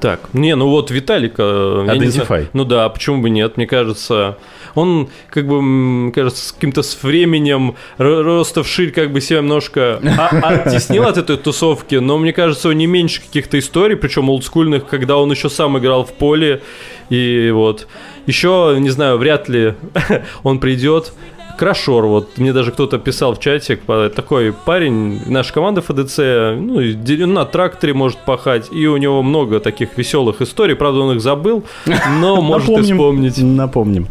[0.00, 1.82] Так, не, ну вот Виталика...
[1.84, 1.98] знаю.
[1.98, 2.48] Identify.
[2.52, 4.36] Ну да, почему бы нет, мне кажется.
[4.74, 10.00] Он, как бы, кажется, с каким-то с временем ро- роста вширь как бы себя немножко
[10.18, 14.86] а- оттеснил от этой тусовки, но мне кажется, он не меньше каких-то историй, причем олдскульных,
[14.86, 16.60] когда он еще сам играл в поле,
[17.08, 17.86] и вот.
[18.26, 19.74] Еще, не знаю, вряд ли
[20.42, 21.12] он придет.
[21.58, 26.18] Крашор, вот мне даже кто-то писал в чате, э, такой парень, наша команда ФДЦ,
[26.58, 31.22] ну, на тракторе может пахать, и у него много таких веселых историй, правда, он их
[31.22, 31.64] забыл,
[32.18, 33.38] но может и вспомнить.
[33.38, 34.08] Напомним.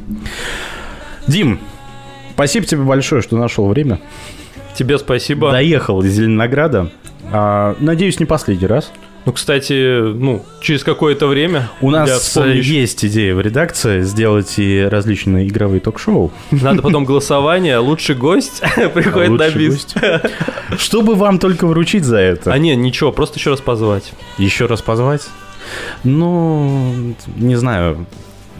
[1.28, 1.60] Дим,
[2.34, 4.00] спасибо тебе большое, что нашел время.
[4.74, 5.52] Тебе спасибо.
[5.52, 6.90] Доехал из Зеленограда.
[7.32, 8.92] А, надеюсь, не последний раз.
[9.26, 12.74] Ну, кстати, ну, через какое-то время У нас вспомню ещё.
[12.74, 16.32] есть идея в редакции сделать и различные игровые ток-шоу.
[16.52, 18.62] Надо потом голосование, лучший гость
[18.94, 19.74] приходит на бис.
[19.74, 19.96] гость.
[20.78, 22.52] Чтобы вам только вручить за это?
[22.52, 24.12] А не, ничего, просто еще раз позвать.
[24.38, 25.22] Еще раз позвать?
[26.04, 28.06] Ну, не знаю.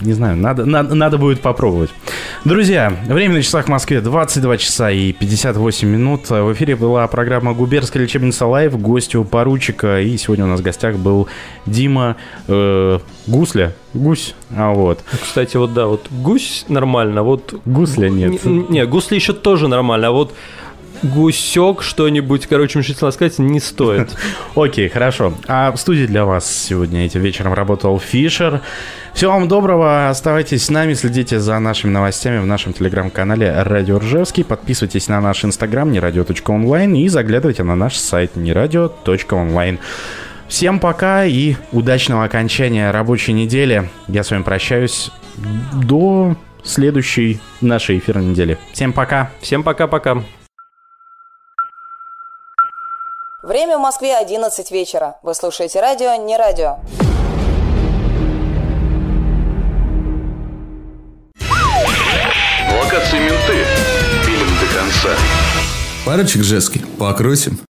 [0.02, 1.90] Не знаю, надо, надо, надо будет попробовать.
[2.46, 6.30] Друзья, время на часах в Москве 22 часа и 58 минут.
[6.30, 8.80] В эфире была программа «Губерская лечебница Лайв».
[8.80, 10.02] Гостю поручика.
[10.02, 11.28] И сегодня у нас в гостях был
[11.66, 13.74] Дима э, Гусля.
[13.94, 14.34] Гусь.
[14.56, 15.04] А вот.
[15.22, 17.54] Кстати, вот да, вот гусь нормально, вот...
[17.66, 18.44] Гусля нет.
[18.44, 20.34] Не, не гусли еще тоже нормально, а вот
[21.04, 24.10] гусек что-нибудь, короче, мешительно сказать, не стоит.
[24.56, 25.34] Окей, хорошо.
[25.48, 28.62] А в студии для вас сегодня этим вечером работал Фишер.
[29.14, 34.44] Всего вам доброго, оставайтесь с нами, следите за нашими новостями в нашем телеграм-канале Радио Ржевский,
[34.44, 39.80] подписывайтесь на наш инстаграм нерадио.онлайн и заглядывайте на наш сайт нерадио.онлайн.
[40.48, 43.90] Всем пока и удачного окончания рабочей недели.
[44.08, 45.12] Я с вами прощаюсь
[45.74, 48.58] до следующей нашей эфирной недели.
[48.72, 49.32] Всем пока.
[49.42, 50.24] Всем пока-пока.
[53.44, 55.18] Время в Москве 11 вечера.
[55.22, 56.78] Вы слушаете радио «Не радио».
[62.72, 63.66] Локации менты.
[64.26, 65.10] Пилим до конца.
[66.06, 67.60] Парочек Жески, покрутим.